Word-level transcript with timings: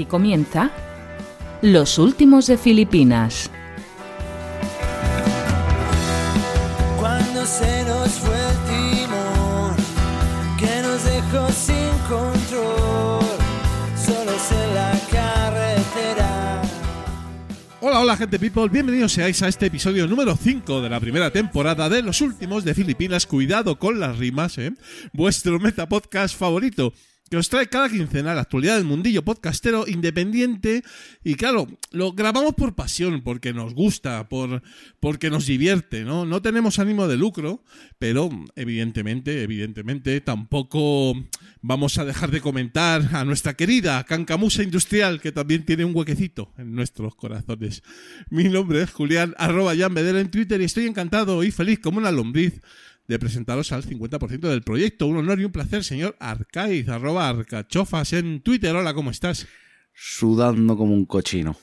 Aquí 0.00 0.06
comienza 0.06 0.70
Los 1.60 1.98
Últimos 1.98 2.46
de 2.46 2.56
Filipinas. 2.56 3.50
Cuando 6.98 7.44
se 7.44 7.84
nos 7.84 8.08
fue 8.12 8.34
el 8.34 9.04
timón, 9.04 9.76
que 10.58 10.80
nos 10.80 11.04
dejó 11.04 11.52
sin 11.52 11.90
control, 12.08 13.26
solos 13.94 14.52
en 14.52 14.74
la 14.74 14.98
carretera. 15.10 16.62
Hola, 17.82 18.00
hola 18.00 18.16
gente 18.16 18.38
people, 18.38 18.68
bienvenidos 18.70 19.12
seáis 19.12 19.42
a 19.42 19.48
este 19.48 19.66
episodio 19.66 20.06
número 20.06 20.34
5 20.34 20.80
de 20.80 20.88
la 20.88 20.98
primera 20.98 21.30
temporada 21.30 21.90
de 21.90 22.00
Los 22.00 22.22
Últimos 22.22 22.64
de 22.64 22.72
Filipinas. 22.72 23.26
Cuidado 23.26 23.78
con 23.78 24.00
las 24.00 24.16
rimas, 24.16 24.56
¿eh? 24.56 24.72
Vuestro 25.12 25.60
meta 25.60 25.90
podcast 25.90 26.34
favorito 26.34 26.94
que 27.30 27.36
os 27.36 27.48
trae 27.48 27.68
cada 27.68 27.88
quincena 27.88 28.34
la 28.34 28.40
actualidad 28.40 28.74
del 28.74 28.84
mundillo 28.84 29.24
podcastero 29.24 29.86
independiente 29.86 30.82
y 31.22 31.36
claro, 31.36 31.68
lo 31.92 32.12
grabamos 32.12 32.54
por 32.54 32.74
pasión, 32.74 33.22
porque 33.22 33.52
nos 33.52 33.72
gusta, 33.72 34.28
por, 34.28 34.62
porque 34.98 35.30
nos 35.30 35.46
divierte, 35.46 36.02
¿no? 36.02 36.26
No 36.26 36.42
tenemos 36.42 36.80
ánimo 36.80 37.06
de 37.06 37.16
lucro, 37.16 37.62
pero 38.00 38.30
evidentemente, 38.56 39.44
evidentemente 39.44 40.20
tampoco 40.20 41.14
vamos 41.62 41.98
a 41.98 42.04
dejar 42.04 42.32
de 42.32 42.40
comentar 42.40 43.14
a 43.14 43.24
nuestra 43.24 43.54
querida 43.54 44.02
Cancamusa 44.02 44.64
Industrial, 44.64 45.20
que 45.20 45.30
también 45.30 45.64
tiene 45.64 45.84
un 45.84 45.94
huequecito 45.94 46.52
en 46.58 46.74
nuestros 46.74 47.14
corazones. 47.14 47.84
Mi 48.28 48.48
nombre 48.48 48.82
es 48.82 48.90
Julián, 48.90 49.36
arroba 49.38 49.76
Jan 49.76 49.96
en 49.96 50.30
Twitter 50.32 50.60
y 50.60 50.64
estoy 50.64 50.86
encantado 50.86 51.44
y 51.44 51.52
feliz 51.52 51.78
como 51.78 51.98
una 51.98 52.10
lombriz 52.10 52.60
de 53.10 53.18
presentaros 53.18 53.72
al 53.72 53.82
50% 53.82 54.48
del 54.48 54.62
proyecto. 54.62 55.08
Un 55.08 55.16
honor 55.16 55.40
y 55.40 55.44
un 55.44 55.50
placer, 55.50 55.82
señor 55.82 56.16
Arcaiz, 56.20 56.88
arroba 56.88 57.28
arcachofas 57.28 58.12
en 58.12 58.40
Twitter. 58.40 58.74
Hola, 58.74 58.94
¿cómo 58.94 59.10
estás? 59.10 59.48
Sudando 59.92 60.76
como 60.76 60.94
un 60.94 61.06
cochino. 61.06 61.56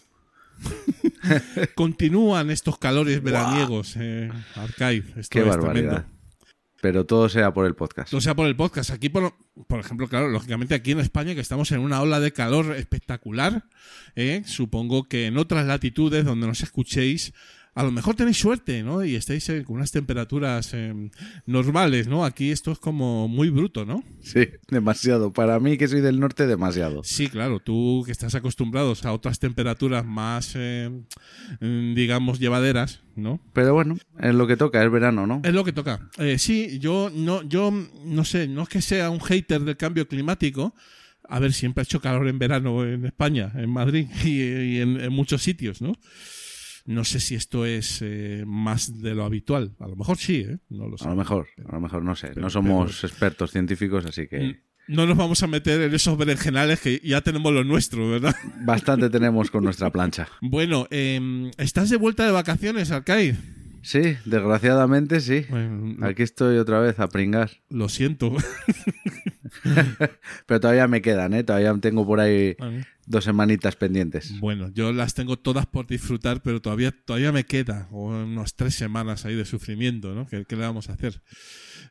Continúan 1.75 2.51
estos 2.51 2.77
calores 2.77 3.23
veraniegos, 3.23 3.95
eh, 3.97 4.29
Arcaiz. 4.55 5.05
Esto 5.15 5.29
Qué 5.31 5.39
es 5.39 5.45
barbaridad. 5.47 5.89
tremendo. 5.89 6.17
Pero 6.81 7.05
todo 7.05 7.29
sea 7.29 7.53
por 7.53 7.65
el 7.65 7.75
podcast. 7.75 8.13
O 8.13 8.19
sea, 8.21 8.35
por 8.35 8.45
el 8.45 8.55
podcast. 8.55 8.91
Aquí, 8.91 9.07
por, 9.07 9.33
por 9.67 9.79
ejemplo, 9.79 10.07
claro, 10.09 10.27
lógicamente 10.27 10.75
aquí 10.75 10.91
en 10.91 10.99
España, 10.99 11.33
que 11.33 11.41
estamos 11.41 11.71
en 11.71 11.79
una 11.79 12.01
ola 12.01 12.19
de 12.19 12.33
calor 12.33 12.75
espectacular, 12.75 13.63
¿eh? 14.15 14.43
supongo 14.45 15.07
que 15.07 15.25
en 15.27 15.37
otras 15.37 15.65
latitudes 15.65 16.25
donde 16.25 16.45
nos 16.45 16.61
escuchéis, 16.61 17.33
a 17.77 17.83
lo 17.83 17.91
mejor 17.91 18.15
tenéis 18.15 18.37
suerte, 18.37 18.81
¿no? 18.81 19.05
Y 19.05 19.15
estáis 19.15 19.47
eh, 19.49 19.63
con 19.63 19.75
unas 19.75 19.91
temperaturas 19.91 20.71
eh, 20.73 21.11
normales, 21.45 22.07
¿no? 22.07 22.25
Aquí 22.25 22.49
esto 22.49 22.71
es 22.71 22.79
como 22.79 23.27
muy 23.27 23.51
bruto, 23.51 23.85
¿no? 23.85 24.03
Sí, 24.19 24.47
demasiado. 24.67 25.31
Para 25.31 25.59
mí, 25.59 25.77
que 25.77 25.87
soy 25.87 26.01
del 26.01 26.19
norte, 26.19 26.47
demasiado. 26.47 27.03
Sí, 27.03 27.27
claro, 27.27 27.59
tú 27.59 28.01
que 28.03 28.11
estás 28.11 28.33
acostumbrados 28.33 29.05
a 29.05 29.13
otras 29.13 29.37
temperaturas 29.37 30.03
más, 30.03 30.53
eh, 30.55 30.89
mm, 31.59 31.93
digamos, 31.93 32.39
llevaderas, 32.39 33.01
¿no? 33.15 33.39
Pero 33.53 33.75
bueno, 33.75 33.95
es 34.19 34.33
lo 34.33 34.47
que 34.47 34.57
toca, 34.57 34.83
es 34.83 34.91
verano, 34.91 35.27
¿no? 35.27 35.41
Es 35.43 35.53
lo 35.53 35.63
que 35.63 35.71
toca. 35.71 36.09
Sí, 36.39 36.79
yo 36.79 37.11
no, 37.13 37.43
yo 37.43 37.71
no 38.03 38.25
sé, 38.25 38.47
no 38.47 38.63
es 38.63 38.69
que 38.69 38.81
sea 38.81 39.11
un 39.11 39.19
hater 39.19 39.61
del 39.61 39.77
cambio 39.77 40.07
climático. 40.07 40.73
A 41.29 41.37
ver, 41.37 41.53
siempre 41.53 41.81
ha 41.81 41.83
hecho 41.83 42.01
calor 42.01 42.27
en 42.27 42.39
verano 42.39 42.83
en 42.83 43.05
España, 43.05 43.51
en 43.53 43.69
Madrid 43.69 44.07
y, 44.23 44.41
y 44.41 44.81
en, 44.81 44.99
en 44.99 45.13
muchos 45.13 45.43
sitios, 45.43 45.79
¿no? 45.79 45.93
No 46.87 47.03
sé 47.03 47.19
si 47.19 47.35
esto 47.35 47.65
es 47.65 47.99
eh, 48.01 48.43
más 48.47 49.01
de 49.01 49.13
lo 49.13 49.25
habitual. 49.25 49.75
A 49.79 49.87
lo 49.87 49.95
mejor 49.95 50.17
sí, 50.17 50.37
¿eh? 50.47 50.57
No 50.69 50.87
lo 50.87 50.97
sé. 50.97 51.05
A 51.05 51.09
lo 51.09 51.15
mejor, 51.17 51.47
a 51.67 51.73
lo 51.73 51.79
mejor, 51.81 52.01
no 52.03 52.15
sé. 52.15 52.29
Pero- 52.29 52.41
No 52.41 52.49
somos 52.49 53.03
expertos 53.03 53.51
científicos, 53.51 54.05
así 54.05 54.27
que 54.27 54.61
No 54.87 55.05
nos 55.05 55.17
vamos 55.17 55.43
a 55.43 55.47
meter 55.47 55.81
en 55.81 55.93
esos 55.93 56.17
berenjenales 56.17 56.79
que 56.79 57.01
ya 57.03 57.19
tenemos 57.21 57.51
lo 57.53 57.65
nuestro, 57.65 58.09
¿verdad? 58.09 58.33
bastante 58.61 59.09
tenemos 59.09 59.51
con 59.51 59.63
nuestra 59.65 59.91
plancha. 59.91 60.29
Bueno, 60.41 60.87
eh, 60.89 61.51
¿estás 61.57 61.89
de 61.89 61.97
vuelta 61.97 62.25
de 62.25 62.31
vacaciones, 62.31 62.89
Arcade? 62.91 63.35
Sí, 63.81 64.17
desgraciadamente 64.25 65.21
sí. 65.21 65.45
Bueno, 65.49 66.05
Aquí 66.05 66.23
estoy 66.23 66.57
otra 66.57 66.79
vez 66.79 66.99
a 66.99 67.07
pringar. 67.07 67.51
lo 67.69 67.89
siento. 67.89 68.31
Pero 70.45 70.59
todavía 70.59 70.87
me 70.87 71.01
quedan, 71.01 71.33
¿eh? 71.33 71.43
Todavía 71.43 71.73
tengo 71.79 72.05
por 72.05 72.19
ahí 72.19 72.55
dos 73.05 73.23
semanitas 73.23 73.75
pendientes. 73.75 74.39
Bueno, 74.39 74.69
yo 74.73 74.91
las 74.91 75.13
tengo 75.13 75.37
todas 75.37 75.65
por 75.65 75.87
disfrutar, 75.87 76.41
pero 76.41 76.61
todavía, 76.61 76.93
todavía 77.05 77.31
me 77.31 77.45
queda 77.45 77.87
o 77.91 78.07
unas 78.09 78.55
tres 78.55 78.75
semanas 78.75 79.25
ahí 79.25 79.35
de 79.35 79.45
sufrimiento, 79.45 80.13
¿no? 80.13 80.27
¿Qué, 80.27 80.45
qué 80.45 80.55
le 80.55 80.63
vamos 80.63 80.89
a 80.89 80.93
hacer? 80.93 81.21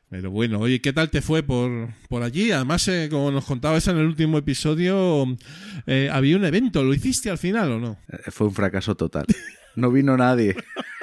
Pero 0.09 0.31
bueno, 0.31 0.59
oye, 0.59 0.79
¿qué 0.81 0.93
tal 0.93 1.09
te 1.09 1.21
fue 1.21 1.43
por, 1.43 1.89
por 2.07 2.23
allí? 2.23 2.51
Además, 2.51 2.87
eh, 2.87 3.07
como 3.11 3.31
nos 3.31 3.45
contabas 3.45 3.87
en 3.87 3.97
el 3.97 4.05
último 4.05 4.37
episodio, 4.37 5.25
eh, 5.85 6.09
había 6.11 6.37
un 6.37 6.45
evento. 6.45 6.83
¿Lo 6.83 6.93
hiciste 6.93 7.29
al 7.29 7.37
final 7.37 7.71
o 7.71 7.79
no? 7.79 7.97
Eh, 8.09 8.31
Fue 8.31 8.47
un 8.47 8.53
fracaso 8.53 8.95
total. 8.95 9.25
No 9.75 9.91
vino 9.91 10.15
nadie. 10.17 10.55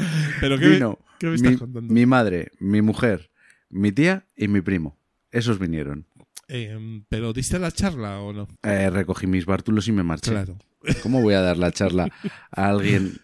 Pero 0.40 0.58
¿qué, 0.58 0.68
Vino 0.68 0.98
¿qué 1.18 1.26
me 1.28 1.34
estás 1.34 1.52
mi, 1.52 1.58
contando? 1.58 1.92
mi 1.92 2.06
madre, 2.06 2.50
mi 2.58 2.82
mujer, 2.82 3.30
mi 3.68 3.92
tía 3.92 4.26
y 4.36 4.48
mi 4.48 4.60
primo. 4.60 4.98
Esos 5.30 5.58
vinieron. 5.58 6.06
Eh, 6.48 7.02
¿Pero 7.08 7.32
diste 7.32 7.58
la 7.58 7.70
charla 7.70 8.20
o 8.20 8.32
no? 8.32 8.48
Eh, 8.62 8.90
recogí 8.90 9.26
mis 9.26 9.46
bártulos 9.46 9.86
y 9.88 9.92
me 9.92 10.02
marché. 10.02 10.32
Claro. 10.32 10.58
¿Cómo 11.02 11.20
voy 11.22 11.34
a 11.34 11.40
dar 11.40 11.56
la 11.58 11.70
charla 11.70 12.08
a 12.50 12.68
alguien? 12.68 13.20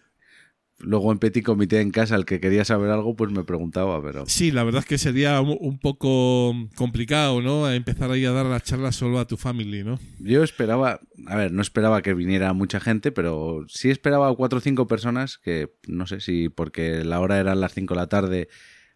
Luego 0.79 1.11
en 1.11 1.17
petit 1.17 1.43
comité 1.43 1.81
en 1.81 1.89
casa, 1.89 2.15
el 2.15 2.25
que 2.25 2.39
quería 2.39 2.63
saber 2.63 2.91
algo, 2.91 3.15
pues 3.15 3.31
me 3.31 3.43
preguntaba, 3.43 3.99
pero... 4.03 4.25
Sí, 4.27 4.51
la 4.51 4.63
verdad 4.63 4.81
es 4.81 4.85
que 4.85 4.99
sería 4.99 5.41
un, 5.41 5.79
poco 5.79 6.53
complicado, 6.75 7.41
¿no? 7.41 7.69
Empezar 7.71 8.11
ahí 8.11 8.25
a 8.25 8.31
dar 8.31 8.45
la 8.45 8.61
charla 8.61 8.91
solo 8.91 9.19
a 9.19 9.25
tu 9.25 9.37
family, 9.37 9.83
¿no? 9.83 9.99
Yo 10.19 10.43
esperaba, 10.43 10.99
a 11.25 11.35
ver, 11.35 11.51
no 11.51 11.63
esperaba 11.63 12.03
que 12.03 12.13
viniera 12.13 12.53
mucha 12.53 12.79
gente, 12.79 13.11
pero 13.11 13.65
sí 13.67 13.89
esperaba 13.89 14.35
cuatro 14.35 14.59
o 14.59 14.61
cinco 14.61 14.85
personas 14.85 15.39
que, 15.39 15.73
no 15.87 16.05
sé 16.05 16.19
si 16.19 16.49
porque 16.49 17.03
la 17.03 17.21
hora 17.21 17.39
era 17.39 17.55
las 17.55 17.73
cinco 17.73 17.95
de 17.95 18.01
la 18.01 18.07
tarde, 18.07 18.47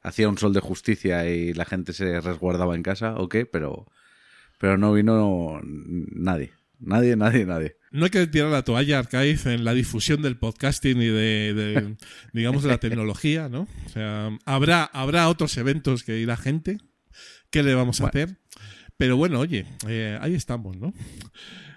hacía 0.04 0.30
un 0.30 0.38
sol 0.38 0.54
de 0.54 0.60
justicia 0.60 1.28
y 1.30 1.54
la 1.54 1.66
gente 1.66 1.94
se 1.94 2.22
resguardaba 2.22 2.76
en 2.76 2.84
casa 2.84 3.16
o 3.18 3.28
qué, 3.28 3.48
pero, 3.48 3.88
pero 4.60 4.78
no 4.78 4.94
vino 4.94 5.60
nadie. 5.64 6.52
Nadie, 6.80 7.16
nadie, 7.16 7.46
nadie. 7.46 7.78
No 7.92 8.06
hay 8.06 8.10
que 8.10 8.26
tirar 8.28 8.50
la 8.50 8.64
toalla, 8.64 9.00
Arcaiz, 9.00 9.46
en 9.48 9.66
la 9.66 9.74
difusión 9.74 10.22
del 10.22 10.38
podcasting 10.38 11.02
y 11.02 11.08
de, 11.08 11.54
de, 11.54 11.96
digamos, 12.34 12.64
de 12.64 12.70
la 12.70 12.78
tecnología, 12.80 13.50
¿no? 13.50 13.68
O 13.86 13.90
sea, 13.90 14.30
habrá, 14.46 14.86
habrá 14.86 15.28
otros 15.28 15.58
eventos 15.58 16.04
que 16.04 16.18
irá 16.18 16.38
gente. 16.38 16.78
¿Qué 17.50 17.64
le 17.64 17.76
vamos 17.76 18.00
a 18.00 18.06
Bueno. 18.10 18.24
hacer? 18.24 18.38
Pero 18.96 19.18
bueno, 19.18 19.40
oye, 19.40 19.66
eh, 19.88 20.18
ahí 20.22 20.36
estamos, 20.36 20.78
¿no? 20.78 20.94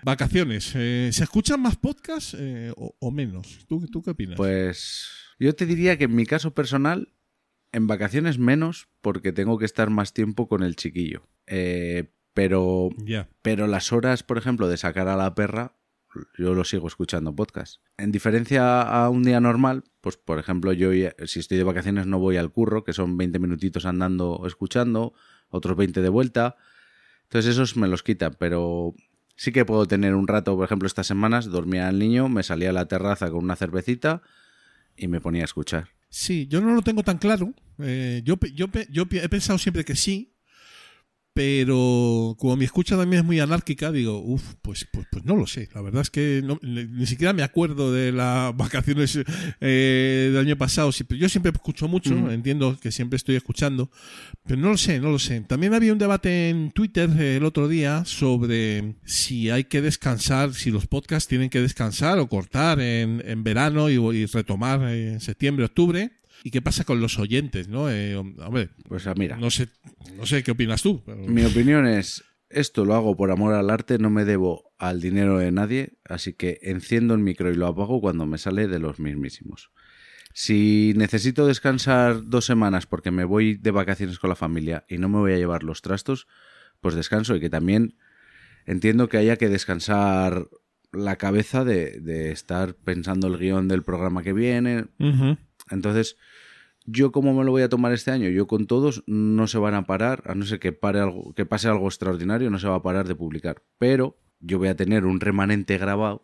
Vacaciones. 0.04 0.72
eh, 0.76 1.08
¿Se 1.12 1.24
escuchan 1.24 1.60
más 1.60 1.76
podcasts 1.76 2.36
eh, 2.38 2.70
o, 2.76 2.94
o 3.00 3.10
menos? 3.10 3.64
¿Tú, 3.66 3.86
¿Tú 3.90 4.02
qué 4.02 4.10
opinas? 4.10 4.36
Pues 4.36 5.08
yo 5.40 5.54
te 5.54 5.66
diría 5.66 5.96
que 5.98 6.04
en 6.04 6.14
mi 6.14 6.26
caso 6.26 6.54
personal, 6.54 7.12
en 7.72 7.86
vacaciones 7.88 8.38
menos, 8.38 8.88
porque 9.00 9.32
tengo 9.32 9.58
que 9.58 9.64
estar 9.64 9.90
más 9.90 10.12
tiempo 10.12 10.46
con 10.48 10.62
el 10.62 10.76
chiquillo. 10.76 11.26
Pero, 12.34 12.90
ya. 12.98 13.28
pero 13.42 13.66
las 13.66 13.92
horas, 13.92 14.22
por 14.22 14.38
ejemplo, 14.38 14.68
de 14.68 14.76
sacar 14.76 15.08
a 15.08 15.16
la 15.16 15.34
perra, 15.34 15.76
yo 16.38 16.54
lo 16.54 16.64
sigo 16.64 16.86
escuchando 16.88 17.34
podcast. 17.34 17.80
En 17.96 18.12
diferencia 18.12 18.82
a 18.82 19.08
un 19.10 19.22
día 19.22 19.40
normal, 19.40 19.84
pues 20.00 20.16
por 20.16 20.38
ejemplo, 20.38 20.72
yo 20.72 20.90
si 21.26 21.40
estoy 21.40 21.58
de 21.58 21.64
vacaciones 21.64 22.06
no 22.06 22.18
voy 22.18 22.36
al 22.36 22.50
curro, 22.50 22.84
que 22.84 22.92
son 22.92 23.16
20 23.16 23.38
minutitos 23.38 23.86
andando 23.86 24.42
escuchando, 24.46 25.14
otros 25.48 25.76
20 25.76 26.00
de 26.02 26.08
vuelta. 26.08 26.56
Entonces 27.24 27.52
esos 27.52 27.76
me 27.76 27.88
los 27.88 28.02
quitan, 28.02 28.36
pero 28.38 28.94
sí 29.36 29.52
que 29.52 29.64
puedo 29.64 29.86
tener 29.86 30.14
un 30.14 30.28
rato, 30.28 30.56
por 30.56 30.64
ejemplo, 30.64 30.86
estas 30.86 31.06
semanas 31.06 31.46
dormía 31.46 31.88
el 31.88 31.98
niño, 31.98 32.28
me 32.28 32.42
salía 32.42 32.70
a 32.70 32.72
la 32.72 32.86
terraza 32.86 33.30
con 33.30 33.44
una 33.44 33.56
cervecita 33.56 34.22
y 34.96 35.08
me 35.08 35.20
ponía 35.20 35.42
a 35.42 35.46
escuchar. 35.46 35.88
Sí, 36.08 36.46
yo 36.46 36.60
no 36.60 36.74
lo 36.74 36.82
tengo 36.82 37.02
tan 37.02 37.18
claro. 37.18 37.52
Eh, 37.78 38.22
yo, 38.24 38.36
yo, 38.52 38.68
he 39.10 39.28
pensado 39.28 39.58
siempre 39.58 39.84
que 39.84 39.96
sí, 39.96 40.33
pero 41.34 42.36
como 42.38 42.56
mi 42.56 42.64
escucha 42.64 42.96
también 42.96 43.20
es 43.20 43.26
muy 43.26 43.40
anárquica, 43.40 43.90
digo, 43.90 44.20
uff, 44.20 44.54
pues, 44.62 44.86
pues, 44.92 45.06
pues 45.10 45.24
no 45.24 45.34
lo 45.34 45.46
sé. 45.48 45.68
La 45.74 45.82
verdad 45.82 46.02
es 46.02 46.10
que 46.10 46.42
no- 46.44 46.60
ni 46.62 46.84
ni 46.84 47.06
siquiera 47.06 47.32
me 47.32 47.42
acuerdo 47.42 47.92
de 47.92 48.12
las 48.12 48.56
vacaciones 48.56 49.18
eh, 49.60 50.30
del 50.32 50.38
año 50.40 50.56
pasado. 50.56 50.90
Yo 51.10 51.28
siempre 51.28 51.50
escucho 51.52 51.88
mucho, 51.88 52.30
entiendo 52.30 52.78
que 52.80 52.92
siempre 52.92 53.16
estoy 53.16 53.34
escuchando, 53.34 53.90
pero 54.46 54.60
no 54.60 54.70
lo 54.70 54.76
sé, 54.78 55.00
no 55.00 55.10
lo 55.10 55.18
sé. 55.18 55.40
También 55.40 55.74
había 55.74 55.92
un 55.92 55.98
debate 55.98 56.50
en 56.50 56.70
Twitter 56.70 57.10
eh, 57.18 57.36
el 57.36 57.44
otro 57.44 57.66
día 57.66 58.04
sobre 58.04 58.94
si 59.04 59.50
hay 59.50 59.64
que 59.64 59.82
descansar, 59.82 60.54
si 60.54 60.70
los 60.70 60.86
podcasts 60.86 61.28
tienen 61.28 61.50
que 61.50 61.60
descansar 61.60 62.18
o 62.20 62.28
cortar 62.28 62.80
en, 62.80 63.22
en 63.26 63.42
verano 63.42 63.90
y, 63.90 63.94
y 64.16 64.26
retomar 64.26 64.80
en 64.88 65.20
septiembre, 65.20 65.64
octubre. 65.64 66.12
¿Y 66.46 66.50
qué 66.50 66.60
pasa 66.60 66.84
con 66.84 67.00
los 67.00 67.18
oyentes, 67.18 67.68
no? 67.68 67.90
Eh, 67.90 68.14
hombre, 68.16 68.68
Pues 68.86 69.06
ah, 69.06 69.14
mira, 69.16 69.36
no 69.38 69.50
sé, 69.50 69.68
no 70.16 70.26
sé 70.26 70.42
qué 70.42 70.50
opinas 70.50 70.82
tú. 70.82 71.02
pero- 71.04 71.16
mi 71.26 71.42
opinión 71.42 71.86
es, 71.86 72.22
esto 72.50 72.84
lo 72.84 72.94
hago 72.94 73.16
por 73.16 73.30
amor 73.30 73.54
al 73.54 73.70
arte, 73.70 73.96
no 73.98 74.10
me 74.10 74.26
debo 74.26 74.72
al 74.78 75.00
dinero 75.00 75.38
de 75.38 75.50
nadie, 75.50 75.94
así 76.04 76.34
que 76.34 76.58
enciendo 76.60 77.14
el 77.14 77.20
micro 77.20 77.50
y 77.50 77.54
lo 77.56 77.66
apago 77.66 78.00
cuando 78.02 78.26
me 78.26 78.36
sale 78.36 78.68
de 78.68 78.78
los 78.78 79.00
mismísimos. 79.00 79.70
Si 80.34 80.92
necesito 80.96 81.46
descansar 81.46 82.26
dos 82.28 82.44
semanas 82.44 82.86
porque 82.86 83.10
me 83.10 83.24
voy 83.24 83.54
de 83.54 83.70
vacaciones 83.70 84.18
con 84.18 84.28
la 84.28 84.36
familia 84.36 84.84
y 84.88 84.98
no 84.98 85.08
me 85.08 85.18
voy 85.20 85.32
a 85.32 85.38
llevar 85.38 85.62
los 85.62 85.80
trastos, 85.80 86.26
pues 86.82 86.94
descanso 86.94 87.34
y 87.36 87.40
que 87.40 87.48
también 87.48 87.96
entiendo 88.66 89.08
que 89.08 89.16
haya 89.16 89.36
que 89.36 89.48
descansar 89.48 90.48
la 90.92 91.16
cabeza 91.16 91.64
de, 91.64 92.00
de 92.00 92.32
estar 92.32 92.74
pensando 92.74 93.28
el 93.28 93.38
guion 93.38 93.66
del 93.68 93.82
programa 93.82 94.22
que 94.22 94.32
viene. 94.34 94.84
Entonces, 95.70 96.16
¿yo 96.84 97.12
cómo 97.12 97.34
me 97.34 97.44
lo 97.44 97.50
voy 97.50 97.62
a 97.62 97.68
tomar 97.68 97.92
este 97.92 98.10
año? 98.10 98.28
Yo 98.28 98.46
con 98.46 98.66
todos 98.66 99.02
no 99.06 99.46
se 99.46 99.58
van 99.58 99.74
a 99.74 99.86
parar, 99.86 100.22
a 100.26 100.34
no 100.34 100.44
ser 100.44 100.60
que, 100.60 100.72
pare 100.72 101.00
algo, 101.00 101.32
que 101.34 101.46
pase 101.46 101.68
algo 101.68 101.86
extraordinario, 101.86 102.50
no 102.50 102.58
se 102.58 102.68
va 102.68 102.76
a 102.76 102.82
parar 102.82 103.08
de 103.08 103.14
publicar. 103.14 103.62
Pero 103.78 104.18
yo 104.40 104.58
voy 104.58 104.68
a 104.68 104.76
tener 104.76 105.04
un 105.04 105.20
remanente 105.20 105.78
grabado 105.78 106.22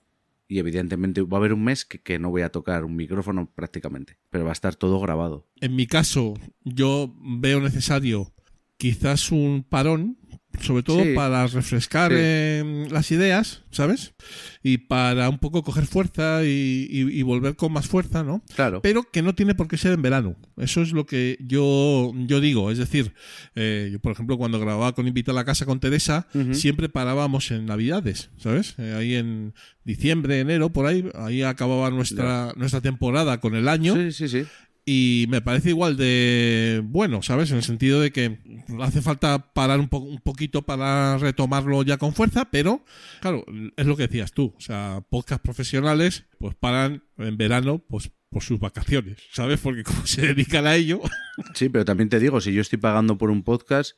y 0.49 0.59
evidentemente 0.59 1.23
va 1.23 1.37
a 1.37 1.41
haber 1.41 1.53
un 1.53 1.65
mes 1.65 1.85
que, 1.85 2.01
que 2.01 2.19
no 2.19 2.31
voy 2.31 2.43
a 2.43 2.51
tocar 2.51 2.85
un 2.85 2.97
micrófono 2.97 3.51
prácticamente, 3.55 4.19
pero 4.31 4.45
va 4.45 4.51
a 4.51 4.53
estar 4.53 4.75
todo 4.75 5.01
grabado. 5.01 5.47
En 5.61 5.77
mi 5.77 5.87
caso, 5.87 6.35
yo 6.65 7.15
veo 7.21 7.61
necesario 7.61 8.33
quizás 8.77 9.31
un 9.31 9.63
parón, 9.69 10.17
sobre 10.61 10.83
todo 10.83 11.03
Sí. 11.03 11.13
para 11.15 11.47
refrescar 11.47 12.11
Sí. 12.11 12.17
eh, 12.19 12.87
las 12.91 13.11
ideas, 13.13 13.63
¿sabes? 13.71 14.15
Y 14.63 14.79
para 14.79 15.29
un 15.29 15.39
poco 15.39 15.63
coger 15.63 15.87
fuerza 15.87 16.45
y, 16.45 16.87
y- 16.91 17.19
y 17.19 17.23
volver 17.23 17.57
con 17.57 17.73
más 17.73 17.87
fuerza, 17.87 18.23
¿no? 18.25 18.43
Claro. 18.55 18.81
Pero 18.83 19.05
que 19.11 19.23
no 19.23 19.35
tiene 19.35 19.55
por 19.55 19.69
qué 19.69 19.77
ser 19.79 19.93
en 19.93 20.03
verano. 20.03 20.37
Eso 20.59 20.83
es 20.83 20.93
lo 20.93 21.07
que 21.07 21.39
yo, 21.41 22.13
yo 22.27 22.41
digo. 22.41 22.71
Es 22.71 22.79
decir, 22.79 23.15
eh, 23.55 23.89
yo, 23.93 24.01
por 24.01 24.13
ejemplo, 24.13 24.37
cuando 24.39 24.59
grababa 24.61 24.93
con 24.95 25.07
Invita 25.07 25.31
a 25.33 25.35
la 25.35 25.45
Casa 25.45 25.65
con 25.67 25.81
Teresa, 25.81 26.27
siempre 26.53 26.89
parábamos 26.89 27.51
en 27.53 27.67
Navidades, 27.67 28.31
¿sabes? 28.37 28.75
Eh, 28.79 28.95
ahí 28.97 29.15
en 29.15 29.55
diciembre, 29.85 30.41
enero, 30.41 30.71
por 30.71 30.87
ahí, 30.87 31.09
ahí 31.15 31.43
acababa 31.43 31.91
nuestra, 31.91 32.53
nuestra 32.57 32.81
temporada 32.81 33.41
con 33.41 33.55
el 33.55 33.67
año. 33.69 33.95
Sí, 33.95 34.13
sí, 34.13 34.29
sí. 34.29 34.45
Y 34.87 35.27
me 35.29 35.41
parece 35.41 35.69
igual 35.71 35.97
de 35.97 36.81
bueno, 36.85 37.23
¿sabes? 37.23 37.51
En 37.51 37.59
el 37.59 37.63
sentido 37.63 38.01
de 38.01 38.11
que 38.11 38.39
hace 38.81 39.03
falta 39.03 39.53
parar 39.53 39.79
un, 39.79 39.89
po- 39.89 39.99
un 39.99 40.19
poquito 40.21 40.63
para 40.63 41.17
retomarlo 41.19 41.83
ya 41.83 41.97
con 41.99 42.13
fuerza, 42.15 42.47
pero 42.51 42.85
claro, 43.21 43.45
es 43.77 43.87
lo 43.87 43.97
que 43.97 44.09
decías 44.09 44.33
tú. 44.33 44.55
O 44.57 44.61
sea, 44.61 45.05
podcast 45.11 45.43
profesionales 45.43 46.25
pues 46.39 46.55
paran 46.57 47.05
en 47.19 47.37
verano 47.37 47.79
pues 47.89 48.11
por 48.31 48.43
sus 48.43 48.59
vacaciones, 48.59 49.19
¿sabes? 49.33 49.61
Porque 49.61 49.83
como 49.85 50.07
se 50.07 50.23
dedican 50.29 50.67
a 50.67 50.75
ello, 50.77 51.01
Sí, 51.55 51.69
pero 51.69 51.85
también 51.85 52.09
te 52.09 52.19
digo, 52.19 52.41
si 52.41 52.53
yo 52.53 52.61
estoy 52.61 52.79
pagando 52.79 53.17
por 53.19 53.31
un 53.31 53.43
podcast, 53.45 53.93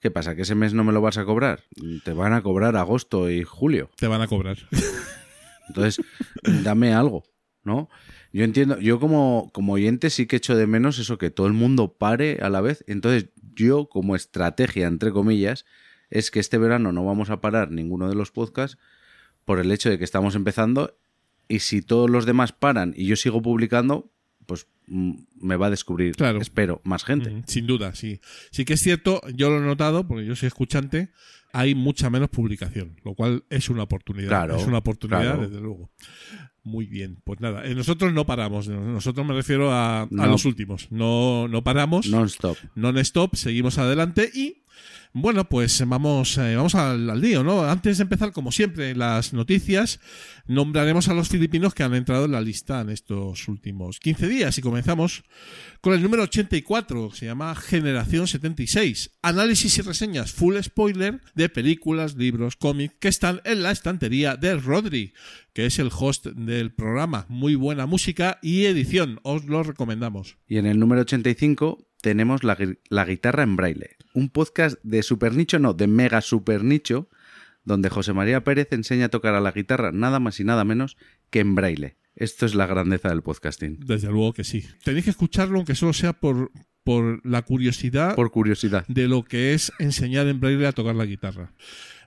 ¿qué 0.00 0.10
pasa? 0.10 0.34
¿Que 0.36 0.42
ese 0.42 0.54
mes 0.54 0.74
no 0.74 0.84
me 0.84 0.92
lo 0.92 1.00
vas 1.00 1.18
a 1.18 1.24
cobrar? 1.24 1.64
Te 2.04 2.12
van 2.12 2.32
a 2.32 2.42
cobrar 2.42 2.76
agosto 2.76 3.30
y 3.30 3.42
julio. 3.42 3.90
te 3.96 4.06
van 4.06 4.20
a 4.22 4.26
cobrar. 4.26 4.56
Entonces, 5.68 6.04
dame 6.64 6.92
algo, 6.92 7.24
¿no? 7.62 7.88
Yo 8.32 8.44
entiendo, 8.44 8.78
yo 8.78 9.00
como, 9.00 9.50
como 9.52 9.72
oyente 9.72 10.10
sí 10.10 10.26
que 10.26 10.36
echo 10.36 10.56
de 10.56 10.66
menos 10.66 10.98
eso, 10.98 11.18
que 11.18 11.30
todo 11.30 11.46
el 11.46 11.52
mundo 11.52 11.94
pare 11.94 12.38
a 12.42 12.48
la 12.48 12.60
vez. 12.60 12.84
Entonces, 12.86 13.30
yo 13.54 13.88
como 13.88 14.14
estrategia, 14.14 14.86
entre 14.86 15.10
comillas, 15.10 15.66
es 16.10 16.30
que 16.30 16.40
este 16.40 16.58
verano 16.58 16.92
no 16.92 17.04
vamos 17.04 17.30
a 17.30 17.40
parar 17.40 17.70
ninguno 17.70 18.08
de 18.08 18.14
los 18.14 18.30
podcasts 18.30 18.78
por 19.44 19.58
el 19.58 19.72
hecho 19.72 19.90
de 19.90 19.98
que 19.98 20.04
estamos 20.04 20.34
empezando 20.34 20.96
y 21.48 21.60
si 21.60 21.82
todos 21.82 22.08
los 22.08 22.26
demás 22.26 22.52
paran 22.52 22.94
y 22.96 23.06
yo 23.06 23.16
sigo 23.16 23.42
publicando, 23.42 24.10
pues 24.46 24.68
me 24.90 25.56
va 25.56 25.68
a 25.68 25.70
descubrir, 25.70 26.16
Claro. 26.16 26.40
espero, 26.40 26.80
más 26.84 27.04
gente. 27.04 27.42
Sin 27.46 27.66
duda, 27.66 27.94
sí. 27.94 28.20
Sí 28.50 28.64
que 28.64 28.74
es 28.74 28.80
cierto, 28.80 29.20
yo 29.34 29.48
lo 29.50 29.58
he 29.58 29.66
notado, 29.66 30.06
porque 30.06 30.26
yo 30.26 30.34
soy 30.36 30.48
escuchante, 30.48 31.10
hay 31.52 31.74
mucha 31.74 32.10
menos 32.10 32.28
publicación, 32.28 32.96
lo 33.04 33.14
cual 33.14 33.44
es 33.50 33.70
una 33.70 33.84
oportunidad. 33.84 34.28
Claro, 34.28 34.56
es 34.56 34.66
una 34.66 34.78
oportunidad, 34.78 35.22
claro. 35.22 35.48
desde 35.48 35.60
luego. 35.60 35.90
Muy 36.62 36.86
bien, 36.86 37.18
pues 37.24 37.40
nada, 37.40 37.64
eh, 37.64 37.74
nosotros 37.74 38.12
no 38.12 38.26
paramos, 38.26 38.68
nosotros 38.68 39.26
me 39.26 39.32
refiero 39.32 39.72
a, 39.72 40.06
los 40.10 40.44
últimos, 40.44 40.88
no, 40.92 41.48
no 41.48 41.64
paramos, 41.64 42.06
Non-stop. 42.08 42.58
non-stop, 42.74 43.34
seguimos 43.34 43.78
adelante 43.78 44.30
y 44.34 44.62
bueno, 45.12 45.48
pues 45.48 45.82
vamos, 45.88 46.38
eh, 46.38 46.54
vamos 46.54 46.74
al, 46.76 47.08
al 47.10 47.20
lío, 47.20 47.42
¿no? 47.42 47.64
Antes 47.64 47.96
de 47.98 48.02
empezar, 48.02 48.30
como 48.32 48.52
siempre, 48.52 48.94
las 48.94 49.32
noticias, 49.32 49.98
nombraremos 50.46 51.08
a 51.08 51.14
los 51.14 51.28
filipinos 51.28 51.74
que 51.74 51.82
han 51.82 51.94
entrado 51.94 52.26
en 52.26 52.32
la 52.32 52.40
lista 52.40 52.80
en 52.82 52.90
estos 52.90 53.48
últimos 53.48 53.98
15 53.98 54.28
días 54.28 54.56
y 54.58 54.62
comenzamos 54.80 55.24
con 55.82 55.92
el 55.92 56.02
número 56.02 56.22
84, 56.22 57.10
que 57.10 57.16
se 57.16 57.26
llama 57.26 57.54
Generación 57.54 58.26
76. 58.26 59.10
Análisis 59.20 59.76
y 59.76 59.82
reseñas 59.82 60.32
full 60.32 60.56
spoiler 60.62 61.20
de 61.34 61.50
películas, 61.50 62.16
libros, 62.16 62.56
cómics 62.56 62.94
que 62.98 63.08
están 63.08 63.42
en 63.44 63.62
la 63.62 63.72
estantería 63.72 64.36
de 64.36 64.56
Rodri, 64.56 65.12
que 65.52 65.66
es 65.66 65.78
el 65.78 65.90
host 65.94 66.28
del 66.28 66.72
programa. 66.72 67.26
Muy 67.28 67.56
buena 67.56 67.84
música 67.84 68.38
y 68.40 68.64
edición, 68.64 69.20
os 69.22 69.44
lo 69.44 69.62
recomendamos. 69.62 70.38
Y 70.46 70.56
en 70.56 70.64
el 70.64 70.78
número 70.78 71.02
85 71.02 71.86
tenemos 72.00 72.42
la, 72.42 72.56
la 72.88 73.04
guitarra 73.04 73.42
en 73.42 73.56
braille. 73.56 73.96
Un 74.14 74.30
podcast 74.30 74.78
de 74.82 75.02
super 75.02 75.34
nicho, 75.34 75.58
no, 75.58 75.74
de 75.74 75.88
mega 75.88 76.22
super 76.22 76.64
nicho, 76.64 77.10
donde 77.64 77.90
José 77.90 78.14
María 78.14 78.44
Pérez 78.44 78.68
enseña 78.70 79.06
a 79.06 79.10
tocar 79.10 79.34
a 79.34 79.40
la 79.40 79.52
guitarra 79.52 79.92
nada 79.92 80.20
más 80.20 80.40
y 80.40 80.44
nada 80.44 80.64
menos 80.64 80.96
que 81.28 81.40
en 81.40 81.54
braille. 81.54 81.99
Esto 82.14 82.44
es 82.46 82.54
la 82.54 82.66
grandeza 82.66 83.08
del 83.08 83.22
podcasting. 83.22 83.78
Desde 83.80 84.08
luego 84.08 84.32
que 84.32 84.44
sí. 84.44 84.64
Tenéis 84.84 85.04
que 85.04 85.10
escucharlo, 85.10 85.56
aunque 85.58 85.74
solo 85.74 85.92
sea 85.92 86.12
por, 86.12 86.50
por 86.84 87.24
la 87.26 87.42
curiosidad 87.42 88.14
Por 88.16 88.30
curiosidad. 88.30 88.84
de 88.88 89.08
lo 89.08 89.24
que 89.24 89.54
es 89.54 89.72
enseñar 89.78 90.26
en 90.28 90.40
braille 90.40 90.66
a 90.66 90.72
tocar 90.72 90.94
la 90.94 91.06
guitarra. 91.06 91.52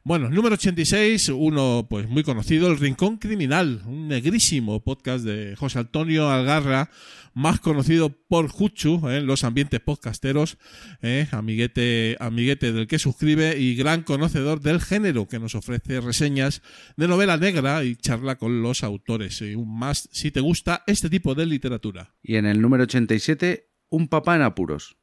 Bueno, 0.05 0.29
número 0.29 0.55
86, 0.55 1.29
uno 1.29 1.88
pues 1.89 2.09
muy 2.09 2.23
conocido, 2.23 2.69
El 2.69 2.77
Rincón 2.77 3.15
Criminal, 3.15 3.83
un 3.85 4.09
negrísimo 4.09 4.83
podcast 4.83 5.23
de 5.23 5.55
José 5.55 5.79
Antonio 5.79 6.29
Algarra, 6.29 6.89
más 7.33 7.61
conocido 7.61 8.09
por 8.09 8.50
Juchu 8.50 9.07
en 9.07 9.25
los 9.25 9.45
ambientes 9.45 9.79
podcasteros, 9.79 10.57
eh, 11.01 11.29
amiguete, 11.31 12.17
amiguete 12.19 12.73
del 12.73 12.88
que 12.88 13.00
suscribe 13.00 13.57
y 13.57 13.75
gran 13.75 14.03
conocedor 14.03 14.59
del 14.59 14.81
género 14.81 15.29
que 15.29 15.39
nos 15.39 15.55
ofrece 15.55 16.01
reseñas 16.01 16.63
de 16.97 17.07
novela 17.07 17.38
negra 17.38 17.85
y 17.85 17.95
charla 17.95 18.35
con 18.35 18.61
los 18.61 18.83
autores. 18.83 19.41
Y 19.41 19.55
un 19.55 19.73
más 19.73 20.09
si 20.11 20.31
te 20.31 20.41
gusta 20.41 20.83
este 20.85 21.09
tipo 21.09 21.33
de 21.33 21.45
literatura. 21.45 22.13
Y 22.21 22.35
en 22.35 22.45
el 22.45 22.61
número 22.61 22.83
87, 22.83 23.69
un 23.88 24.09
papá 24.09 24.35
en 24.35 24.41
apuros. 24.41 24.97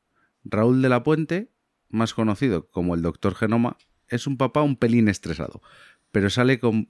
Raúl 0.44 0.82
de 0.82 0.91
la 0.91 1.02
Puente, 1.02 1.55
más 1.88 2.12
conocido 2.12 2.69
como 2.69 2.94
el 2.94 3.00
Doctor 3.00 3.35
Genoma, 3.35 3.79
es 4.11 4.27
un 4.27 4.37
papá 4.37 4.62
un 4.62 4.77
pelín 4.77 5.09
estresado, 5.09 5.62
pero 6.12 6.31
sale 6.31 6.59
con 6.59 6.89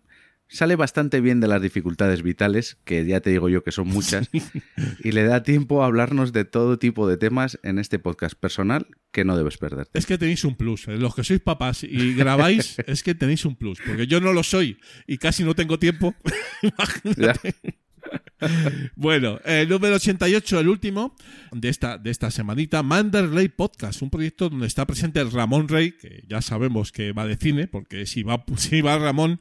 sale 0.51 0.75
bastante 0.75 1.21
bien 1.21 1.41
de 1.41 1.47
las 1.47 1.63
dificultades 1.63 2.23
vitales, 2.23 2.77
que 2.85 3.07
ya 3.07 3.21
te 3.21 3.31
digo 3.31 3.49
yo 3.49 3.63
que 3.63 3.71
son 3.71 3.87
muchas, 3.87 4.29
y 4.99 5.13
le 5.13 5.23
da 5.23 5.43
tiempo 5.43 5.83
a 5.83 5.87
hablarnos 5.87 6.33
de 6.33 6.45
todo 6.45 6.79
tipo 6.79 7.09
de 7.09 7.17
temas 7.17 7.59
en 7.63 7.79
este 7.79 7.99
podcast 7.99 8.35
personal 8.35 8.89
que 9.13 9.25
no 9.25 9.37
debes 9.37 9.59
perderte. 9.59 9.97
Es 9.99 10.07
que 10.07 10.19
tenéis 10.19 10.45
un 10.45 10.57
plus. 10.57 10.89
eh. 10.89 10.97
Los 10.99 11.15
que 11.15 11.23
sois 11.25 11.41
papás 11.41 11.85
y 11.85 12.15
grabáis, 12.15 12.77
es 12.87 13.03
que 13.03 13.15
tenéis 13.15 13.45
un 13.45 13.55
plus. 13.57 13.79
Porque 13.87 14.07
yo 14.07 14.21
no 14.21 14.33
lo 14.33 14.43
soy 14.43 14.79
y 15.07 15.19
casi 15.19 15.45
no 15.45 15.55
tengo 15.55 15.79
tiempo. 15.79 16.15
Imagínate. 16.63 17.55
Bueno, 18.97 19.39
el 19.45 19.69
número 19.69 19.97
88, 19.97 20.61
el 20.61 20.69
último 20.69 21.15
de 21.53 21.69
esta, 21.69 21.99
de 21.99 22.11
esta 22.11 22.31
semanita, 22.31 22.83
Manderley 22.83 23.49
Podcast, 23.49 24.03
un 24.03 24.11
proyecto 24.11 24.49
donde 24.49 24.67
está 24.67 24.87
presente 24.87 25.23
Ramón 25.25 25.69
Rey, 25.69 25.93
que 25.93 26.25
ya 26.29 26.41
sabemos 26.43 26.93
que 26.93 27.13
va 27.13 27.27
de 27.27 27.37
cine, 27.37 27.67
porque 27.67 28.07
si 28.07 28.23
va, 28.23 28.45
si 28.57 28.81
va 28.81 28.99
Ramón, 28.99 29.41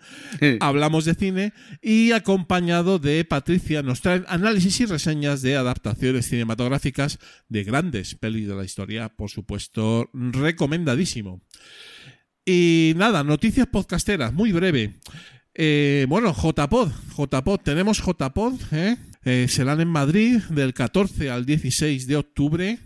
hablamos 0.60 1.06
de 1.06 1.16
cine, 1.16 1.54
y 1.82 2.12
acompañado 2.12 3.00
de 3.00 3.24
Patricia, 3.26 3.82
nos 3.84 4.02
traen 4.02 4.26
análisis 4.28 4.80
y 4.82 4.86
reseñas 4.86 5.42
de 5.42 5.56
adaptaciones 5.56 6.28
cinematográficas 6.28 7.20
de 7.48 7.64
grandes 7.64 8.16
pelis 8.16 8.48
de 8.48 8.56
la 8.56 8.66
historia, 8.66 9.10
por 9.10 9.30
supuesto, 9.30 10.10
recomendadísimo. 10.14 11.42
Y 12.46 12.94
nada, 12.96 13.24
noticias 13.24 13.68
podcasteras, 13.68 14.34
muy 14.34 14.52
breve. 14.52 14.96
Eh, 15.62 16.06
bueno, 16.08 16.34
JPod, 16.34 16.90
JPod, 17.18 17.60
tenemos 17.60 18.02
JPod, 18.02 18.54
¿eh? 18.72 18.96
Eh, 19.26 19.48
serán 19.50 19.82
en 19.82 19.90
Madrid 19.90 20.38
del 20.50 20.74
14 20.74 21.30
al 21.30 21.46
16 21.46 22.08
de 22.08 22.16
octubre. 22.16 22.80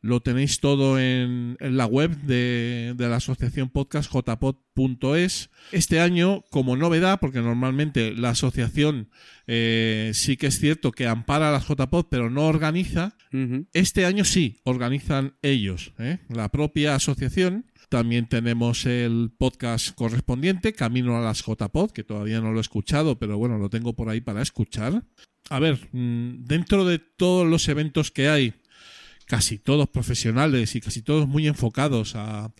Lo 0.00 0.20
tenéis 0.20 0.58
todo 0.58 0.98
en, 0.98 1.56
en 1.60 1.76
la 1.76 1.86
web 1.86 2.10
de, 2.22 2.94
de 2.96 3.08
la 3.08 3.16
asociación 3.16 3.70
podcast 3.70 4.10
jpod.es. 4.10 5.50
Este 5.70 6.00
año, 6.00 6.42
como 6.50 6.76
novedad, 6.76 7.20
porque 7.20 7.40
normalmente 7.40 8.12
la 8.16 8.30
asociación 8.30 9.08
eh, 9.46 10.10
sí 10.12 10.36
que 10.36 10.48
es 10.48 10.58
cierto 10.58 10.90
que 10.90 11.06
ampara 11.06 11.50
a 11.50 11.52
las 11.52 11.68
JPod, 11.68 12.06
pero 12.10 12.30
no 12.30 12.48
organiza, 12.48 13.16
este 13.72 14.06
año 14.06 14.24
sí, 14.24 14.60
organizan 14.64 15.36
ellos, 15.42 15.92
¿eh? 16.00 16.18
la 16.30 16.48
propia 16.48 16.96
asociación. 16.96 17.66
También 17.88 18.28
tenemos 18.28 18.84
el 18.84 19.30
podcast 19.38 19.94
correspondiente, 19.94 20.72
Camino 20.72 21.16
a 21.16 21.20
las 21.20 21.44
JPod, 21.44 21.92
que 21.92 22.02
todavía 22.02 22.40
no 22.40 22.50
lo 22.50 22.58
he 22.58 22.60
escuchado, 22.60 23.18
pero 23.18 23.38
bueno, 23.38 23.58
lo 23.58 23.70
tengo 23.70 23.94
por 23.94 24.08
ahí 24.08 24.20
para 24.20 24.42
escuchar. 24.42 25.04
A 25.50 25.60
ver, 25.60 25.88
mm, 25.92 26.44
dentro 26.44 26.84
de 26.84 26.98
todos 26.98 27.46
los 27.46 27.68
eventos 27.68 28.10
que 28.10 28.28
hay, 28.28 28.54
casi 29.26 29.58
todos 29.58 29.88
profesionales 29.88 30.74
y 30.74 30.80
casi 30.80 31.02
todos 31.02 31.28
muy 31.28 31.46
enfocados 31.46 32.14
a, 32.16 32.52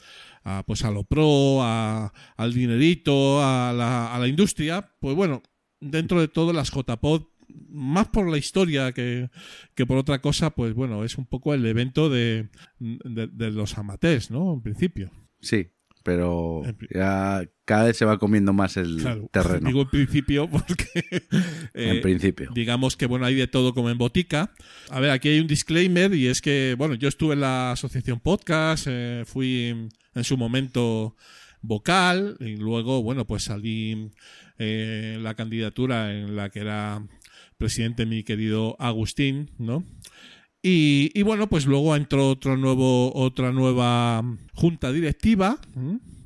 pues 0.64 0.84
a 0.84 0.92
lo 0.92 1.02
pro, 1.02 1.58
a- 1.62 2.12
al 2.36 2.52
dinerito, 2.54 3.42
a 3.42 3.72
la, 3.72 4.14
a 4.14 4.18
la 4.20 4.28
industria, 4.28 4.92
pues 5.00 5.16
bueno, 5.16 5.42
dentro 5.80 6.20
de 6.20 6.28
todo 6.28 6.52
las 6.52 6.70
JPod, 6.70 7.22
más 7.68 8.08
por 8.08 8.28
la 8.30 8.38
historia 8.38 8.92
que, 8.92 9.28
que 9.74 9.86
por 9.86 9.98
otra 9.98 10.20
cosa, 10.20 10.50
pues 10.50 10.74
bueno, 10.74 11.04
es 11.04 11.18
un 11.18 11.26
poco 11.26 11.54
el 11.54 11.64
evento 11.66 12.08
de, 12.10 12.48
de, 12.78 13.26
de 13.26 13.50
los 13.52 13.78
amateurs, 13.78 14.30
¿no? 14.30 14.54
En 14.54 14.62
principio. 14.62 15.10
Sí, 15.40 15.68
pero 16.02 16.62
ya 16.94 17.42
cada 17.64 17.84
vez 17.86 17.96
se 17.96 18.04
va 18.04 18.18
comiendo 18.18 18.52
más 18.52 18.76
el 18.76 18.98
Claro, 18.98 19.28
terreno. 19.32 19.66
digo 19.68 19.82
en 19.82 19.90
principio 19.90 20.48
porque 20.48 20.86
eh, 21.74 21.96
en 21.96 22.00
principio. 22.00 22.50
digamos 22.54 22.96
que 22.96 23.06
bueno 23.06 23.26
hay 23.26 23.34
de 23.34 23.48
todo 23.48 23.74
como 23.74 23.90
en 23.90 23.98
botica 23.98 24.52
a 24.88 25.00
ver 25.00 25.10
aquí 25.10 25.30
hay 25.30 25.40
un 25.40 25.48
disclaimer 25.48 26.14
y 26.14 26.28
es 26.28 26.40
que 26.40 26.76
bueno 26.78 26.94
yo 26.94 27.08
estuve 27.08 27.34
en 27.34 27.40
la 27.40 27.72
asociación 27.72 28.20
podcast 28.20 28.86
eh, 28.88 29.24
fui 29.26 29.88
en 30.14 30.24
su 30.24 30.36
momento 30.36 31.16
vocal 31.60 32.36
y 32.38 32.54
luego 32.56 33.02
bueno 33.02 33.26
pues 33.26 33.42
salí 33.42 34.12
eh, 34.58 35.18
la 35.20 35.34
candidatura 35.34 36.12
en 36.14 36.36
la 36.36 36.50
que 36.50 36.60
era 36.60 37.04
presidente 37.58 38.06
mi 38.06 38.22
querido 38.22 38.76
Agustín 38.78 39.50
no 39.58 39.84
y, 40.68 41.12
y 41.14 41.22
bueno, 41.22 41.48
pues 41.48 41.64
luego 41.66 41.94
entró 41.94 42.28
otro 42.28 42.56
nuevo, 42.56 43.14
otra 43.14 43.52
nueva 43.52 44.20
junta 44.52 44.90
directiva. 44.90 45.60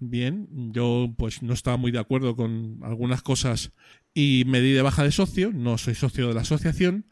Bien, 0.00 0.48
yo 0.72 1.12
pues 1.18 1.42
no 1.42 1.52
estaba 1.52 1.76
muy 1.76 1.90
de 1.90 1.98
acuerdo 1.98 2.34
con 2.34 2.78
algunas 2.82 3.20
cosas 3.20 3.72
y 4.14 4.44
me 4.46 4.62
di 4.62 4.72
de 4.72 4.80
baja 4.80 5.04
de 5.04 5.12
socio. 5.12 5.52
No 5.52 5.76
soy 5.76 5.94
socio 5.94 6.28
de 6.28 6.32
la 6.32 6.40
asociación. 6.40 7.04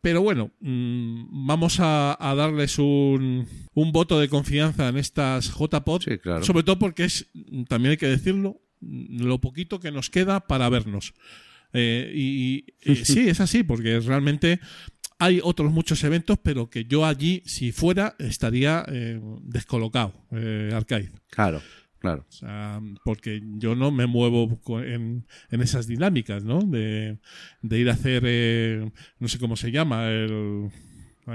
Pero 0.00 0.22
bueno, 0.22 0.50
mm, 0.60 1.46
vamos 1.46 1.78
a, 1.78 2.16
a 2.18 2.34
darles 2.34 2.78
un, 2.78 3.46
un 3.74 3.92
voto 3.92 4.18
de 4.18 4.30
confianza 4.30 4.88
en 4.88 4.96
estas 4.96 5.52
JPOD. 5.52 6.02
Sí, 6.04 6.16
claro. 6.16 6.42
Sobre 6.42 6.62
todo 6.62 6.78
porque 6.78 7.04
es, 7.04 7.26
también 7.68 7.90
hay 7.90 7.96
que 7.98 8.08
decirlo, 8.08 8.62
lo 8.80 9.42
poquito 9.42 9.78
que 9.78 9.92
nos 9.92 10.08
queda 10.08 10.40
para 10.46 10.70
vernos. 10.70 11.12
Eh, 11.72 12.12
y, 12.14 12.64
y- 12.84 12.92
y 12.92 12.96
sí, 13.04 13.28
es 13.28 13.40
así, 13.40 13.62
porque 13.62 14.00
realmente 14.00 14.60
hay 15.18 15.40
otros 15.42 15.70
muchos 15.70 16.02
eventos, 16.04 16.38
pero 16.42 16.70
que 16.70 16.84
yo 16.86 17.04
allí, 17.04 17.42
si 17.44 17.72
fuera, 17.72 18.14
estaría 18.18 18.84
eh, 18.88 19.20
descolocado, 19.42 20.14
eh, 20.32 20.70
Arcade. 20.74 21.10
Claro, 21.28 21.60
claro. 21.98 22.24
O 22.28 22.32
sea, 22.32 22.80
porque 23.04 23.42
yo 23.58 23.74
no 23.74 23.90
me 23.90 24.06
muevo 24.06 24.58
en, 24.82 25.26
en 25.50 25.60
esas 25.60 25.86
dinámicas, 25.86 26.42
¿no? 26.44 26.60
De, 26.62 27.18
de 27.60 27.78
ir 27.78 27.90
a 27.90 27.92
hacer, 27.92 28.22
eh, 28.26 28.90
no 29.18 29.28
sé 29.28 29.38
cómo 29.38 29.56
se 29.56 29.70
llama, 29.70 30.08
el, 30.08 30.70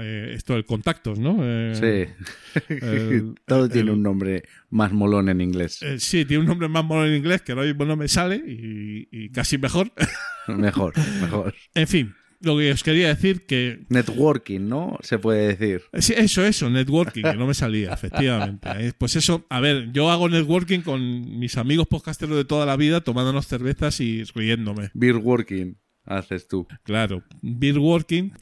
eh, 0.02 0.32
esto, 0.34 0.56
el 0.56 0.64
contactos, 0.64 1.18
¿no? 1.18 1.38
Eh, 1.42 1.72
Sí. 1.74 2.62
el- 2.68 3.34
Todo 3.46 3.64
el- 3.66 3.70
tiene 3.70 3.90
un 3.90 4.02
nombre 4.02 4.42
más 4.70 4.92
molón 4.92 5.28
en 5.28 5.40
inglés. 5.40 5.82
eh, 5.82 5.98
sí, 6.00 6.24
tiene 6.24 6.42
un 6.42 6.48
nombre 6.48 6.68
más 6.68 6.84
mono 6.84 7.06
en 7.06 7.14
inglés 7.14 7.42
que 7.42 7.52
ahora 7.52 7.64
mismo 7.64 7.84
no 7.84 7.96
me 7.96 8.08
sale 8.08 8.36
y, 8.36 9.08
y 9.10 9.30
casi 9.30 9.58
mejor. 9.58 9.92
Mejor, 10.48 10.94
mejor. 11.20 11.54
en 11.74 11.88
fin, 11.88 12.14
lo 12.40 12.56
que 12.56 12.70
os 12.70 12.84
quería 12.84 13.08
decir 13.08 13.46
que 13.46 13.80
Networking, 13.88 14.60
¿no? 14.68 14.96
Se 15.02 15.18
puede 15.18 15.56
decir. 15.56 15.82
Sí, 15.98 16.14
eso, 16.16 16.44
eso, 16.44 16.70
networking, 16.70 17.22
que 17.24 17.34
no 17.34 17.48
me 17.48 17.54
salía, 17.54 17.92
efectivamente. 17.94 18.68
Eh, 18.78 18.92
Pues 18.96 19.16
eso, 19.16 19.44
a 19.50 19.58
ver, 19.60 19.90
yo 19.92 20.08
hago 20.10 20.28
networking 20.28 20.80
con 20.82 21.38
mis 21.40 21.56
amigos 21.56 21.88
podcasteros 21.88 22.36
de 22.36 22.44
toda 22.44 22.64
la 22.64 22.76
vida, 22.76 23.00
tomándonos 23.00 23.48
cervezas 23.48 23.98
y 24.00 24.22
riéndome. 24.36 24.90
Beer 24.94 25.16
working 25.16 25.76
haces 26.06 26.48
tú. 26.48 26.66
Claro, 26.84 27.22
beer 27.42 27.78
working. 27.78 28.32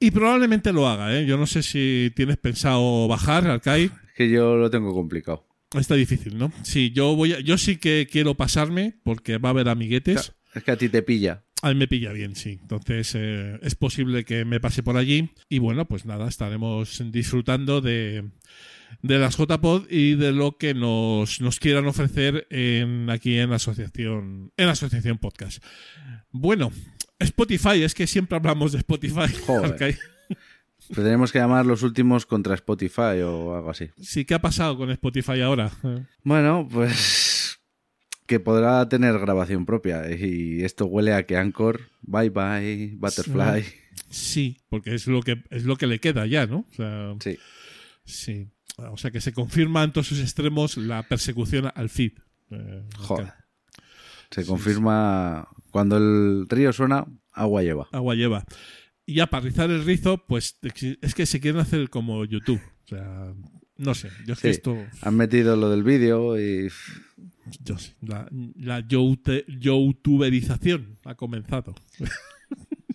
Y 0.00 0.10
probablemente 0.10 0.72
lo 0.72 0.88
haga, 0.88 1.16
¿eh? 1.18 1.26
Yo 1.26 1.36
no 1.36 1.46
sé 1.46 1.62
si 1.62 2.12
tienes 2.16 2.36
pensado 2.38 3.06
bajar, 3.08 3.46
Alcai. 3.46 3.84
Es 3.84 3.90
que 4.16 4.30
yo 4.30 4.56
lo 4.56 4.70
tengo 4.70 4.92
complicado. 4.94 5.46
Está 5.78 5.94
difícil, 5.96 6.38
¿no? 6.38 6.50
Sí, 6.62 6.92
yo 6.92 7.14
voy 7.14 7.34
a- 7.34 7.40
yo 7.40 7.58
sí 7.58 7.76
que 7.76 8.06
quiero 8.10 8.34
pasarme 8.34 8.94
porque 9.02 9.36
va 9.38 9.50
a 9.50 9.52
haber 9.52 9.68
amiguetes. 9.68 10.32
Es 10.54 10.64
que 10.64 10.70
a 10.70 10.76
ti 10.78 10.88
te 10.88 11.02
pilla. 11.02 11.44
A 11.60 11.68
mí 11.70 11.74
me 11.74 11.88
pilla 11.88 12.12
bien, 12.12 12.36
sí. 12.36 12.58
Entonces 12.62 13.12
eh, 13.16 13.58
es 13.62 13.74
posible 13.74 14.24
que 14.24 14.44
me 14.44 14.60
pase 14.60 14.82
por 14.82 14.96
allí. 14.96 15.30
Y 15.48 15.58
bueno, 15.58 15.86
pues 15.86 16.06
nada, 16.06 16.28
estaremos 16.28 17.02
disfrutando 17.12 17.80
de, 17.80 18.30
de 19.02 19.18
las 19.18 19.36
JPod 19.36 19.90
y 19.90 20.14
de 20.14 20.32
lo 20.32 20.56
que 20.56 20.72
nos, 20.72 21.40
nos 21.40 21.58
quieran 21.60 21.86
ofrecer 21.86 22.46
en, 22.50 23.10
aquí 23.10 23.36
en 23.38 23.50
la 23.50 23.56
asociación, 23.56 24.52
en 24.56 24.66
la 24.66 24.72
asociación 24.72 25.18
podcast. 25.18 25.62
Bueno, 26.30 26.70
Spotify, 27.18 27.82
es 27.82 27.94
que 27.94 28.06
siempre 28.06 28.36
hablamos 28.36 28.72
de 28.72 28.78
Spotify. 28.78 29.32
Joder. 29.46 29.98
Pero 30.88 31.02
tenemos 31.02 31.32
que 31.32 31.38
llamar 31.38 31.66
los 31.66 31.82
últimos 31.82 32.24
contra 32.24 32.54
Spotify 32.54 33.20
o 33.24 33.54
algo 33.54 33.70
así. 33.70 33.90
Sí, 34.00 34.24
¿qué 34.24 34.34
ha 34.34 34.40
pasado 34.40 34.76
con 34.78 34.90
Spotify 34.90 35.40
ahora? 35.42 35.70
Bueno, 36.22 36.66
pues 36.70 37.58
que 38.26 38.40
podrá 38.40 38.88
tener 38.88 39.18
grabación 39.18 39.66
propia. 39.66 40.10
Y 40.14 40.62
esto 40.62 40.86
huele 40.86 41.12
a 41.14 41.24
que 41.26 41.36
Anchor, 41.36 41.80
bye 42.02 42.30
bye, 42.30 42.94
Butterfly. 42.96 43.64
Sí, 44.10 44.58
porque 44.70 44.94
es 44.94 45.06
lo 45.06 45.22
que 45.22 45.42
es 45.50 45.64
lo 45.64 45.76
que 45.76 45.86
le 45.86 45.98
queda 45.98 46.26
ya, 46.26 46.46
¿no? 46.46 46.66
O 46.70 46.74
sea, 46.74 47.14
Sí. 47.20 47.38
sí. 48.04 48.48
O 48.76 48.96
sea 48.96 49.10
que 49.10 49.20
se 49.20 49.32
confirma 49.32 49.82
en 49.82 49.92
todos 49.92 50.06
sus 50.06 50.20
extremos 50.20 50.76
la 50.76 51.02
persecución 51.02 51.70
al 51.74 51.88
feed. 51.90 52.12
Eh, 52.50 52.84
Joder. 52.96 53.32
Se 54.30 54.44
confirma 54.46 55.48
cuando 55.70 55.96
el 55.96 56.46
río 56.48 56.72
suena, 56.72 57.06
agua 57.32 57.62
lleva. 57.62 57.88
agua 57.92 58.14
lleva. 58.14 58.44
Y 59.06 59.14
ya 59.14 59.26
para 59.26 59.44
rizar 59.44 59.70
el 59.70 59.84
rizo, 59.84 60.24
pues 60.26 60.58
es 61.02 61.14
que 61.14 61.26
se 61.26 61.40
quieren 61.40 61.60
hacer 61.60 61.88
como 61.90 62.24
YouTube. 62.24 62.60
O 62.84 62.88
sea, 62.88 63.32
no 63.76 63.94
sé. 63.94 64.10
Yo 64.26 64.34
es 64.34 64.40
que 64.40 64.48
Sí. 64.48 64.54
esto. 64.58 64.76
Han 65.02 65.16
metido 65.16 65.56
lo 65.56 65.70
del 65.70 65.82
vídeo 65.82 66.38
y 66.38 66.68
Yo 67.64 67.78
sé, 67.78 67.94
la, 68.02 68.28
la 68.56 68.80
youtuberización 68.86 70.98
ha 71.04 71.14
comenzado. 71.14 71.74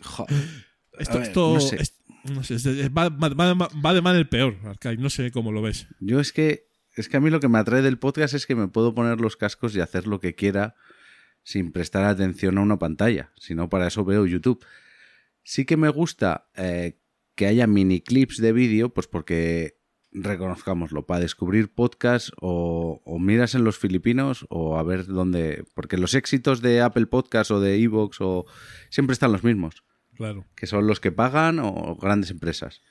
joder, 0.01 0.36
Esto, 1.00 1.13
ver, 1.20 1.27
esto 1.27 1.53
no 1.56 1.60
sé. 1.60 1.75
es- 1.82 2.00
no 2.25 2.42
sé, 2.44 2.56
va- 2.89 3.10
va- 3.10 3.70
va 3.84 3.94
de 3.94 4.01
mal 4.01 4.15
el 4.15 4.30
peor, 4.30 4.56
Arcai. 4.63 4.96
No 4.98 5.10
sé 5.10 5.30
cómo 5.32 5.51
lo 5.51 5.62
ves. 5.62 5.88
Yo 6.00 6.20
es 6.22 6.32
que 6.32 6.68
es 6.96 7.10
que 7.10 7.18
a 7.18 7.20
mí 7.20 7.30
lo 7.30 7.39
que 7.42 7.50
me 7.50 7.58
atrae 7.58 7.82
del 7.82 7.98
podcast 8.00 8.34
es 8.36 8.46
que 8.46 8.56
me 8.56 8.68
puedo 8.70 8.94
poner 8.94 9.20
los 9.20 9.36
cascos 9.36 9.75
y 9.75 9.82
hacer 9.82 10.08
lo 10.08 10.20
que 10.22 10.34
quiera 10.36 10.75
sin 11.43 11.71
prestar 11.71 12.05
atención 12.05 12.57
a 12.57 12.62
una 12.62 12.79
pantalla. 12.79 13.31
Si 13.38 13.53
no, 13.55 13.69
para 13.69 13.88
eso 13.88 14.03
veo 14.05 14.25
YouTube. 14.25 14.63
Sí 15.43 15.65
que 15.65 15.77
me 15.77 15.89
gusta 15.89 16.50
eh, 16.55 17.00
que 17.35 17.47
haya 17.47 17.67
mini 17.67 18.01
clips 18.01 18.38
de 18.38 18.53
vídeo, 18.53 18.93
pues 18.93 19.07
porque 19.07 19.77
reconozcámoslo, 20.12 21.05
para 21.05 21.21
descubrir 21.21 21.73
podcasts 21.73 22.31
o, 22.39 23.01
o 23.03 23.19
miras 23.19 23.55
en 23.55 23.63
los 23.63 23.77
filipinos 23.79 24.45
o 24.50 24.77
a 24.77 24.83
ver 24.83 25.05
dónde. 25.07 25.65
Porque 25.73 25.97
los 25.97 26.13
éxitos 26.13 26.62
de 26.62 26.81
Apple 26.81 27.07
Podcast 27.07 27.51
o 27.51 27.59
de 27.59 27.75
Evox 27.81 28.17
o 28.21 28.45
siempre 28.89 29.13
están 29.13 29.31
los 29.31 29.43
mismos 29.43 29.83
Claro. 30.15 30.45
que 30.55 30.67
son 30.67 30.85
los 30.85 31.00
que 31.00 31.12
pagan 31.12 31.59
o 31.59 31.95
grandes 31.95 32.29
empresas. 32.29 32.81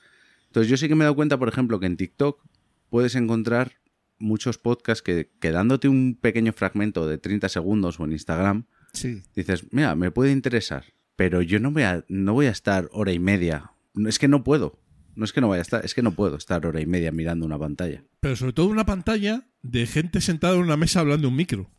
Entonces 0.47 0.69
yo 0.69 0.77
sí 0.77 0.87
que 0.87 0.95
me 0.95 1.03
he 1.03 1.05
dado 1.05 1.15
cuenta, 1.15 1.39
por 1.39 1.47
ejemplo, 1.47 1.79
que 1.79 1.85
en 1.85 1.97
TikTok 1.97 2.43
puedes 2.89 3.15
encontrar 3.15 3.79
muchos 4.23 4.57
podcasts 4.57 5.01
que, 5.03 5.29
que 5.39 5.51
dándote 5.51 5.87
un 5.87 6.17
pequeño 6.19 6.53
fragmento 6.53 7.07
de 7.07 7.17
30 7.17 7.49
segundos 7.49 7.99
o 7.99 8.05
en 8.05 8.13
Instagram, 8.13 8.65
Sí. 8.93 9.21
dices, 9.35 9.65
mira, 9.71 9.95
me 9.95 10.11
puede 10.11 10.31
interesar, 10.31 10.85
pero 11.15 11.41
yo 11.41 11.59
no 11.59 11.71
voy 11.71 11.83
a, 11.83 12.05
no 12.07 12.33
voy 12.33 12.45
a 12.47 12.51
estar 12.51 12.89
hora 12.91 13.11
y 13.11 13.19
media. 13.19 13.71
Es 14.07 14.19
que 14.19 14.27
no 14.27 14.43
puedo. 14.43 14.79
No 15.15 15.25
es 15.25 15.33
que 15.33 15.41
no 15.41 15.49
vaya 15.49 15.59
a 15.59 15.61
estar, 15.61 15.85
es 15.85 15.93
que 15.93 16.01
no 16.01 16.11
puedo 16.15 16.37
estar 16.37 16.65
hora 16.65 16.81
y 16.81 16.85
media 16.87 17.11
mirando 17.11 17.45
una 17.45 17.59
pantalla. 17.59 18.03
Pero 18.19 18.35
sobre 18.35 18.53
todo 18.53 18.65
una 18.67 18.85
pantalla 18.85 19.47
de 19.61 19.85
gente 19.85 20.21
sentada 20.21 20.55
en 20.55 20.61
una 20.61 20.77
mesa 20.77 21.01
hablando 21.01 21.27
un 21.27 21.35
micro. 21.35 21.69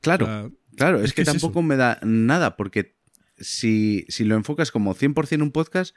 Claro, 0.00 0.52
claro, 0.76 0.98
es, 0.98 1.04
es 1.06 1.10
que, 1.12 1.16
que 1.16 1.22
es 1.22 1.28
tampoco 1.28 1.60
eso. 1.60 1.66
me 1.68 1.76
da 1.76 1.98
nada, 2.02 2.56
porque 2.56 2.96
si, 3.38 4.04
si 4.08 4.24
lo 4.24 4.34
enfocas 4.34 4.70
como 4.72 4.94
100% 4.94 5.42
un 5.42 5.52
podcast, 5.52 5.94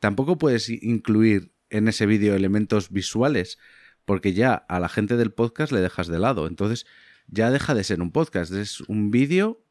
tampoco 0.00 0.36
puedes 0.38 0.68
incluir 0.68 1.52
en 1.70 1.88
ese 1.88 2.06
vídeo 2.06 2.34
elementos 2.34 2.90
visuales, 2.90 3.58
porque 4.04 4.32
ya 4.32 4.54
a 4.54 4.80
la 4.80 4.88
gente 4.88 5.16
del 5.16 5.32
podcast 5.32 5.72
le 5.72 5.80
dejas 5.80 6.08
de 6.08 6.18
lado. 6.18 6.46
Entonces 6.46 6.86
ya 7.26 7.50
deja 7.50 7.74
de 7.74 7.84
ser 7.84 8.00
un 8.00 8.10
podcast, 8.10 8.52
es 8.52 8.80
un 8.82 9.10
vídeo 9.10 9.62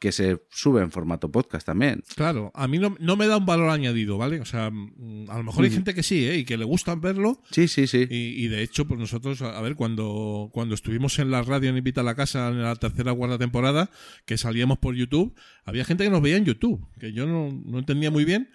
que 0.00 0.12
se 0.12 0.42
sube 0.48 0.80
en 0.80 0.90
formato 0.90 1.30
podcast 1.30 1.66
también. 1.66 2.02
Claro, 2.16 2.50
a 2.54 2.66
mí 2.66 2.78
no, 2.78 2.96
no 2.98 3.16
me 3.16 3.26
da 3.26 3.36
un 3.36 3.44
valor 3.44 3.68
añadido, 3.68 4.16
¿vale? 4.16 4.40
O 4.40 4.46
sea, 4.46 4.70
mm, 4.70 5.26
a 5.28 5.36
lo 5.36 5.44
mejor 5.44 5.62
hay 5.64 5.70
gente 5.70 5.94
que 5.94 6.02
sí, 6.02 6.26
¿eh? 6.26 6.38
Y 6.38 6.44
que 6.46 6.56
le 6.56 6.64
gusta 6.64 6.94
verlo. 6.94 7.42
Sí, 7.50 7.68
sí, 7.68 7.86
sí. 7.86 8.06
Y, 8.10 8.44
y 8.44 8.48
de 8.48 8.62
hecho, 8.62 8.86
pues 8.86 8.98
nosotros, 8.98 9.42
a 9.42 9.58
a 9.58 9.60
ver, 9.60 9.74
cuando, 9.74 10.48
cuando 10.54 10.74
estuvimos 10.74 11.18
en 11.18 11.30
la 11.30 11.42
radio 11.42 11.68
en 11.68 11.76
Invita 11.76 12.00
a 12.00 12.04
la 12.04 12.14
Casa 12.14 12.48
en 12.48 12.62
la 12.62 12.74
tercera 12.76 13.12
o 13.12 13.18
cuarta 13.18 13.36
temporada, 13.36 13.90
que 14.24 14.38
salíamos 14.38 14.78
por 14.78 14.94
YouTube, 14.94 15.34
había 15.64 15.84
gente 15.84 16.04
que 16.04 16.10
nos 16.10 16.22
veía 16.22 16.38
en 16.38 16.46
YouTube, 16.46 16.82
que 16.98 17.12
yo 17.12 17.26
no, 17.26 17.52
no 17.66 17.78
entendía 17.78 18.10
muy 18.10 18.24
bien, 18.24 18.48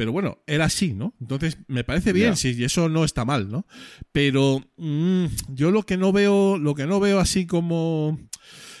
pero 0.00 0.12
bueno, 0.12 0.38
era 0.46 0.64
así, 0.64 0.94
¿no? 0.94 1.12
Entonces, 1.20 1.58
me 1.68 1.84
parece 1.84 2.14
bien, 2.14 2.34
si 2.34 2.52
y 2.52 2.64
eso 2.64 2.88
no 2.88 3.04
está 3.04 3.26
mal, 3.26 3.50
¿no? 3.50 3.66
Pero 4.12 4.64
mm, 4.78 5.26
yo 5.48 5.70
lo 5.70 5.82
que 5.82 5.98
no 5.98 6.10
veo, 6.10 6.56
lo 6.56 6.74
que 6.74 6.86
no 6.86 7.00
veo 7.00 7.20
así 7.20 7.46
como 7.46 8.18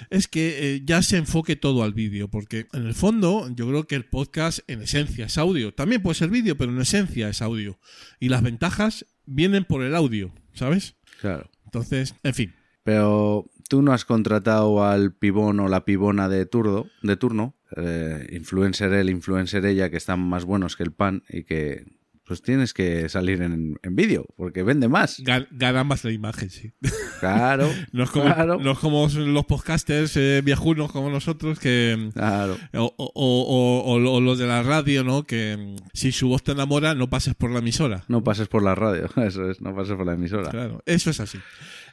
es 0.08 0.28
que 0.28 0.76
eh, 0.76 0.82
ya 0.82 1.02
se 1.02 1.18
enfoque 1.18 1.56
todo 1.56 1.82
al 1.82 1.92
vídeo, 1.92 2.28
porque 2.28 2.68
en 2.72 2.86
el 2.86 2.94
fondo 2.94 3.50
yo 3.54 3.68
creo 3.68 3.86
que 3.86 3.96
el 3.96 4.06
podcast 4.06 4.60
en 4.66 4.80
esencia 4.80 5.26
es 5.26 5.36
audio. 5.36 5.74
También 5.74 6.00
puede 6.00 6.14
ser 6.14 6.30
vídeo, 6.30 6.56
pero 6.56 6.72
en 6.72 6.80
esencia 6.80 7.28
es 7.28 7.42
audio. 7.42 7.78
Y 8.18 8.30
las 8.30 8.42
ventajas 8.42 9.04
vienen 9.26 9.66
por 9.66 9.82
el 9.82 9.94
audio, 9.94 10.32
¿sabes? 10.54 10.96
Claro. 11.20 11.50
Entonces, 11.66 12.14
en 12.22 12.32
fin. 12.32 12.54
Pero 12.82 13.44
tú 13.70 13.82
no 13.82 13.92
has 13.92 14.04
contratado 14.04 14.84
al 14.84 15.14
pibón 15.14 15.60
o 15.60 15.68
la 15.68 15.84
pibona 15.84 16.28
de 16.28 16.44
turno, 16.44 16.86
de 17.02 17.16
turno, 17.16 17.54
eh, 17.76 18.26
influencer 18.32 18.92
él, 18.92 19.08
influencer 19.10 19.64
ella, 19.64 19.90
que 19.90 19.96
están 19.96 20.18
más 20.20 20.44
buenos 20.44 20.74
que 20.76 20.82
el 20.82 20.90
pan 20.92 21.22
y 21.28 21.44
que 21.44 21.84
pues 22.26 22.42
tienes 22.42 22.74
que 22.74 23.08
salir 23.08 23.42
en, 23.42 23.76
en 23.82 23.96
vídeo, 23.96 24.24
porque 24.36 24.62
vende 24.62 24.86
más. 24.88 25.18
Gan- 25.20 25.48
Gana 25.50 25.82
más 25.82 26.04
la 26.04 26.12
imagen, 26.12 26.48
sí. 26.50 26.72
Claro, 27.18 27.68
No 27.92 28.04
es 28.04 28.10
como, 28.10 28.24
claro, 28.26 28.58
no 28.58 28.70
es 28.72 28.78
como 28.78 29.08
los 29.08 29.46
podcasters 29.46 30.16
eh, 30.16 30.40
viejunos 30.44 30.92
como 30.92 31.10
nosotros 31.10 31.58
que... 31.58 32.10
claro. 32.14 32.56
O, 32.74 32.94
o- 32.96 33.12
o- 33.14 33.94
o- 33.94 34.12
o 34.14 34.20
los 34.20 34.38
de 34.38 34.46
la 34.46 34.62
radio, 34.62 35.02
¿no? 35.04 35.24
Que 35.24 35.74
si 35.92 36.12
su 36.12 36.28
voz 36.28 36.42
te 36.44 36.52
enamora, 36.52 36.94
no 36.94 37.08
pases 37.10 37.34
por 37.34 37.50
la 37.50 37.58
emisora. 37.60 38.04
No 38.08 38.22
pases 38.22 38.46
por 38.46 38.62
la 38.62 38.74
radio, 38.76 39.08
eso 39.26 39.50
es, 39.50 39.60
no 39.60 39.74
pases 39.74 39.96
por 39.96 40.06
la 40.06 40.14
emisora. 40.14 40.50
Claro, 40.50 40.82
eso 40.86 41.10
es 41.10 41.18
así. 41.18 41.38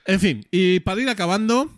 En 0.07 0.19
fin, 0.21 0.47
y 0.51 0.79
para 0.79 1.01
ir 1.01 1.09
acabando, 1.09 1.69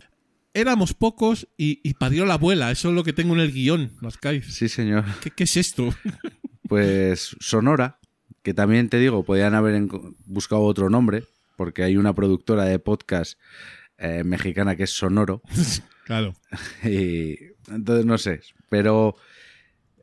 éramos 0.54 0.94
pocos 0.94 1.48
y, 1.56 1.80
y 1.82 1.94
parió 1.94 2.24
la 2.26 2.34
abuela. 2.34 2.70
Eso 2.70 2.88
es 2.88 2.94
lo 2.94 3.04
que 3.04 3.12
tengo 3.12 3.34
en 3.34 3.40
el 3.40 3.52
guion, 3.52 3.90
Mascaiz. 4.00 4.46
Sí, 4.54 4.68
señor. 4.68 5.04
¿Qué, 5.20 5.30
qué 5.30 5.44
es 5.44 5.56
esto? 5.56 5.94
Pues 6.68 7.34
Sonora, 7.40 7.98
que 8.44 8.54
también 8.54 8.88
te 8.88 9.00
digo, 9.00 9.24
podían 9.24 9.56
haber 9.56 9.82
buscado 10.24 10.62
otro 10.62 10.88
nombre, 10.88 11.24
porque 11.56 11.82
hay 11.82 11.96
una 11.96 12.14
productora 12.14 12.62
de 12.64 12.78
podcast 12.78 13.40
eh, 13.98 14.22
mexicana 14.22 14.76
que 14.76 14.84
es 14.84 14.90
Sonoro. 14.90 15.42
claro. 16.04 16.32
Y 16.84 17.36
entonces 17.68 18.06
no 18.06 18.18
sé, 18.18 18.42
pero 18.68 19.16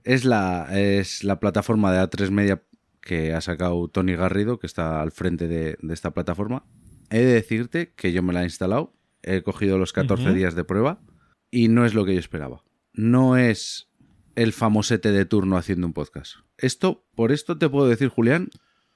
es 0.04 0.26
la, 0.26 0.68
es 0.78 1.24
la 1.24 1.40
plataforma 1.40 1.94
de 1.94 2.02
A3 2.02 2.32
Media 2.32 2.62
que 3.00 3.34
ha 3.34 3.40
sacado 3.40 3.88
Tony 3.88 4.16
Garrido, 4.16 4.60
que 4.60 4.68
está 4.68 5.02
al 5.02 5.14
frente 5.14 5.48
de, 5.48 5.78
de 5.82 5.94
esta 5.94 6.12
plataforma. 6.12 6.66
He 7.10 7.20
de 7.20 7.34
decirte 7.34 7.94
que 7.96 8.12
yo 8.12 8.22
me 8.24 8.34
la 8.34 8.42
he 8.42 8.46
instalado, 8.46 8.94
he 9.24 9.42
cogido 9.42 9.78
los 9.78 9.94
14 9.94 10.24
Ujú. 10.26 10.34
días 10.34 10.56
de 10.56 10.64
prueba 10.64 11.02
y 11.52 11.68
no 11.70 11.86
es 11.86 11.94
lo 11.94 12.06
que 12.06 12.14
yo 12.14 12.20
esperaba. 12.20 12.64
No 12.94 13.38
es 13.38 13.90
el 14.36 14.54
famosete 14.54 15.12
de 15.12 15.26
turno 15.26 15.58
haciendo 15.58 15.88
un 15.88 15.94
podcast. 15.94 16.36
Esto, 16.58 17.06
por 17.16 17.32
esto 17.32 17.58
te 17.58 17.70
puedo 17.70 17.88
decir, 17.88 18.10
Julián, 18.10 18.50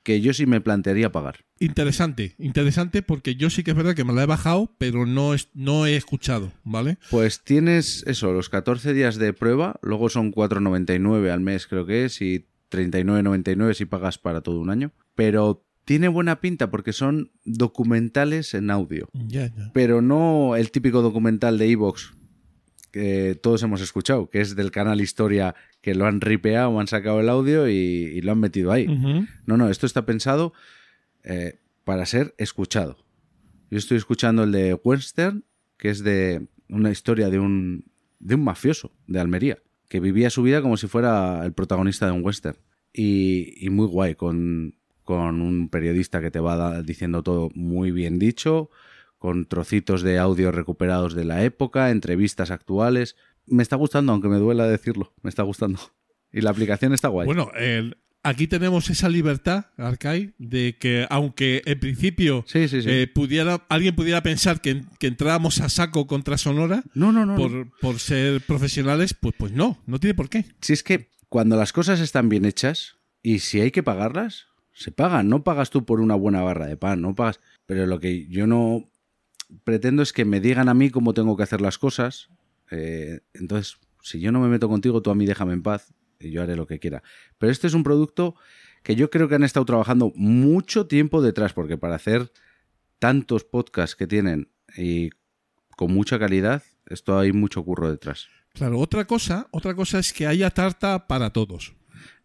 que 0.03 0.19
yo 0.21 0.33
sí 0.33 0.45
me 0.45 0.61
plantearía 0.61 1.11
pagar. 1.11 1.45
Interesante, 1.59 2.35
interesante 2.39 3.01
porque 3.03 3.35
yo 3.35 3.49
sí 3.49 3.63
que 3.63 3.71
es 3.71 3.77
verdad 3.77 3.95
que 3.95 4.03
me 4.03 4.13
la 4.13 4.23
he 4.23 4.25
bajado, 4.27 4.73
pero 4.77 5.05
no, 5.05 5.33
es, 5.33 5.49
no 5.53 5.85
he 5.85 5.95
escuchado, 5.95 6.51
¿vale? 6.63 6.97
Pues 7.11 7.43
tienes 7.43 8.03
eso, 8.07 8.31
los 8.33 8.49
14 8.49 8.93
días 8.93 9.17
de 9.17 9.33
prueba, 9.33 9.79
luego 9.83 10.09
son 10.09 10.33
4,99 10.33 11.29
al 11.29 11.41
mes 11.41 11.67
creo 11.67 11.85
que 11.85 12.05
es 12.05 12.21
y 12.21 12.47
39,99 12.71 13.73
si 13.73 13.85
pagas 13.85 14.17
para 14.17 14.41
todo 14.41 14.59
un 14.59 14.69
año, 14.69 14.91
pero 15.15 15.65
tiene 15.91 16.07
buena 16.07 16.39
pinta 16.39 16.71
porque 16.71 16.93
son 16.93 17.31
documentales 17.43 18.53
en 18.53 18.71
audio, 18.71 19.09
pero 19.73 20.01
no 20.01 20.55
el 20.55 20.71
típico 20.71 21.01
documental 21.01 21.57
de 21.57 21.69
Evox 21.69 22.13
que 22.93 23.37
todos 23.43 23.61
hemos 23.63 23.81
escuchado, 23.81 24.29
que 24.29 24.39
es 24.39 24.55
del 24.55 24.71
canal 24.71 25.01
Historia 25.01 25.53
que 25.81 25.93
lo 25.93 26.05
han 26.05 26.21
ripeado, 26.21 26.79
han 26.79 26.87
sacado 26.87 27.19
el 27.19 27.27
audio 27.27 27.67
y, 27.67 27.73
y 27.73 28.21
lo 28.21 28.31
han 28.31 28.39
metido 28.39 28.71
ahí. 28.71 28.87
No, 29.45 29.57
no, 29.57 29.69
esto 29.69 29.85
está 29.85 30.05
pensado 30.05 30.53
eh, 31.25 31.59
para 31.83 32.05
ser 32.05 32.35
escuchado. 32.37 32.95
Yo 33.69 33.77
estoy 33.77 33.97
escuchando 33.97 34.45
el 34.45 34.53
de 34.53 34.73
Western, 34.75 35.43
que 35.75 35.89
es 35.89 36.05
de 36.05 36.47
una 36.69 36.89
historia 36.89 37.29
de 37.29 37.39
un, 37.39 37.83
de 38.21 38.35
un 38.35 38.45
mafioso 38.45 38.93
de 39.07 39.19
Almería, 39.19 39.57
que 39.89 39.99
vivía 39.99 40.29
su 40.29 40.41
vida 40.41 40.61
como 40.61 40.77
si 40.77 40.87
fuera 40.87 41.45
el 41.45 41.51
protagonista 41.51 42.05
de 42.05 42.13
un 42.13 42.23
western. 42.23 42.57
Y, 42.93 43.53
y 43.65 43.69
muy 43.69 43.87
guay, 43.87 44.15
con, 44.15 44.75
con 45.03 45.41
un 45.41 45.69
periodista 45.69 46.21
que 46.21 46.31
te 46.31 46.39
va 46.39 46.81
diciendo 46.83 47.23
todo 47.23 47.49
muy 47.55 47.91
bien 47.91 48.19
dicho, 48.19 48.69
con 49.17 49.45
trocitos 49.45 50.01
de 50.01 50.17
audio 50.17 50.51
recuperados 50.51 51.13
de 51.13 51.25
la 51.25 51.43
época, 51.43 51.89
entrevistas 51.91 52.51
actuales. 52.51 53.15
Me 53.45 53.63
está 53.63 53.75
gustando, 53.75 54.11
aunque 54.13 54.27
me 54.29 54.37
duela 54.37 54.67
decirlo, 54.67 55.13
me 55.21 55.29
está 55.29 55.43
gustando. 55.43 55.79
Y 56.33 56.41
la 56.41 56.51
aplicación 56.51 56.93
está 56.93 57.07
guay. 57.09 57.25
Bueno, 57.25 57.51
el- 57.55 57.97
aquí 58.23 58.47
tenemos 58.47 58.89
esa 58.89 59.09
libertad, 59.09 59.65
Arcai, 59.77 60.33
de 60.37 60.77
que 60.79 61.05
aunque 61.09 61.61
en 61.65 61.79
principio 61.79 62.45
sí, 62.47 62.67
sí, 62.67 62.81
sí. 62.83 62.87
eh, 62.89 63.07
pudiera, 63.13 63.65
alguien 63.67 63.95
pudiera 63.95 64.21
pensar 64.23 64.61
que, 64.61 64.83
que 64.99 65.07
entrábamos 65.07 65.59
a 65.59 65.67
saco 65.69 66.07
contra 66.07 66.37
Sonora 66.37 66.83
no, 66.93 67.11
no, 67.11 67.25
no. 67.25 67.35
por 67.81 67.99
ser 67.99 68.41
profesionales, 68.41 69.13
pues, 69.13 69.33
pues 69.37 69.51
no, 69.51 69.77
no 69.87 69.99
tiene 69.99 70.13
por 70.13 70.29
qué. 70.29 70.45
Si 70.61 70.71
es 70.73 70.83
que 70.83 71.09
cuando 71.29 71.57
las 71.57 71.73
cosas 71.73 71.99
están 71.99 72.29
bien 72.29 72.45
hechas 72.45 72.97
y 73.23 73.39
si 73.39 73.59
hay 73.59 73.71
que 73.71 73.83
pagarlas, 73.83 74.47
se 74.73 74.91
pagan. 74.91 75.29
No 75.29 75.43
pagas 75.43 75.69
tú 75.69 75.85
por 75.85 75.99
una 75.99 76.15
buena 76.15 76.41
barra 76.41 76.67
de 76.67 76.77
pan, 76.77 77.01
no 77.01 77.15
pagas. 77.15 77.39
Pero 77.65 77.85
lo 77.85 77.99
que 77.99 78.27
yo 78.27 78.47
no 78.47 78.89
pretendo 79.63 80.01
es 80.01 80.13
que 80.13 80.25
me 80.25 80.39
digan 80.39 80.69
a 80.69 80.73
mí 80.73 80.89
cómo 80.89 81.13
tengo 81.13 81.37
que 81.37 81.43
hacer 81.43 81.61
las 81.61 81.77
cosas. 81.77 82.29
Eh, 82.71 83.21
entonces, 83.33 83.77
si 84.01 84.19
yo 84.19 84.31
no 84.31 84.39
me 84.39 84.47
meto 84.47 84.69
contigo, 84.69 85.01
tú 85.01 85.11
a 85.11 85.15
mí 85.15 85.25
déjame 85.25 85.53
en 85.53 85.63
paz 85.63 85.93
y 86.19 86.31
yo 86.31 86.41
haré 86.41 86.55
lo 86.55 86.67
que 86.67 86.79
quiera. 86.79 87.03
Pero 87.37 87.51
este 87.51 87.67
es 87.67 87.73
un 87.73 87.83
producto 87.83 88.35
que 88.83 88.95
yo 88.95 89.09
creo 89.09 89.27
que 89.27 89.35
han 89.35 89.43
estado 89.43 89.65
trabajando 89.65 90.11
mucho 90.15 90.87
tiempo 90.87 91.21
detrás, 91.21 91.53
porque 91.53 91.77
para 91.77 91.95
hacer 91.95 92.31
tantos 92.99 93.43
podcasts 93.43 93.95
que 93.95 94.07
tienen 94.07 94.51
y 94.75 95.09
con 95.75 95.93
mucha 95.93 96.19
calidad, 96.19 96.63
esto 96.87 97.17
hay 97.17 97.31
mucho 97.31 97.63
curro 97.63 97.91
detrás. 97.91 98.27
Claro, 98.53 98.79
otra 98.79 99.05
cosa, 99.05 99.47
otra 99.51 99.75
cosa 99.75 99.99
es 99.99 100.13
que 100.13 100.27
haya 100.27 100.49
tarta 100.49 101.07
para 101.07 101.31
todos. 101.31 101.73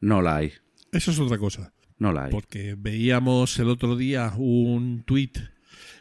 No 0.00 0.22
la 0.22 0.36
hay, 0.36 0.52
Eso 0.92 1.10
es 1.10 1.18
otra 1.18 1.38
cosa. 1.38 1.72
No 1.98 2.12
la 2.12 2.24
hay. 2.24 2.30
Porque 2.30 2.74
veíamos 2.76 3.58
el 3.58 3.68
otro 3.68 3.96
día 3.96 4.32
un 4.36 5.02
tuit 5.04 5.38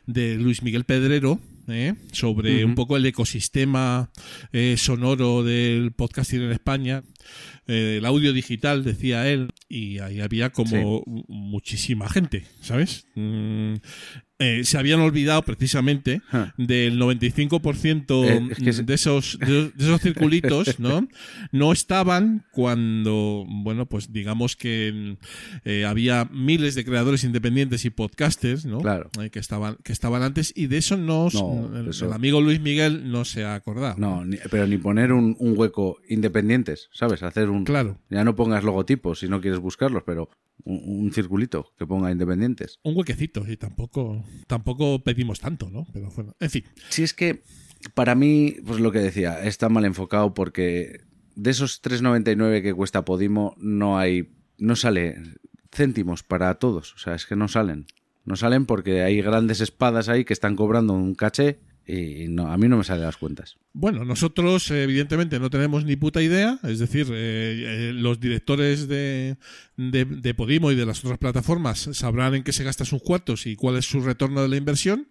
de 0.06 0.36
Luis 0.36 0.62
Miguel 0.62 0.84
Pedrero 0.84 1.40
¿eh? 1.68 1.96
sobre 2.12 2.64
un 2.66 2.76
poco 2.76 2.98
el 2.98 3.06
ecosistema 3.06 4.10
eh, 4.52 4.76
sonoro 4.78 5.44
del 5.44 5.92
podcasting 5.92 6.44
en 6.44 6.52
España, 6.52 7.04
eh, 7.68 7.96
el 7.98 8.06
audio 8.06 8.34
digital, 8.34 8.84
decía 8.84 9.28
él, 9.28 9.52
y 9.68 10.00
ahí 10.00 10.22
había 10.22 10.52
como 10.52 11.04
muchísima 11.28 12.10
gente, 12.10 12.46
¿sabes? 12.62 13.08
Mm, 13.16 13.76
eh, 14.40 14.66
se 14.66 14.78
habían 14.78 15.00
olvidado 15.00 15.42
precisamente 15.44 16.22
del 16.58 17.00
95% 17.00 18.26
Eh, 18.26 18.48
es 18.52 18.58
que 18.58 18.74
se- 18.74 18.84
de 18.84 18.94
esos 18.94 19.38
de, 19.40 19.70
de 19.70 19.84
esos 19.86 20.02
circulitos, 20.02 20.80
¿no? 20.80 21.08
No 21.52 21.72
estaban 21.72 22.44
cuando, 22.52 23.46
bueno, 23.48 23.86
pues 23.86 24.12
digamos 24.12 24.56
que 24.56 25.18
eh, 25.64 25.86
había 25.86 26.26
miles 26.32 26.76
de 26.76 26.84
creadores 26.84 27.24
independientes 27.24 27.86
y 27.86 27.90
podcasters, 27.90 28.66
¿no? 28.66 28.80
Claro. 28.80 29.10
Eh, 29.22 29.30
que 29.30 29.40
estaban 29.40 29.78
que 29.84 29.94
estaban 29.94 30.22
antes 30.24 30.52
y 30.56 30.68
de 30.68 30.78
eso 30.78 30.98
no, 30.98 31.30
No, 31.34 31.72
el, 31.80 31.90
eso- 31.90 32.06
el 32.08 32.14
amigo 32.14 32.42
Luis 32.42 32.60
Miguel 32.60 33.10
no 33.12 33.24
se 33.26 33.46
ha 33.46 33.56
acordado. 33.56 33.96
No, 33.98 34.26
ni- 34.26 34.38
pero 34.52 34.68
ni 34.68 34.78
poner 34.78 35.12
un, 35.14 35.36
un 35.40 35.58
hueco 35.58 35.98
independientes, 36.10 36.90
¿sabes? 36.92 37.24
Hacer 37.24 37.50
un... 37.50 37.64
Claro. 37.64 38.00
Ya 38.10 38.24
no 38.24 38.36
pongas 38.36 38.64
logotipos 38.64 39.20
si 39.20 39.28
no 39.30 39.40
quieres 39.42 39.60
buscarlos, 39.60 40.04
pero 40.06 40.30
un, 40.64 40.82
un 40.86 41.12
circulito 41.12 41.74
que 41.78 41.86
ponga 41.86 42.12
independientes. 42.12 42.80
Un 42.84 42.96
huequecito 42.98 43.46
y 43.48 43.58
tampoco 43.58 44.24
tampoco 44.48 45.04
pedimos 45.04 45.40
tanto, 45.40 45.70
¿no? 45.70 45.88
Pero 45.94 46.10
bueno, 46.16 46.36
en 46.40 46.50
fin. 46.50 46.64
Si 46.90 47.04
es 47.04 47.14
que 47.14 47.44
para 47.94 48.16
mí, 48.16 48.56
pues 48.66 48.80
lo 48.80 48.92
que 48.92 49.00
decía, 49.00 49.44
está 49.44 49.70
mal 49.70 49.86
enfocado 49.86 50.34
porque 50.34 51.02
de 51.36 51.52
esos 51.52 51.82
3.99 51.84 52.62
que 52.62 52.74
cuesta 52.74 53.06
Podimo 53.06 53.56
no 53.58 53.98
hay, 53.98 54.30
no 54.58 54.76
sale 54.76 55.18
céntimos 55.72 56.24
para 56.24 56.54
todos, 56.56 56.94
o 56.94 56.98
sea, 56.98 57.16
es 57.16 57.26
que 57.26 57.36
no 57.36 57.48
salen. 57.48 57.86
No 58.24 58.36
salen 58.36 58.66
porque 58.66 59.04
hay 59.04 59.22
grandes 59.22 59.62
espadas 59.62 60.10
ahí 60.10 60.26
que 60.26 60.34
están 60.34 60.56
cobrando 60.56 60.94
un 60.94 61.14
caché 61.14 61.60
y 61.88 62.28
no, 62.30 62.48
a 62.52 62.58
mí 62.58 62.68
no 62.68 62.78
me 62.78 62.84
salen 62.84 63.04
las 63.04 63.18
cuentas. 63.18 63.58
Bueno, 63.74 64.06
nosotros 64.06 64.72
eh, 64.72 64.84
evidentemente 64.84 65.40
no 65.40 65.50
tenemos 65.50 65.86
ni 65.86 65.96
puta 65.96 66.22
idea, 66.22 66.60
es 66.64 66.80
decir, 66.80 67.08
eh, 67.12 67.90
eh, 67.90 67.92
los 67.94 68.20
directores 68.20 68.88
de, 68.88 69.38
de, 69.78 70.06
de 70.06 70.34
Podimo 70.34 70.72
y 70.72 70.76
de 70.76 70.86
las 70.86 71.04
otras 71.04 71.20
plataformas 71.20 71.90
sabrán 71.94 72.34
en 72.36 72.44
qué 72.44 72.54
se 72.54 72.64
gastan 72.64 72.88
sus 72.88 73.02
cuartos 73.04 73.46
y 73.46 73.56
cuál 73.56 73.78
es 73.78 73.86
su 73.86 74.02
retorno 74.02 74.42
de 74.42 74.50
la 74.50 74.56
inversión, 74.58 75.08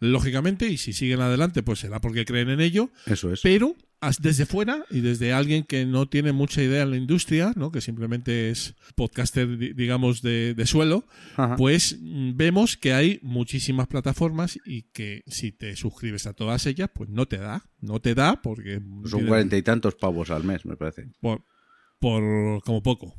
lógicamente, 0.00 0.66
y 0.68 0.76
si 0.78 0.92
siguen 0.92 1.20
adelante, 1.20 1.62
pues 1.62 1.78
será 1.80 2.00
porque 2.00 2.24
creen 2.24 2.50
en 2.50 2.60
ello, 2.60 2.90
Eso 3.06 3.32
es. 3.32 3.40
pero 3.40 3.76
desde 4.20 4.46
fuera 4.46 4.84
y 4.90 5.00
desde 5.00 5.32
alguien 5.32 5.64
que 5.64 5.84
no 5.86 6.08
tiene 6.08 6.32
mucha 6.32 6.62
idea 6.62 6.82
en 6.82 6.90
la 6.90 6.96
industria, 6.96 7.52
¿no? 7.56 7.70
que 7.72 7.80
simplemente 7.80 8.50
es 8.50 8.74
podcaster, 8.94 9.58
di- 9.58 9.72
digamos, 9.72 10.22
de, 10.22 10.54
de 10.54 10.66
suelo, 10.66 11.04
Ajá. 11.36 11.56
pues 11.56 11.98
mm, 12.00 12.36
vemos 12.36 12.76
que 12.76 12.92
hay 12.92 13.18
muchísimas 13.22 13.86
plataformas 13.88 14.58
y 14.64 14.82
que 14.92 15.22
si 15.26 15.52
te 15.52 15.76
suscribes 15.76 16.26
a 16.26 16.32
todas 16.32 16.66
ellas, 16.66 16.90
pues 16.94 17.10
no 17.10 17.26
te 17.26 17.38
da, 17.38 17.64
no 17.80 18.00
te 18.00 18.14
da 18.14 18.40
porque 18.42 18.80
Son 19.04 19.26
cuarenta 19.26 19.56
y 19.56 19.62
tantos 19.62 19.94
pavos 19.94 20.30
al 20.30 20.44
mes, 20.44 20.64
me 20.64 20.76
parece. 20.76 21.08
por, 21.20 21.42
por 21.98 22.62
como 22.64 22.82
poco. 22.82 23.14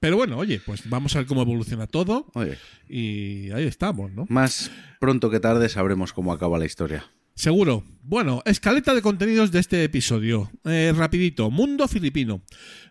Pero 0.00 0.16
bueno, 0.18 0.36
oye, 0.36 0.60
pues 0.64 0.88
vamos 0.90 1.14
a 1.16 1.20
ver 1.20 1.26
cómo 1.26 1.40
evoluciona 1.40 1.86
todo 1.86 2.26
Oye, 2.34 2.58
y 2.88 3.50
ahí 3.52 3.64
estamos, 3.64 4.12
¿no? 4.12 4.26
más 4.28 4.70
pronto 5.00 5.30
que 5.30 5.40
tarde 5.40 5.68
sabremos 5.70 6.12
cómo 6.12 6.32
acaba 6.32 6.58
la 6.58 6.66
historia. 6.66 7.06
Seguro. 7.34 7.82
Bueno, 8.06 8.42
escaleta 8.44 8.94
de 8.94 9.02
contenidos 9.02 9.50
de 9.50 9.58
este 9.58 9.82
episodio. 9.82 10.50
Eh, 10.64 10.92
rapidito, 10.94 11.50
Mundo 11.50 11.88
Filipino. 11.88 12.42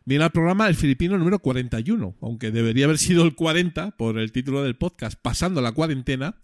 Viene 0.03 0.25
al 0.25 0.31
programa 0.31 0.67
el 0.67 0.75
filipino 0.75 1.17
número 1.17 1.39
41, 1.39 2.17
aunque 2.19 2.51
debería 2.51 2.85
haber 2.85 2.97
sido 2.97 3.23
el 3.23 3.35
40 3.35 3.91
por 3.91 4.17
el 4.17 4.33
título 4.33 4.61
del 4.63 4.75
podcast, 4.75 5.17
pasando 5.21 5.61
la 5.61 5.71
cuarentena. 5.71 6.35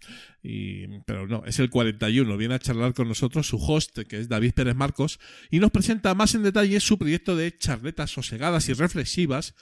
Y, 0.41 0.87
pero 1.05 1.27
no, 1.27 1.43
es 1.45 1.59
el 1.59 1.69
41. 1.69 2.37
Viene 2.37 2.53
a 2.55 2.59
charlar 2.59 2.93
con 2.93 3.07
nosotros 3.09 3.47
su 3.47 3.57
host, 3.57 3.99
que 4.07 4.19
es 4.19 4.29
David 4.29 4.53
Pérez 4.53 4.75
Marcos, 4.75 5.19
y 5.51 5.59
nos 5.59 5.71
presenta 5.71 6.15
más 6.15 6.33
en 6.35 6.43
detalle 6.43 6.79
su 6.79 6.97
proyecto 6.97 7.35
de 7.35 7.57
charletas 7.57 8.11
sosegadas 8.11 8.69
y 8.69 8.73
reflexivas 8.73 9.53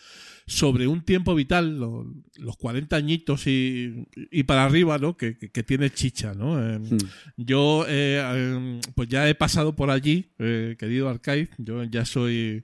sobre 0.46 0.88
un 0.88 1.02
tiempo 1.04 1.36
vital, 1.36 1.78
lo- 1.80 2.06
los 2.38 2.56
40 2.58 2.96
añitos 2.96 3.48
y, 3.48 4.06
y 4.32 4.44
para 4.44 4.64
arriba, 4.66 4.98
¿no? 4.98 5.18
Que, 5.18 5.38
que- 5.38 5.50
que 5.50 5.64
tiene 5.64 5.90
chicha, 5.90 6.34
¿no? 6.34 6.58
Eh, 6.64 6.78
Hmm. 6.80 6.98
Yo, 7.38 7.86
eh, 7.88 8.22
eh, 8.24 8.80
pues 8.96 9.10
ya 9.10 9.28
he 9.28 9.36
pasado 9.36 9.76
por 9.76 9.90
allí, 9.90 10.30
eh, 10.40 10.76
querido 10.80 11.10
Arcade. 11.10 11.50
Yo 11.58 11.84
ya 11.86 12.06
soy 12.06 12.64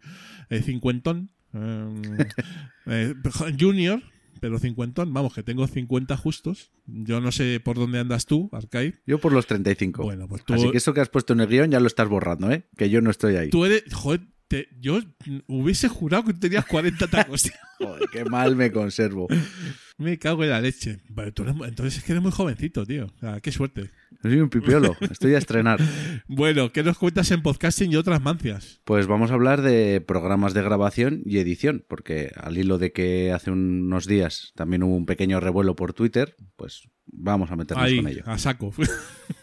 eh, 0.49 0.61
cincuentón, 0.61 1.29
eh, 1.53 1.87
eh, 2.85 3.13
junior, 3.59 4.01
pero 4.39 4.59
cincuentón. 4.59 5.13
Vamos, 5.13 5.33
que 5.33 5.43
tengo 5.43 5.67
50 5.67 6.15
justos. 6.17 6.71
Yo 6.85 7.21
no 7.21 7.31
sé 7.31 7.59
por 7.59 7.77
dónde 7.77 7.99
andas 7.99 8.25
tú, 8.25 8.49
Arcade. 8.51 8.95
Yo 9.05 9.19
por 9.19 9.33
los 9.33 9.47
35. 9.47 10.03
Bueno, 10.03 10.27
pues 10.27 10.43
tú, 10.43 10.53
Así 10.53 10.69
que 10.71 10.77
eso 10.77 10.93
que 10.93 11.01
has 11.01 11.09
puesto 11.09 11.33
en 11.33 11.41
el 11.41 11.47
guion 11.47 11.71
ya 11.71 11.79
lo 11.79 11.87
estás 11.87 12.07
borrando, 12.07 12.51
¿eh? 12.51 12.65
Que 12.77 12.89
yo 12.89 13.01
no 13.01 13.09
estoy 13.09 13.35
ahí. 13.35 13.49
tú 13.49 13.65
eres. 13.65 13.83
Joder, 13.93 14.21
te- 14.53 14.67
yo 14.79 14.99
hubiese 15.47 15.87
jurado 15.87 16.25
que 16.25 16.33
tenías 16.35 16.65
40 16.65 17.07
tacos. 17.07 17.51
Joder, 17.79 18.03
qué 18.11 18.23
mal 18.25 18.55
me 18.55 18.71
conservo. 18.71 19.27
Me 19.97 20.19
cago 20.19 20.43
en 20.43 20.51
la 20.51 20.61
leche. 20.61 20.99
Tú 21.33 21.41
eres 21.43 21.55
entonces 21.67 21.97
es 21.97 22.03
que 22.03 22.11
eres 22.11 22.21
muy 22.21 22.31
jovencito, 22.31 22.85
tío. 22.85 23.05
O 23.15 23.19
sea, 23.19 23.41
qué 23.41 23.51
suerte. 23.51 23.89
Soy 24.21 24.39
un 24.39 24.49
pipiolo. 24.49 24.95
Estoy 25.09 25.33
a 25.33 25.39
estrenar. 25.39 25.79
Bueno, 26.27 26.71
¿qué 26.71 26.83
nos 26.83 26.97
cuentas 26.99 27.29
en 27.31 27.41
podcasting 27.41 27.91
y 27.91 27.95
otras 27.95 28.21
mancias? 28.21 28.79
Pues 28.85 29.07
vamos 29.07 29.31
a 29.31 29.33
hablar 29.33 29.61
de 29.63 30.01
programas 30.01 30.53
de 30.53 30.61
grabación 30.61 31.21
y 31.25 31.39
edición, 31.39 31.83
porque 31.87 32.31
al 32.35 32.57
hilo 32.57 32.77
de 32.77 32.91
que 32.91 33.31
hace 33.31 33.49
unos 33.51 34.05
días 34.07 34.51
también 34.55 34.83
hubo 34.83 34.95
un 34.95 35.05
pequeño 35.05 35.39
revuelo 35.39 35.75
por 35.75 35.93
Twitter, 35.93 36.35
pues 36.55 36.87
vamos 37.07 37.51
a 37.51 37.55
meternos 37.55 37.85
Ahí, 37.85 37.97
con 37.97 38.07
ello. 38.07 38.23
a 38.25 38.37
saco. 38.37 38.71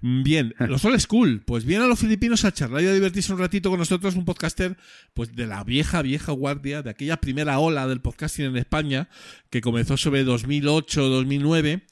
bien, 0.00 0.54
los 0.58 0.84
old 0.84 1.00
school. 1.00 1.42
Pues 1.44 1.64
vienen 1.64 1.86
a 1.86 1.88
los 1.88 1.98
filipinos 1.98 2.44
a 2.44 2.52
charlar 2.52 2.82
y 2.82 2.86
a 2.86 2.92
divertirse 2.92 3.32
un 3.32 3.38
ratito 3.38 3.70
con 3.70 3.78
nosotros, 3.78 4.14
un 4.14 4.24
podcaster 4.24 4.76
pues 5.14 5.34
de 5.34 5.46
la 5.46 5.64
vieja, 5.64 6.02
vieja 6.02 6.32
guardia, 6.32 6.82
de 6.82 6.90
aquella 6.90 7.18
primera 7.18 7.58
ola 7.58 7.86
del 7.86 8.00
podcasting 8.00 8.46
en 8.46 8.56
España, 8.56 9.08
que 9.50 9.60
comenzó 9.60 9.96
sobre 9.96 10.24
2008-2009 10.24 11.82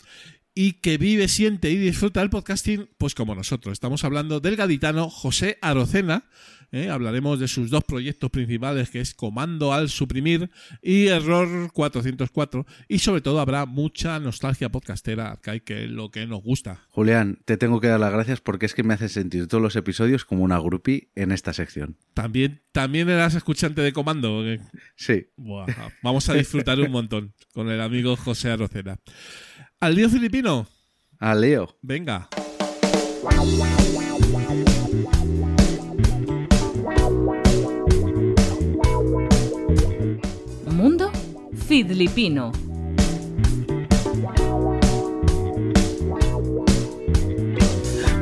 y 0.54 0.74
que 0.74 0.98
vive, 0.98 1.28
siente 1.28 1.70
y 1.70 1.76
disfruta 1.76 2.20
del 2.20 2.30
podcasting, 2.30 2.88
pues 2.96 3.14
como 3.14 3.34
nosotros. 3.34 3.72
Estamos 3.72 4.04
hablando 4.04 4.40
del 4.40 4.56
gaditano 4.56 5.10
José 5.10 5.58
Arocena. 5.60 6.24
¿Eh? 6.72 6.88
Hablaremos 6.90 7.38
de 7.40 7.48
sus 7.48 7.70
dos 7.70 7.85
proyectos 7.85 8.31
principales, 8.31 8.90
que 8.90 9.00
es 9.00 9.14
Comando 9.14 9.72
al 9.72 9.88
Suprimir 9.88 10.50
y 10.83 11.07
Error 11.07 11.70
404. 11.72 12.66
Y 12.88 12.98
sobre 12.98 13.20
todo 13.20 13.40
habrá 13.40 13.66
mucha 13.66 14.18
nostalgia 14.20 14.68
podcastera, 14.70 15.31
Arcai, 15.33 15.61
que 15.61 15.85
es 15.85 15.90
lo 15.90 16.11
que 16.11 16.27
nos 16.27 16.42
gusta. 16.42 16.87
Julián, 16.90 17.38
te 17.44 17.57
tengo 17.57 17.81
que 17.81 17.88
dar 17.88 18.00
las 18.00 18.12
gracias 18.12 18.40
porque 18.40 18.66
es 18.66 18.74
que 18.74 18.83
me 18.83 18.94
hace 18.94 19.09
sentir 19.09 19.46
todos 19.48 19.62
los 19.62 19.77
episodios 19.77 20.24
como 20.24 20.42
una 20.44 20.59
groupie 20.59 21.11
en 21.14 21.33
esta 21.33 21.53
sección. 21.53 21.96
También, 22.14 22.62
también 22.72 23.09
eras 23.09 23.35
escuchante 23.35 23.83
de 23.83 23.92
Comando. 23.92 24.42
Sí. 24.96 25.27
Buah, 25.37 25.66
vamos 26.03 26.29
a 26.29 26.35
disfrutar 26.35 26.81
un 26.81 26.90
montón 26.90 27.35
con 27.53 27.68
el 27.70 27.81
amigo 27.81 28.16
José 28.16 28.50
Arocena. 28.50 28.98
Al 29.81 29.94
lío 29.94 30.09
filipino, 30.09 30.66
Ah, 31.18 31.35
Leo. 31.35 31.79
venga. 31.83 32.29
Mundo 33.22 33.83
Filipino. 41.82 42.52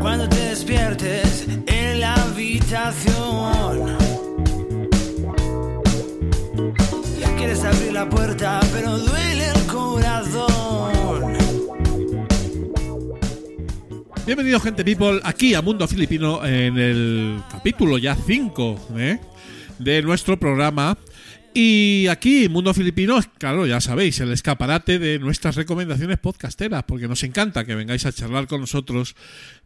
Cuando 0.01 0.27
te 0.27 0.37
despiertes 0.37 1.47
en 1.67 2.01
la 2.01 2.15
habitación. 2.15 3.99
Quieres 7.37 7.63
abrir 7.65 7.93
la 7.93 8.09
puerta, 8.09 8.61
pero 8.73 8.97
duele 8.97 9.45
el 9.55 9.63
corazón. 9.67 11.35
Bienvenidos, 14.25 14.63
gente 14.63 14.83
people, 14.83 15.21
aquí 15.25 15.53
a 15.53 15.61
Mundo 15.61 15.87
Filipino 15.87 16.43
en 16.47 16.79
el 16.79 17.43
capítulo 17.51 17.99
ya 17.99 18.17
5 18.17 18.79
de 19.79 20.01
nuestro 20.01 20.39
programa. 20.39 20.97
Y 21.55 22.07
aquí, 22.09 22.49
Mundo 22.49 22.73
Filipino, 22.73 23.21
claro, 23.37 23.67
ya 23.67 23.79
sabéis, 23.83 24.19
el 24.21 24.33
escaparate 24.33 24.99
de 24.99 25.19
nuestras 25.19 25.55
recomendaciones 25.55 26.19
podcasteras, 26.19 26.85
porque 26.85 27.09
nos 27.09 27.23
encanta 27.25 27.67
que 27.67 27.75
vengáis 27.75 28.07
a 28.07 28.13
charlar 28.13 28.47
con 28.47 28.63
nosotros 28.63 29.15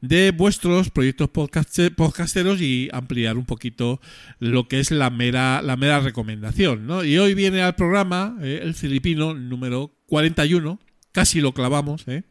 de 0.00 0.32
vuestros 0.32 0.90
proyectos 0.90 1.28
podcaste- 1.30 1.94
podcasteros 1.94 2.60
y 2.60 2.88
ampliar 2.92 3.36
un 3.36 3.44
poquito 3.46 4.00
lo 4.40 4.66
que 4.66 4.80
es 4.80 4.90
la 4.90 5.10
mera, 5.10 5.62
la 5.62 5.76
mera 5.76 6.00
recomendación. 6.00 6.88
¿no? 6.88 7.04
Y 7.04 7.18
hoy 7.18 7.34
viene 7.34 7.62
al 7.62 7.76
programa 7.76 8.36
eh, 8.42 8.60
el 8.64 8.74
filipino 8.74 9.34
número 9.34 9.94
41, 10.06 10.80
casi 11.12 11.40
lo 11.40 11.52
clavamos, 11.54 12.02
¿eh? 12.08 12.24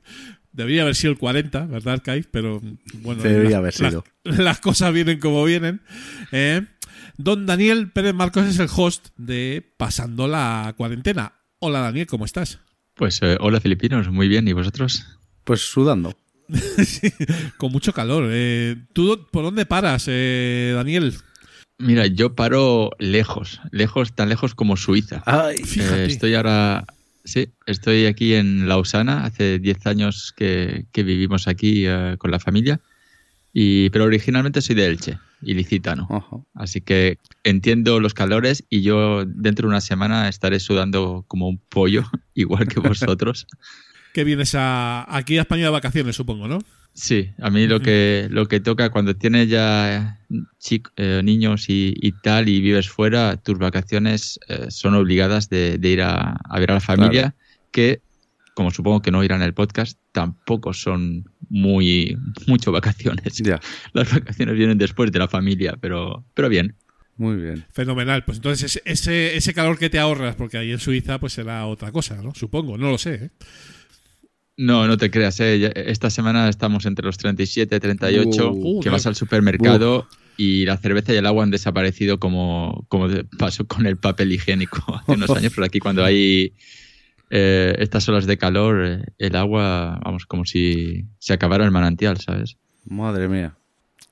Debería 0.51 0.83
haber 0.83 0.95
sido 0.95 1.11
el 1.11 1.17
40, 1.17 1.65
¿verdad, 1.65 2.01
Kai? 2.01 2.23
Pero 2.31 2.61
bueno, 3.01 3.21
Debería 3.21 3.49
las- 3.49 3.57
haber 3.59 3.73
sido. 3.73 4.05
Las, 4.23 4.39
las 4.39 4.59
cosas 4.61 4.93
vienen 4.93 5.19
como 5.19 5.43
vienen. 5.43 5.81
¿eh? 6.31 6.61
Don 7.17 7.45
Daniel 7.45 7.91
Pérez 7.91 8.13
Marcos 8.13 8.45
es 8.45 8.59
el 8.59 8.67
host 8.75 9.07
de 9.17 9.65
Pasando 9.77 10.27
la 10.27 10.73
Cuarentena. 10.77 11.33
Hola, 11.59 11.79
Daniel, 11.79 12.07
¿cómo 12.07 12.25
estás? 12.25 12.59
Pues 12.95 13.19
eh, 13.21 13.37
hola 13.39 13.59
filipinos, 13.61 14.09
muy 14.09 14.27
bien, 14.27 14.47
¿y 14.47 14.53
vosotros? 14.53 15.05
Pues 15.43 15.61
sudando. 15.61 16.17
Sí, 16.85 17.09
Con 17.57 17.71
mucho 17.71 17.91
calor. 17.93 18.29
eh. 18.31 18.75
¿Tú 18.93 19.27
por 19.31 19.43
dónde 19.43 19.65
paras, 19.65 20.05
eh, 20.07 20.73
Daniel? 20.75 21.13
Mira, 21.79 22.05
yo 22.07 22.35
paro 22.35 22.91
lejos, 22.99 23.59
lejos, 23.71 24.13
tan 24.13 24.29
lejos 24.29 24.53
como 24.53 24.77
Suiza. 24.77 25.23
Ay, 25.25 25.57
Fíjate. 25.57 26.03
Eh, 26.03 26.05
estoy 26.05 26.35
ahora, 26.35 26.85
sí, 27.23 27.49
estoy 27.65 28.05
aquí 28.05 28.35
en 28.35 28.67
Lausana, 28.69 29.25
hace 29.25 29.57
10 29.59 29.87
años 29.87 30.33
que, 30.37 30.85
que 30.91 31.03
vivimos 31.03 31.47
aquí 31.47 31.85
eh, 31.87 32.15
con 32.19 32.29
la 32.31 32.39
familia, 32.39 32.79
y, 33.51 33.89
pero 33.89 34.05
originalmente 34.05 34.61
soy 34.61 34.75
de 34.75 34.85
Elche, 34.85 35.17
ilicitano. 35.45 36.07
Ojo. 36.09 36.45
Así 36.53 36.81
que 36.81 37.19
entiendo 37.43 37.99
los 37.99 38.13
calores 38.13 38.65
y 38.69 38.81
yo 38.81 39.25
dentro 39.25 39.67
de 39.67 39.71
una 39.71 39.81
semana 39.81 40.27
estaré 40.27 40.59
sudando 40.59 41.23
como 41.27 41.47
un 41.47 41.59
pollo, 41.69 42.03
igual 42.33 42.67
que 42.67 42.79
vosotros. 42.79 43.47
Que 44.13 44.23
vienes 44.23 44.55
a, 44.55 45.05
aquí 45.13 45.37
a 45.37 45.41
España 45.41 45.65
de 45.65 45.71
vacaciones, 45.71 46.15
supongo, 46.15 46.47
¿no? 46.47 46.59
Sí, 46.93 47.31
a 47.41 47.49
mí 47.49 47.67
lo 47.67 47.81
que, 47.81 48.29
lo 48.31 48.45
que 48.47 48.61
toca 48.61 48.89
cuando 48.89 49.13
tienes 49.17 49.49
ya 49.49 50.21
chic- 50.61 50.89
eh, 50.95 51.19
niños 51.21 51.67
y, 51.67 51.93
y 51.99 52.13
tal 52.23 52.47
y 52.47 52.61
vives 52.61 52.87
fuera, 52.87 53.35
tus 53.35 53.59
vacaciones 53.59 54.39
eh, 54.47 54.67
son 54.69 54.95
obligadas 54.95 55.49
de, 55.49 55.77
de 55.77 55.89
ir 55.89 56.01
a, 56.01 56.37
a 56.49 56.59
ver 56.61 56.71
a 56.71 56.75
la 56.75 56.79
familia, 56.79 57.35
que 57.71 57.99
como 58.55 58.71
supongo 58.71 59.01
que 59.01 59.11
no 59.11 59.23
irán 59.23 59.41
en 59.41 59.47
el 59.47 59.53
podcast, 59.53 59.99
tampoco 60.13 60.73
son 60.73 61.25
muy 61.49 62.17
mucho 62.47 62.71
vacaciones. 62.71 63.37
Ya. 63.37 63.59
Las 63.93 64.11
vacaciones 64.11 64.55
vienen 64.55 64.77
después 64.77 65.11
de 65.11 65.19
la 65.19 65.27
familia, 65.27 65.77
pero, 65.79 66.25
pero 66.33 66.49
bien. 66.49 66.75
Muy 67.17 67.35
bien. 67.35 67.65
Fenomenal. 67.71 68.23
Pues 68.23 68.37
entonces 68.37 68.81
ese, 68.85 69.35
ese, 69.35 69.53
calor 69.53 69.77
que 69.77 69.89
te 69.89 69.99
ahorras, 69.99 70.35
porque 70.35 70.57
ahí 70.57 70.71
en 70.71 70.79
Suiza 70.79 71.19
pues 71.19 71.33
será 71.33 71.67
otra 71.67 71.91
cosa, 71.91 72.21
¿no? 72.23 72.33
Supongo, 72.33 72.77
no 72.77 72.89
lo 72.89 72.97
sé. 72.97 73.15
¿eh? 73.15 73.29
No, 74.57 74.87
no 74.87 74.97
te 74.97 75.11
creas, 75.11 75.39
¿eh? 75.41 75.71
Esta 75.75 76.09
semana 76.09 76.47
estamos 76.47 76.85
entre 76.85 77.05
los 77.05 77.17
37, 77.17 77.77
38, 77.79 78.51
Uh, 78.53 78.79
que 78.79 78.89
vas 78.89 79.05
al 79.05 79.15
supermercado 79.15 80.07
y 80.37 80.65
la 80.65 80.77
cerveza 80.77 81.13
y 81.13 81.17
el 81.17 81.25
agua 81.25 81.43
han 81.43 81.51
desaparecido 81.51 82.19
como, 82.19 82.85
como 82.87 83.09
pasó 83.37 83.67
con 83.67 83.85
el 83.85 83.97
papel 83.97 84.31
higiénico 84.31 84.95
hace 84.95 85.11
unos 85.11 85.29
años, 85.31 85.51
pero 85.53 85.65
aquí 85.65 85.79
cuando 85.79 86.05
hay 86.05 86.53
eh, 87.29 87.75
estas 87.79 88.07
olas 88.09 88.25
de 88.25 88.37
calor, 88.37 88.85
eh, 88.85 89.03
el 89.17 89.35
agua, 89.35 89.99
vamos, 90.03 90.25
como 90.25 90.45
si 90.45 91.05
se 91.19 91.33
acabara 91.33 91.65
el 91.65 91.71
manantial, 91.71 92.17
¿sabes? 92.19 92.57
Madre 92.85 93.27
mía. 93.27 93.55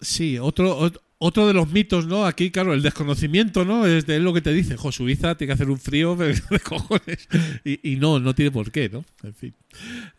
Sí, 0.01 0.37
otro, 0.39 0.79
ot- 0.79 0.99
otro 1.19 1.47
de 1.47 1.53
los 1.53 1.69
mitos, 1.71 2.07
¿no? 2.07 2.25
Aquí, 2.25 2.51
claro, 2.51 2.73
el 2.73 2.81
desconocimiento, 2.81 3.63
¿no? 3.65 3.85
Es 3.85 4.05
de 4.05 4.19
lo 4.19 4.33
que 4.33 4.41
te 4.41 4.51
dice, 4.51 4.75
jo, 4.75 4.91
Suiza 4.91 5.35
tiene 5.35 5.49
que 5.49 5.53
hacer 5.53 5.69
un 5.69 5.79
frío 5.79 6.15
de, 6.15 6.33
de 6.49 6.59
cojones. 6.59 7.27
Y, 7.63 7.93
y 7.93 7.95
no, 7.97 8.19
no 8.19 8.33
tiene 8.35 8.51
por 8.51 8.71
qué, 8.71 8.89
¿no? 8.89 9.05
En 9.23 9.33
fin, 9.33 9.53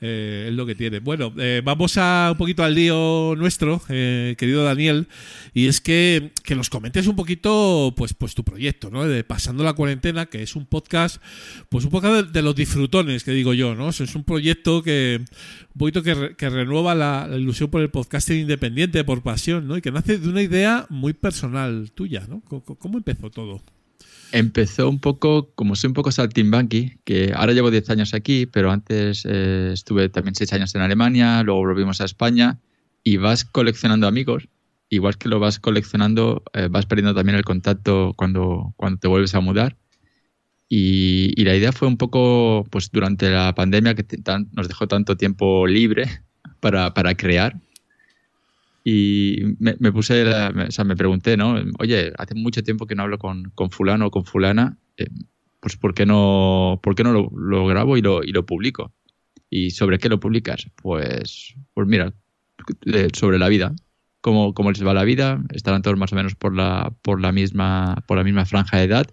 eh, 0.01 0.47
es 0.49 0.55
lo 0.55 0.67
que 0.67 0.75
tiene. 0.75 1.01
Bueno, 1.01 1.33
eh, 1.39 1.63
vamos 1.65 1.97
a 1.97 2.29
un 2.33 2.39
poquito 2.39 2.65
al 2.65 2.75
lío 2.75 3.35
nuestro, 3.37 3.83
eh, 3.89 4.35
querido 4.39 4.65
Daniel, 4.65 5.09
y 5.53 5.67
es 5.67 5.81
que, 5.81 6.33
que 6.43 6.55
nos 6.55 6.71
comentes 6.71 7.07
un 7.07 7.17
poquito, 7.17 7.95
pues, 7.97 8.15
pues 8.15 8.35
tu 8.35 8.45
proyecto, 8.45 8.91
¿no? 8.91 9.07
De 9.07 9.25
Pasando 9.25 9.65
la 9.65 9.75
Cuarentena, 9.75 10.27
que 10.27 10.43
es 10.43 10.57
un 10.57 10.67
podcast, 10.67 11.23
pues 11.69 11.85
un 11.85 11.91
poco 11.91 12.23
de, 12.23 12.43
los 12.43 12.55
disfrutones, 12.55 13.25
que 13.25 13.33
digo 13.33 13.55
yo, 13.55 13.75
¿no? 13.75 13.91
Es 13.91 14.15
un 14.15 14.25
proyecto 14.25 14.83
que, 14.83 15.21
un 15.21 15.79
poquito 15.79 16.03
que, 16.03 16.35
que 16.37 16.51
renueva 16.51 16.95
la, 16.95 17.29
ilusión 17.35 17.71
por 17.71 17.83
el 17.83 17.91
podcasting 17.91 18.41
independiente, 18.41 19.05
por 19.05 19.23
pasión, 19.23 19.67
¿no? 19.67 19.77
Y 19.77 19.83
que 19.83 19.91
nace 19.91 20.19
de 20.19 20.29
una 20.29 20.43
idea 20.43 20.87
muy 20.89 21.13
personal 21.13 21.91
tuya, 21.93 22.27
¿no? 22.29 22.43
¿Cómo, 22.43 22.63
cómo 22.63 22.99
empezó 22.99 23.31
todo? 23.31 23.63
Empezó 24.35 24.89
un 24.89 24.99
poco, 25.01 25.53
como 25.55 25.77
soy 25.77 25.89
un 25.89 25.95
poco 25.95 26.11
saltimbanqui, 26.13 26.99
que 27.05 27.33
ahora 27.35 27.53
llevo 27.53 27.71
10 27.71 27.89
años 27.91 28.15
aquí, 28.15 28.47
pero 28.47 28.71
antes 28.73 29.25
eh, 29.29 29.71
estuve 29.73 30.09
también 30.09 30.35
6 30.35 30.53
años 30.53 30.75
en 30.75 30.83
Alemania, 30.83 31.43
luego 31.45 31.61
volvimos 31.61 32.01
a 32.01 32.05
España 32.05 32.59
y 33.05 33.17
vas 33.19 33.45
coleccionando 33.45 34.07
amigos. 34.09 34.49
Igual 34.91 35.19
que 35.19 35.29
lo 35.29 35.39
vas 35.41 35.59
coleccionando, 35.61 36.43
eh, 36.53 36.69
vas 36.71 36.87
perdiendo 36.87 37.15
también 37.15 37.37
el 37.39 37.45
contacto 37.45 38.13
cuando, 38.17 38.75
cuando 38.77 38.99
te 38.99 39.09
vuelves 39.09 39.35
a 39.35 39.41
mudar. 39.41 39.77
Y, 40.69 41.33
y 41.41 41.45
la 41.45 41.55
idea 41.55 41.73
fue 41.73 41.89
un 41.89 41.97
poco, 41.97 42.67
pues 42.71 42.91
durante 42.91 43.31
la 43.31 43.55
pandemia 43.55 43.95
que 43.95 44.03
te- 44.03 44.19
tan- 44.19 44.49
nos 44.53 44.67
dejó 44.69 44.89
tanto 44.89 45.17
tiempo 45.17 45.67
libre 45.67 46.07
para, 46.61 46.93
para 46.95 47.15
crear, 47.17 47.61
y 48.85 49.39
me, 49.59 49.93
puse, 49.93 50.25
me- 50.55 50.65
o 50.67 50.71
sea, 50.71 50.85
me 50.85 50.97
pregunté, 50.97 51.37
¿no? 51.37 51.57
Oye, 51.79 52.13
hace 52.19 52.35
mucho 52.35 52.63
tiempo 52.63 52.87
que 52.87 52.95
no 52.95 53.03
hablo 53.05 53.19
con, 53.19 53.51
con 53.55 53.71
fulano 53.71 54.07
o 54.07 54.11
con 54.11 54.25
fulana, 54.27 54.79
eh, 54.99 55.09
pues 55.61 55.77
¿por 55.77 55.95
qué 55.95 56.05
no, 56.07 56.81
por 56.83 56.95
qué 56.95 57.03
no 57.05 57.13
lo, 57.33 57.67
grabo 57.67 57.97
y 57.97 58.03
lo, 58.03 58.23
y 58.23 58.33
lo 58.33 58.45
publico? 58.47 58.93
¿Y 59.51 59.71
sobre 59.71 59.99
qué 59.99 60.09
lo 60.09 60.21
publicas? 60.21 60.67
Pues, 60.83 61.55
pues 61.75 61.89
mira, 61.89 62.13
sobre 63.15 63.39
la 63.39 63.49
vida. 63.49 63.75
Cómo, 64.21 64.55
cómo 64.55 64.71
les 64.71 64.85
va 64.87 64.95
la 64.95 65.05
vida, 65.05 65.43
estarán 65.53 65.83
todos 65.83 65.99
más 65.99 66.13
o 66.13 66.17
menos 66.17 66.35
por 66.35 66.55
la, 66.57 66.95
por 67.03 67.21
la 67.21 67.31
misma, 67.31 68.03
por 68.07 68.17
la 68.17 68.25
misma 68.25 68.47
franja 68.47 68.79
de 68.79 68.85
edad. 68.85 69.07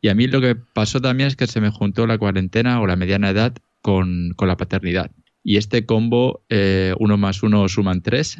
Y 0.00 0.08
a 0.08 0.14
mí 0.14 0.26
lo 0.26 0.40
que 0.40 0.54
pasó 0.54 1.00
también 1.00 1.28
es 1.28 1.36
que 1.36 1.46
se 1.46 1.60
me 1.60 1.70
juntó 1.70 2.06
la 2.06 2.18
cuarentena 2.18 2.80
o 2.80 2.86
la 2.86 2.96
mediana 2.96 3.30
edad 3.30 3.54
con, 3.82 4.30
con 4.36 4.48
la 4.48 4.56
paternidad. 4.56 5.10
Y 5.42 5.56
este 5.58 5.86
combo, 5.86 6.44
eh, 6.48 6.94
uno 6.98 7.16
más 7.18 7.42
uno 7.42 7.68
suman 7.68 8.02
tres, 8.02 8.38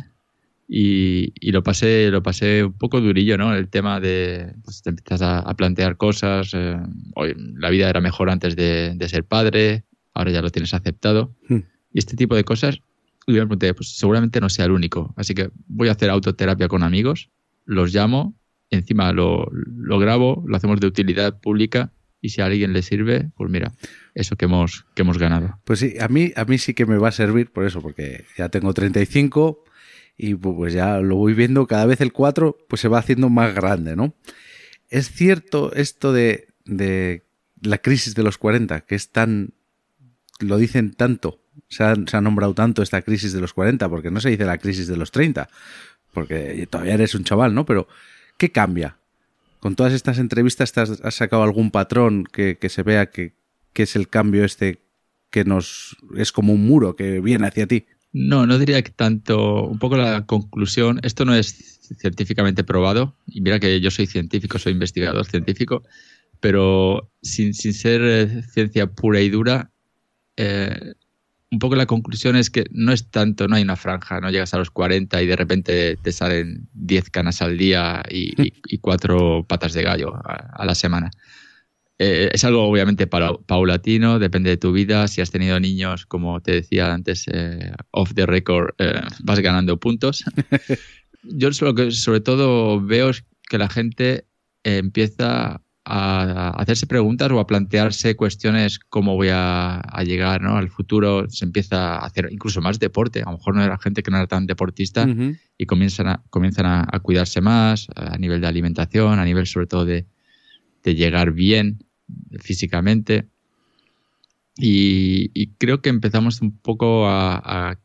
y, 0.68 1.32
y 1.40 1.52
lo 1.52 1.62
pasé 1.62 2.10
lo 2.10 2.22
pasé 2.22 2.64
un 2.64 2.72
poco 2.72 3.00
durillo, 3.00 3.38
¿no? 3.38 3.54
El 3.54 3.68
tema 3.68 4.00
de 4.00 4.54
pues, 4.64 4.82
te 4.82 4.90
empiezas 4.90 5.22
a, 5.22 5.38
a 5.38 5.54
plantear 5.54 5.96
cosas. 5.96 6.50
eh, 6.54 6.76
oye, 7.14 7.34
la 7.36 7.70
vida 7.70 7.88
era 7.88 8.00
mejor 8.00 8.30
antes 8.30 8.56
de, 8.56 8.92
de 8.94 9.08
ser 9.08 9.24
padre, 9.24 9.84
ahora 10.14 10.30
ya 10.32 10.42
lo 10.42 10.50
tienes 10.50 10.74
aceptado. 10.74 11.34
Hmm. 11.48 11.60
Y 11.92 11.98
este 11.98 12.16
tipo 12.16 12.34
de 12.34 12.44
cosas, 12.44 12.80
y 13.26 13.32
yo 13.32 13.40
me 13.40 13.46
pregunté, 13.46 13.74
pues 13.74 13.96
seguramente 13.96 14.40
no 14.40 14.48
sea 14.48 14.64
el 14.64 14.72
único. 14.72 15.14
Así 15.16 15.34
que 15.34 15.50
voy 15.66 15.88
a 15.88 15.92
hacer 15.92 16.10
autoterapia 16.10 16.68
con 16.68 16.82
amigos, 16.82 17.30
los 17.64 17.94
llamo, 17.94 18.34
encima 18.70 19.12
lo, 19.12 19.48
lo 19.52 19.98
grabo, 19.98 20.44
lo 20.46 20.56
hacemos 20.56 20.80
de 20.80 20.88
utilidad 20.88 21.40
pública 21.40 21.92
y 22.20 22.30
si 22.30 22.40
a 22.40 22.46
alguien 22.46 22.72
le 22.72 22.82
sirve, 22.82 23.30
pues 23.36 23.50
mira, 23.50 23.72
eso 24.14 24.36
que 24.36 24.46
hemos, 24.46 24.84
que 24.94 25.02
hemos 25.02 25.18
ganado. 25.18 25.60
Pues 25.64 25.78
sí, 25.78 25.94
a 26.00 26.08
mí, 26.08 26.32
a 26.34 26.44
mí 26.44 26.58
sí 26.58 26.74
que 26.74 26.86
me 26.86 26.98
va 26.98 27.08
a 27.08 27.12
servir 27.12 27.52
por 27.52 27.64
eso, 27.64 27.80
porque 27.80 28.24
ya 28.36 28.48
tengo 28.48 28.74
35 28.74 29.64
y 30.16 30.34
pu- 30.34 30.56
pues 30.56 30.72
ya 30.72 30.98
lo 31.00 31.16
voy 31.16 31.34
viendo, 31.34 31.66
cada 31.66 31.86
vez 31.86 32.00
el 32.00 32.12
4 32.12 32.56
pues 32.68 32.80
se 32.80 32.88
va 32.88 32.98
haciendo 32.98 33.28
más 33.28 33.54
grande, 33.54 33.96
¿no? 33.96 34.14
Es 34.88 35.10
cierto 35.10 35.72
esto 35.74 36.12
de, 36.12 36.48
de 36.64 37.22
la 37.60 37.78
crisis 37.78 38.14
de 38.14 38.22
los 38.22 38.38
40, 38.38 38.82
que 38.82 38.94
es 38.94 39.10
tan... 39.10 39.50
lo 40.40 40.56
dicen 40.58 40.92
tanto, 40.92 41.40
se 41.68 41.84
ha, 41.84 42.20
nombrado 42.20 42.54
tanto 42.54 42.82
esta 42.82 43.02
crisis 43.02 43.32
de 43.32 43.40
los 43.40 43.52
40, 43.52 43.88
porque 43.88 44.10
no 44.10 44.20
se 44.20 44.30
dice 44.30 44.44
la 44.44 44.58
crisis 44.58 44.86
de 44.86 44.96
los 44.96 45.10
30, 45.10 45.48
porque 46.12 46.66
todavía 46.70 46.94
eres 46.94 47.14
un 47.14 47.24
chaval, 47.24 47.54
¿no? 47.54 47.66
Pero, 47.66 47.88
¿qué 48.38 48.50
cambia? 48.50 48.96
Con 49.60 49.74
todas 49.74 49.92
estas 49.92 50.18
entrevistas, 50.18 50.72
¿te 50.72 50.80
has, 50.80 51.00
has 51.02 51.14
sacado 51.14 51.42
algún 51.42 51.70
patrón 51.70 52.24
que, 52.30 52.56
que 52.56 52.68
se 52.68 52.82
vea 52.82 53.06
que, 53.10 53.32
que 53.72 53.82
es 53.82 53.96
el 53.96 54.08
cambio 54.08 54.44
este 54.44 54.78
que 55.30 55.44
nos 55.44 55.96
es 56.16 56.30
como 56.30 56.52
un 56.52 56.66
muro 56.66 56.94
que 56.94 57.20
viene 57.20 57.46
hacia 57.46 57.66
ti? 57.66 57.86
No, 58.18 58.46
no 58.46 58.58
diría 58.58 58.80
que 58.80 58.92
tanto. 58.92 59.64
Un 59.64 59.78
poco 59.78 59.98
la 59.98 60.24
conclusión. 60.24 61.00
Esto 61.02 61.26
no 61.26 61.34
es 61.34 61.80
científicamente 62.00 62.64
probado. 62.64 63.14
Y 63.26 63.42
mira 63.42 63.60
que 63.60 63.78
yo 63.78 63.90
soy 63.90 64.06
científico, 64.06 64.58
soy 64.58 64.72
investigador 64.72 65.26
científico, 65.26 65.82
pero 66.40 67.10
sin, 67.20 67.52
sin 67.52 67.74
ser 67.74 68.00
eh, 68.02 68.42
ciencia 68.42 68.86
pura 68.86 69.20
y 69.20 69.28
dura, 69.28 69.70
eh, 70.38 70.94
un 71.50 71.58
poco 71.58 71.76
la 71.76 71.84
conclusión 71.84 72.36
es 72.36 72.48
que 72.48 72.64
no 72.70 72.90
es 72.90 73.10
tanto, 73.10 73.48
no 73.48 73.56
hay 73.56 73.62
una 73.62 73.76
franja, 73.76 74.18
no 74.18 74.30
llegas 74.30 74.54
a 74.54 74.58
los 74.58 74.70
40 74.70 75.20
y 75.20 75.26
de 75.26 75.36
repente 75.36 75.98
te 76.02 76.10
salen 76.10 76.70
10 76.72 77.10
canas 77.10 77.42
al 77.42 77.58
día 77.58 78.02
y, 78.08 78.78
cuatro 78.78 79.44
patas 79.46 79.74
de 79.74 79.82
gallo 79.82 80.14
a 80.24 80.64
la 80.64 80.74
semana. 80.74 81.10
Eh, 81.98 82.28
es 82.32 82.44
algo 82.44 82.68
obviamente 82.68 83.06
para- 83.06 83.32
paulatino, 83.46 84.18
depende 84.18 84.50
de 84.50 84.56
tu 84.58 84.72
vida. 84.72 85.08
Si 85.08 85.20
has 85.20 85.30
tenido 85.30 85.58
niños, 85.60 86.04
como 86.06 86.40
te 86.40 86.52
decía 86.52 86.92
antes, 86.92 87.24
eh, 87.32 87.72
off 87.90 88.12
the 88.14 88.26
record, 88.26 88.74
eh, 88.78 89.00
vas 89.22 89.40
ganando 89.40 89.78
puntos. 89.78 90.24
Yo 91.22 91.48
lo 91.60 91.74
que 91.74 91.90
sobre 91.90 92.20
todo 92.20 92.80
veo 92.80 93.10
es 93.10 93.24
que 93.48 93.58
la 93.58 93.68
gente 93.68 94.26
eh, 94.64 94.78
empieza 94.78 95.62
a 95.88 96.50
hacerse 96.58 96.86
preguntas 96.88 97.30
o 97.30 97.38
a 97.38 97.46
plantearse 97.46 98.16
cuestiones 98.16 98.80
cómo 98.80 99.14
voy 99.14 99.28
a, 99.30 99.76
a 99.78 100.02
llegar 100.02 100.42
¿no? 100.42 100.56
al 100.56 100.68
futuro. 100.68 101.30
Se 101.30 101.44
empieza 101.44 101.94
a 101.96 102.04
hacer 102.04 102.28
incluso 102.32 102.60
más 102.60 102.80
deporte. 102.80 103.22
A 103.22 103.26
lo 103.30 103.36
mejor 103.38 103.54
no 103.54 103.62
era 103.62 103.78
gente 103.78 104.02
que 104.02 104.10
no 104.10 104.16
era 104.16 104.26
tan 104.26 104.46
deportista 104.46 105.06
y 105.56 105.66
comienzan 105.66 106.08
a, 106.08 106.22
comienzan 106.28 106.66
a, 106.66 106.86
a 106.90 106.98
cuidarse 107.00 107.40
más 107.40 107.86
a 107.94 108.18
nivel 108.18 108.40
de 108.40 108.48
alimentación, 108.48 109.20
a 109.20 109.24
nivel 109.24 109.46
sobre 109.46 109.68
todo 109.68 109.84
de, 109.84 110.06
de 110.86 110.94
llegar 110.94 111.32
bien 111.32 111.84
físicamente. 112.38 113.26
Y, 114.56 115.30
y 115.34 115.48
creo 115.58 115.82
que 115.82 115.90
empezamos 115.90 116.40
un 116.40 116.56
poco 116.56 117.08
a, 117.08 117.42
a 117.44 117.78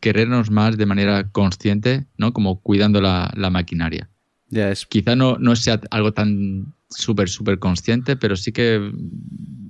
querernos 0.00 0.50
más 0.50 0.76
de 0.76 0.84
manera 0.84 1.30
consciente, 1.30 2.06
¿no? 2.18 2.32
Como 2.32 2.60
cuidando 2.60 3.00
la, 3.00 3.32
la 3.36 3.50
maquinaria. 3.50 4.10
Ya 4.48 4.70
es. 4.70 4.84
Quizá 4.84 5.14
no, 5.14 5.38
no 5.38 5.54
sea 5.54 5.80
algo 5.90 6.12
tan 6.12 6.74
súper, 6.90 7.28
súper 7.28 7.60
consciente, 7.60 8.16
pero 8.16 8.34
sí 8.34 8.50
que 8.50 8.92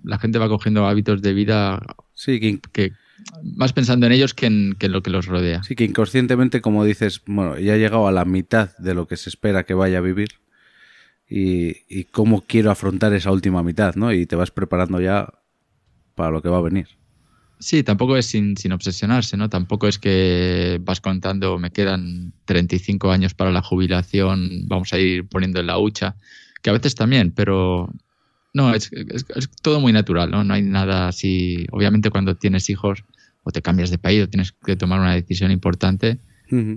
la 0.02 0.18
gente 0.18 0.38
va 0.38 0.48
cogiendo 0.48 0.86
hábitos 0.86 1.20
de 1.20 1.34
vida 1.34 1.80
Sí 2.14 2.40
que, 2.72 2.92
más 3.42 3.74
pensando 3.74 4.06
en 4.06 4.12
ellos 4.12 4.32
que 4.32 4.46
en, 4.46 4.74
que 4.78 4.86
en 4.86 4.92
lo 4.92 5.02
que 5.02 5.10
los 5.10 5.26
rodea. 5.26 5.62
sí 5.62 5.74
que 5.74 5.84
inconscientemente, 5.84 6.62
como 6.62 6.84
dices, 6.84 7.20
bueno, 7.26 7.58
ya 7.58 7.76
he 7.76 7.78
llegado 7.78 8.08
a 8.08 8.12
la 8.12 8.24
mitad 8.24 8.74
de 8.78 8.94
lo 8.94 9.06
que 9.06 9.18
se 9.18 9.28
espera 9.28 9.64
que 9.64 9.74
vaya 9.74 9.98
a 9.98 10.00
vivir. 10.00 10.30
Y, 11.30 11.76
y 11.88 12.04
cómo 12.04 12.42
quiero 12.42 12.70
afrontar 12.72 13.12
esa 13.14 13.30
última 13.30 13.62
mitad, 13.62 13.94
¿no? 13.94 14.12
Y 14.12 14.26
te 14.26 14.34
vas 14.36 14.50
preparando 14.50 15.00
ya 15.00 15.32
para 16.16 16.30
lo 16.32 16.42
que 16.42 16.48
va 16.48 16.58
a 16.58 16.62
venir. 16.62 16.88
Sí, 17.60 17.82
tampoco 17.82 18.16
es 18.16 18.26
sin, 18.26 18.56
sin 18.56 18.72
obsesionarse, 18.72 19.36
¿no? 19.36 19.48
Tampoco 19.50 19.86
es 19.86 19.98
que 19.98 20.80
vas 20.82 21.00
contando, 21.00 21.58
me 21.58 21.70
quedan 21.70 22.32
35 22.46 23.10
años 23.12 23.34
para 23.34 23.52
la 23.52 23.62
jubilación, 23.62 24.66
vamos 24.66 24.92
a 24.92 24.98
ir 24.98 25.28
poniendo 25.28 25.60
en 25.60 25.66
la 25.66 25.78
hucha, 25.78 26.16
que 26.62 26.70
a 26.70 26.72
veces 26.72 26.94
también, 26.94 27.32
pero 27.32 27.92
no, 28.54 28.74
es, 28.74 28.90
es- 28.92 29.26
es 29.36 29.50
todo 29.62 29.78
muy 29.80 29.92
natural, 29.92 30.30
¿no? 30.30 30.42
No 30.42 30.54
hay 30.54 30.62
nada 30.62 31.08
así. 31.08 31.66
Obviamente 31.70 32.10
cuando 32.10 32.36
tienes 32.36 32.68
hijos 32.70 33.04
o 33.44 33.50
te 33.52 33.62
cambias 33.62 33.90
de 33.90 33.98
país 33.98 34.24
o 34.24 34.28
tienes 34.28 34.52
que 34.52 34.74
tomar 34.76 34.98
una 35.00 35.14
decisión 35.14 35.50
importante, 35.52 36.18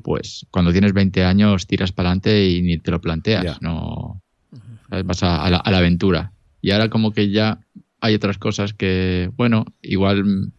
pues 0.02 0.46
cuando 0.52 0.72
tienes 0.72 0.94
20 0.94 1.24
años 1.24 1.66
tiras 1.66 1.92
para 1.94 2.10
adelante 2.10 2.48
y 2.50 2.62
ni 2.62 2.78
te 2.78 2.92
lo 2.92 3.02
planteas, 3.02 3.44
no. 3.62 4.22
Vas 5.02 5.24
a, 5.24 5.44
a 5.44 5.50
la, 5.50 5.58
a 5.58 5.72
la 5.72 5.78
aventura. 5.80 6.32
Y 6.62 6.72
ahora 6.72 6.90
como 6.90 7.12
que 7.12 7.30
ya 7.30 7.60
hay 8.02 8.14
otras 8.16 8.38
cosas 8.38 8.74
que, 8.74 9.32
bueno, 9.36 9.66
igual 9.82 10.52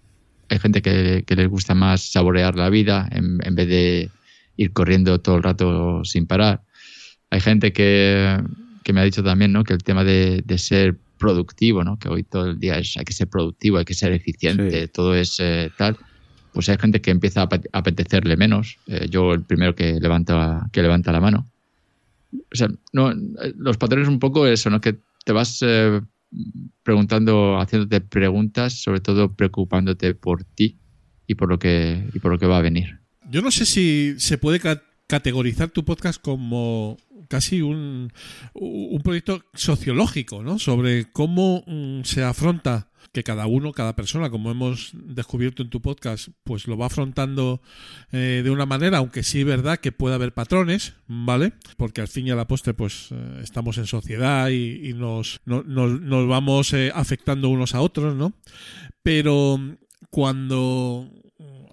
hay 0.48 0.58
gente 0.58 0.82
que, 0.82 1.24
que 1.26 1.36
les 1.36 1.48
gusta 1.48 1.74
más 1.74 2.02
saborear 2.10 2.56
la 2.56 2.68
vida 2.70 3.08
en, 3.12 3.38
en 3.44 3.54
vez 3.54 3.68
de 3.68 4.10
ir 4.56 4.72
corriendo 4.72 5.20
todo 5.20 5.36
el 5.36 5.42
rato 5.42 6.04
sin 6.04 6.26
parar. 6.26 6.62
Hay 7.30 7.40
gente 7.40 7.72
que, 7.72 8.40
que 8.82 8.92
me 8.92 9.00
ha 9.00 9.04
dicho 9.04 9.22
también, 9.22 9.52
¿no? 9.52 9.64
Que 9.64 9.72
el 9.74 9.82
tema 9.82 10.04
de, 10.04 10.42
de 10.44 10.58
ser 10.58 10.96
productivo, 11.18 11.84
¿no? 11.84 11.98
Que 11.98 12.08
hoy 12.08 12.22
todo 12.22 12.50
el 12.50 12.58
día 12.58 12.78
es 12.78 12.96
hay 12.96 13.04
que 13.04 13.12
ser 13.12 13.28
productivo, 13.28 13.78
hay 13.78 13.84
que 13.84 13.94
ser 13.94 14.12
eficiente, 14.12 14.82
Sí. 14.82 14.88
todo 14.92 15.14
es 15.14 15.38
eh, 15.40 15.70
tal 15.76 15.96
pues 16.52 16.68
hay 16.68 16.76
gente 16.78 17.00
que 17.00 17.10
empieza 17.10 17.42
a 17.42 17.48
apetecerle 17.72 18.36
menos. 18.36 18.78
Eh, 18.86 19.08
yo 19.10 19.32
el 19.34 19.42
primero 19.42 19.74
que 19.74 19.98
levanta, 20.00 20.68
que 20.72 20.82
levanta 20.82 21.10
la 21.10 21.20
mano. 21.20 21.46
O 22.52 22.56
sea, 22.56 22.68
no, 22.92 23.10
eh, 23.12 23.54
los 23.56 23.76
patrones 23.76 24.08
un 24.08 24.18
poco 24.18 24.46
eso, 24.46 24.70
¿no? 24.70 24.80
Que 24.80 24.98
te 25.24 25.32
vas 25.32 25.58
eh, 25.62 26.00
preguntando, 26.82 27.58
haciéndote 27.60 28.00
preguntas, 28.00 28.80
sobre 28.80 29.00
todo 29.00 29.34
preocupándote 29.34 30.14
por 30.14 30.44
ti 30.44 30.78
y 31.26 31.34
por 31.34 31.48
lo 31.48 31.58
que, 31.58 32.08
y 32.14 32.18
por 32.18 32.32
lo 32.32 32.38
que 32.38 32.46
va 32.46 32.58
a 32.58 32.62
venir. 32.62 33.00
Yo 33.30 33.40
no 33.42 33.50
sé 33.50 33.64
si 33.66 34.14
se 34.18 34.38
puede 34.38 34.60
ca- 34.60 34.82
categorizar 35.06 35.70
tu 35.70 35.84
podcast 35.84 36.20
como 36.20 36.96
casi 37.28 37.62
un, 37.62 38.12
un 38.54 39.00
proyecto 39.02 39.42
sociológico, 39.54 40.42
¿no? 40.42 40.58
Sobre 40.58 41.10
cómo 41.10 41.64
mm, 41.66 42.02
se 42.02 42.22
afronta 42.22 42.90
que 43.12 43.22
cada 43.22 43.46
uno, 43.46 43.72
cada 43.72 43.94
persona, 43.96 44.30
como 44.30 44.50
hemos 44.50 44.90
descubierto 44.94 45.62
en 45.62 45.70
tu 45.70 45.80
podcast, 45.80 46.28
pues 46.44 46.66
lo 46.66 46.76
va 46.76 46.86
afrontando 46.86 47.60
eh, 48.12 48.42
de 48.44 48.50
una 48.50 48.66
manera, 48.66 48.98
aunque 48.98 49.22
sí 49.22 49.40
es 49.40 49.46
verdad 49.46 49.78
que 49.78 49.92
puede 49.92 50.14
haber 50.14 50.32
patrones, 50.34 50.94
¿vale? 51.06 51.52
Porque 51.76 52.00
al 52.00 52.08
fin 52.08 52.26
y 52.26 52.30
a 52.30 52.36
la 52.36 52.46
postre, 52.46 52.74
pues 52.74 53.08
eh, 53.12 53.40
estamos 53.42 53.78
en 53.78 53.86
sociedad 53.86 54.48
y, 54.50 54.92
nos, 54.94 55.40
no- 55.44 55.62
nos, 55.62 56.00
nos 56.00 56.28
vamos 56.28 56.72
eh, 56.72 56.90
afectando 56.94 57.48
unos 57.48 57.74
a 57.74 57.80
otros, 57.80 58.14
¿no? 58.14 58.32
Pero 59.02 59.58
cuando 60.10 61.10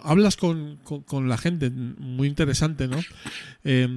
hablas 0.04 0.36
con, 0.36 0.78
con- 1.06 1.28
la 1.28 1.38
gente, 1.38 1.70
muy 1.70 2.28
interesante, 2.28 2.88
¿no? 2.88 2.98
Eh, 3.64 3.88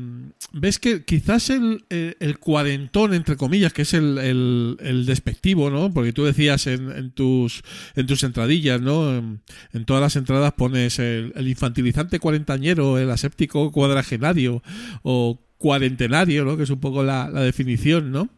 ves 0.54 0.80
que 0.80 1.04
quizás 1.06 1.50
el, 1.50 1.86
el- 1.90 2.38
cuarentón, 2.40 3.14
entre 3.14 3.36
comillas, 3.36 3.74
que 3.74 3.82
es 3.84 3.94
el, 3.94 4.18
el- 4.18 5.06
despectivo, 5.06 5.70
¿no? 5.70 5.92
Porque 5.94 6.14
tú 6.14 6.24
decías 6.24 6.68
en, 6.68 6.92
en 6.92 7.12
tus, 7.12 7.64
en 7.96 8.06
tus 8.08 8.24
entradillas, 8.24 8.82
¿no? 8.82 9.16
En, 9.18 9.42
en 9.74 9.86
todas 9.86 10.02
las 10.02 10.16
entradas 10.16 10.54
pones 10.54 11.00
el, 11.00 11.34
el 11.36 11.48
infantilizante 11.48 12.20
cuarentañero, 12.20 12.98
el 12.98 13.10
aséptico 13.12 13.72
cuadragenario 13.72 14.62
o 15.04 15.40
cuarentenario, 15.58 16.46
¿no? 16.46 16.58
Que 16.58 16.64
es 16.64 16.70
un 16.70 16.80
poco 16.80 17.04
la, 17.04 17.30
la 17.30 17.42
definición, 17.42 18.12
¿no? 18.12 18.30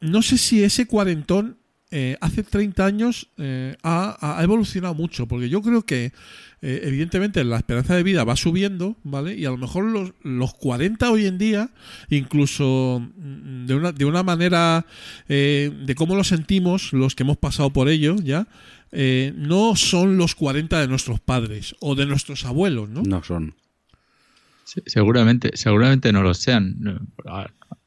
No 0.00 0.22
sé 0.22 0.38
si 0.38 0.62
ese 0.64 0.86
cuarentón 0.86 1.58
eh, 1.92 2.16
hace 2.20 2.42
30 2.42 2.84
años 2.86 3.28
eh, 3.36 3.76
ha, 3.82 4.38
ha 4.38 4.42
evolucionado 4.42 4.94
mucho, 4.94 5.28
porque 5.28 5.48
yo 5.48 5.60
creo 5.62 5.82
que 5.84 6.12
eh, 6.64 6.82
evidentemente 6.84 7.42
la 7.42 7.56
esperanza 7.56 7.96
de 7.96 8.04
vida 8.04 8.22
va 8.22 8.36
subiendo, 8.36 8.96
¿vale? 9.02 9.34
Y 9.34 9.46
a 9.46 9.50
lo 9.50 9.56
mejor 9.56 9.84
los, 9.84 10.12
los 10.22 10.54
40 10.54 11.10
hoy 11.10 11.26
en 11.26 11.36
día, 11.36 11.70
incluso 12.08 13.02
mm, 13.16 13.66
de 13.66 13.74
una, 13.74 13.90
de 13.90 14.04
una 14.04 14.22
manera 14.22 14.86
eh, 15.28 15.72
de 15.84 15.94
cómo 15.96 16.14
lo 16.14 16.22
sentimos, 16.22 16.92
los 16.92 17.16
que 17.16 17.24
hemos 17.24 17.36
pasado 17.36 17.72
por 17.72 17.88
ello 17.88 18.14
ya, 18.22 18.46
eh, 18.92 19.32
no 19.36 19.74
son 19.74 20.16
los 20.16 20.36
40 20.36 20.80
de 20.80 20.86
nuestros 20.86 21.18
padres 21.18 21.74
o 21.80 21.96
de 21.96 22.06
nuestros 22.06 22.44
abuelos, 22.44 22.88
¿no? 22.88 23.02
No 23.02 23.24
son. 23.24 23.56
Sí, 24.62 24.82
Seguramente, 24.86 25.50
seguramente 25.54 26.12
no 26.12 26.22
lo 26.22 26.32
sean. 26.32 27.10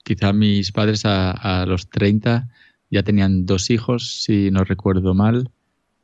Quizá 0.04 0.34
mis 0.34 0.74
padres 0.74 1.06
a, 1.06 1.32
a 1.32 1.66
los 1.66 1.90
30 1.90 2.50
ya 2.92 3.04
tenían 3.04 3.46
dos 3.46 3.70
hijos, 3.70 4.22
si 4.22 4.52
no 4.52 4.66
recuerdo 4.66 5.14
mal. 5.14 5.50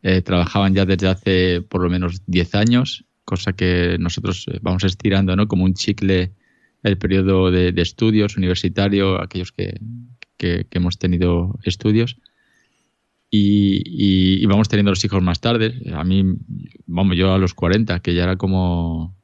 Eh, 0.04 0.22
trabajaban 0.22 0.74
ya 0.74 0.86
desde 0.86 1.08
hace 1.08 1.62
por 1.62 1.82
lo 1.84 1.90
menos 1.90 2.24
10 2.26 2.56
años, 2.56 3.06
cosa 3.24 3.54
que 3.54 3.98
nosotros 4.00 4.48
eh, 4.52 4.58
vamos 4.62 4.84
estirando, 4.84 5.36
¿no? 5.36 5.48
Como 5.48 5.64
un 5.66 5.74
chicle 5.76 6.34
el 6.84 6.98
periodo 6.98 7.52
de, 7.52 7.74
estudios 7.78 8.36
universitario, 8.38 9.22
aquellos 9.22 9.52
que, 9.52 9.80
que- 10.38 10.66
hemos 10.72 10.98
tenido 10.98 11.60
estudios. 11.64 12.18
Y, 13.34 14.46
vamos 14.46 14.68
teniendo 14.68 14.92
los 14.92 15.04
hijos 15.06 15.22
más 15.24 15.40
tarde. 15.40 15.74
A 15.94 16.04
mí, 16.04 16.24
vamos, 16.86 17.16
yo 17.16 17.34
a 17.34 17.38
los 17.38 17.54
40, 17.54 18.00
que 18.02 18.14
ya 18.14 18.24
era 18.24 18.36
como... 18.38 19.16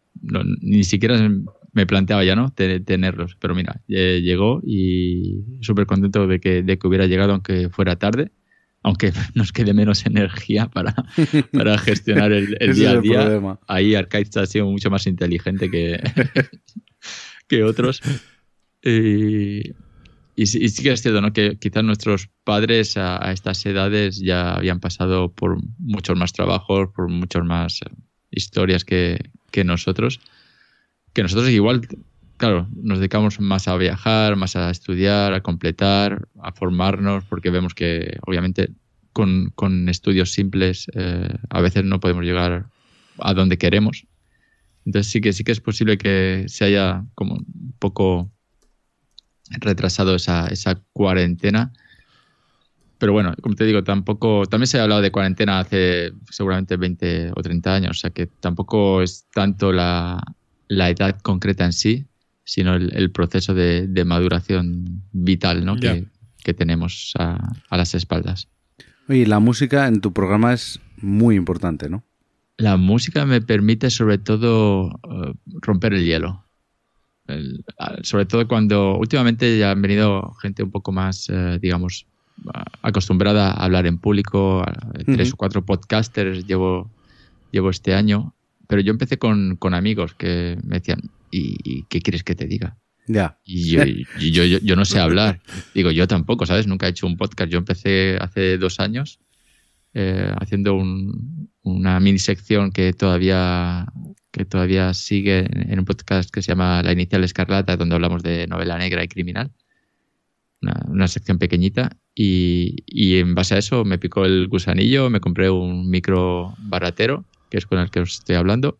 ni 0.62 0.84
siquiera 0.84 1.30
me 1.74 1.86
planteaba 1.86 2.24
ya, 2.24 2.36
¿no? 2.36 2.52
Te- 2.52 2.80
tenerlos. 2.80 3.36
Pero 3.40 3.54
mira, 3.56 3.82
eh, 3.90 4.22
llegó 4.24 4.62
y 4.66 5.44
súper 5.62 5.86
contento 5.86 6.26
de 6.28 6.40
que, 6.40 6.64
de 6.64 6.78
que 6.80 6.88
hubiera 6.88 7.06
llegado, 7.08 7.34
aunque 7.34 7.70
fuera 7.70 7.98
tarde. 7.98 8.32
Aunque 8.88 9.12
nos 9.36 9.52
quede 9.52 9.74
menos 9.74 10.06
energía 10.06 10.68
para, 10.70 10.96
para 11.52 11.78
gestionar 11.78 12.32
el, 12.32 12.56
día 12.74 12.92
a 12.92 13.02
día. 13.02 13.22
problema. 13.22 13.60
Ahí 13.68 13.96
Arcade 13.96 14.30
ha 14.36 14.46
sido 14.46 14.66
mucho 14.66 14.90
más 14.90 15.08
inteligente 15.08 15.70
que, 15.70 16.00
que 17.50 17.64
otros. 17.66 18.02
Y, 18.82 19.74
y, 20.38 20.46
sí, 20.46 20.60
y 20.64 20.70
sí 20.70 20.84
que 20.84 20.94
es 20.94 21.02
cierto, 21.02 21.20
¿no? 21.20 21.34
Que 21.34 21.58
quizás 21.60 21.84
nuestros 21.84 22.30
padres 22.46 22.96
a, 22.96 23.22
a 23.28 23.34
estas 23.34 23.66
edades 23.66 24.22
ya 24.22 24.54
habían 24.54 24.80
pasado 24.80 25.34
por 25.34 25.58
muchos 25.80 26.18
más 26.18 26.32
trabajos, 26.32 26.88
por 26.96 27.10
muchas 27.10 27.44
más 27.44 27.82
historias 28.32 28.86
que, 28.86 29.20
que 29.52 29.66
nosotros. 29.66 30.22
Que 31.12 31.24
nosotros 31.24 31.50
igual, 31.50 31.82
claro, 32.38 32.68
nos 32.76 33.00
dedicamos 33.00 33.40
más 33.40 33.68
a 33.68 33.76
viajar, 33.78 34.36
más 34.36 34.56
a 34.56 34.70
estudiar, 34.70 35.34
a 35.34 35.42
completar, 35.42 36.28
a 36.42 36.52
formarnos, 36.52 37.24
porque 37.26 37.50
vemos 37.50 37.74
que 37.74 38.18
obviamente 38.26 38.70
con, 39.14 39.52
con 39.56 39.90
estudios 39.90 40.32
simples 40.32 40.88
eh, 40.94 41.36
a 41.50 41.62
veces 41.62 41.84
no 41.84 42.00
podemos 42.00 42.24
llegar 42.24 42.68
a 43.20 43.34
donde 43.34 43.58
queremos. 43.58 44.06
Entonces 44.86 45.12
sí 45.12 45.20
que 45.20 45.34
sí 45.34 45.44
que 45.44 45.52
es 45.52 45.60
posible 45.60 45.98
que 45.98 46.46
se 46.48 46.66
haya 46.66 47.04
como 47.16 47.36
un 47.36 47.74
poco 47.80 48.32
retrasado 49.50 50.16
esa, 50.16 50.48
esa 50.48 50.82
cuarentena. 50.94 51.74
Pero 53.00 53.14
bueno, 53.14 53.34
como 53.42 53.56
te 53.56 53.66
digo, 53.66 53.84
tampoco. 53.84 54.46
También 54.46 54.68
se 54.68 54.80
ha 54.80 54.84
hablado 54.84 55.02
de 55.02 55.12
cuarentena 55.12 55.60
hace 55.60 56.14
seguramente 56.30 56.78
20 56.78 57.32
o 57.36 57.42
30 57.42 57.74
años, 57.74 57.92
o 57.92 58.00
sea 58.00 58.10
que 58.10 58.28
tampoco 58.28 59.02
es 59.02 59.28
tanto 59.34 59.72
la, 59.72 60.24
la 60.68 60.90
edad 60.90 61.20
concreta 61.22 61.66
en 61.66 61.74
sí, 61.74 62.08
sino 62.48 62.74
el, 62.76 62.96
el 62.96 63.12
proceso 63.12 63.54
de, 63.54 63.88
de 63.88 64.06
maduración 64.06 65.04
vital 65.12 65.66
¿no? 65.66 65.76
Que, 65.76 66.06
que 66.44 66.54
tenemos 66.54 67.12
a, 67.20 67.52
a 67.70 67.78
las 67.78 67.94
espaldas. 67.94 68.48
Oye, 69.10 69.28
la 69.28 69.40
música 69.40 69.88
en 69.88 70.00
tu 70.02 70.14
programa 70.14 70.54
es 70.54 70.80
muy 71.02 71.36
importante, 71.36 71.90
¿no? 71.90 72.04
La 72.58 72.78
música 72.78 73.26
me 73.26 73.42
permite 73.42 73.90
sobre 73.90 74.18
todo 74.18 74.90
eh, 75.12 75.34
romper 75.62 75.94
el 75.94 76.06
hielo. 76.06 76.44
El- 77.28 77.64
sobre 78.04 78.26
todo 78.26 78.48
cuando 78.48 78.98
últimamente 78.98 79.58
ya 79.60 79.72
han 79.72 79.82
venido 79.82 80.32
gente 80.42 80.64
un 80.64 80.72
poco 80.72 80.92
más, 80.94 81.30
eh, 81.30 81.60
digamos, 81.62 82.06
acostumbrada 82.82 83.52
a 83.52 83.66
hablar 83.66 83.86
en 83.88 83.98
público, 83.98 84.64
tres 85.06 85.34
o 85.34 85.36
cuatro 85.36 85.66
podcasters 85.66 86.46
llevo, 86.48 86.90
llevo 87.52 87.70
este 87.70 87.94
año, 87.94 88.34
pero 88.68 88.82
yo 88.82 88.92
empecé 88.92 89.18
con, 89.18 89.56
con 89.58 89.74
amigos 89.74 90.14
que 90.16 90.58
me 90.64 90.76
decían, 90.80 91.00
¿y, 91.32 91.56
y 91.64 91.84
qué 91.90 92.02
quieres 92.02 92.24
que 92.24 92.36
te 92.36 92.46
diga? 92.48 92.78
Ya. 93.08 93.40
Y 93.46 93.70
yo, 93.72 93.84
y 94.20 94.32
yo, 94.32 94.44
yo, 94.44 94.60
yo 94.60 94.76
no 94.76 94.84
sé 94.86 95.00
hablar. 95.00 95.40
Digo, 95.74 95.92
yo 95.92 96.08
tampoco, 96.08 96.46
¿sabes? 96.46 96.68
Nunca 96.68 96.88
he 96.88 96.90
hecho 96.90 97.08
un 97.08 97.16
podcast. 97.16 97.50
Yo 97.50 97.58
empecé 97.58 98.18
hace 98.20 98.58
dos 98.58 98.80
años 98.82 99.20
eh, 99.94 100.32
haciendo 100.40 100.74
un- 100.76 101.50
una 101.62 102.00
mini 102.00 102.20
sección 102.20 102.72
que 102.72 102.92
todavía, 102.94 103.86
que 104.32 104.46
todavía 104.46 104.94
sigue 104.94 105.48
en 105.72 105.80
un 105.80 105.86
podcast 105.86 106.30
que 106.32 106.42
se 106.42 106.50
llama 106.52 106.82
La 106.84 106.92
Inicial 106.92 107.24
Escarlata, 107.24 107.78
donde 107.78 107.96
hablamos 107.96 108.24
de 108.24 108.46
novela 108.48 108.78
negra 108.78 109.04
y 109.04 109.08
criminal. 109.08 109.52
Una, 110.62 110.84
una 110.88 111.08
sección 111.08 111.38
pequeñita. 111.38 111.96
Y, 112.16 112.84
y 112.88 113.20
en 113.20 113.36
base 113.36 113.56
a 113.56 113.58
eso 113.60 113.86
me 113.86 114.00
picó 114.00 114.26
el 114.26 114.48
gusanillo, 114.48 115.10
me 115.10 115.20
compré 115.22 115.50
un 115.50 115.90
micro 115.90 116.56
baratero, 116.58 117.26
que 117.50 117.58
es 117.58 117.66
con 117.66 117.80
el 117.80 117.90
que 117.90 118.00
os 118.02 118.16
estoy 118.20 118.36
hablando. 118.36 118.78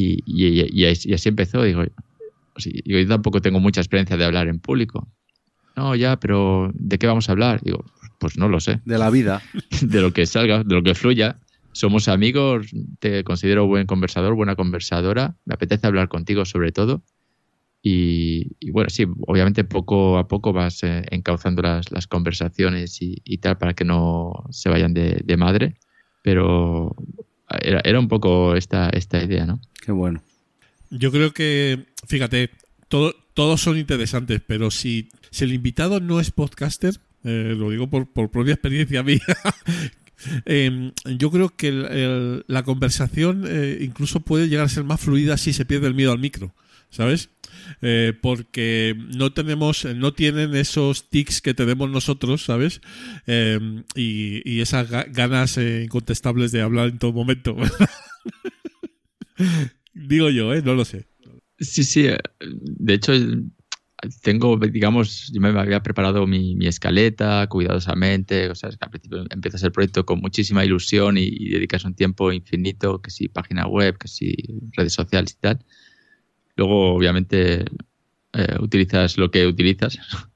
Y, 0.00 0.22
y- 0.26 0.80
y 0.80 0.84
así 0.86 1.10
y 1.10 1.14
así 1.14 1.28
empezó. 1.28 1.62
Digo, 1.64 1.82
yo 2.84 3.08
tampoco 3.08 3.40
tengo 3.40 3.58
mucha 3.60 3.80
experiencia 3.80 4.16
de 4.16 4.24
hablar 4.24 4.46
en 4.48 4.60
público. 4.60 5.08
No, 5.76 5.94
ya, 5.96 6.18
pero 6.20 6.70
¿de 6.74 6.98
qué 6.98 7.06
vamos 7.06 7.28
a 7.28 7.32
hablar? 7.32 7.60
Digo, 7.62 7.84
pues 8.20 8.36
no 8.38 8.48
lo 8.48 8.60
sé. 8.60 8.80
De 8.84 8.98
la 8.98 9.10
vida. 9.10 9.42
De 9.82 10.00
lo 10.00 10.12
que 10.12 10.26
salga, 10.26 10.62
de 10.64 10.74
lo 10.74 10.82
que 10.82 10.94
fluya. 10.94 11.38
Somos 11.72 12.08
amigos, 12.08 12.68
te 13.00 13.22
considero 13.24 13.66
buen 13.66 13.86
conversador, 13.86 14.34
buena 14.34 14.56
conversadora. 14.56 15.36
Me 15.44 15.54
apetece 15.54 15.86
hablar 15.86 16.08
contigo 16.08 16.44
sobre 16.44 16.72
todo. 16.72 17.02
Y, 17.82 18.56
y 18.58 18.70
bueno, 18.72 18.90
sí, 18.90 19.06
obviamente 19.26 19.62
poco 19.64 20.18
a 20.18 20.26
poco 20.26 20.52
vas 20.52 20.82
eh, 20.82 21.04
encauzando 21.10 21.62
las, 21.62 21.90
las 21.92 22.06
conversaciones 22.08 23.00
y, 23.02 23.22
y 23.24 23.38
tal 23.38 23.56
para 23.58 23.74
que 23.74 23.84
no 23.84 24.32
se 24.50 24.68
vayan 24.68 24.94
de, 24.94 25.20
de 25.24 25.36
madre. 25.36 25.74
Pero 26.22 26.96
era, 27.62 27.80
era 27.84 28.00
un 28.00 28.08
poco 28.08 28.56
esta, 28.56 28.90
esta 28.90 29.22
idea, 29.22 29.46
¿no? 29.46 29.60
Qué 29.88 29.92
bueno. 29.92 30.22
Yo 30.90 31.10
creo 31.10 31.32
que, 31.32 31.86
fíjate, 32.06 32.50
todo- 32.88 33.14
todos 33.32 33.62
son 33.62 33.78
interesantes, 33.78 34.42
pero 34.46 34.70
si, 34.70 35.08
si 35.30 35.44
el 35.44 35.54
invitado 35.54 35.98
no 35.98 36.20
es 36.20 36.30
podcaster, 36.30 36.96
eh, 37.24 37.54
lo 37.56 37.70
digo 37.70 37.88
por, 37.88 38.06
por 38.06 38.30
propia 38.30 38.52
experiencia 38.52 39.02
mía, 39.02 39.22
em, 40.44 40.92
yo 41.16 41.30
creo 41.30 41.48
que 41.56 42.42
la 42.46 42.62
conversación 42.64 43.44
eh, 43.48 43.78
incluso 43.80 44.20
puede 44.20 44.50
llegar 44.50 44.66
a 44.66 44.68
ser 44.68 44.84
más 44.84 45.00
fluida 45.00 45.38
si 45.38 45.54
se 45.54 45.64
pierde 45.64 45.86
el 45.86 45.94
miedo 45.94 46.12
al 46.12 46.18
micro, 46.18 46.52
¿sabes? 46.90 47.30
Eh, 47.80 48.12
porque 48.20 48.94
no 49.16 49.32
tenemos, 49.32 49.86
no 49.86 50.12
tienen 50.12 50.54
esos 50.54 51.08
tics 51.08 51.40
que 51.40 51.54
tenemos 51.54 51.88
nosotros, 51.88 52.44
¿sabes? 52.44 52.82
Em, 53.26 53.84
y, 53.94 54.42
y 54.44 54.60
esas 54.60 54.90
ga- 54.90 55.10
ganas 55.10 55.56
incontestables 55.56 56.52
de 56.52 56.60
hablar 56.60 56.88
en 56.88 56.98
todo 56.98 57.14
momento. 57.14 57.56
Digo 60.06 60.30
yo, 60.30 60.54
¿eh? 60.54 60.62
No 60.62 60.74
lo 60.74 60.84
sé. 60.84 61.06
Sí, 61.58 61.82
sí. 61.84 62.06
eh, 62.06 62.18
De 62.40 62.94
hecho, 62.94 63.12
tengo, 64.22 64.56
digamos, 64.56 65.30
yo 65.32 65.40
me 65.40 65.48
había 65.48 65.82
preparado 65.82 66.26
mi, 66.26 66.54
mi 66.54 66.66
escaleta 66.66 67.46
cuidadosamente. 67.48 68.48
O 68.50 68.54
sea, 68.54 68.70
al 68.80 68.90
principio 68.90 69.24
empiezas 69.30 69.62
el 69.64 69.72
proyecto 69.72 70.06
con 70.06 70.20
muchísima 70.20 70.64
ilusión 70.64 71.18
y, 71.18 71.24
y 71.24 71.48
dedicas 71.50 71.84
un 71.84 71.94
tiempo 71.94 72.32
infinito, 72.32 73.02
que 73.02 73.10
si 73.10 73.28
página 73.28 73.66
web, 73.66 73.98
que 73.98 74.08
si 74.08 74.34
redes 74.76 74.92
sociales 74.92 75.32
y 75.36 75.40
tal. 75.40 75.64
Luego, 76.56 76.94
obviamente, 76.94 77.64
eh, 78.32 78.56
utilizas 78.60 79.18
lo 79.18 79.30
que 79.30 79.46
utilizas. 79.46 79.98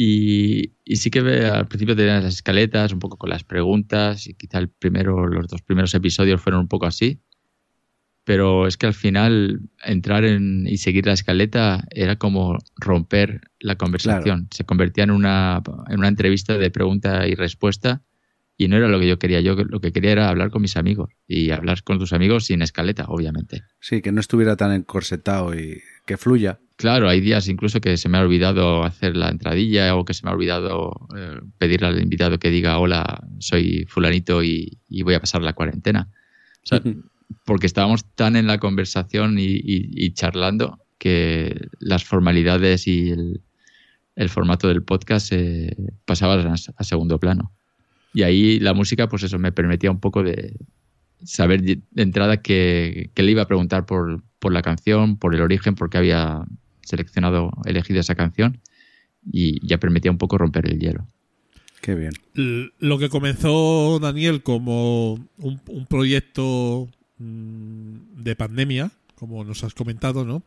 Y, 0.00 0.74
y 0.84 0.94
sí 0.94 1.10
que 1.10 1.18
al 1.18 1.66
principio 1.66 1.96
tenías 1.96 2.22
las 2.22 2.34
escaletas, 2.34 2.92
un 2.92 3.00
poco 3.00 3.16
con 3.16 3.30
las 3.30 3.42
preguntas, 3.42 4.28
y 4.28 4.34
quizá 4.34 4.58
el 4.58 4.68
primero, 4.68 5.26
los 5.26 5.48
dos 5.48 5.60
primeros 5.62 5.92
episodios 5.92 6.40
fueron 6.40 6.60
un 6.60 6.68
poco 6.68 6.86
así 6.86 7.20
pero 8.28 8.66
es 8.66 8.76
que 8.76 8.84
al 8.84 8.92
final 8.92 9.70
entrar 9.82 10.22
en, 10.26 10.66
y 10.66 10.76
seguir 10.76 11.06
la 11.06 11.14
escaleta 11.14 11.86
era 11.88 12.16
como 12.16 12.58
romper 12.76 13.40
la 13.58 13.76
conversación. 13.76 14.48
Se 14.50 14.64
convertía 14.64 15.04
en 15.04 15.12
una, 15.12 15.62
en 15.88 15.98
una 15.98 16.08
entrevista 16.08 16.58
de 16.58 16.70
pregunta 16.70 17.26
y 17.26 17.34
respuesta 17.36 18.02
y 18.58 18.68
no 18.68 18.76
era 18.76 18.88
lo 18.88 19.00
que 19.00 19.08
yo 19.08 19.18
quería. 19.18 19.40
Yo 19.40 19.54
lo 19.54 19.80
que 19.80 19.92
quería 19.92 20.12
era 20.12 20.28
hablar 20.28 20.50
con 20.50 20.60
mis 20.60 20.76
amigos 20.76 21.08
y 21.26 21.52
hablar 21.52 21.82
con 21.84 21.98
tus 21.98 22.12
amigos 22.12 22.44
sin 22.44 22.60
escaleta, 22.60 23.06
obviamente. 23.08 23.62
Sí, 23.80 24.02
que 24.02 24.12
no 24.12 24.20
estuviera 24.20 24.56
tan 24.56 24.72
encorsetado 24.72 25.54
y 25.54 25.80
que 26.04 26.18
fluya. 26.18 26.60
Claro, 26.76 27.08
hay 27.08 27.22
días 27.22 27.48
incluso 27.48 27.80
que 27.80 27.96
se 27.96 28.10
me 28.10 28.18
ha 28.18 28.20
olvidado 28.20 28.84
hacer 28.84 29.16
la 29.16 29.30
entradilla 29.30 29.96
o 29.96 30.04
que 30.04 30.12
se 30.12 30.26
me 30.26 30.30
ha 30.32 30.34
olvidado 30.34 31.08
eh, 31.16 31.40
pedirle 31.56 31.86
al 31.86 32.02
invitado 32.02 32.38
que 32.38 32.50
diga 32.50 32.78
hola, 32.78 33.26
soy 33.38 33.86
fulanito 33.88 34.42
y, 34.44 34.80
y 34.86 35.02
voy 35.02 35.14
a 35.14 35.20
pasar 35.20 35.40
la 35.40 35.54
cuarentena. 35.54 36.10
O 36.62 36.66
sea, 36.66 36.82
porque 37.44 37.66
estábamos 37.66 38.04
tan 38.14 38.36
en 38.36 38.46
la 38.46 38.58
conversación 38.58 39.38
y, 39.38 39.44
y- 39.46 39.90
y 40.04 40.12
charlando 40.12 40.78
que 40.98 41.68
las 41.78 42.04
formalidades 42.04 42.86
y 42.86 43.10
el, 43.10 43.40
el 44.16 44.28
formato 44.28 44.68
del 44.68 44.82
podcast 44.82 45.30
eh, 45.32 45.76
pasaban 46.04 46.46
a, 46.46 46.54
a 46.54 46.84
segundo 46.84 47.18
plano. 47.20 47.52
Y 48.14 48.22
ahí 48.22 48.58
la 48.58 48.74
música, 48.74 49.08
pues 49.08 49.22
eso, 49.22 49.38
me 49.38 49.52
permitía 49.52 49.90
un 49.90 50.00
poco 50.00 50.22
de 50.22 50.54
saber 51.22 51.62
de 51.62 51.80
entrada 51.96 52.42
que, 52.42 53.10
que 53.14 53.22
le 53.22 53.32
iba 53.32 53.42
a 53.42 53.46
preguntar 53.46 53.86
por, 53.86 54.22
por 54.38 54.52
la 54.52 54.62
canción, 54.62 55.16
por 55.18 55.34
el 55.34 55.40
origen, 55.42 55.74
por 55.74 55.90
qué 55.90 55.98
había 55.98 56.44
seleccionado, 56.82 57.50
elegido 57.66 58.00
esa 58.00 58.14
canción 58.14 58.60
y 59.30 59.64
ya 59.66 59.78
permitía 59.78 60.10
un 60.10 60.18
poco 60.18 60.38
romper 60.38 60.66
el 60.66 60.78
hielo. 60.78 61.06
Qué 61.82 61.94
bien. 61.94 62.12
Lo 62.78 62.98
que 62.98 63.08
comenzó 63.08 63.98
Daniel 64.00 64.42
como 64.42 65.14
un, 65.36 65.60
un 65.68 65.86
proyecto 65.86 66.88
de 67.18 68.36
pandemia, 68.36 68.90
como 69.14 69.44
nos 69.44 69.64
has 69.64 69.74
comentado, 69.74 70.24
¿no? 70.24 70.42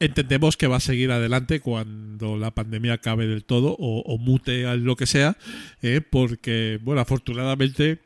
Entendemos 0.00 0.56
que 0.56 0.66
va 0.66 0.76
a 0.76 0.80
seguir 0.80 1.12
adelante 1.12 1.60
cuando 1.60 2.36
la 2.36 2.50
pandemia 2.50 2.94
acabe 2.94 3.26
del 3.28 3.44
todo 3.44 3.76
o, 3.78 4.00
o 4.00 4.18
mute 4.18 4.66
a 4.66 4.74
lo 4.74 4.96
que 4.96 5.06
sea, 5.06 5.36
¿eh? 5.80 6.00
porque, 6.00 6.80
bueno, 6.82 7.00
afortunadamente, 7.00 8.00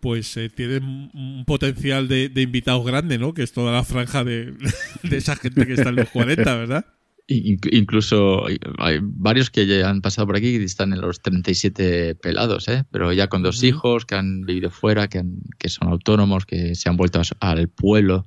pues 0.00 0.36
eh, 0.36 0.48
tienen 0.48 0.82
un- 1.14 1.44
potencial 1.46 2.08
de, 2.08 2.28
de 2.28 2.42
invitados 2.42 2.84
grande, 2.84 3.18
¿no? 3.18 3.34
Que 3.34 3.42
es 3.44 3.52
toda 3.52 3.70
la 3.72 3.84
franja 3.84 4.24
de, 4.24 4.54
de 5.04 5.16
esa 5.16 5.36
gente 5.36 5.64
que 5.66 5.74
está 5.74 5.90
en 5.90 5.96
los 5.96 6.08
40, 6.10 6.56
¿verdad? 6.56 6.86
In- 7.30 7.58
Incluso 7.72 8.46
hay 8.78 8.98
varios 9.02 9.50
que 9.50 9.66
ya 9.66 9.88
han 9.90 10.00
pasado 10.00 10.26
por 10.26 10.36
aquí 10.36 10.56
y 10.56 10.64
están 10.64 10.92
en 10.94 11.00
los 11.02 11.20
37 11.20 12.14
pelados, 12.14 12.68
¿eh? 12.68 12.84
pero 12.90 13.12
ya 13.12 13.28
con 13.28 13.42
dos 13.42 13.62
hijos, 13.62 14.06
que 14.06 14.14
han 14.14 14.42
vivido 14.46 14.70
fuera, 14.70 15.08
que, 15.08 15.18
han- 15.18 15.42
que 15.58 15.68
son 15.68 15.88
autónomos, 15.88 16.46
que 16.46 16.74
se 16.74 16.88
han 16.88 16.96
vuelto 16.96 17.20
al 17.40 17.68
pueblo, 17.68 18.26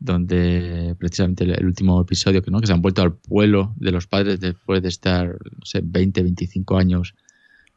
donde 0.00 0.96
precisamente 0.98 1.44
el, 1.44 1.52
el 1.52 1.66
último 1.66 2.00
episodio, 2.00 2.42
que, 2.42 2.50
¿no? 2.50 2.60
que 2.60 2.66
se 2.66 2.72
han 2.72 2.82
vuelto 2.82 3.02
al 3.02 3.14
pueblo 3.16 3.74
de 3.76 3.92
los 3.92 4.08
padres 4.08 4.40
después 4.40 4.82
de 4.82 4.88
estar, 4.88 5.28
no 5.28 5.64
sé, 5.64 5.80
20, 5.84 6.22
25 6.22 6.76
años 6.76 7.14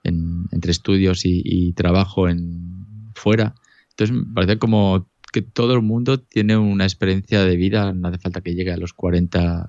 en- 0.03 0.45
entre 0.51 0.71
estudios 0.71 1.25
y, 1.25 1.41
y 1.45 1.73
trabajo 1.73 2.27
en 2.27 3.11
fuera. 3.13 3.53
Entonces 3.91 4.15
me 4.15 4.33
parece 4.33 4.57
como 4.57 5.07
que 5.35 5.41
todo 5.41 5.73
el 5.75 5.81
mundo 5.81 6.19
tiene 6.19 6.55
una 6.57 6.85
experiencia 6.85 7.43
de 7.43 7.55
vida, 7.57 7.91
no 7.93 8.07
hace 8.07 8.17
falta 8.19 8.39
que 8.41 8.55
llegue 8.55 8.71
a 8.71 8.77
los 8.77 8.93
40 8.93 9.67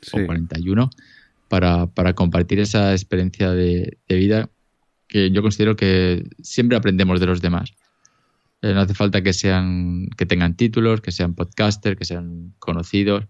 Sí. 0.00 0.20
o 0.20 0.26
41 0.26 0.90
para, 1.48 1.86
para 1.86 2.12
compartir 2.14 2.60
esa 2.60 2.92
experiencia 2.92 3.50
de, 3.50 3.98
de 4.08 4.14
vida 4.16 4.48
que 5.08 5.30
yo 5.32 5.42
considero 5.42 5.74
que 5.74 6.28
siempre 6.40 6.76
aprendemos 6.76 7.18
de 7.18 7.26
los 7.26 7.40
demás. 7.40 7.72
Eh, 8.62 8.74
no 8.74 8.80
hace 8.80 8.94
falta 8.94 9.22
que 9.22 9.32
sean 9.32 10.06
que 10.16 10.26
tengan 10.26 10.54
títulos, 10.56 11.00
que 11.00 11.10
sean 11.10 11.34
podcasters, 11.34 11.96
que 11.96 12.04
sean 12.04 12.54
conocidos. 12.60 13.24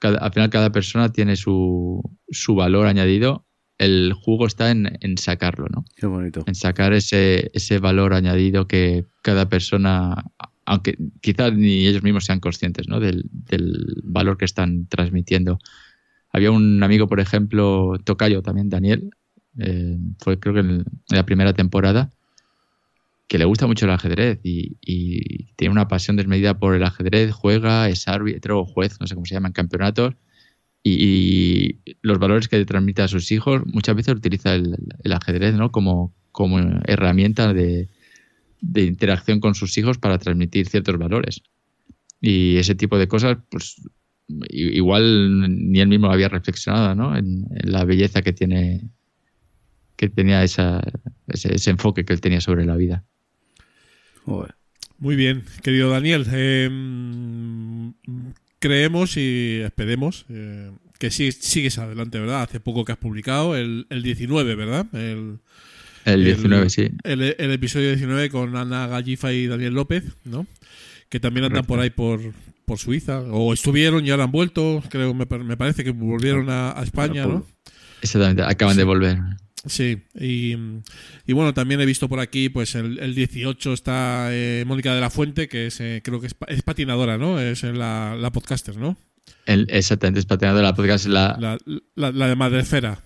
Cada- 0.00 0.18
al 0.18 0.32
final 0.32 0.50
cada 0.50 0.70
persona 0.70 1.10
tiene 1.10 1.34
su, 1.36 2.00
su 2.30 2.54
valor 2.54 2.86
añadido. 2.86 3.46
El 3.78 4.12
jugo 4.12 4.46
está 4.46 4.70
en, 4.70 4.98
en 5.00 5.16
sacarlo, 5.18 5.66
¿no? 5.74 5.84
Qué 5.96 6.06
bonito. 6.06 6.44
en 6.46 6.54
sacar 6.54 6.92
ese, 6.92 7.50
ese 7.54 7.78
valor 7.78 8.12
añadido 8.12 8.68
que 8.68 9.06
cada 9.22 9.48
persona, 9.48 10.22
aunque 10.70 10.96
quizás 11.20 11.52
ni 11.52 11.88
ellos 11.88 12.04
mismos 12.04 12.24
sean 12.24 12.38
conscientes 12.38 12.86
¿no? 12.86 13.00
del, 13.00 13.28
valor 14.04 14.38
que 14.38 14.44
están 14.44 14.86
transmitiendo. 14.86 15.58
Había 16.32 16.52
un 16.52 16.80
amigo, 16.84 17.08
por 17.08 17.18
ejemplo, 17.18 17.98
Tocayo 18.04 18.40
también, 18.40 18.70
Daniel, 18.70 19.10
eh, 19.58 19.98
fue 20.20 20.38
creo 20.38 20.54
que 20.54 20.60
en, 20.60 20.84
la 21.08 21.26
primera 21.26 21.54
temporada, 21.54 22.12
que 23.26 23.36
le 23.36 23.46
gusta 23.46 23.66
mucho 23.66 23.86
el 23.86 23.90
ajedrez 23.90 24.38
y, 24.44 24.76
tiene 25.56 25.72
una 25.72 25.88
pasión 25.88 26.16
desmedida 26.16 26.56
por 26.56 26.76
el 26.76 26.84
ajedrez, 26.84 27.32
juega, 27.32 27.88
es 27.88 28.06
árbitro 28.06 28.60
o 28.60 28.64
juez, 28.64 29.00
no 29.00 29.08
sé 29.08 29.16
cómo 29.16 29.26
se 29.26 29.34
llama, 29.34 29.48
en 29.48 29.54
campeonatos. 29.54 30.14
Y, 30.84 31.80
los 32.00 32.20
valores 32.20 32.46
que 32.46 32.64
transmite 32.64 33.02
a 33.02 33.08
sus 33.08 33.32
hijos, 33.32 33.62
muchas 33.66 33.96
veces 33.96 34.14
utiliza 34.14 34.54
el, 34.54 34.76
ajedrez 35.12 35.52
¿no? 35.56 35.72
como 35.72 36.14
herramienta 36.86 37.52
de, 37.52 37.88
de 38.60 38.82
interacción 38.84 39.40
con 39.40 39.54
sus 39.54 39.76
hijos 39.78 39.98
para 39.98 40.18
transmitir 40.18 40.68
ciertos 40.68 40.98
valores. 40.98 41.42
Y 42.20 42.56
ese 42.56 42.74
tipo 42.74 42.98
de 42.98 43.08
cosas, 43.08 43.38
pues 43.50 43.76
igual 44.50 45.70
ni 45.70 45.80
él 45.80 45.88
mismo 45.88 46.10
había 46.10 46.28
reflexionado 46.28 46.94
¿no? 46.94 47.16
en, 47.16 47.46
en 47.50 47.72
la 47.72 47.84
belleza 47.84 48.22
que 48.22 48.32
tiene 48.32 48.82
que 49.96 50.08
tenía 50.08 50.42
esa, 50.42 50.80
ese, 51.28 51.54
ese 51.54 51.70
enfoque 51.70 52.04
que 52.06 52.12
él 52.14 52.20
tenía 52.22 52.40
sobre 52.40 52.64
la 52.64 52.74
vida. 52.76 53.04
Joder. 54.24 54.54
Muy 54.98 55.14
bien, 55.16 55.44
querido 55.62 55.90
Daniel. 55.90 56.26
eh, 56.32 57.92
creemos 58.58 59.16
y 59.16 59.60
esperemos 59.62 60.26
eh, 60.28 60.70
que 60.98 61.10
sí- 61.10 61.32
sigues 61.32 61.78
adelante, 61.78 62.18
¿verdad? 62.18 62.42
Hace 62.42 62.60
poco 62.60 62.84
que 62.84 62.92
has 62.92 62.98
publicado 62.98 63.56
el, 63.56 63.86
el 63.90 64.02
19, 64.02 64.54
¿verdad? 64.54 64.86
El, 64.94 65.38
El 66.04 66.20
El- 66.20 66.24
19, 66.24 66.70
sí. 66.70 66.88
el, 67.04 67.22
el 67.38 67.50
episodio 67.52 67.88
19 67.88 68.30
con 68.30 68.56
Ana 68.56 68.86
Gallifa 68.86 69.32
y 69.32 69.46
Daniel 69.46 69.74
López, 69.74 70.04
¿no? 70.24 70.46
Que 71.08 71.20
también 71.20 71.44
andan 71.44 71.64
Correcto. 71.64 71.68
por 71.96 72.14
ahí 72.16 72.22
por, 72.24 72.34
por 72.64 72.78
Suiza. 72.78 73.20
O 73.20 73.52
estuvieron 73.52 74.06
y 74.06 74.10
ahora 74.10 74.24
han 74.24 74.32
vuelto. 74.32 74.82
Creo, 74.90 75.12
me, 75.12 75.26
me 75.44 75.56
parece 75.56 75.82
que 75.84 75.90
volvieron 75.90 76.48
a, 76.48 76.78
a 76.78 76.82
España, 76.82 77.26
¿no? 77.26 77.44
Exactamente, 78.00 78.42
acaban 78.42 78.76
de 78.76 78.84
volver. 78.84 79.18
Sí, 79.66 79.98
y, 80.18 80.54
y 81.26 81.32
bueno, 81.34 81.52
también 81.52 81.82
he 81.82 81.84
visto 81.84 82.08
por 82.08 82.18
aquí, 82.20 82.48
pues 82.48 82.74
el, 82.76 82.98
el 82.98 83.14
18 83.14 83.74
está 83.74 84.28
eh, 84.30 84.64
Mónica 84.66 84.94
de 84.94 85.02
la 85.02 85.10
Fuente, 85.10 85.48
que 85.48 85.66
es, 85.66 85.80
eh, 85.80 86.00
creo 86.02 86.18
que 86.18 86.28
es, 86.28 86.34
pa- 86.34 86.46
es 86.48 86.62
patinadora, 86.62 87.18
¿no? 87.18 87.38
Es 87.38 87.62
eh, 87.64 87.72
la, 87.74 88.16
la 88.18 88.32
podcaster, 88.32 88.78
¿no? 88.78 88.96
El, 89.44 89.66
exactamente, 89.68 90.20
es 90.20 90.24
patinador 90.26 90.58
de 90.58 90.62
la 90.62 90.74
podcast, 90.74 91.04
la, 91.06 91.36
La, 91.38 91.58
la, 91.94 92.10
la 92.10 92.28
de 92.28 92.36
Madrefera. 92.36 93.00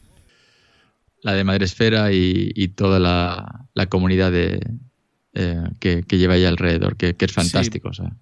La 1.24 1.32
de 1.32 1.42
Madresfera 1.42 2.12
y, 2.12 2.52
y 2.54 2.68
toda 2.68 2.98
la, 3.00 3.66
la 3.74 3.86
comunidad 3.86 4.30
de, 4.30 4.60
eh, 5.32 5.64
que, 5.80 6.02
que 6.04 6.18
lleva 6.18 6.34
ahí 6.34 6.44
alrededor, 6.44 6.96
que, 6.96 7.14
que 7.14 7.24
es 7.24 7.32
fantástico. 7.32 7.88
o 7.88 7.92
sea. 7.94 8.12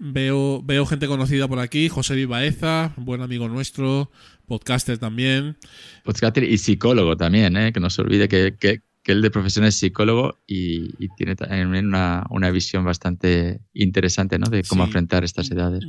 Veo, 0.00 0.62
veo 0.62 0.84
gente 0.86 1.06
conocida 1.06 1.46
por 1.46 1.58
aquí, 1.60 1.88
José 1.88 2.14
Vivaeza, 2.14 2.92
buen 2.96 3.20
amigo 3.22 3.48
nuestro, 3.48 4.10
podcaster 4.46 4.98
también. 4.98 5.58
Podcaster 6.04 6.42
y 6.44 6.58
psicólogo 6.58 7.16
también, 7.16 7.56
¿eh? 7.56 7.72
que 7.72 7.80
no 7.80 7.88
se 7.90 8.02
olvide 8.02 8.26
que, 8.26 8.56
que, 8.58 8.80
que 9.02 9.12
él 9.12 9.22
de 9.22 9.30
profesión 9.30 9.64
es 9.66 9.76
psicólogo 9.76 10.38
y, 10.46 10.90
y 10.98 11.08
tiene 11.16 11.36
también 11.36 11.68
una, 11.86 12.26
una 12.30 12.50
visión 12.50 12.84
bastante 12.84 13.60
interesante 13.74 14.38
¿no? 14.38 14.48
de 14.50 14.64
cómo 14.64 14.84
Sí. 14.84 14.88
afrontar 14.90 15.22
estas 15.22 15.50
edades. 15.50 15.84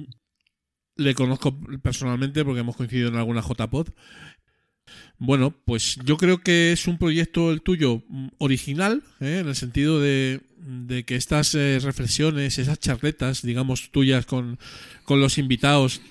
Le 0.97 1.16
conozco 1.16 1.57
personalmente 1.82 2.43
porque 2.43 2.59
hemos 2.59 2.76
coincidido 2.76 3.07
en 3.09 3.16
alguna 3.16 3.41
JPod. 3.41 3.88
Bueno, 5.19 5.53
pues 5.65 5.97
yo 6.03 6.17
creo 6.17 6.39
que 6.39 6.71
es 6.71 6.87
un 6.87 6.97
proyecto 6.97 7.51
el 7.51 7.61
tuyo 7.61 8.01
original, 8.39 9.03
¿eh? 9.19 9.39
en 9.41 9.47
el 9.47 9.55
sentido 9.55 9.99
de, 9.99 10.41
de 10.57 11.03
que 11.03 11.15
estas 11.15 11.53
eh, 11.53 11.79
reflexiones, 11.81 12.57
esas 12.57 12.79
charletas, 12.79 13.43
digamos, 13.43 13.91
tuyas 13.91 14.25
con, 14.25 14.57
con 15.05 15.21
los 15.21 15.37
invitados, 15.37 16.01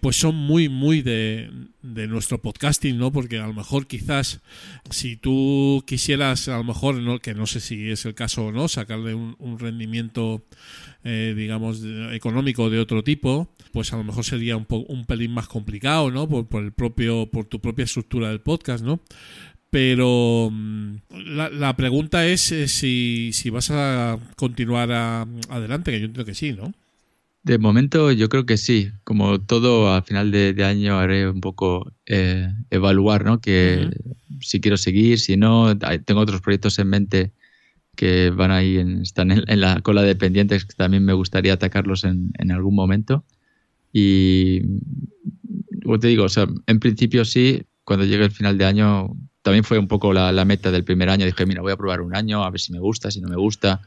pues 0.00 0.16
son 0.16 0.34
muy, 0.34 0.68
muy 0.68 1.02
de, 1.02 1.50
de 1.82 2.06
nuestro 2.06 2.40
podcasting, 2.40 2.98
¿no? 2.98 3.12
Porque 3.12 3.38
a 3.38 3.46
lo 3.46 3.52
mejor 3.52 3.86
quizás 3.86 4.40
si 4.90 5.16
tú 5.16 5.82
quisieras, 5.86 6.48
a 6.48 6.58
lo 6.58 6.64
mejor, 6.64 6.96
¿no? 6.96 7.18
que 7.18 7.34
no 7.34 7.46
sé 7.46 7.60
si 7.60 7.90
es 7.90 8.04
el 8.04 8.14
caso 8.14 8.46
o 8.46 8.52
no, 8.52 8.68
sacarle 8.68 9.14
un, 9.14 9.58
rendimiento, 9.58 10.44
eh, 11.04 11.34
digamos, 11.36 11.82
económico 12.12 12.70
de 12.70 12.78
otro 12.78 13.02
tipo, 13.02 13.52
pues 13.72 13.92
a 13.92 13.96
lo 13.96 14.04
mejor 14.04 14.24
sería 14.24 14.56
un, 14.56 14.64
po- 14.64 14.84
un 14.88 15.04
pelín 15.06 15.32
más 15.32 15.48
complicado, 15.48 16.10
¿no? 16.10 16.28
Por, 16.28 16.46
por 16.46 16.62
el 16.64 16.72
propio, 16.72 17.26
por 17.30 17.44
tu 17.46 17.60
propia 17.60 17.84
estructura 17.84 18.28
del 18.28 18.40
podcast, 18.40 18.84
¿no? 18.84 19.00
Pero 19.70 20.48
mm, 20.50 20.94
la, 21.36 21.50
la 21.50 21.76
pregunta 21.76 22.26
es 22.26 22.52
eh, 22.52 22.68
si, 22.68 23.30
si 23.32 23.50
vas 23.50 23.70
a 23.70 24.18
continuar 24.36 24.90
a- 24.92 25.26
adelante, 25.50 25.90
que 25.90 26.00
yo 26.00 26.06
entiendo 26.06 26.24
que 26.24 26.34
sí, 26.34 26.52
¿no? 26.52 26.72
De 27.42 27.58
momento 27.58 28.10
yo 28.12 28.28
creo 28.28 28.46
que 28.46 28.56
sí. 28.56 28.90
Como 29.04 29.40
todo, 29.40 29.92
a 29.92 30.02
final 30.02 30.30
de, 30.30 30.54
de 30.54 30.64
año 30.64 30.98
haré 30.98 31.28
un 31.28 31.40
poco 31.40 31.92
eh, 32.06 32.48
evaluar, 32.70 33.24
¿no? 33.24 33.40
Que 33.40 33.90
si 34.40 34.60
quiero 34.60 34.76
seguir, 34.76 35.18
si 35.18 35.36
no, 35.36 35.76
tengo 35.78 36.20
otros 36.20 36.40
proyectos 36.40 36.78
en 36.78 36.88
mente 36.88 37.32
que 37.96 38.30
van 38.30 38.50
ahí, 38.50 38.78
en- 38.78 39.02
están 39.02 39.30
en, 39.32 39.44
en 39.48 39.60
la 39.60 39.80
cola 39.82 40.02
de 40.02 40.14
pendientes 40.16 40.64
que 40.64 40.74
también 40.74 41.04
me 41.04 41.12
gustaría 41.12 41.52
atacarlos 41.52 42.04
en, 42.04 42.30
en 42.38 42.50
algún 42.52 42.74
momento. 42.74 43.24
Y 43.92 44.60
como 45.82 45.98
te 45.98 46.08
digo, 46.08 46.24
o 46.24 46.28
sea, 46.28 46.46
en 46.66 46.80
principio 46.80 47.24
sí, 47.24 47.62
cuando 47.84 48.04
llegue 48.04 48.24
el 48.24 48.30
final 48.30 48.58
de 48.58 48.64
año 48.66 49.16
también 49.42 49.64
fue 49.64 49.78
un 49.78 49.88
poco 49.88 50.12
la, 50.12 50.30
la 50.32 50.44
meta 50.44 50.70
del 50.70 50.84
primer 50.84 51.08
año. 51.08 51.24
Dije, 51.24 51.46
mira, 51.46 51.62
voy 51.62 51.72
a 51.72 51.76
probar 51.76 52.02
un 52.02 52.14
año, 52.14 52.44
a 52.44 52.50
ver 52.50 52.60
si 52.60 52.72
me 52.72 52.80
gusta, 52.80 53.10
si 53.10 53.20
no 53.20 53.28
me 53.28 53.36
gusta, 53.36 53.80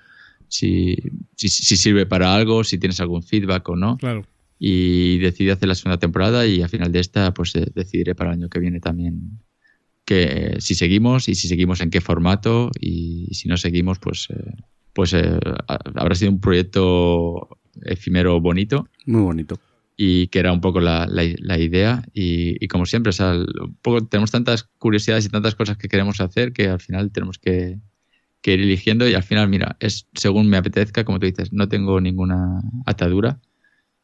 si, 0.47 0.95
si, 1.35 1.49
si 1.49 1.77
sirve 1.77 2.05
para 2.05 2.33
algo, 2.33 2.63
si 2.63 2.77
tienes 2.79 2.99
algún 2.99 3.21
feedback 3.21 3.69
o 3.69 3.75
no. 3.75 3.97
Claro. 3.97 4.25
Y 4.57 5.17
decidí 5.19 5.49
hacer 5.49 5.67
la 5.67 5.75
segunda 5.75 5.97
temporada 5.99 6.45
y 6.47 6.61
al 6.61 6.69
final 6.69 6.91
de 6.91 6.99
esta, 6.99 7.33
pues 7.33 7.55
eh, 7.55 7.67
decidiré 7.75 8.15
para 8.15 8.31
el 8.31 8.39
año 8.39 8.49
que 8.49 8.59
viene 8.59 8.79
también 8.79 9.39
que 10.05 10.23
eh, 10.23 10.55
si 10.61 10.75
seguimos 10.75 11.29
y 11.29 11.35
si 11.35 11.47
seguimos 11.47 11.79
en 11.81 11.89
qué 11.89 12.01
formato 12.01 12.71
y, 12.79 13.27
si 13.33 13.47
no 13.47 13.57
seguimos, 13.57 13.99
pues, 13.99 14.27
eh, 14.31 14.55
pues 14.93 15.13
eh, 15.13 15.39
ha- 15.67 15.79
habrá 15.95 16.15
sido 16.15 16.31
un 16.31 16.41
proyecto 16.41 17.49
efímero 17.83 18.41
bonito 18.41 18.87
Muy 19.05 19.21
bonito. 19.21 19.59
Y 20.03 20.27
que 20.29 20.39
era 20.39 20.51
un 20.53 20.61
poco 20.61 20.79
la, 20.79 21.05
la- 21.07 21.59
idea. 21.59 22.03
Y, 22.13 22.63
y 22.63 22.67
como 22.67 22.85
siempre, 22.87 23.11
o 23.11 23.13
sea, 23.13 23.33
un 23.35 23.75
poco 23.81 24.03
tenemos 24.07 24.31
tantas 24.31 24.63
curiosidades 24.79 25.25
y 25.25 25.29
tantas 25.29 25.53
cosas 25.55 25.77
que 25.77 25.89
queremos 25.89 26.19
hacer 26.21 26.53
que 26.53 26.69
al 26.69 26.79
final 26.79 27.11
tenemos 27.11 27.37
que, 27.39 27.79
que 28.41 28.53
ir 28.55 28.61
eligiendo 28.61 29.07
y 29.09 29.15
al 29.15 29.23
final, 29.23 29.49
mira, 29.49 29.77
es 29.81 30.07
según 30.15 30.49
me 30.49 30.57
apetezca, 30.57 31.05
como 31.05 31.19
tú 31.19 31.27
dices, 31.27 31.53
no 31.53 31.69
tengo 31.69 32.01
ninguna 32.01 32.61
atadura, 32.85 33.39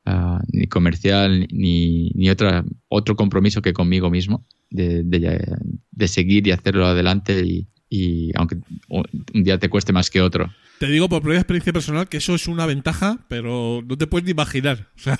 ah, 0.06 0.42
ni 0.52 0.68
comercial, 0.68 1.48
ni, 1.52 2.10
ni 2.12 2.30
otra, 2.30 2.66
otro 2.90 3.16
compromiso 3.16 3.62
que 3.62 3.74
conmigo 3.74 4.10
mismo 4.10 4.46
de, 4.70 5.04
de- 5.04 5.58
de 5.92 6.08
seguir 6.08 6.48
y 6.48 6.52
hacerlo 6.52 6.86
adelante 6.88 7.42
y, 7.46 7.68
y 7.90 8.32
aunque 8.36 8.58
un 8.90 9.44
día 9.44 9.58
te 9.58 9.70
cueste 9.70 9.94
más 9.94 10.10
que 10.10 10.22
otro. 10.22 10.52
Te 10.80 10.88
digo 10.88 11.10
por 11.10 11.22
propia 11.24 11.40
experiencia 11.40 11.74
personal 11.74 12.08
que 12.08 12.18
eso 12.18 12.36
es 12.36 12.48
una 12.48 12.66
ventaja, 12.68 13.20
pero 13.28 13.84
no 13.88 13.98
te 13.98 14.06
puedes 14.06 14.26
ni 14.26 14.32
imaginar. 14.32 14.90
O 14.96 15.00
sea, 15.00 15.18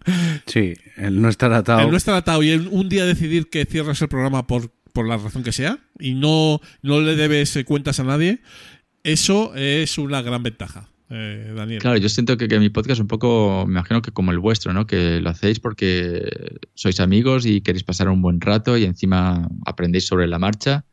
Sí, 0.46 0.74
el 0.96 1.20
no 1.20 1.28
estar 1.28 1.52
atado. 1.52 1.80
el 1.80 1.90
no 1.90 1.96
estar 1.96 2.14
atado 2.14 2.42
y 2.42 2.50
el 2.50 2.68
un 2.70 2.88
día 2.88 3.04
decidir 3.04 3.48
que 3.50 3.64
cierras 3.64 4.00
el 4.02 4.08
programa 4.08 4.46
por, 4.46 4.70
por 4.92 5.08
la 5.08 5.16
razón 5.16 5.42
que 5.42 5.52
sea 5.52 5.78
y 5.98 6.14
no, 6.14 6.60
no 6.82 7.00
le 7.00 7.16
debes 7.16 7.56
eh, 7.56 7.64
cuentas 7.64 7.98
a 8.00 8.04
nadie, 8.04 8.40
eso 9.02 9.54
es 9.56 9.98
una 9.98 10.22
gran 10.22 10.42
ventaja, 10.42 10.90
eh, 11.08 11.52
Daniel. 11.56 11.80
Claro, 11.80 11.96
yo 11.96 12.08
siento 12.08 12.36
que, 12.36 12.46
que 12.46 12.58
mi 12.60 12.68
podcast 12.68 12.92
es 12.92 13.00
un 13.00 13.08
poco, 13.08 13.64
me 13.66 13.72
imagino 13.72 14.02
que 14.02 14.12
como 14.12 14.30
el 14.30 14.38
vuestro, 14.38 14.72
¿no? 14.72 14.86
Que 14.86 15.20
lo 15.20 15.30
hacéis 15.30 15.58
porque 15.58 16.58
sois 16.74 17.00
amigos 17.00 17.46
y 17.46 17.62
queréis 17.62 17.82
pasar 17.82 18.08
un 18.10 18.22
buen 18.22 18.40
rato 18.40 18.76
y 18.76 18.84
encima 18.84 19.48
aprendéis 19.66 20.06
sobre 20.06 20.26
la 20.28 20.38
marcha 20.38 20.84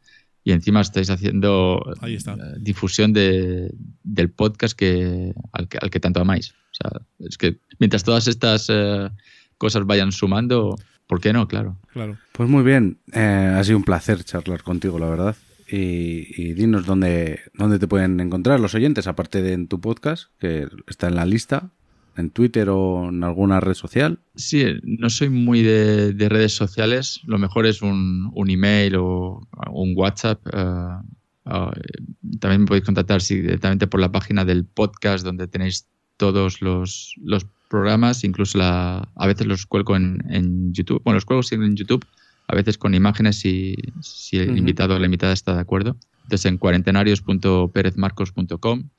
y 0.47 0.53
encima 0.53 0.79
estáis 0.79 1.09
haciendo 1.09 1.83
Ahí 1.99 2.15
está. 2.15 2.35
eh, 2.35 2.55
difusión 2.61 3.11
de, 3.11 3.69
del 4.03 4.29
podcast 4.31 4.77
que 4.79 5.33
al, 5.51 5.67
que 5.67 5.77
al 5.81 5.89
que 5.89 5.99
tanto 5.99 6.21
amáis. 6.21 6.51
O 6.51 6.73
sea, 6.79 7.01
es 7.19 7.37
que 7.37 7.57
mientras 7.79 8.05
todas 8.05 8.29
estas 8.29 8.67
eh, 8.69 9.09
cosas 9.57 9.85
vayan 9.85 10.13
sumando, 10.13 10.77
¿por 11.05 11.19
qué 11.19 11.33
no? 11.33 11.49
Claro. 11.49 11.77
Claro. 11.91 12.17
Pues 12.31 12.47
muy 12.47 12.63
bien, 12.63 12.99
eh, 13.11 13.55
ha 13.57 13.61
sido 13.65 13.75
un 13.77 13.83
placer 13.83 14.23
charlar 14.23 14.63
contigo, 14.63 14.97
la 14.99 15.09
verdad. 15.09 15.35
Y, 15.69 16.41
y 16.41 16.53
dinos 16.53 16.85
dónde, 16.85 17.41
dónde 17.55 17.77
te 17.77 17.89
pueden 17.89 18.17
encontrar 18.21 18.61
los 18.61 18.73
oyentes, 18.73 19.05
aparte 19.07 19.41
de 19.41 19.51
en 19.51 19.67
tu 19.67 19.81
podcast, 19.81 20.27
que 20.39 20.69
está 20.87 21.09
en 21.09 21.15
la 21.15 21.25
lista, 21.25 21.71
en 22.17 22.29
Twitter 22.31 22.69
o 22.69 23.09
en 23.09 23.23
alguna 23.23 23.59
red 23.59 23.73
social. 23.75 24.19
Sí, 24.35 24.65
no 24.83 25.09
soy 25.09 25.29
muy 25.29 25.61
de, 25.61 26.13
de 26.13 26.29
redes 26.29 26.55
sociales. 26.55 27.19
Lo 27.25 27.37
mejor 27.37 27.65
es 27.65 27.81
un, 27.81 28.31
un 28.33 28.49
email 28.49 28.95
o 28.95 29.45
un 29.71 29.93
WhatsApp. 29.95 30.39
eh, 30.53 30.97
eh, 31.45 31.71
también 32.39 32.61
me 32.61 32.67
podéis 32.67 32.85
contactar 32.85 33.21
sí, 33.21 33.41
directamente 33.41 33.87
por 33.87 33.99
la 34.01 34.11
página 34.11 34.43
del 34.43 34.65
podcast 34.65 35.23
donde 35.23 35.47
tenéis 35.47 35.87
todos 36.17 36.61
los, 36.61 37.13
los 37.23 37.45
programas. 37.69 38.23
Incluso 38.23 38.57
la, 38.57 39.07
a 39.15 39.27
veces 39.27 39.47
los 39.47 39.65
cuelgo 39.65 39.95
en, 39.95 40.21
en 40.29 40.73
YouTube. 40.73 41.01
Bueno, 41.03 41.15
los 41.15 41.25
cuelgo 41.25 41.43
siempre 41.43 41.67
en 41.67 41.75
YouTube. 41.75 42.05
A 42.47 42.55
veces 42.55 42.77
con 42.77 42.93
imágenes 42.95 43.39
si, 43.39 43.75
si 44.01 44.37
el 44.37 44.57
invitado 44.57 44.95
o 44.95 44.99
la 44.99 45.05
invitada 45.05 45.33
está 45.33 45.53
de 45.53 45.59
acuerdo. 45.61 45.97
Entonces 46.23 46.45
en 46.45 46.57
cuarentenarios.perezmarcos.com 46.57 48.89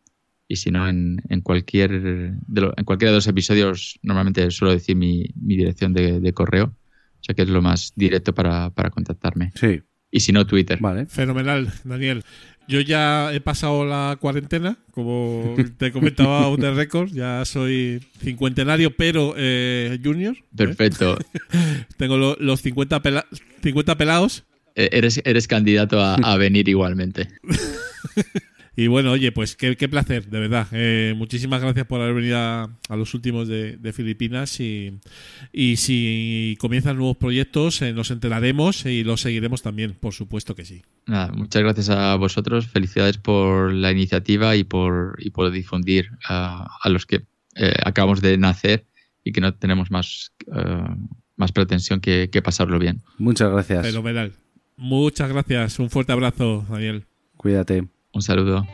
y 0.48 0.56
si 0.56 0.70
no, 0.70 0.88
en, 0.88 1.20
en 1.28 1.40
cualquier 1.42 1.90
de 2.00 2.60
lo- 2.60 2.74
en 2.76 2.84
cualquiera 2.84 3.12
de 3.12 3.18
los 3.18 3.26
episodios 3.26 3.98
normalmente 4.02 4.50
suelo 4.50 4.72
decir 4.72 4.96
mi, 4.96 5.24
mi 5.36 5.56
dirección 5.56 5.92
de, 5.92 6.20
de 6.20 6.32
correo, 6.32 6.74
o 7.20 7.22
sea 7.24 7.34
que 7.34 7.42
es 7.42 7.48
lo 7.48 7.60
más 7.62 7.92
directo 7.96 8.34
para, 8.34 8.70
para 8.70 8.90
contactarme. 8.90 9.52
Sí, 9.54 9.82
Y 10.10 10.20
si 10.20 10.32
no, 10.32 10.46
Twitter. 10.46 10.78
vale. 10.80 11.06
Fenomenal, 11.06 11.70
Daniel. 11.84 12.24
Yo 12.66 12.80
ya 12.82 13.32
he 13.32 13.40
pasado 13.40 13.86
la 13.86 14.18
cuarentena, 14.20 14.76
como 14.90 15.54
te 15.78 15.90
comentaba 15.90 16.54
de 16.58 16.70
récord, 16.74 17.10
ya 17.10 17.42
soy 17.46 18.00
cincuentenario, 18.22 18.94
pero 18.94 19.34
eh, 19.38 19.98
junior. 20.04 20.36
¿eh? 20.36 20.44
Perfecto. 20.54 21.16
Tengo 21.96 22.16
lo- 22.18 22.36
los 22.40 22.60
50, 22.62 23.00
pela- 23.02 23.26
50 23.62 23.96
pelados. 23.96 24.44
E- 24.74 24.90
eres, 24.92 25.20
eres 25.24 25.46
candidato 25.48 26.00
a, 26.00 26.14
a 26.16 26.36
venir 26.36 26.68
igualmente. 26.68 27.28
Y 28.80 28.86
bueno, 28.86 29.10
oye, 29.10 29.32
pues 29.32 29.56
qué, 29.56 29.76
qué 29.76 29.88
placer, 29.88 30.30
de 30.30 30.38
verdad. 30.38 30.68
Eh, 30.70 31.12
muchísimas 31.16 31.60
gracias 31.60 31.84
por 31.84 32.00
haber 32.00 32.14
venido 32.14 32.38
a, 32.38 32.70
a 32.88 32.96
los 32.96 33.12
últimos 33.12 33.48
de, 33.48 33.76
de 33.76 33.92
Filipinas 33.92 34.60
y, 34.60 35.00
y 35.52 35.78
si 35.78 36.56
comienzan 36.60 36.96
nuevos 36.96 37.16
proyectos 37.16 37.82
eh, 37.82 37.92
nos 37.92 38.12
enteraremos 38.12 38.86
y 38.86 39.02
los 39.02 39.22
seguiremos 39.22 39.62
también, 39.62 39.94
por 39.98 40.14
supuesto 40.14 40.54
que 40.54 40.64
sí. 40.64 40.82
Nada, 41.06 41.32
muchas 41.32 41.60
gracias 41.64 41.90
a 41.90 42.14
vosotros. 42.14 42.68
Felicidades 42.68 43.18
por 43.18 43.72
la 43.72 43.90
iniciativa 43.90 44.54
y 44.54 44.62
por, 44.62 45.16
y 45.18 45.30
por 45.30 45.50
difundir 45.50 46.10
a, 46.28 46.68
a 46.80 46.88
los 46.88 47.04
que 47.04 47.24
eh, 47.56 47.74
acabamos 47.84 48.20
de 48.20 48.38
nacer 48.38 48.86
y 49.24 49.32
que 49.32 49.40
no 49.40 49.54
tenemos 49.54 49.90
más, 49.90 50.34
más 51.34 51.50
pretensión 51.50 51.98
que, 51.98 52.30
que 52.30 52.42
pasarlo 52.42 52.78
bien. 52.78 53.02
Muchas 53.18 53.50
gracias. 53.50 53.86
Fenomenal. 53.86 54.34
Muchas 54.76 55.28
gracias. 55.30 55.80
Un 55.80 55.90
fuerte 55.90 56.12
abrazo, 56.12 56.64
Daniel. 56.70 57.06
Cuídate. 57.36 57.88
Un 58.14 58.22
saludo. 58.22 58.66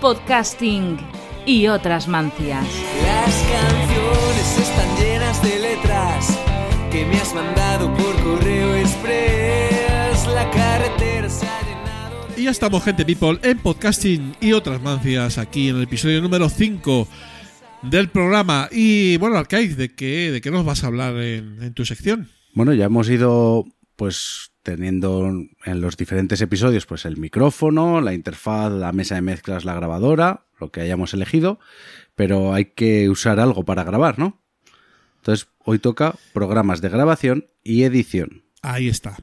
Podcasting 0.00 0.98
y 1.46 1.66
otras 1.66 2.06
mancias. 2.06 2.64
Las 3.02 3.44
canciones 3.50 4.58
están 4.58 4.96
llenas 4.98 5.42
de 5.42 5.58
letras 5.58 6.38
que 6.92 7.04
me 7.04 7.16
has 7.16 7.34
mandado 7.34 7.92
por 7.94 8.14
correo 8.22 8.76
express. 8.76 10.28
La 10.28 10.48
carretera 10.52 11.28
se 11.28 11.44
ha 11.44 11.60
llenado 11.62 12.28
de... 12.28 12.40
Y 12.40 12.44
ya 12.44 12.52
estamos, 12.52 12.84
gente 12.84 13.04
people, 13.04 13.40
en 13.42 13.58
podcasting 13.58 14.36
y 14.40 14.52
otras 14.52 14.80
mancias, 14.80 15.38
aquí 15.38 15.70
en 15.70 15.76
el 15.76 15.82
episodio 15.82 16.22
número 16.22 16.48
5 16.48 17.08
del 17.82 18.08
programa. 18.08 18.68
Y 18.72 19.16
bueno, 19.18 19.36
Arcaiz, 19.36 19.76
¿de 19.76 19.94
qué, 19.94 20.30
¿de 20.30 20.40
qué 20.40 20.50
nos 20.50 20.64
vas 20.64 20.84
a 20.84 20.88
hablar 20.88 21.16
en, 21.16 21.62
en 21.62 21.74
tu 21.74 21.84
sección? 21.84 22.28
Bueno, 22.54 22.72
ya 22.72 22.86
hemos 22.86 23.08
ido 23.08 23.66
pues 23.96 24.52
teniendo 24.62 25.26
en 25.64 25.80
los 25.80 25.96
diferentes 25.96 26.40
episodios 26.40 26.86
pues 26.86 27.04
el 27.04 27.16
micrófono, 27.16 28.00
la 28.00 28.14
interfaz, 28.14 28.72
la 28.72 28.92
mesa 28.92 29.14
de 29.14 29.22
mezclas, 29.22 29.64
la 29.64 29.74
grabadora, 29.74 30.46
lo 30.60 30.70
que 30.70 30.80
hayamos 30.80 31.14
elegido, 31.14 31.58
pero 32.14 32.52
hay 32.52 32.66
que 32.66 33.08
usar 33.08 33.40
algo 33.40 33.64
para 33.64 33.84
grabar, 33.84 34.18
¿no? 34.18 34.42
Entonces, 35.18 35.48
hoy 35.64 35.78
toca 35.78 36.14
programas 36.32 36.80
de 36.80 36.88
grabación 36.88 37.46
y 37.62 37.82
edición. 37.82 38.44
Ahí 38.62 38.88
está. 38.88 39.16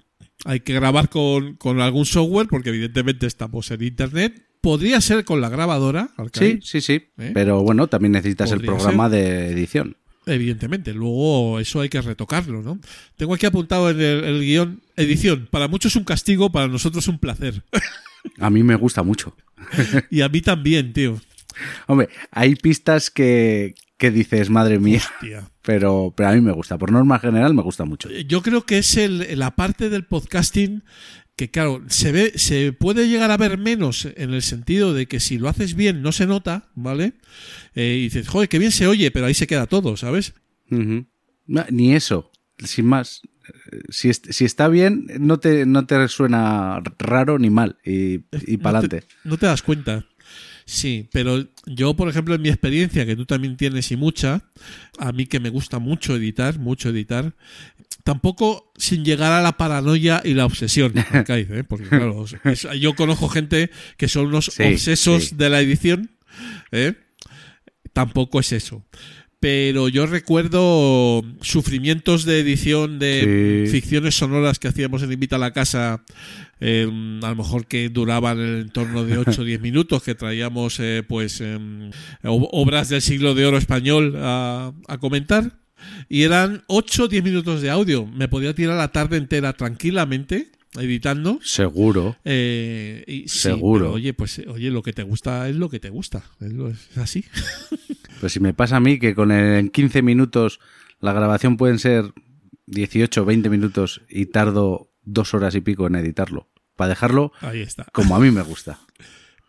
Hay 0.45 0.59
que 0.59 0.73
grabar 0.73 1.09
con, 1.09 1.55
con 1.55 1.79
algún 1.79 2.05
software, 2.05 2.47
porque 2.47 2.69
evidentemente 2.69 3.25
estamos 3.25 3.71
en 3.71 3.83
internet. 3.83 4.45
Podría 4.63 5.01
ser 5.01 5.25
con 5.25 5.41
la 5.41 5.49
grabadora, 5.49 6.11
Sí, 6.31 6.59
sí, 6.63 6.79
sí, 6.79 7.09
¿Eh? 7.17 7.31
pero 7.33 7.63
bueno, 7.63 7.87
también 7.87 8.13
necesitas 8.13 8.49
el 8.53 8.61
programa 8.61 9.09
de 9.09 9.49
edición. 9.49 9.97
Evidentemente, 10.25 10.93
luego 10.93 11.59
eso 11.59 11.81
hay 11.81 11.89
que 11.89 11.99
retocarlo, 12.01 12.61
¿no? 12.61 12.79
Tengo 13.17 13.33
aquí 13.33 13.45
apuntado 13.45 13.89
en 13.89 13.99
el, 13.99 14.23
el 14.23 14.39
guion 14.39 14.81
edición. 14.95 15.49
Para 15.51 15.67
muchos 15.67 15.91
es 15.91 15.95
un 15.97 16.05
castigo, 16.05 16.49
para 16.49 16.69
nosotros 16.69 17.09
un 17.09 17.19
placer. 17.19 17.61
A 18.39 18.49
mí 18.49 18.63
me 18.63 18.75
gusta 18.75 19.03
mucho. 19.03 19.35
y 20.09 20.21
a 20.21 20.29
mí 20.29 20.39
también, 20.39 20.93
tío. 20.93 21.19
Hombre, 21.87 22.07
hay 22.31 22.55
pistas 22.55 23.09
que, 23.09 23.75
que 23.97 24.11
dices, 24.11 24.49
madre 24.49 24.79
mía, 24.79 25.01
pero, 25.61 26.13
pero 26.15 26.29
a 26.29 26.31
mí 26.31 26.39
me 26.39 26.53
gusta. 26.53 26.77
Por 26.77 26.89
norma 26.89 27.19
general 27.19 27.53
me 27.53 27.63
gusta 27.63 27.83
mucho. 27.83 28.09
Yo 28.09 28.41
creo 28.41 28.65
que 28.65 28.77
es 28.77 28.95
el, 28.95 29.37
la 29.37 29.57
parte 29.57 29.89
del 29.89 30.05
podcasting 30.05 30.83
que, 31.35 31.49
claro, 31.49 31.83
se 31.87 32.11
ve, 32.11 32.33
se 32.37 32.73
puede 32.73 33.07
llegar 33.07 33.31
a 33.31 33.37
ver 33.37 33.57
menos 33.57 34.07
en 34.15 34.33
el 34.33 34.41
sentido 34.41 34.93
de 34.93 35.07
que 35.07 35.19
si 35.19 35.37
lo 35.37 35.49
haces 35.49 35.75
bien 35.75 36.01
no 36.01 36.11
se 36.11 36.27
nota, 36.27 36.69
¿vale? 36.75 37.13
Eh, 37.75 37.97
y 37.99 38.03
dices, 38.03 38.27
joder, 38.27 38.49
qué 38.49 38.59
bien 38.59 38.71
se 38.71 38.87
oye, 38.87 39.09
pero 39.11 39.25
ahí 39.25 39.33
se 39.33 39.47
queda 39.47 39.65
todo, 39.65 39.97
¿sabes? 39.97 40.33
No, 40.69 41.65
Ni 41.69 41.93
eso, 41.95 42.31
sin 42.63 42.85
más. 42.85 43.21
Eh, 43.71 43.79
Si, 43.89 44.13
si 44.13 44.45
está 44.45 44.67
bien, 44.67 45.07
no 45.19 45.39
te, 45.39 45.65
no 45.65 45.85
te 45.85 46.07
suena 46.07 46.81
raro 46.99 47.39
ni 47.39 47.49
mal. 47.49 47.77
Y, 47.83 48.21
y 48.47 48.57
para 48.57 48.79
No 48.79 48.85
adelante. 48.85 49.07
No 49.23 49.37
te 49.37 49.45
das 49.47 49.61
cuenta. 49.63 50.05
Sí, 50.65 51.07
pero 51.11 51.45
yo, 51.65 51.93
por 51.95 52.07
ejemplo, 52.09 52.35
en 52.35 52.41
mi 52.41 52.49
experiencia, 52.49 53.05
que 53.05 53.15
tú 53.15 53.25
también 53.25 53.57
tienes 53.57 53.91
y 53.91 53.97
mucha, 53.97 54.43
a 54.97 55.11
mí 55.11 55.25
que 55.25 55.39
me 55.39 55.49
gusta 55.49 55.79
mucho 55.79 56.15
editar, 56.15 56.57
mucho 56.59 56.89
editar, 56.89 57.33
tampoco 58.03 58.71
sin 58.77 59.03
llegar 59.05 59.31
a 59.31 59.41
la 59.41 59.57
paranoia 59.57 60.21
y 60.23 60.33
la 60.33 60.45
obsesión, 60.45 60.93
Arcaiz, 61.11 61.49
¿eh? 61.49 61.63
porque 61.63 61.87
claro, 61.89 62.25
es- 62.45 62.67
yo 62.79 62.95
conozco 62.95 63.27
gente 63.29 63.69
que 63.97 64.07
son 64.07 64.27
unos 64.27 64.45
Sí, 64.45 64.63
obsesos 64.63 65.25
sí. 65.29 65.35
de 65.35 65.49
la 65.49 65.61
edición, 65.61 66.11
¿eh? 66.71 66.93
tampoco 67.93 68.39
es 68.39 68.51
eso. 68.53 68.85
Pero 69.43 69.89
yo 69.89 70.05
recuerdo 70.05 71.21
sufrimientos 71.41 72.23
de 72.23 72.39
edición 72.39 72.97
de 72.97 73.65
Sí. 73.67 73.71
ficciones 73.73 74.15
sonoras 74.15 74.57
que 74.57 74.69
hacíamos 74.69 75.03
en 75.03 75.11
Invita 75.11 75.35
a 75.35 75.39
la 75.39 75.51
Casa, 75.51 76.01
eh, 76.61 76.87
a 77.21 77.29
lo 77.29 77.35
mejor 77.35 77.67
que 77.67 77.89
duraban 77.89 78.39
en 78.39 78.45
el 78.45 78.61
entorno 78.61 79.03
de 79.03 79.17
8 79.17 79.41
o 79.41 79.43
10 79.43 79.59
minutos, 79.59 80.01
que 80.01 80.15
traíamos 80.15 80.79
eh, 80.79 81.03
pues 81.05 81.41
em, 81.41 81.91
obras 82.23 82.87
del 82.87 83.01
siglo 83.01 83.35
de 83.35 83.45
oro 83.45 83.57
español 83.57 84.13
a, 84.15 84.71
a 84.87 84.97
comentar. 84.97 85.59
Y 86.07 86.21
eran 86.23 86.63
8 86.67 87.03
o 87.03 87.07
10 87.09 87.21
minutos 87.21 87.61
de 87.61 87.69
audio. 87.69 88.05
Me 88.07 88.29
podía 88.29 88.55
tirar 88.55 88.77
la 88.77 88.93
tarde 88.93 89.17
entera 89.17 89.51
tranquilamente 89.51 90.52
editando. 90.79 91.39
Seguro. 91.43 92.17
Eh, 92.25 93.03
y 93.07 93.27
sí, 93.27 93.39
Seguro. 93.39 93.85
pero, 93.85 93.93
oye, 93.93 94.13
pues 94.13 94.41
oye, 94.47 94.69
lo 94.71 94.81
que 94.83 94.93
te 94.93 95.03
gusta 95.03 95.47
es 95.49 95.55
lo 95.55 95.69
que 95.69 95.79
te 95.79 95.89
gusta. 95.89 96.23
Es, 96.41 96.51
lo- 96.53 96.69
es 96.69 96.97
así. 96.97 97.23
Pues 98.19 98.31
si 98.31 98.39
me 98.39 98.53
pasa 98.53 98.77
a 98.77 98.79
mí 98.79 98.99
que 98.99 99.15
con 99.15 99.31
el- 99.31 99.59
en 99.59 99.69
15 99.69 100.01
minutos 100.01 100.59
la 101.01 101.11
grabación 101.11 101.57
pueden 101.57 101.77
ser 101.77 102.13
18 102.67 103.25
20 103.25 103.49
minutos 103.49 104.01
y 104.09 104.27
tardo 104.27 104.93
dos 105.03 105.33
horas 105.33 105.55
y 105.55 105.61
pico 105.61 105.87
en 105.87 105.95
editarlo. 105.95 106.49
Para 106.77 106.89
dejarlo 106.89 107.33
Ahí 107.41 107.59
está. 107.61 107.85
como 107.91 108.15
a 108.15 108.19
mí 108.19 108.31
me 108.31 108.41
gusta. 108.41 108.79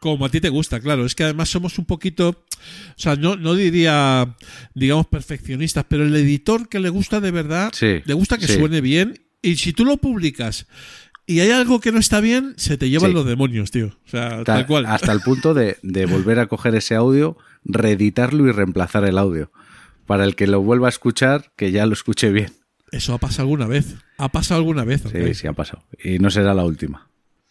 Como 0.00 0.26
a 0.26 0.28
ti 0.28 0.38
te 0.42 0.50
gusta, 0.50 0.80
claro. 0.80 1.06
Es 1.06 1.14
que 1.14 1.24
además 1.24 1.48
somos 1.48 1.78
un 1.78 1.86
poquito, 1.86 2.28
o 2.28 2.94
sea, 2.94 3.16
no, 3.16 3.36
no 3.36 3.54
diría, 3.54 4.36
digamos, 4.74 5.06
perfeccionistas, 5.06 5.86
pero 5.88 6.04
el 6.04 6.14
editor 6.14 6.68
que 6.68 6.78
le 6.78 6.90
gusta 6.90 7.20
de 7.20 7.30
verdad, 7.30 7.70
Sí, 7.72 8.02
le 8.04 8.12
gusta 8.12 8.36
que 8.36 8.46
sí. 8.46 8.52
suene 8.58 8.82
bien. 8.82 9.24
Y 9.40 9.56
si 9.56 9.72
tú 9.72 9.86
lo 9.86 9.96
publicas 9.96 10.66
y 11.26 11.40
hay 11.40 11.50
algo 11.50 11.80
que 11.80 11.92
no 11.92 11.98
está 11.98 12.20
bien, 12.20 12.54
se 12.56 12.76
te 12.76 12.90
llevan 12.90 13.10
Sí. 13.10 13.14
los 13.14 13.26
demonios, 13.26 13.70
tío. 13.70 13.86
O 14.06 14.08
sea, 14.08 14.38
Ta- 14.38 14.44
tal 14.44 14.66
cual. 14.66 14.86
Hasta 14.86 15.12
el 15.12 15.20
punto 15.20 15.54
de, 15.54 15.78
de 15.82 16.06
volver 16.06 16.38
a 16.38 16.46
coger 16.46 16.74
ese 16.74 16.94
audio, 16.94 17.36
reeditarlo 17.64 18.46
y 18.48 18.52
reemplazar 18.52 19.04
el 19.04 19.18
audio. 19.18 19.50
Para 20.06 20.24
el 20.24 20.36
que 20.36 20.46
lo 20.46 20.60
vuelva 20.60 20.88
a 20.88 20.90
escuchar, 20.90 21.52
que 21.56 21.70
ya 21.72 21.86
lo 21.86 21.94
escuche 21.94 22.30
bien. 22.30 22.52
Eso 22.92 23.14
ha 23.14 23.18
pasado 23.18 23.42
alguna 23.42 23.66
vez. 23.66 23.94
Ha 24.18 24.28
pasado 24.30 24.58
alguna 24.58 24.84
vez. 24.84 25.02
Sí, 25.10 25.34
sí, 25.34 25.46
ha 25.46 25.52
pasado. 25.54 25.82
Y 26.02 26.18
no 26.18 26.30
será 26.30 26.52
la 26.54 26.64
última. 26.64 27.08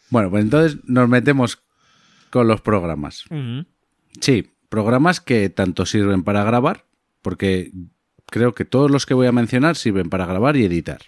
Bueno, 0.10 0.30
pues 0.30 0.44
entonces 0.44 0.78
nos 0.86 1.10
metemos 1.10 1.64
con 2.30 2.48
los 2.48 2.62
programas. 2.62 3.26
Sí, 4.22 4.52
programas 4.70 5.20
que 5.20 5.50
tanto 5.50 5.86
sirven 5.86 6.24
para 6.24 6.44
grabar, 6.44 6.86
porque 7.24 7.72
creo 8.28 8.54
que 8.54 8.66
todos 8.66 8.90
los 8.92 9.06
que 9.06 9.14
voy 9.16 9.28
a 9.28 9.32
mencionar 9.32 9.76
sirven 9.76 10.10
para 10.10 10.26
grabar 10.28 10.56
y 10.56 10.64
editar. 10.66 11.02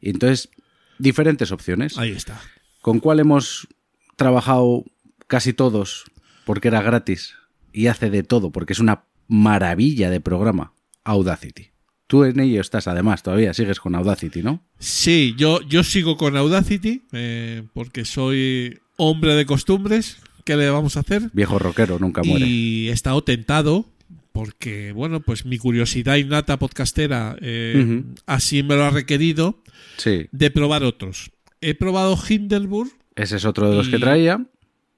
Y 0.00 0.10
entonces, 0.10 0.50
diferentes 0.98 1.52
opciones. 1.52 1.98
Ahí 1.98 2.10
está. 2.10 2.40
¿Con 2.80 3.00
cuál 3.00 3.20
hemos 3.20 3.68
trabajado 4.16 4.84
casi 5.26 5.52
todos? 5.52 6.04
Porque 6.44 6.68
era 6.68 6.82
gratis 6.82 7.34
y 7.72 7.86
hace 7.86 8.10
de 8.10 8.22
todo, 8.22 8.50
porque 8.50 8.72
es 8.72 8.78
una 8.78 9.04
maravilla 9.28 10.10
de 10.10 10.20
programa. 10.20 10.72
Audacity. 11.04 11.70
Tú 12.06 12.24
en 12.24 12.40
ello 12.40 12.60
estás, 12.60 12.88
además, 12.88 13.22
todavía 13.22 13.52
sigues 13.52 13.80
con 13.80 13.94
Audacity, 13.94 14.42
¿no? 14.42 14.62
Sí, 14.78 15.34
yo, 15.36 15.60
yo 15.62 15.84
sigo 15.84 16.16
con 16.16 16.36
Audacity 16.36 17.02
eh, 17.12 17.64
porque 17.74 18.04
soy 18.04 18.78
hombre 18.96 19.34
de 19.34 19.44
costumbres. 19.44 20.18
¿Qué 20.44 20.56
le 20.56 20.70
vamos 20.70 20.96
a 20.96 21.00
hacer? 21.00 21.30
Viejo 21.34 21.58
rockero, 21.58 21.98
nunca 21.98 22.22
muere. 22.22 22.46
Y 22.46 22.88
he 22.88 22.92
estado 22.92 23.22
tentado 23.22 23.86
porque, 24.32 24.92
bueno, 24.92 25.20
pues 25.20 25.44
mi 25.44 25.58
curiosidad 25.58 26.16
innata 26.16 26.58
podcastera 26.58 27.36
eh, 27.42 28.04
así 28.24 28.62
me 28.62 28.76
lo 28.76 28.84
ha 28.84 28.90
requerido 28.90 29.62
Sí, 29.98 30.28
de 30.32 30.50
probar 30.50 30.82
otros. 30.84 31.30
He 31.60 31.74
probado 31.74 32.16
Hindenburg, 32.28 32.90
ese 33.16 33.36
es 33.36 33.44
otro 33.44 33.68
de 33.70 33.76
los 33.76 33.88
que 33.88 33.98
traía. 33.98 34.46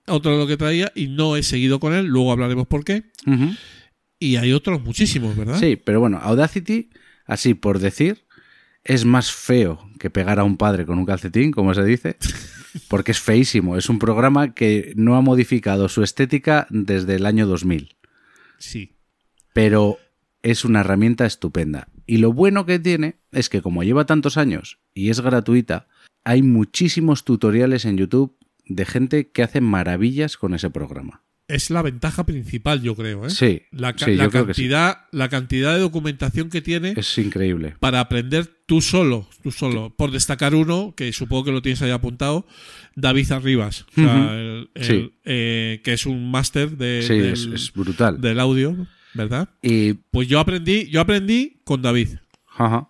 otro 0.06 0.32
de 0.32 0.38
lo 0.38 0.46
que 0.46 0.56
traía, 0.56 0.92
y 0.94 1.08
no 1.08 1.36
he 1.36 1.42
seguido 1.42 1.80
con 1.80 1.92
él. 1.94 2.06
Luego 2.06 2.30
hablaremos 2.32 2.66
por 2.66 2.84
qué. 2.84 3.04
Y 4.18 4.36
hay 4.36 4.52
otros 4.52 4.82
muchísimos, 4.82 5.34
¿verdad? 5.36 5.58
Sí, 5.58 5.76
pero 5.76 6.00
bueno, 6.00 6.18
Audacity, 6.22 6.90
así 7.26 7.54
por 7.54 7.78
decir, 7.78 8.24
es 8.84 9.04
más 9.06 9.32
feo 9.32 9.88
que 9.98 10.10
pegar 10.10 10.38
a 10.38 10.44
un 10.44 10.56
padre 10.58 10.84
con 10.84 10.98
un 10.98 11.06
calcetín, 11.06 11.50
como 11.52 11.72
se 11.74 11.84
dice, 11.84 12.16
porque 12.88 13.12
es 13.12 13.20
feísimo. 13.20 13.78
Es 13.78 13.88
un 13.88 13.98
programa 13.98 14.52
que 14.54 14.92
no 14.96 15.16
ha 15.16 15.22
modificado 15.22 15.88
su 15.88 16.02
estética 16.02 16.66
desde 16.68 17.14
el 17.14 17.24
año 17.24 17.46
2000, 17.46 17.96
Sí. 18.58 18.92
pero 19.54 19.96
es 20.42 20.66
una 20.66 20.80
herramienta 20.80 21.24
estupenda. 21.24 21.88
Y 22.06 22.18
lo 22.18 22.32
bueno 22.34 22.66
que 22.66 22.78
tiene 22.78 23.16
es 23.32 23.48
que 23.48 23.62
como 23.62 23.82
lleva 23.82 24.06
tantos 24.06 24.36
años 24.36 24.78
y 24.94 25.10
es 25.10 25.20
gratuita, 25.20 25.88
hay 26.24 26.42
muchísimos 26.42 27.24
tutoriales 27.24 27.84
en 27.84 27.96
YouTube 27.96 28.36
de 28.66 28.84
gente 28.84 29.30
que 29.30 29.42
hace 29.42 29.60
maravillas 29.60 30.36
con 30.36 30.54
ese 30.54 30.70
programa. 30.70 31.22
Es 31.48 31.68
la 31.70 31.82
ventaja 31.82 32.24
principal, 32.26 32.80
yo 32.80 32.94
creo. 32.94 33.26
¿eh? 33.26 33.30
Sí, 33.30 33.62
La, 33.72 33.94
ca- 33.96 34.04
sí, 34.04 34.14
la 34.14 34.26
sí. 34.26 34.30
cantidad, 34.30 34.98
la 35.10 35.28
cantidad 35.28 35.74
de 35.74 35.80
documentación 35.80 36.48
que 36.48 36.60
tiene 36.62 36.94
Es 36.96 37.18
increíble. 37.18 37.74
para 37.80 37.98
aprender 37.98 38.46
tú 38.66 38.80
solo, 38.80 39.28
tú 39.42 39.50
solo. 39.50 39.92
Por 39.96 40.12
destacar 40.12 40.54
uno, 40.54 40.94
que 40.96 41.12
supongo 41.12 41.46
que 41.46 41.50
lo 41.50 41.60
tienes 41.60 41.82
ahí 41.82 41.90
apuntado, 41.90 42.46
David 42.94 43.32
Arribas, 43.32 43.84
o 43.90 43.94
sea, 43.96 44.04
Ujú. 44.14 44.28
el- 44.32 44.70
el, 44.74 44.84
Sí. 44.84 45.12
eh, 45.24 45.80
que 45.82 45.92
es 45.94 46.06
un 46.06 46.30
máster 46.30 46.76
de- 46.76 47.04
del, 47.08 47.32
es, 47.32 47.46
es 47.46 47.72
brutal. 47.72 48.20
del 48.20 48.38
audio, 48.38 48.86
¿verdad? 49.14 49.48
Y 49.60 49.94
Pues 49.94 50.28
yo 50.28 50.38
aprendí, 50.38 50.86
yo 50.88 51.00
aprendí 51.00 51.62
con 51.64 51.82
David. 51.82 52.10
Ajá. 52.56 52.89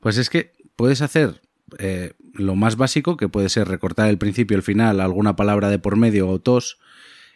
Pues 0.00 0.18
es 0.18 0.30
que 0.30 0.52
puedes 0.76 1.02
hacer 1.02 1.40
eh, 1.78 2.12
lo 2.34 2.54
más 2.54 2.76
básico, 2.76 3.16
que 3.16 3.28
puede 3.28 3.48
ser 3.48 3.68
recortar 3.68 4.08
el 4.08 4.18
principio, 4.18 4.56
el 4.56 4.62
final, 4.62 5.00
alguna 5.00 5.36
palabra 5.36 5.68
de 5.70 5.78
por 5.78 5.96
medio 5.96 6.28
o 6.28 6.38
tos, 6.40 6.78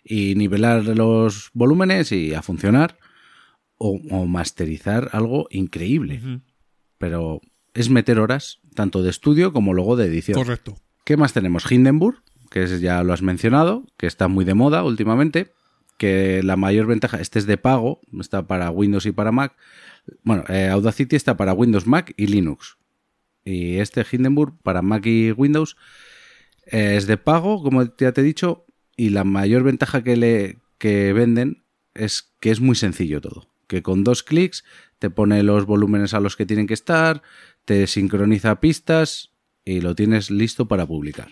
y 0.05 0.35
nivelar 0.35 0.85
los 0.85 1.51
volúmenes 1.55 2.13
y 2.13 2.35
a 2.35 2.43
funcionar, 2.43 2.99
o, 3.79 4.01
o 4.11 4.27
masterizar 4.27 5.11
algo 5.13 5.47
increíble. 5.51 6.41
Pero 6.99 7.41
es 7.75 7.91
meter 7.91 8.19
horas, 8.21 8.61
tanto 8.75 9.03
de 9.03 9.11
estudio 9.11 9.53
como 9.53 9.75
luego 9.75 9.97
de 9.97 10.07
edición. 10.07 10.37
Correcto. 10.39 10.77
¿Qué 11.05 11.17
más 11.17 11.33
tenemos? 11.33 11.71
Hindenburg, 11.71 12.23
que 12.51 12.63
es- 12.65 12.81
ya 12.81 13.03
lo 13.03 13.13
has 13.13 13.23
mencionado, 13.23 13.85
que 13.97 14.07
está 14.07 14.29
muy 14.29 14.45
de 14.45 14.55
moda 14.55 14.85
últimamente, 14.85 15.53
que 16.03 16.43
la 16.43 16.57
mayor 16.57 16.87
ventaja, 16.87 17.21
este 17.21 17.39
es 17.39 17.47
de 17.47 17.59
pago, 17.59 18.01
está 18.19 18.49
para 18.49 18.73
Windows 18.73 19.07
y 19.07 19.13
para 19.13 19.31
Mac. 19.31 19.55
Bueno, 20.25 20.43
eh, 20.49 20.67
Audacity 20.67 21.15
está 21.15 21.37
para 21.37 21.53
Windows, 21.53 21.87
Mac 21.87 22.13
y 22.17 22.27
Linux. 22.27 22.77
Y 23.45 23.77
este 23.77 24.05
Hindenburg 24.11 24.59
para 24.65 24.83
Mac 24.83 25.07
y 25.07 25.31
Windows 25.31 25.77
eh, 26.67 26.97
es 26.97 27.07
de 27.07 27.19
pago, 27.19 27.63
como 27.63 27.85
ya 27.85 28.11
te 28.11 28.21
he 28.21 28.25
dicho, 28.25 28.67
y 28.97 29.11
la 29.11 29.23
mayor 29.23 29.63
ventaja 29.63 30.03
que 30.03 30.17
le 30.17 30.59
que 30.77 31.13
venden 31.13 31.63
es 31.95 32.35
que 32.41 32.51
es 32.51 32.61
muy 32.61 32.75
sencillo 32.75 33.21
todo. 33.21 33.53
Que 33.69 33.85
con 33.85 34.03
dos 34.03 34.25
clics 34.25 34.65
te 34.99 35.09
pone 35.09 35.45
los 35.45 35.67
volúmenes 35.67 36.15
a 36.15 36.21
los 36.21 36.35
que 36.35 36.47
tienen 36.47 36.67
que 36.67 36.75
estar, 36.75 37.23
te 37.65 37.87
sincroniza 37.87 38.59
pistas 38.59 39.31
y 39.65 39.83
lo 39.83 39.95
tienes 39.95 40.33
listo 40.33 40.67
para 40.67 40.85
publicar. 40.85 41.29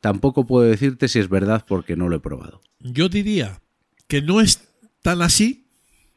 Tampoco 0.00 0.48
puedo 0.48 0.68
decirte 0.68 1.06
si 1.06 1.20
es 1.20 1.28
verdad 1.28 1.64
porque 1.64 1.94
no 1.94 2.08
lo 2.08 2.16
he 2.16 2.20
probado. 2.20 2.60
Yo 2.80 3.08
diría 3.08 3.60
que 4.10 4.20
no 4.20 4.40
es 4.42 4.68
tan 5.02 5.22
así. 5.22 5.68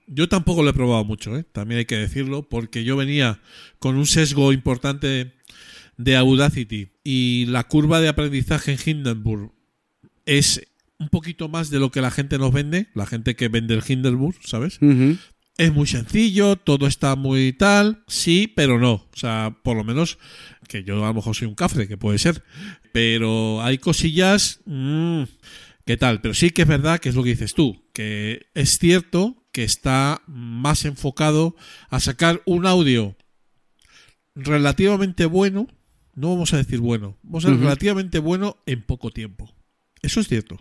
Yo 0.07 0.27
tampoco 0.27 0.63
lo 0.63 0.71
he 0.71 0.73
probado 0.73 1.05
mucho, 1.05 1.37
¿eh? 1.37 1.45
también 1.49 1.77
hay 1.77 1.85
que 1.85 1.95
decirlo, 1.95 2.49
porque 2.49 2.83
yo 2.83 2.97
venía 2.97 3.39
con 3.79 3.95
un 3.95 4.05
sesgo 4.05 4.51
importante 4.51 5.31
de 5.95 6.17
Audacity 6.17 6.89
y 7.05 7.45
la 7.45 7.63
curva 7.63 8.01
de 8.01 8.09
aprendizaje 8.09 8.73
en 8.73 8.79
Hindenburg 8.83 9.53
es 10.25 10.67
un 10.97 11.07
poquito 11.07 11.47
más 11.47 11.69
de 11.69 11.79
lo 11.79 11.89
que 11.91 12.01
la 12.01 12.11
gente 12.11 12.37
nos 12.37 12.51
vende, 12.51 12.89
la 12.95 13.05
gente 13.05 13.35
que 13.35 13.47
vende 13.47 13.75
el 13.75 13.83
Hindenburg, 13.87 14.35
¿sabes? 14.43 14.79
Es 15.57 15.71
muy 15.71 15.87
sencillo, 15.87 16.55
todo 16.57 16.87
está 16.87 17.15
muy 17.15 17.53
tal, 17.53 18.03
sí, 18.07 18.51
pero 18.53 18.79
no. 18.79 18.93
O 18.93 19.15
sea, 19.15 19.55
por 19.63 19.77
lo 19.77 19.83
menos 19.83 20.17
que 20.67 20.83
yo 20.83 21.03
a 21.05 21.09
lo 21.09 21.13
mejor 21.13 21.35
soy 21.35 21.47
un 21.47 21.55
cafre, 21.55 21.87
que 21.87 21.97
puede 21.97 22.17
ser. 22.17 22.43
Pero 22.91 23.61
hay 23.61 23.77
cosillas... 23.77 24.61
mm, 24.65 25.23
¿Qué 25.85 25.97
tal? 25.97 26.21
Pero 26.21 26.33
sí 26.33 26.51
que 26.51 26.61
es 26.61 26.67
verdad 26.67 26.99
que 26.99 27.09
es 27.09 27.15
lo 27.15 27.23
que 27.23 27.31
dices 27.31 27.53
tú, 27.53 27.82
que 27.93 28.47
es 28.53 28.77
cierto 28.79 29.45
que 29.51 29.63
está 29.63 30.21
más 30.27 30.83
enfocado 30.85 31.55
a 31.89 31.99
sacar 31.99 32.41
un 32.45 32.65
audio 32.65 33.15
relativamente 34.35 35.25
bueno, 35.25 35.67
no 36.15 36.29
vamos 36.31 36.53
a 36.53 36.57
decir 36.57 36.79
bueno, 36.79 37.17
vamos 37.23 37.45
a 37.45 37.49
decir 37.49 37.63
relativamente 37.63 38.19
bueno 38.19 38.57
en 38.65 38.81
poco 38.81 39.11
tiempo. 39.11 39.53
Eso 40.01 40.19
es 40.19 40.27
cierto, 40.27 40.57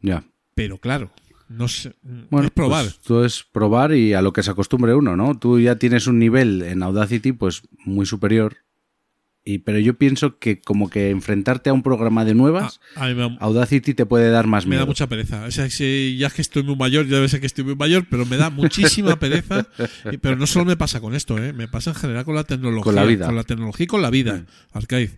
Ya. 0.00 0.24
pero 0.54 0.78
claro, 0.78 1.10
no 1.48 1.68
sé, 1.68 1.94
Bueno, 2.02 2.46
es 2.48 2.52
probar. 2.52 2.84
pues 2.84 2.98
todo 3.00 3.24
es 3.24 3.44
probar 3.44 3.94
y 3.94 4.14
a 4.14 4.22
lo 4.22 4.32
que 4.32 4.42
se 4.42 4.50
acostumbre 4.50 4.94
uno, 4.94 5.16
¿no? 5.16 5.38
Tú 5.38 5.60
ya 5.60 5.76
tienes 5.76 6.06
un 6.06 6.18
nivel 6.18 6.62
en 6.62 6.82
Audacity 6.82 7.32
pues 7.32 7.62
muy 7.84 8.04
superior. 8.06 8.56
Y, 9.46 9.58
pero 9.58 9.78
yo 9.78 9.92
pienso 9.98 10.38
que 10.38 10.60
como 10.62 10.88
que 10.88 11.10
enfrentarte 11.10 11.68
a 11.68 11.74
un 11.74 11.82
programa 11.82 12.24
de 12.24 12.34
nuevas, 12.34 12.80
Ah, 12.96 13.08
me 13.08 13.14
da- 13.14 13.36
Audacity 13.40 13.92
te 13.92 14.06
puede 14.06 14.30
dar 14.30 14.46
más 14.46 14.64
Me 14.64 14.70
miedo. 14.70 14.80
da 14.82 14.86
mucha 14.86 15.06
pereza. 15.06 15.44
O 15.44 15.50
sea, 15.50 15.68
si 15.68 16.16
ya 16.18 16.28
es 16.28 16.32
que 16.32 16.40
estoy 16.40 16.62
muy 16.62 16.76
mayor, 16.76 17.06
ya 17.06 17.16
debe 17.16 17.28
ser 17.28 17.40
que 17.40 17.46
estoy 17.46 17.62
muy 17.64 17.76
mayor, 17.76 18.06
pero 18.08 18.24
me 18.24 18.38
da 18.38 18.48
muchísima 18.48 19.16
pereza. 19.20 19.66
Y- 20.10 20.16
Pero 20.16 20.36
no 20.36 20.46
solo 20.46 20.64
me 20.64 20.78
pasa 20.78 21.00
con 21.00 21.14
esto, 21.14 21.36
¿eh? 21.36 21.52
me 21.52 21.68
pasa 21.68 21.90
en 21.90 21.96
general 21.96 22.24
con 22.24 22.34
la 22.36 22.44
tecnología. 22.44 22.82
Con 22.84 22.94
la 22.94 23.04
vida. 23.04 23.26
Con 23.26 23.36
la 23.36 23.44
tecnología 23.44 23.84
y 23.84 23.86
con 23.86 24.00
la 24.00 24.08
vida, 24.10 24.44
Arcaiz. 24.72 25.14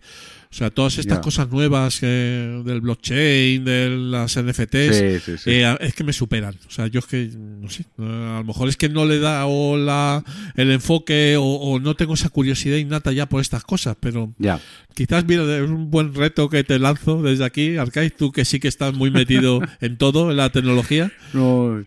O 0.49 0.55
sea, 0.57 0.69
todas 0.69 0.97
estas 0.97 1.19
cosas 1.19 1.49
nuevas 1.51 1.99
eh, 2.01 2.61
del 2.65 2.81
blockchain, 2.81 3.65
de 3.65 3.89
las 3.89 4.37
NFTs, 4.41 4.95
Sí, 4.95 5.19
sí, 5.19 5.37
sí. 5.37 5.49
eh, 5.51 5.75
es 5.81 5.93
que 5.93 6.03
me 6.03 6.13
superan. 6.13 6.55
O 6.67 6.71
sea, 6.71 6.87
yo 6.87 6.99
es 6.99 7.05
que, 7.05 7.29
no 7.35 7.69
sé, 7.69 7.85
a 7.99 8.37
lo 8.39 8.43
mejor 8.45 8.69
es 8.69 8.77
que 8.77 8.87
no 8.89 9.05
le 9.05 9.19
da 9.19 9.45
o 9.45 9.75
la, 9.77 10.23
el 10.55 10.71
enfoque 10.71 11.35
o, 11.37 11.43
o 11.43 11.79
no 11.79 11.95
tengo 11.95 12.13
esa 12.13 12.29
curiosidad 12.29 12.77
innata 12.77 13.11
ya 13.11 13.27
por 13.27 13.41
estas 13.41 13.63
cosas, 13.63 13.97
pero 13.99 14.33
Ya. 14.39 14.59
quizás, 14.93 15.25
mira, 15.25 15.43
es 15.57 15.69
un 15.69 15.91
buen 15.91 16.13
reto 16.13 16.49
que 16.49 16.63
te 16.63 16.79
lanzo 16.79 17.21
desde 17.21 17.43
aquí, 17.43 17.75
Arcade, 17.77 18.09
tú 18.11 18.31
que 18.31 18.45
sí 18.45 18.59
que 18.59 18.69
estás 18.69 18.93
muy 18.93 19.11
metido 19.11 19.59
en 19.81 19.97
todo, 19.97 20.31
en 20.31 20.37
la 20.37 20.49
tecnología. 20.49 21.11
No, 21.33 21.83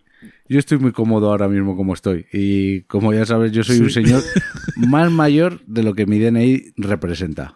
yo 0.47 0.59
estoy 0.59 0.77
muy 0.77 0.91
cómodo 0.91 1.31
ahora 1.31 1.47
mismo 1.47 1.75
como 1.75 1.93
estoy. 1.95 2.27
Y 2.31 2.81
como 2.81 3.11
ya 3.13 3.25
sabes, 3.25 3.51
yo 3.53 3.63
soy 3.63 3.79
un 3.79 3.89
señor 3.89 4.23
más 4.75 5.11
mayor 5.11 5.61
de 5.65 5.81
lo 5.81 5.95
que 5.95 6.05
mi 6.05 6.19
DNI 6.19 6.73
representa. 6.77 7.55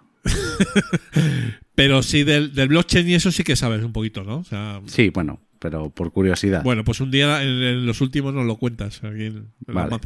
Pero 1.76 2.04
sí, 2.04 2.24
del, 2.24 2.54
del 2.54 2.70
blockchain 2.70 3.08
y 3.10 3.16
eso 3.16 3.32
sí 3.32 3.44
que 3.44 3.56
sabes 3.56 3.84
un 3.84 3.92
poquito, 3.92 4.24
¿no? 4.24 4.38
O 4.38 4.44
sea, 4.46 4.82
Sí, 4.86 5.10
bueno, 5.10 5.42
pero 5.60 5.90
por 5.90 6.12
curiosidad. 6.14 6.64
bueno, 6.64 6.84
pues 6.86 7.02
un 7.02 7.12
día 7.12 7.44
en, 7.44 7.50
en 7.50 7.86
los 7.86 8.00
últimos 8.02 8.34
nos 8.34 8.46
lo 8.46 8.56
cuentas 8.58 9.04
aquí 9.04 9.26
en, 9.26 9.52
en 9.68 9.74
Vale. 9.74 9.98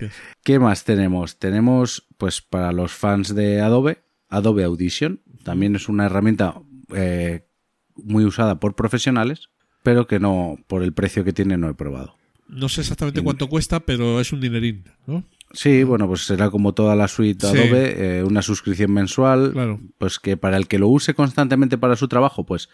¿Qué 0.43 0.57
más 0.57 0.83
tenemos? 0.83 1.37
Tenemos, 1.37 2.07
pues 2.17 2.41
para 2.41 2.71
los 2.71 2.91
fans 2.93 3.35
de 3.35 3.61
Adobe, 3.61 3.99
Adobe 4.29 4.63
Audition. 4.63 5.21
También 5.43 5.75
es 5.75 5.89
una 5.89 6.07
herramienta 6.07 6.55
eh, 6.95 7.45
muy 7.95 8.25
usada 8.25 8.59
por 8.59 8.75
profesionales, 8.75 9.49
pero 9.83 10.07
que 10.07 10.19
no, 10.19 10.57
por 10.67 10.81
el 10.81 10.93
precio 10.93 11.23
que 11.23 11.33
tiene, 11.33 11.57
no 11.57 11.69
he 11.69 11.73
probado. 11.75 12.15
No 12.47 12.67
sé 12.67 12.81
exactamente 12.81 13.21
cuánto 13.21 13.47
cuesta, 13.47 13.81
pero 13.81 14.19
es 14.19 14.33
un 14.33 14.41
dinerín, 14.41 14.85
¿no? 15.05 15.23
Sí, 15.51 15.83
bueno, 15.83 16.07
pues 16.07 16.25
será 16.25 16.49
como 16.51 16.73
toda 16.73 16.95
la 16.95 17.07
suite 17.07 17.47
Sí. 17.47 17.57
Adobe, 17.57 18.19
eh, 18.19 18.23
una 18.23 18.41
suscripción 18.41 18.91
mensual, 18.91 19.51
Claro. 19.53 19.79
pues 19.97 20.19
que 20.19 20.37
para 20.37 20.57
el 20.57 20.67
que 20.67 20.77
lo 20.79 20.87
use 20.89 21.13
constantemente 21.15 21.77
para 21.77 21.95
su 21.95 22.07
trabajo, 22.07 22.45
pues, 22.45 22.69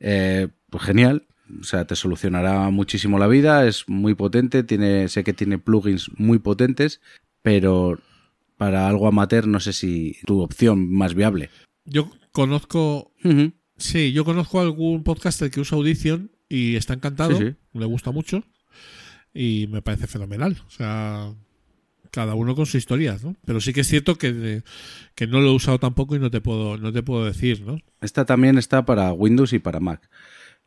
eh, 0.00 0.48
pues 0.70 0.84
genial. 0.84 1.26
O 1.60 1.64
sea, 1.64 1.86
te 1.86 1.96
solucionará 1.96 2.68
muchísimo 2.70 3.18
la 3.18 3.26
vida, 3.26 3.66
es 3.66 3.84
muy 3.88 4.14
potente, 4.14 4.62
tiene, 4.62 5.08
sé 5.08 5.24
que 5.24 5.32
tiene 5.32 5.58
plugins 5.58 6.10
muy 6.18 6.38
potentes, 6.38 7.00
pero 7.42 7.98
para 8.58 8.86
algo 8.86 9.08
amateur 9.08 9.46
no 9.46 9.58
sé 9.60 9.72
si 9.72 10.18
tu 10.26 10.40
opción 10.42 10.90
más 10.92 11.14
viable. 11.14 11.48
Yo 11.86 12.10
conozco, 12.32 13.12
sí, 13.78 14.12
yo 14.12 14.24
conozco 14.26 14.60
algún 14.60 15.04
podcaster 15.04 15.50
que 15.50 15.60
usa 15.60 15.78
Audition 15.78 16.30
y 16.50 16.76
está 16.76 16.92
encantado, 16.94 17.36
Sí, 17.38 17.44
sí. 17.48 17.54
le 17.72 17.86
gusta 17.86 18.10
mucho 18.10 18.44
y 19.32 19.68
me 19.70 19.80
parece 19.80 20.06
fenomenal. 20.06 20.58
O 20.66 20.70
sea, 20.70 21.32
cada 22.10 22.34
uno 22.34 22.54
con 22.54 22.66
su 22.66 22.76
historia, 22.76 23.16
¿no? 23.22 23.36
Pero 23.44 23.60
sí 23.60 23.72
que 23.72 23.80
es 23.82 23.88
cierto 23.88 24.16
que, 24.16 24.62
que 25.14 25.26
no 25.26 25.40
lo 25.40 25.48
he 25.48 25.54
usado 25.54 25.78
tampoco 25.78 26.16
y 26.16 26.18
no 26.18 26.30
te 26.30 26.40
puedo, 26.40 26.76
no 26.78 26.92
te 26.92 27.02
puedo 27.02 27.24
decir, 27.24 27.62
¿no? 27.62 27.78
Esta 28.00 28.24
también 28.24 28.58
está 28.58 28.84
para 28.84 29.12
Windows 29.12 29.52
y 29.52 29.58
para 29.58 29.80
Mac. 29.80 30.08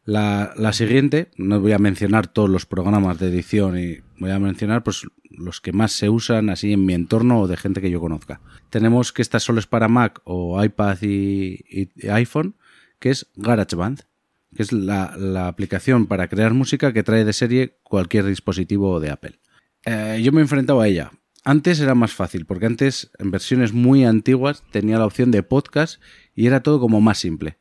La, 0.04 0.54
la 0.58 0.74
siguiente, 0.74 1.30
no 1.38 1.60
voy 1.60 1.74
a 1.74 1.78
mencionar 1.78 2.28
todos 2.28 2.50
los 2.50 2.66
programas 2.66 3.20
de 3.20 3.28
edición 3.28 3.78
y 3.78 4.00
voy 4.18 4.32
a 4.32 4.40
mencionar 4.40 4.84
pues 4.84 5.06
los 5.30 5.62
que 5.62 5.74
más 5.74 5.92
se 5.92 6.10
usan 6.10 6.50
así 6.50 6.74
en 6.74 6.86
mi 6.86 6.94
entorno 6.94 7.40
o 7.40 7.48
de 7.48 7.58
gente 7.58 7.82
que 7.82 7.92
yo 7.92 8.00
conozca. 8.00 8.42
Tenemos 8.70 9.14
que 9.14 9.22
esta 9.22 9.40
solo 9.40 9.60
es 9.60 9.68
para 9.68 9.88
Mac 9.88 10.22
o 10.24 10.64
iPad 10.64 10.98
y, 11.04 11.60
y 11.70 12.08
iPhone, 12.08 12.56
que 13.00 13.12
es 13.12 13.28
GarageBand, 13.36 14.02
que 14.56 14.64
es 14.64 14.72
la, 14.72 15.16
la 15.18 15.48
aplicación 15.48 16.08
para 16.08 16.28
crear 16.28 16.54
música 16.54 16.94
que 16.94 17.04
trae 17.04 17.24
de 17.24 17.34
serie 17.34 17.78
cualquier 17.84 18.26
dispositivo 18.26 19.00
de 19.00 19.12
Apple. 19.12 19.40
Eh, 19.86 20.20
yo 20.24 20.32
me 20.32 20.40
he 20.40 20.42
enfrentado 20.42 20.82
a 20.82 20.88
ella. 20.88 21.12
Antes 21.44 21.80
era 21.80 21.96
más 21.96 22.14
fácil, 22.14 22.46
porque 22.46 22.68
antes, 22.68 23.12
en 23.18 23.32
versiones 23.32 23.74
muy 23.74 24.06
antiguas, 24.06 24.64
tenía 24.72 25.00
la 25.00 25.08
opción 25.08 25.32
de 25.32 25.42
podcast 25.42 26.00
y 26.36 26.46
era 26.46 26.62
todo 26.62 26.80
como 26.80 27.02
más 27.02 27.18
simple. 27.18 27.58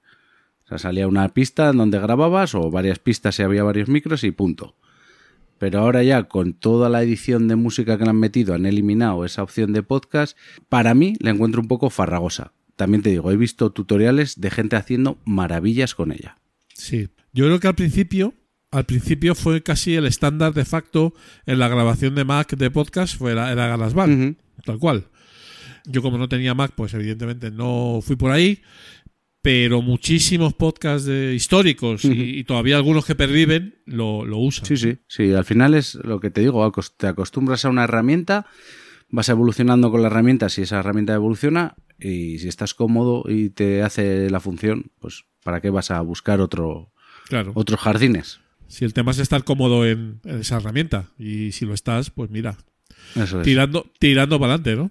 O 0.64 0.68
sea, 0.68 0.78
salía 0.78 1.08
una 1.08 1.28
pista 1.30 1.70
en 1.70 1.78
donde 1.78 1.98
grababas 1.98 2.54
o 2.54 2.70
varias 2.70 2.98
pistas 2.98 3.36
si 3.36 3.42
había 3.42 3.62
varios 3.62 3.88
micros 3.88 4.22
y 4.22 4.30
punto. 4.32 4.76
Pero 5.58 5.80
ahora 5.80 6.02
ya 6.02 6.24
con 6.24 6.52
toda 6.52 6.88
la 6.88 7.02
edición 7.02 7.48
de 7.48 7.56
música 7.56 7.98
que 7.98 8.04
le 8.04 8.10
han 8.10 8.20
metido 8.20 8.54
han 8.54 8.66
eliminado 8.66 9.24
esa 9.24 9.42
opción 9.42 9.72
de 9.72 9.82
podcast. 9.82 10.36
Para 10.68 10.94
mí 10.94 11.16
la 11.20 11.30
encuentro 11.30 11.60
un 11.60 11.68
poco 11.68 11.90
farragosa. 11.90 12.52
También 12.76 13.02
te 13.02 13.10
digo, 13.10 13.30
he 13.30 13.36
visto 13.36 13.70
tutoriales 13.70 14.40
de 14.40 14.50
gente 14.50 14.76
haciendo 14.76 15.18
maravillas 15.24 15.94
con 15.94 16.12
ella. 16.12 16.38
Sí. 16.74 17.08
Yo 17.32 17.44
creo 17.46 17.60
que 17.60 17.68
al 17.68 17.74
principio, 17.74 18.34
al 18.70 18.84
principio 18.86 19.34
fue 19.34 19.62
casi 19.62 19.94
el 19.94 20.06
estándar 20.06 20.54
de 20.54 20.64
facto 20.64 21.12
en 21.46 21.58
la 21.58 21.68
grabación 21.68 22.14
de 22.14 22.24
Mac 22.24 22.56
de 22.56 22.70
podcast, 22.70 23.16
fue 23.16 23.32
era, 23.32 23.50
era 23.52 23.66
GarageBand, 23.66 24.36
tal 24.64 24.78
cual. 24.78 25.06
Yo 25.86 26.02
como 26.02 26.18
no 26.18 26.28
tenía 26.28 26.54
Mac, 26.54 26.72
pues 26.76 26.94
evidentemente 26.94 27.50
no 27.50 28.00
fui 28.02 28.16
por 28.16 28.30
ahí, 28.30 28.60
pero 29.42 29.80
muchísimos 29.80 30.52
podcasts 30.54 31.06
de- 31.06 31.34
históricos 31.34 32.04
y- 32.04 32.44
todavía 32.44 32.76
algunos 32.76 33.04
que 33.06 33.14
perviven 33.14 33.76
lo, 33.86 34.24
lo 34.26 34.36
usan. 34.38 34.66
Sí, 34.66 34.76
sí, 34.76 34.98
sí. 35.08 35.32
Al 35.32 35.44
final 35.44 35.74
es 35.74 35.94
lo 35.94 36.20
que 36.20 36.30
te 36.30 36.42
digo, 36.42 36.70
te 36.98 37.06
acostumbras 37.06 37.64
a 37.64 37.70
una 37.70 37.84
herramienta, 37.84 38.46
vas 39.08 39.28
evolucionando 39.30 39.90
con 39.90 40.02
la 40.02 40.08
herramienta 40.08 40.48
si 40.50 40.62
esa 40.62 40.78
herramienta 40.80 41.14
evoluciona 41.14 41.74
y 41.98 42.38
si 42.38 42.48
estás 42.48 42.74
cómodo 42.74 43.24
y 43.28 43.50
te 43.50 43.82
hace 43.82 44.28
la 44.30 44.40
función, 44.40 44.92
pues 45.00 45.24
¿para 45.42 45.60
qué 45.62 45.70
vas 45.70 45.90
a 45.90 46.00
buscar 46.02 46.40
otro, 46.42 46.92
Claro. 47.28 47.52
otros 47.54 47.80
jardines? 47.80 48.39
Si 48.70 48.84
el 48.84 48.94
tema 48.94 49.10
es 49.10 49.18
estar 49.18 49.42
cómodo 49.42 49.84
en, 49.84 50.20
en 50.24 50.38
esa 50.40 50.58
herramienta 50.58 51.06
y 51.18 51.50
si 51.50 51.66
lo 51.66 51.74
estás, 51.74 52.10
pues 52.10 52.30
mira, 52.30 52.56
Eso 53.16 53.40
es. 53.40 53.44
tirando, 53.44 53.90
tirando 53.98 54.38
para 54.38 54.54
adelante, 54.54 54.76
¿no? 54.76 54.90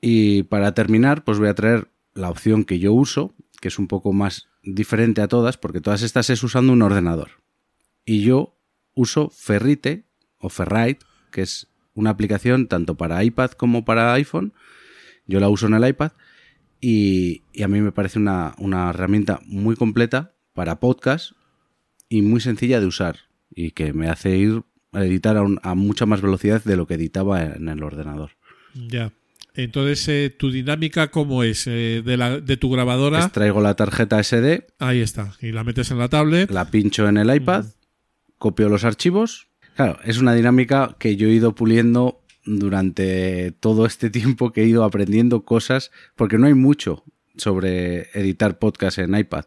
Y 0.00 0.44
para 0.44 0.74
terminar, 0.74 1.24
pues 1.24 1.38
voy 1.38 1.48
a 1.48 1.54
traer 1.54 1.88
la 2.14 2.30
opción 2.30 2.64
que 2.64 2.78
yo 2.78 2.92
uso, 2.92 3.34
que 3.60 3.66
es 3.68 3.80
un 3.80 3.88
poco 3.88 4.12
más 4.12 4.46
diferente 4.62 5.22
a 5.22 5.28
todas, 5.28 5.56
porque 5.56 5.80
todas 5.80 6.02
estas 6.02 6.30
es 6.30 6.42
usando 6.44 6.72
un 6.72 6.82
ordenador. 6.82 7.30
Y 8.04 8.22
yo 8.22 8.56
uso 8.94 9.28
Ferrite 9.30 10.04
o 10.38 10.48
Ferrite, 10.48 11.04
que 11.32 11.42
es 11.42 11.66
una 11.94 12.10
aplicación 12.10 12.68
tanto 12.68 12.96
para 12.96 13.24
iPad 13.24 13.50
como 13.52 13.84
para 13.84 14.12
iPhone. 14.12 14.52
Yo 15.26 15.40
la 15.40 15.48
uso 15.48 15.66
en 15.66 15.74
el 15.74 15.88
iPad 15.88 16.12
y, 16.80 17.42
y 17.52 17.64
a 17.64 17.68
mí 17.68 17.80
me 17.80 17.90
parece 17.90 18.20
una, 18.20 18.54
una 18.58 18.90
herramienta 18.90 19.40
muy 19.46 19.74
completa 19.74 20.36
para 20.52 20.78
podcast 20.78 21.32
y 22.08 22.22
muy 22.22 22.40
sencilla 22.40 22.80
de 22.80 22.86
usar 22.86 23.16
y 23.54 23.70
que 23.72 23.92
me 23.92 24.08
hace 24.08 24.36
ir 24.36 24.62
a 24.92 25.04
editar 25.04 25.36
a, 25.36 25.42
un- 25.42 25.60
a 25.62 25.74
mucha 25.74 26.06
más 26.06 26.20
velocidad 26.20 26.62
de 26.64 26.76
lo 26.76 26.86
que 26.86 26.94
editaba 26.94 27.42
en 27.42 27.68
el 27.68 27.82
ordenador. 27.82 28.30
Ya. 28.74 29.12
Entonces, 29.54 30.06
eh, 30.08 30.34
tu 30.38 30.50
dinámica, 30.50 31.10
¿cómo 31.10 31.42
es? 31.42 31.66
Eh, 31.66 32.02
de, 32.04 32.16
la, 32.18 32.40
de 32.40 32.56
tu 32.58 32.70
grabadora, 32.70 33.20
Extraigo 33.20 33.60
la 33.62 33.74
tarjeta 33.74 34.22
SD, 34.22 34.66
ahí 34.78 35.00
está. 35.00 35.32
Y 35.40 35.52
la 35.52 35.64
metes 35.64 35.90
en 35.90 35.98
la 35.98 36.08
tablet. 36.08 36.50
la 36.50 36.70
pincho 36.70 37.08
en 37.08 37.16
el 37.16 37.34
iPad, 37.34 37.64
copio 38.38 38.68
los 38.68 38.84
archivos. 38.84 39.48
Claro, 39.74 39.98
es 40.04 40.18
una 40.18 40.34
dinámica 40.34 40.96
que 40.98 41.16
yo 41.16 41.28
he 41.28 41.32
ido 41.32 41.54
puliendo 41.54 42.22
durante 42.44 43.52
todo 43.52 43.86
este 43.86 44.10
tiempo 44.18 44.52
que 44.52 44.62
he 44.62 44.66
ido 44.66 44.84
aprendiendo 44.84 45.44
cosas, 45.44 45.90
porque 46.16 46.38
no 46.38 46.46
hay 46.46 46.54
mucho 46.54 47.04
sobre 47.36 48.08
editar 48.18 48.58
podcast 48.58 48.98
en 48.98 49.16
iPad. 49.16 49.44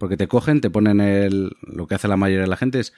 Porque 0.00 0.16
te 0.16 0.28
cogen, 0.28 0.62
te 0.62 0.70
ponen 0.70 0.98
el. 0.98 1.52
Lo 1.60 1.86
que 1.86 1.94
hace 1.94 2.08
la 2.08 2.16
mayoría 2.16 2.44
de 2.44 2.48
la 2.48 2.56
gente 2.56 2.80
es 2.80 2.94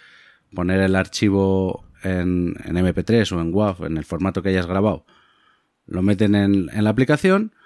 poner 0.55 0.81
el 0.81 0.95
archivo 0.95 1.85
en, 2.05 2.55
en 2.65 2.77
MP3 2.77 3.33
o 3.33 3.41
en 3.41 3.53
WAV, 3.53 3.87
en 3.87 3.97
el 3.97 4.05
formato 4.05 4.41
que 4.41 4.51
hayas 4.51 4.69
grabado. 4.69 5.05
Lo 5.85 6.03
meten 6.03 6.37
en, 6.37 6.71
en 6.73 6.85
la 6.85 6.91
aplicación, 6.91 7.57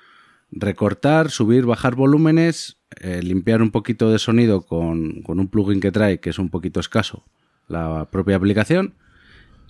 recortar, 0.51 1.31
subir, 1.31 1.67
bajar 1.67 1.97
volúmenes, 1.97 2.79
eh, 2.99 3.21
limpiar 3.23 3.61
un 3.61 3.73
poquito 3.73 4.11
de 4.11 4.19
sonido 4.19 4.63
con, 4.63 5.21
con 5.21 5.39
un 5.39 5.49
plugin 5.49 5.81
que 5.81 5.93
trae, 5.93 6.19
que 6.19 6.31
es 6.31 6.39
un 6.39 6.49
poquito 6.49 6.81
escaso, 6.81 7.27
la 7.69 8.09
propia 8.11 8.37
aplicación, 8.37 8.95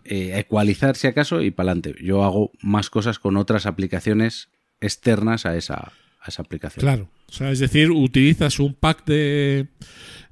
eh, 0.04 0.38
ecualizar 0.38 0.94
si 0.94 1.08
acaso 1.08 1.42
y 1.42 1.50
para 1.50 1.72
adelante. 1.72 1.96
Yo 2.00 2.22
hago 2.22 2.52
más 2.62 2.88
cosas 2.88 3.18
con 3.18 3.36
otras 3.36 3.66
aplicaciones 3.66 4.48
externas 4.80 5.44
a 5.44 5.56
esa, 5.56 5.90
a 6.26 6.30
esa 6.30 6.42
aplicación. 6.42 6.80
Claro. 6.80 7.08
O 7.28 7.32
sea, 7.32 7.50
es 7.50 7.58
decir, 7.58 7.90
utilizas 7.90 8.58
un 8.60 8.74
pack 8.74 9.04
de, 9.04 9.68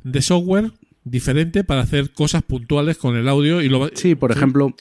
de 0.02 0.22
software 0.22 0.72
diferente 1.04 1.64
para 1.64 1.82
hacer 1.82 2.12
cosas 2.12 2.42
puntuales 2.42 2.96
con 2.96 3.16
el 3.16 3.28
audio 3.28 3.60
y 3.60 3.68
lo 3.68 3.88
Sí, 3.94 4.14
por 4.14 4.32
ejemplo, 4.32 4.74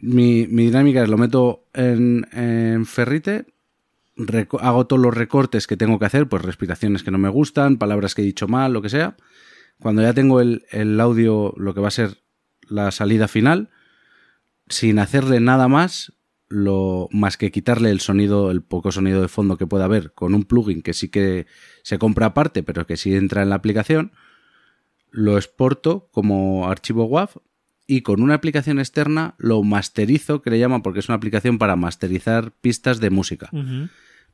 mi, 0.00 0.46
mi 0.46 0.66
dinámica 0.66 1.02
es 1.02 1.08
lo 1.08 1.18
meto 1.18 1.66
en, 1.74 2.26
en 2.32 2.86
Ferrite, 2.86 3.46
hago 4.60 4.86
todos 4.86 5.00
los 5.00 5.14
recortes 5.14 5.66
que 5.66 5.76
tengo 5.76 5.98
que 5.98 6.06
hacer, 6.06 6.28
pues 6.28 6.42
respiraciones 6.42 7.02
que 7.02 7.10
no 7.10 7.18
me 7.18 7.28
gustan, 7.28 7.78
palabras 7.78 8.14
que 8.14 8.22
he 8.22 8.24
dicho 8.24 8.48
mal, 8.48 8.72
lo 8.72 8.82
que 8.82 8.88
sea. 8.88 9.16
Cuando 9.80 10.02
ya 10.02 10.12
tengo 10.12 10.40
el, 10.40 10.64
el 10.70 11.00
audio, 11.00 11.54
lo 11.56 11.72
que 11.72 11.80
va 11.80 11.88
a 11.88 11.92
ser 11.92 12.18
la 12.68 12.90
salida 12.90 13.28
final, 13.28 13.70
sin 14.68 14.98
hacerle 14.98 15.40
nada 15.40 15.68
más, 15.68 16.12
lo 16.48 17.08
más 17.12 17.36
que 17.36 17.50
quitarle 17.50 17.90
el 17.90 18.00
sonido, 18.00 18.50
el 18.50 18.62
poco 18.62 18.92
sonido 18.92 19.20
de 19.20 19.28
fondo 19.28 19.58
que 19.58 19.66
pueda 19.66 19.84
haber, 19.84 20.12
con 20.12 20.34
un 20.34 20.44
plugin 20.44 20.82
que 20.82 20.94
sí 20.94 21.08
que 21.08 21.46
se 21.82 21.98
compra 21.98 22.26
aparte, 22.26 22.62
pero 22.62 22.86
que 22.86 22.96
sí 22.96 23.14
entra 23.14 23.42
en 23.42 23.50
la 23.50 23.56
aplicación, 23.56 24.12
lo 25.10 25.36
exporto 25.36 26.08
como 26.12 26.68
archivo 26.68 27.04
WAV 27.04 27.30
y 27.86 28.02
con 28.02 28.22
una 28.22 28.34
aplicación 28.34 28.78
externa 28.78 29.34
lo 29.38 29.62
masterizo, 29.62 30.42
que 30.42 30.50
le 30.50 30.58
llaman 30.58 30.82
porque 30.82 31.00
es 31.00 31.08
una 31.08 31.16
aplicación 31.16 31.58
para 31.58 31.74
masterizar 31.74 32.52
pistas 32.60 33.00
de 33.00 33.08
música. 33.08 33.50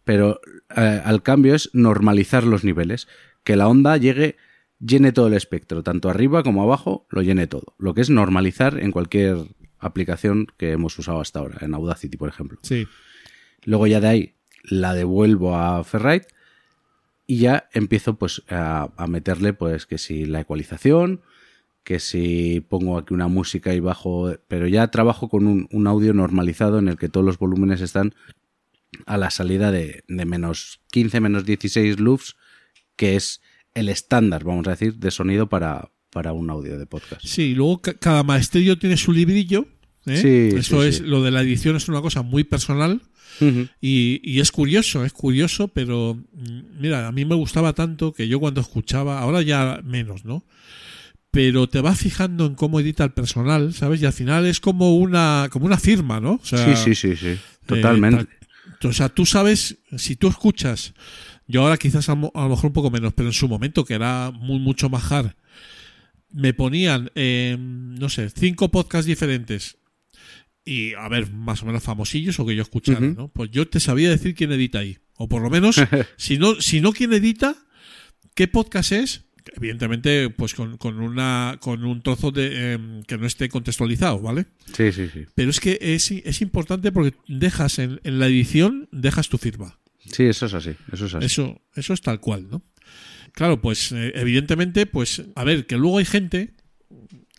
Pero 0.02 0.40
eh, 0.76 1.00
al 1.04 1.22
cambio 1.22 1.54
es 1.54 1.70
normalizar 1.72 2.44
los 2.44 2.64
niveles. 2.64 3.06
Que 3.44 3.54
la 3.54 3.68
onda 3.68 3.96
llegue, 3.96 4.36
llene 4.80 5.12
todo 5.12 5.28
el 5.28 5.34
espectro, 5.34 5.84
tanto 5.84 6.10
arriba 6.10 6.42
como 6.42 6.64
abajo, 6.64 7.06
lo 7.10 7.22
llene 7.22 7.46
todo. 7.46 7.76
Lo 7.78 7.94
que 7.94 8.00
es 8.00 8.10
normalizar 8.10 8.80
en 8.80 8.90
cualquier 8.90 9.36
aplicación 9.86 10.46
que 10.56 10.72
hemos 10.72 10.98
usado 10.98 11.20
hasta 11.20 11.38
ahora, 11.38 11.58
en 11.60 11.74
Audacity, 11.74 12.16
por 12.16 12.28
ejemplo. 12.28 12.58
Sí. 12.62 12.86
Luego 13.64 13.86
ya 13.86 14.00
de 14.00 14.08
ahí 14.08 14.34
la 14.62 14.94
devuelvo 14.94 15.56
a 15.56 15.82
Ferrite 15.84 16.28
y 17.26 17.38
ya 17.38 17.68
empiezo 17.72 18.16
pues 18.16 18.42
a, 18.48 18.90
a 18.96 19.06
meterle 19.06 19.52
pues 19.52 19.86
que 19.86 19.98
si 19.98 20.26
la 20.26 20.40
ecualización, 20.40 21.22
que 21.82 22.00
si 22.00 22.64
pongo 22.68 22.98
aquí 22.98 23.14
una 23.14 23.28
música 23.28 23.74
y 23.74 23.80
bajo, 23.80 24.34
pero 24.48 24.66
ya 24.66 24.90
trabajo 24.90 25.28
con 25.28 25.46
un, 25.46 25.68
un 25.70 25.86
audio 25.86 26.14
normalizado 26.14 26.78
en 26.78 26.88
el 26.88 26.96
que 26.96 27.08
todos 27.08 27.24
los 27.24 27.38
volúmenes 27.38 27.80
están 27.80 28.14
a 29.06 29.16
la 29.18 29.30
salida 29.30 29.70
de, 29.70 30.04
de 30.08 30.24
menos 30.24 30.80
15, 30.92 31.20
menos 31.20 31.44
16 31.44 32.00
loops, 32.00 32.36
que 32.96 33.16
es 33.16 33.42
el 33.74 33.88
estándar, 33.88 34.44
vamos 34.44 34.66
a 34.66 34.70
decir, 34.70 34.96
de 34.96 35.10
sonido 35.10 35.48
para, 35.48 35.90
para 36.14 36.32
un 36.32 36.48
audio 36.48 36.78
de 36.78 36.86
podcast. 36.86 37.20
Sí, 37.26 37.54
luego 37.54 37.82
ca- 37.82 37.92
cada 37.94 38.22
maestrillo 38.22 38.78
tiene 38.78 38.96
su 38.96 39.12
librillo. 39.12 39.66
¿eh? 40.06 40.16
Sí, 40.16 40.56
Eso 40.58 40.80
sí, 40.82 40.88
es, 40.88 40.96
sí. 40.98 41.02
lo 41.04 41.22
de 41.22 41.30
la 41.30 41.42
edición 41.42 41.76
es 41.76 41.88
una 41.88 42.00
cosa 42.00 42.22
muy 42.22 42.44
personal. 42.44 43.02
Ujú. 43.40 43.66
Y, 43.80 44.20
y 44.22 44.40
es 44.40 44.50
curioso, 44.52 45.04
es 45.04 45.12
curioso, 45.12 45.68
pero 45.68 46.14
mm, 46.14 46.80
mira, 46.80 47.08
a 47.08 47.12
mí 47.12 47.24
me 47.26 47.34
gustaba 47.34 47.72
tanto 47.74 48.12
que 48.12 48.28
yo 48.28 48.38
cuando 48.40 48.60
escuchaba, 48.62 49.18
ahora 49.20 49.42
ya 49.42 49.80
menos, 49.84 50.24
¿no? 50.24 50.44
Pero 51.30 51.68
te 51.68 51.80
vas 51.80 51.98
fijando 51.98 52.46
en 52.46 52.54
cómo 52.54 52.78
edita 52.78 53.02
el 53.02 53.10
personal, 53.10 53.74
¿sabes? 53.74 54.00
Y 54.00 54.06
al 54.06 54.12
final 54.12 54.46
es 54.46 54.60
como 54.60 54.94
una, 54.96 55.48
como 55.50 55.66
una 55.66 55.78
firma, 55.78 56.20
¿no? 56.20 56.34
O 56.34 56.44
sea, 56.44 56.76
Sí, 56.76 56.94
sí, 56.94 56.94
sí, 56.94 57.16
sí, 57.16 57.36
totalmente. 57.66 58.22
eh, 58.22 58.86
o 58.86 58.92
sea, 58.92 59.08
tú 59.08 59.26
sabes, 59.26 59.78
si 59.96 60.14
tú 60.14 60.28
escuchas, 60.28 60.94
yo 61.48 61.62
ahora 61.62 61.76
quizás 61.76 62.08
a, 62.08 62.12
a 62.12 62.16
lo 62.44 62.48
mejor 62.50 62.66
un 62.66 62.72
poco 62.72 62.90
menos, 62.92 63.14
pero 63.14 63.30
en 63.30 63.32
su 63.32 63.48
momento 63.48 63.84
que 63.84 63.94
era 63.94 64.30
muy, 64.30 64.60
mucho 64.60 64.88
más 64.88 65.10
hard, 65.10 65.32
me 66.34 66.52
ponían, 66.52 67.10
eh, 67.14 67.56
no 67.58 68.08
sé, 68.08 68.28
cinco 68.28 68.70
podcasts 68.70 69.06
diferentes 69.06 69.78
y, 70.64 70.94
a 70.94 71.08
ver, 71.08 71.30
más 71.30 71.62
o 71.62 71.66
menos 71.66 71.82
famosillos 71.82 72.40
o 72.40 72.46
que 72.46 72.56
yo 72.56 72.62
escuchara. 72.62 73.00
¿no? 73.00 73.28
Pues 73.28 73.50
yo 73.50 73.68
te 73.68 73.80
sabía 73.80 74.10
decir 74.10 74.34
quién 74.34 74.50
edita 74.50 74.80
ahí. 74.80 74.98
O 75.16 75.28
por 75.28 75.42
lo 75.42 75.48
menos, 75.50 75.76
si 76.16 76.38
no, 76.38 76.60
si 76.60 76.80
no 76.80 76.92
quién 76.92 77.12
edita, 77.12 77.54
qué 78.34 78.48
podcast 78.48 78.92
es. 78.92 79.24
Evidentemente, 79.56 80.30
pues 80.30 80.54
con, 80.54 80.78
con 80.78 81.00
una 81.00 81.58
con 81.60 81.84
un 81.84 82.02
trozo 82.02 82.30
de 82.30 82.72
em, 82.72 83.02
que 83.02 83.18
no 83.18 83.26
esté 83.26 83.50
contextualizado, 83.50 84.18
¿vale? 84.20 84.46
Sí, 84.74 84.90
sí, 84.90 85.10
sí. 85.12 85.26
Pero 85.34 85.50
es 85.50 85.60
que 85.60 85.78
es, 85.82 86.10
es 86.10 86.40
importante 86.40 86.90
porque 86.90 87.14
dejas 87.28 87.78
en, 87.78 88.00
en 88.04 88.18
la 88.18 88.26
edición, 88.26 88.88
dejas 88.90 89.28
tu 89.28 89.36
firma. 89.36 89.78
Sí, 90.10 90.24
eso 90.24 90.46
es 90.46 90.54
así, 90.54 90.70
eso 90.90 91.04
es 91.04 91.14
así. 91.14 91.26
Eso, 91.26 91.60
eso 91.74 91.92
es 91.92 92.00
tal 92.00 92.20
cual, 92.20 92.48
¿no? 92.50 92.62
Claro, 93.34 93.60
pues 93.60 93.92
eh, 93.92 94.12
evidentemente, 94.14 94.86
pues, 94.86 95.22
a 95.34 95.44
ver, 95.44 95.66
que 95.66 95.76
luego 95.76 95.98
hay 95.98 96.04
gente 96.04 96.54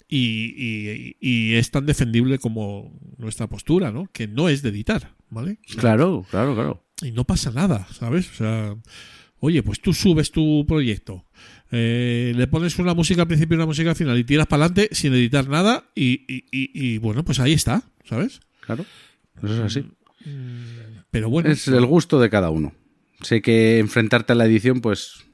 y, 0.08 0.54
y- 0.58 1.16
y 1.20 1.54
es 1.56 1.72
tan 1.72 1.86
defendible 1.86 2.38
como 2.38 2.92
nuestra 3.18 3.48
postura, 3.48 3.92
¿no? 3.92 4.08
Que 4.12 4.28
no 4.28 4.50
es 4.50 4.62
de 4.62 4.70
editar, 4.70 5.16
¿vale? 5.30 5.58
Claro, 5.78 6.26
claro, 6.30 6.54
claro. 6.54 6.84
Y 7.02 7.12
no 7.12 7.24
pasa 7.26 7.52
nada, 7.52 7.88
¿sabes? 7.92 8.30
O 8.32 8.34
sea, 8.36 8.76
oye, 9.40 9.64
pues 9.64 9.82
tú 9.82 9.94
subes 9.94 10.32
tu 10.32 10.66
proyecto, 10.68 11.26
eh, 11.72 12.34
le 12.36 12.48
pones 12.48 12.78
una 12.78 12.94
música 12.94 13.22
al 13.24 13.28
principio 13.28 13.56
y 13.56 13.58
una 13.58 13.66
música 13.66 13.90
al 13.90 13.96
final 13.96 14.18
y 14.20 14.24
tiras 14.24 14.48
para 14.48 14.66
adelante 14.66 14.94
sin 14.96 15.14
editar 15.14 15.48
nada 15.48 15.90
y, 15.96 16.22
y- 16.34 16.46
y- 16.52 16.72
y, 16.74 16.98
bueno, 17.00 17.24
pues 17.26 17.40
ahí 17.40 17.54
está, 17.54 17.84
¿sabes? 18.04 18.40
Claro. 18.62 18.86
Eso 19.44 19.54
es 19.54 19.60
así. 19.62 19.86
Pero 21.12 21.30
bueno, 21.30 21.50
Es 21.50 21.68
el 21.68 21.86
gusto 21.86 22.20
de 22.20 22.30
cada 22.30 22.50
uno. 22.50 22.74
Sé 23.22 23.42
que 23.42 23.80
enfrentarte 23.80 24.34
a 24.34 24.36
la 24.36 24.46
edición, 24.46 24.82
pues, 24.82 25.25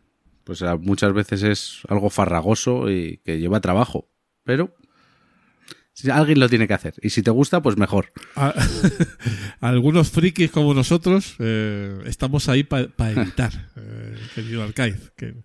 pues 0.52 0.82
muchas 0.82 1.14
veces 1.14 1.43
es 1.43 1.82
algo 1.88 2.10
farragoso 2.10 2.89
y 2.89 3.22
que 3.24 3.39
lleva 3.39 3.62
trabajo. 3.62 4.10
Pero 4.43 4.76
si 5.93 6.10
alguien 6.10 6.41
lo 6.41 6.49
tiene 6.49 6.68
que 6.68 6.74
hacer. 6.74 6.95
Y 7.02 7.12
si 7.12 7.24
te 7.24 7.32
gusta, 7.32 7.62
pues 7.62 7.78
mejor. 7.78 8.12
algunos 9.62 10.12
frikis 10.12 10.52
como 10.52 10.74
nosotros 10.74 11.36
eh, 11.39 12.02
estamos 12.06 12.49
ahí 12.49 12.64
para 12.64 13.12
editar, 13.12 13.70
eh, 13.78 14.18
querido 14.36 14.62
Arcaiz. 14.64 15.14
Que 15.16 15.36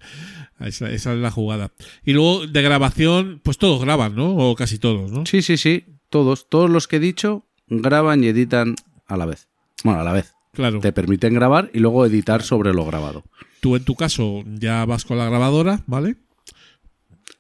esa, 0.59 0.91
esa 0.91 1.13
es 1.13 1.19
la 1.21 1.31
jugada. 1.31 1.71
Y 2.05 2.13
luego 2.13 2.49
de 2.49 2.63
grabación, 2.63 3.41
pues 3.45 3.59
todos 3.59 3.81
graban, 3.81 4.17
¿no? 4.17 4.35
O 4.35 4.57
casi 4.57 4.79
todos, 4.79 5.13
¿no? 5.13 5.25
Sí, 5.25 5.41
sí, 5.41 5.57
sí. 5.57 5.85
Todos, 6.09 6.49
todos 6.49 6.69
los 6.69 6.89
que 6.89 6.97
he 6.97 7.01
dicho 7.01 7.47
graban 7.69 8.25
y 8.25 8.27
editan 8.27 8.75
a 9.07 9.17
la 9.17 9.27
vez. 9.27 9.47
Bueno, 9.85 10.01
a 10.01 10.05
la 10.05 10.13
vez. 10.13 10.35
Claro. 10.53 10.81
Te 10.81 10.91
permiten 10.91 11.35
grabar 11.35 11.71
y 11.73 11.79
luego 11.79 12.07
editar 12.07 12.43
sobre 12.43 12.73
lo 12.73 12.85
grabado. 12.87 13.23
Tú 13.67 13.75
en 13.75 13.83
tu 13.85 13.97
caso 13.97 14.45
ya 14.47 14.85
vas 14.85 15.05
con 15.05 15.19
la 15.19 15.27
grabadora, 15.29 15.81
¿vale? 15.89 16.15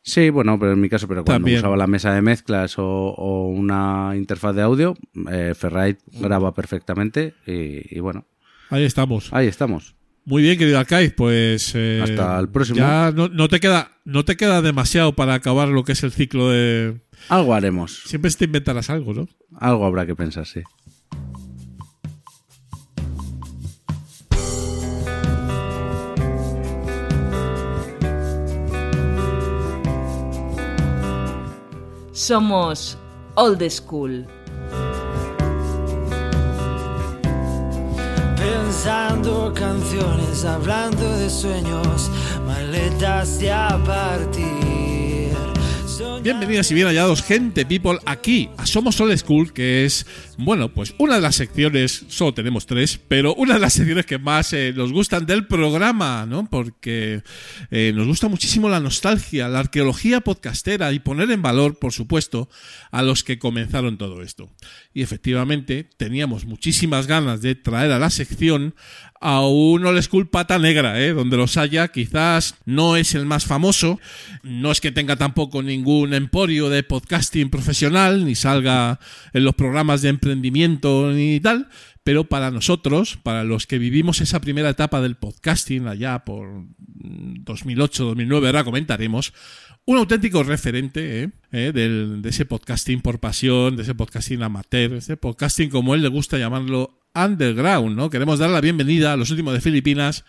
Sí, 0.02 0.30
bueno, 0.30 0.58
pero 0.58 0.72
en 0.72 0.80
mi 0.80 0.88
caso, 0.88 1.06
pero 1.06 1.24
cuando 1.24 1.38
También. 1.44 1.58
usaba 1.58 1.76
la 1.76 1.86
mesa 1.86 2.12
de 2.12 2.20
mezclas 2.20 2.78
o, 2.80 2.84
o 2.84 3.46
una 3.48 4.12
interfaz 4.16 4.56
de 4.56 4.62
audio, 4.62 4.96
eh, 5.30 5.52
Ferrite 5.56 6.00
graba 6.20 6.52
perfectamente 6.52 7.34
y, 7.46 7.96
y 7.96 8.00
bueno, 8.00 8.24
Ahí 8.70 8.82
estamos. 8.84 9.32
ahí 9.32 9.46
estamos. 9.46 9.94
Muy 10.24 10.42
bien, 10.42 10.58
querido 10.58 10.80
Arcaiz, 10.80 11.12
pues 11.16 11.70
eh, 11.76 12.00
Hasta 12.02 12.40
el 12.40 12.48
próximo. 12.48 12.78
Ya 12.78 13.12
no, 13.14 13.28
no 13.28 13.46
te 13.48 13.60
queda 13.60 13.92
no 14.04 14.24
te 14.24 14.36
queda 14.36 14.62
demasiado 14.62 15.12
para 15.14 15.34
acabar 15.34 15.68
lo 15.68 15.84
que 15.84 15.92
es 15.92 16.02
el 16.02 16.10
ciclo 16.10 16.50
de 16.50 16.96
Algo 17.28 17.54
haremos. 17.54 18.02
siempre 18.06 18.32
te 18.32 18.46
inventarás 18.46 18.90
algo, 18.90 19.14
¿no? 19.14 19.28
Algo 19.60 19.86
habrá 19.86 20.04
que 20.06 20.16
pensar, 20.16 20.44
sí. 20.46 20.62
Somos 32.16 32.96
Old 33.34 33.62
School. 33.70 34.26
Pensando 38.38 39.52
canciones, 39.52 40.46
hablando 40.46 41.06
de 41.18 41.28
sueños, 41.28 42.10
maletas 42.46 43.38
de 43.38 43.52
a 43.52 43.76
Bienvenidas 45.98 46.70
y 46.70 46.74
bien 46.74 46.88
hallados, 46.88 47.22
gente 47.22 47.64
people, 47.64 47.98
aquí 48.04 48.50
a 48.58 48.66
Somos 48.66 49.00
Old 49.00 49.16
School, 49.16 49.54
que 49.54 49.86
es, 49.86 50.04
bueno, 50.36 50.74
pues 50.74 50.94
una 50.98 51.14
de 51.14 51.22
las 51.22 51.36
secciones, 51.36 52.04
solo 52.08 52.34
tenemos 52.34 52.66
tres, 52.66 53.00
pero 53.08 53.34
una 53.34 53.54
de 53.54 53.60
las 53.60 53.72
secciones 53.72 54.04
que 54.04 54.18
más 54.18 54.52
eh, 54.52 54.74
nos 54.76 54.92
gustan 54.92 55.24
del 55.24 55.46
programa, 55.46 56.26
¿no? 56.26 56.50
Porque 56.50 57.22
eh, 57.70 57.92
nos 57.94 58.06
gusta 58.06 58.28
muchísimo 58.28 58.68
la 58.68 58.80
nostalgia, 58.80 59.48
la 59.48 59.60
arqueología 59.60 60.20
podcastera 60.20 60.92
y 60.92 60.98
poner 60.98 61.30
en 61.30 61.40
valor, 61.40 61.78
por 61.78 61.92
supuesto, 61.92 62.50
a 62.90 63.02
los 63.02 63.24
que 63.24 63.38
comenzaron 63.38 63.96
todo 63.96 64.20
esto. 64.20 64.50
Y 64.92 65.02
efectivamente, 65.02 65.88
teníamos 65.96 66.44
muchísimas 66.44 67.06
ganas 67.06 67.40
de 67.40 67.54
traer 67.54 67.92
a 67.92 67.98
la 67.98 68.10
sección 68.10 68.74
a 69.18 69.40
un 69.46 69.86
old 69.86 70.02
school 70.02 70.28
pata 70.28 70.58
negra, 70.58 71.00
¿eh? 71.00 71.14
donde 71.14 71.38
los 71.38 71.56
haya, 71.56 71.88
quizás 71.88 72.56
no 72.66 72.96
es 72.96 73.14
el 73.14 73.24
más 73.24 73.46
famoso, 73.46 73.98
no 74.42 74.70
es 74.70 74.82
que 74.82 74.92
tenga 74.92 75.16
tampoco 75.16 75.62
ningún 75.62 75.85
emporio 76.12 76.68
de 76.68 76.82
podcasting 76.82 77.50
profesional, 77.50 78.24
ni 78.24 78.34
salga 78.34 78.98
en 79.32 79.44
los 79.44 79.54
programas 79.54 80.02
de 80.02 80.08
emprendimiento 80.10 81.10
ni 81.12 81.40
tal, 81.40 81.68
pero 82.04 82.24
para 82.24 82.50
nosotros, 82.50 83.18
para 83.22 83.44
los 83.44 83.66
que 83.66 83.78
vivimos 83.78 84.20
esa 84.20 84.40
primera 84.40 84.70
etapa 84.70 85.00
del 85.00 85.16
podcasting 85.16 85.86
allá 85.88 86.24
por 86.24 86.48
mm, 86.48 87.44
2008-2009, 87.44 88.46
ahora 88.46 88.64
comentaremos, 88.64 89.32
un 89.84 89.98
auténtico 89.98 90.42
referente 90.42 91.22
¿eh? 91.22 91.30
¿Eh? 91.52 91.70
Del- 91.72 92.20
de 92.22 92.28
ese 92.30 92.44
podcasting 92.44 93.00
por 93.00 93.20
pasión, 93.20 93.76
de 93.76 93.82
ese 93.84 93.94
podcasting 93.94 94.42
amateur, 94.42 94.94
ese 94.94 95.16
podcasting 95.16 95.70
como 95.70 95.94
él 95.94 96.02
le 96.02 96.08
gusta 96.08 96.38
llamarlo 96.38 96.98
underground, 97.14 97.96
¿no? 97.96 98.10
Queremos 98.10 98.38
dar 98.38 98.50
la 98.50 98.60
bienvenida 98.60 99.12
a 99.12 99.16
los 99.16 99.30
últimos 99.30 99.54
de 99.54 99.60
Filipinas 99.60 100.24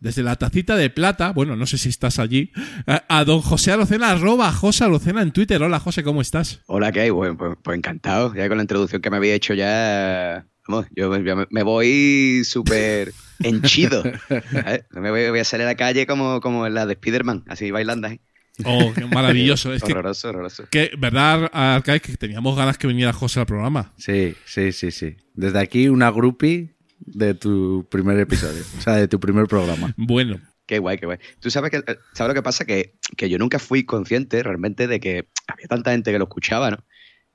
desde 0.00 0.22
la 0.22 0.36
tacita 0.36 0.76
de 0.76 0.90
plata, 0.90 1.32
bueno, 1.32 1.56
no 1.56 1.66
sé 1.66 1.78
si 1.78 1.88
estás 1.88 2.18
allí, 2.18 2.52
a, 2.86 3.04
a 3.18 3.24
don 3.24 3.40
José 3.42 3.72
Arocena, 3.72 4.10
arroba 4.10 4.50
José 4.52 4.84
Arocena 4.84 5.22
en 5.22 5.32
Twitter. 5.32 5.62
Hola 5.62 5.78
José, 5.80 6.02
¿cómo 6.02 6.20
estás? 6.22 6.60
Hola, 6.66 6.90
¿qué 6.92 7.00
hay? 7.00 7.10
Bueno, 7.10 7.36
pues, 7.36 7.56
pues 7.62 7.76
encantado. 7.76 8.34
Ya 8.34 8.48
con 8.48 8.56
la 8.58 8.62
introducción 8.64 9.02
que 9.02 9.10
me 9.10 9.16
había 9.18 9.34
hecho 9.34 9.54
ya... 9.54 10.46
Vamos, 10.68 10.86
yo 10.94 11.10
me- 11.50 11.62
voy 11.62 12.42
súper 12.44 13.12
henchido. 13.40 14.02
¿sabes? 14.28 14.84
Me 14.90 15.10
voy, 15.10 15.28
voy 15.30 15.40
a 15.40 15.44
salir 15.44 15.66
a 15.66 15.70
la 15.70 15.74
calle 15.76 16.06
como, 16.06 16.40
como 16.40 16.66
en 16.66 16.74
la 16.74 16.86
de 16.86 16.92
Spider-Man, 16.94 17.44
así 17.48 17.70
bailando. 17.70 18.08
¿eh? 18.08 18.20
Oh, 18.64 18.92
qué 18.94 19.04
maravilloso. 19.06 19.72
es 19.74 19.82
que, 19.82 19.92
horroroso, 19.92 20.28
horroroso. 20.28 20.64
que, 20.70 20.92
¿verdad, 20.96 21.50
Arcaiz, 21.52 22.02
que 22.02 22.16
teníamos 22.16 22.56
ganas 22.56 22.78
que 22.78 22.86
viniera 22.86 23.12
José 23.12 23.40
al 23.40 23.46
programa? 23.46 23.92
Sí, 23.96 24.34
sí, 24.44 24.70
sí, 24.72 24.90
sí. 24.92 25.16
Desde 25.34 25.58
aquí 25.58 25.88
una 25.88 26.10
groupie 26.10 26.76
de 27.00 27.34
tu 27.34 27.86
primer 27.90 28.18
episodio, 28.18 28.62
o 28.78 28.80
sea, 28.80 28.94
de 28.94 29.08
tu 29.08 29.18
primer 29.18 29.46
programa. 29.46 29.92
Bueno, 29.96 30.40
Qué 30.70 30.78
guay, 30.78 30.98
qué 30.98 31.06
guay. 31.06 31.18
Tú 31.40 31.50
sabes 31.50 31.72
que 31.72 31.78
eh, 31.78 31.98
sabes 32.12 32.28
lo 32.28 32.34
que 32.34 32.44
pasa 32.44 32.64
que, 32.64 32.94
que 33.16 33.28
yo 33.28 33.38
nunca 33.38 33.58
fui 33.58 33.82
consciente 33.82 34.40
realmente 34.40 34.86
de 34.86 35.00
que 35.00 35.26
había 35.48 35.66
tanta 35.66 35.90
gente 35.90 36.12
que 36.12 36.18
lo 36.20 36.26
escuchaba, 36.26 36.70
¿no? 36.70 36.84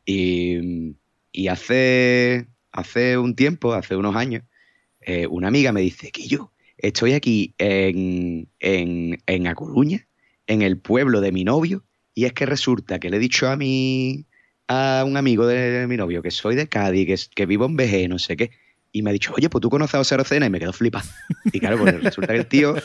Y, 0.05 0.95
y 1.33 1.49
hace, 1.49 2.47
hace 2.71 3.17
un 3.17 3.35
tiempo, 3.35 3.73
hace 3.73 3.97
unos 3.97 4.15
años, 4.15 4.43
eh, 5.01 5.27
una 5.27 5.49
amiga 5.49 5.73
me 5.73 5.81
dice 5.81 6.11
que 6.11 6.25
yo 6.29 6.53
estoy 6.77 7.11
aquí 7.11 7.53
en, 7.57 8.47
en, 8.61 9.21
en 9.25 9.47
A 9.47 9.55
Coruña, 9.55 10.07
en 10.47 10.61
el 10.61 10.79
pueblo 10.79 11.19
de 11.19 11.33
mi 11.33 11.43
novio, 11.43 11.83
y 12.13 12.23
es 12.23 12.31
que 12.31 12.45
resulta 12.45 12.99
que 12.99 13.09
le 13.09 13.17
he 13.17 13.19
dicho 13.19 13.49
a 13.49 13.57
mi 13.57 14.27
a 14.69 15.03
un 15.05 15.17
amigo 15.17 15.45
de 15.45 15.85
mi 15.87 15.97
novio 15.97 16.21
que 16.21 16.31
soy 16.31 16.55
de 16.55 16.69
Cádiz, 16.69 17.05
que, 17.05 17.35
que 17.35 17.45
vivo 17.45 17.65
en 17.65 17.75
Veje, 17.75 18.07
no 18.07 18.17
sé 18.17 18.37
qué, 18.37 18.51
y 18.95 19.01
me 19.01 19.09
ha 19.09 19.13
dicho, 19.13 19.33
oye, 19.35 19.49
pues 19.49 19.61
tú 19.61 19.69
conoces 19.69 19.95
a 19.95 19.97
José 19.97 20.15
Rocena, 20.15 20.45
y 20.45 20.49
me 20.49 20.57
quedo 20.57 20.71
flipado. 20.71 21.05
Y 21.51 21.59
claro, 21.59 21.77
pues 21.77 22.01
resulta 22.01 22.31
que 22.31 22.39
el 22.39 22.47
tío 22.47 22.75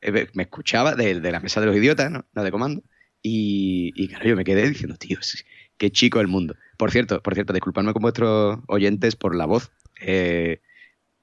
eh, 0.00 0.28
me 0.32 0.44
escuchaba 0.44 0.94
de, 0.94 1.20
la 1.20 1.40
mesa 1.40 1.60
de 1.60 1.66
los 1.66 1.74
idiotas, 1.74 2.12
¿no? 2.12 2.24
La 2.32 2.44
de 2.44 2.52
comando. 2.52 2.80
Y, 3.22 4.06
claro, 4.06 4.24
yo 4.24 4.36
me 4.36 4.44
quedé 4.44 4.68
diciendo, 4.68 4.96
tío, 4.96 5.18
qué 5.76 5.90
chico 5.90 6.20
el 6.20 6.28
mundo. 6.28 6.54
Por 6.76 6.92
cierto, 6.92 7.20
por 7.24 7.34
cierto, 7.34 7.52
disculpadme 7.52 7.92
con 7.92 8.02
vuestros 8.02 8.60
oyentes 8.68 9.16
por 9.16 9.34
la 9.34 9.46
voz. 9.46 9.72
Eh, 10.00 10.60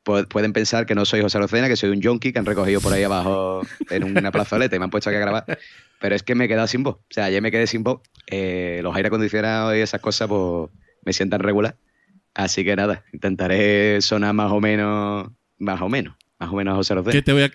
pueden 0.03 0.51
pensar 0.51 0.85
que 0.85 0.95
no 0.95 1.05
soy 1.05 1.21
José 1.21 1.39
Rocena, 1.39 1.69
que 1.69 1.77
soy 1.77 1.91
un 1.91 2.03
junkie 2.03 2.33
que 2.33 2.39
han 2.39 2.45
recogido 2.45 2.81
por 2.81 2.91
ahí 2.91 3.03
abajo 3.03 3.61
en 3.89 4.03
una 4.03 4.33
plazoleta 4.33 4.75
y 4.75 4.79
me 4.79 4.83
han 4.83 4.91
puesto 4.91 5.09
aquí 5.09 5.15
a 5.15 5.21
grabar. 5.21 5.45
Pero 6.01 6.13
es 6.13 6.23
que 6.23 6.35
me 6.35 6.43
he 6.43 6.47
quedado 6.49 6.67
sin 6.67 6.83
voz. 6.83 6.95
O 6.95 7.05
sea, 7.09 7.23
ayer 7.23 7.41
me 7.41 7.51
quedé 7.51 7.67
sin 7.67 7.83
voz. 7.83 8.01
Eh, 8.27 8.81
los 8.83 8.93
aire 8.97 9.07
acondicionados 9.07 9.77
y 9.77 9.79
esas 9.79 10.01
cosas, 10.01 10.27
pues 10.27 10.71
me 11.05 11.13
sientan 11.13 11.39
regular. 11.39 11.77
Así 12.35 12.63
que 12.63 12.75
nada, 12.75 13.03
intentaré 13.13 14.01
sonar 14.01 14.33
más 14.33 14.51
o 14.51 14.59
menos, 14.59 15.31
más 15.57 15.81
o 15.81 15.89
menos, 15.89 16.15
más 16.37 16.49
o 16.49 16.55
menos 16.55 16.73
a 16.73 16.75
José 16.75 16.95
Rocena. 16.95 17.13
¿Qué 17.13 17.21
te 17.21 17.33
voy 17.33 17.43
a, 17.43 17.51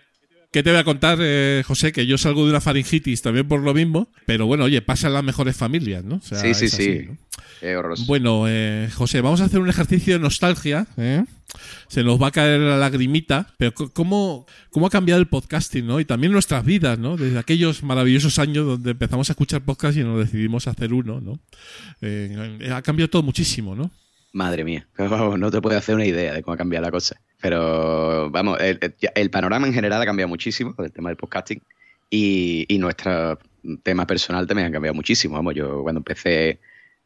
¿Qué 0.50 0.62
te 0.64 0.70
voy 0.70 0.80
a 0.80 0.84
contar, 0.84 1.18
eh, 1.20 1.62
José? 1.64 1.92
Que 1.92 2.06
yo 2.06 2.18
salgo 2.18 2.44
de 2.44 2.50
una 2.50 2.60
faringitis 2.60 3.22
también 3.22 3.46
por 3.46 3.60
lo 3.60 3.72
mismo, 3.72 4.10
pero 4.26 4.46
bueno, 4.46 4.64
oye, 4.64 4.82
pasan 4.82 5.12
las 5.12 5.22
mejores 5.22 5.56
familias, 5.56 6.02
¿no? 6.02 6.16
O 6.16 6.20
sea, 6.20 6.38
sí, 6.38 6.54
sí, 6.54 6.66
así, 6.66 6.82
sí. 6.82 7.06
¿no? 7.06 7.16
Bueno, 8.06 8.46
eh, 8.48 8.88
José, 8.94 9.20
vamos 9.20 9.40
a 9.40 9.44
hacer 9.44 9.60
un 9.60 9.68
ejercicio 9.68 10.14
de 10.14 10.18
nostalgia. 10.18 10.86
¿eh? 10.96 11.24
Se 11.88 12.02
nos 12.02 12.20
va 12.20 12.28
a 12.28 12.30
caer 12.30 12.58
la 12.60 12.78
lagrimita, 12.78 13.54
pero 13.58 13.72
¿cómo, 13.74 14.46
¿cómo 14.70 14.86
ha 14.86 14.90
cambiado 14.90 15.20
el 15.20 15.28
podcasting, 15.28 15.86
no? 15.86 16.00
Y 16.00 16.04
también 16.04 16.32
nuestras 16.32 16.64
vidas, 16.64 16.98
¿no? 16.98 17.16
Desde 17.16 17.38
aquellos 17.38 17.82
maravillosos 17.82 18.38
años 18.38 18.66
donde 18.66 18.92
empezamos 18.92 19.28
a 19.28 19.34
escuchar 19.34 19.62
podcast 19.62 19.98
y 19.98 20.04
nos 20.04 20.18
decidimos 20.18 20.66
a 20.66 20.70
hacer 20.70 20.92
uno, 20.92 21.20
¿no? 21.20 21.38
Eh, 22.00 22.70
ha 22.72 22.82
cambiado 22.82 23.10
todo 23.10 23.22
muchísimo, 23.22 23.74
¿no? 23.74 23.90
Madre 24.32 24.64
mía, 24.64 24.86
no 24.98 25.50
te 25.50 25.60
puedo 25.60 25.76
hacer 25.76 25.94
una 25.94 26.06
idea 26.06 26.32
de 26.32 26.42
cómo 26.42 26.54
ha 26.54 26.58
cambiado 26.58 26.84
la 26.86 26.92
cosa. 26.92 27.20
Pero 27.40 28.30
vamos, 28.30 28.58
el, 28.60 29.30
panorama 29.30 29.66
en 29.66 29.72
general 29.74 30.02
ha 30.02 30.06
cambiado 30.06 30.28
muchísimo 30.28 30.74
con 30.74 30.84
el 30.84 30.92
tema 30.92 31.08
del 31.08 31.16
podcasting 31.16 31.62
y, 32.10 32.64
y 32.68 32.78
nuestro 32.78 33.38
tema 33.82 34.06
personal 34.06 34.46
también 34.46 34.68
ha 34.68 34.72
cambiado 34.72 34.94
muchísimo. 34.94 35.34
Vamos, 35.34 35.54
yo 35.54 35.82
cuando 35.82 35.98
empecé 36.00 36.60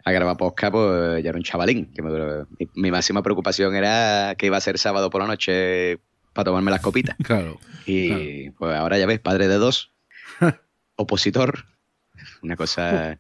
a 0.05 0.13
grabar 0.13 0.37
podcast, 0.37 0.73
pues 0.73 1.23
ya 1.23 1.31
era 1.31 1.39
un 1.39 1.45
chavalín. 1.45 1.91
Que 1.95 2.03
me- 2.03 2.45
mi, 2.59 2.69
mi 2.75 2.91
máxima 2.91 3.23
preocupación 3.23 3.75
era 3.75 4.35
que 4.37 4.47
iba 4.47 4.57
a 4.57 4.61
ser 4.61 4.79
sábado 4.79 5.09
por 5.09 5.23
la 5.23 5.29
noche 5.29 5.99
para 6.33 6.45
tomarme 6.47 6.71
las 6.71 6.81
copitas. 6.81 7.17
Claro. 7.25 7.59
Y 7.87 8.51
pues 8.51 8.75
ahora 8.77 8.99
ya 8.99 9.07
ves, 9.07 9.21
padre 9.21 9.49
de 9.49 9.57
dos, 9.57 9.93
opositor, 10.97 11.65
una 12.43 12.57
cosa 12.57 13.19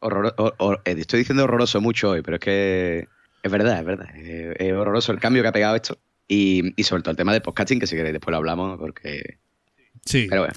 horrorosa. 0.00 0.44
estoy 0.84 1.20
diciendo 1.20 1.44
horroroso 1.44 1.80
mucho 1.80 2.10
hoy, 2.10 2.22
pero 2.22 2.36
es 2.36 2.40
que 2.40 3.08
es 3.46 3.52
verdad, 3.52 3.78
es 3.78 3.84
verdad. 3.84 4.16
Es, 4.16 4.56
es 4.58 4.72
horroroso 4.72 5.12
el 5.12 5.18
cambio 5.18 5.42
que 5.42 5.48
ha 5.48 5.52
pegado 5.52 5.76
esto. 5.76 5.98
Y, 6.28 6.74
y 6.80 6.84
sobre 6.84 7.02
todo 7.02 7.12
el 7.12 7.16
tema 7.16 7.32
del 7.32 7.42
podcasting, 7.42 7.80
que 7.80 7.86
si 7.86 7.96
queréis 7.96 8.12
después 8.12 8.32
lo 8.32 8.38
hablamos, 8.38 8.78
porque... 8.78 9.38
Sí. 10.04 10.26
Pero 10.28 10.42
bueno, 10.42 10.54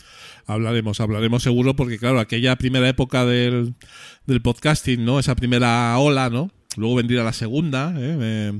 Hablaremos, 0.49 0.99
hablaremos 0.99 1.43
seguro, 1.43 1.75
porque 1.75 1.99
claro, 1.99 2.19
aquella 2.19 2.55
primera 2.55 2.89
época 2.89 3.23
del, 3.23 3.75
del 4.25 4.41
podcasting, 4.41 5.05
¿no? 5.05 5.19
Esa 5.19 5.35
primera 5.35 5.95
ola, 5.99 6.31
¿no? 6.31 6.49
Luego 6.77 6.95
vendría 6.95 7.23
la 7.23 7.33
segunda, 7.33 7.95
¿eh? 7.97 8.17
Eh, 8.21 8.59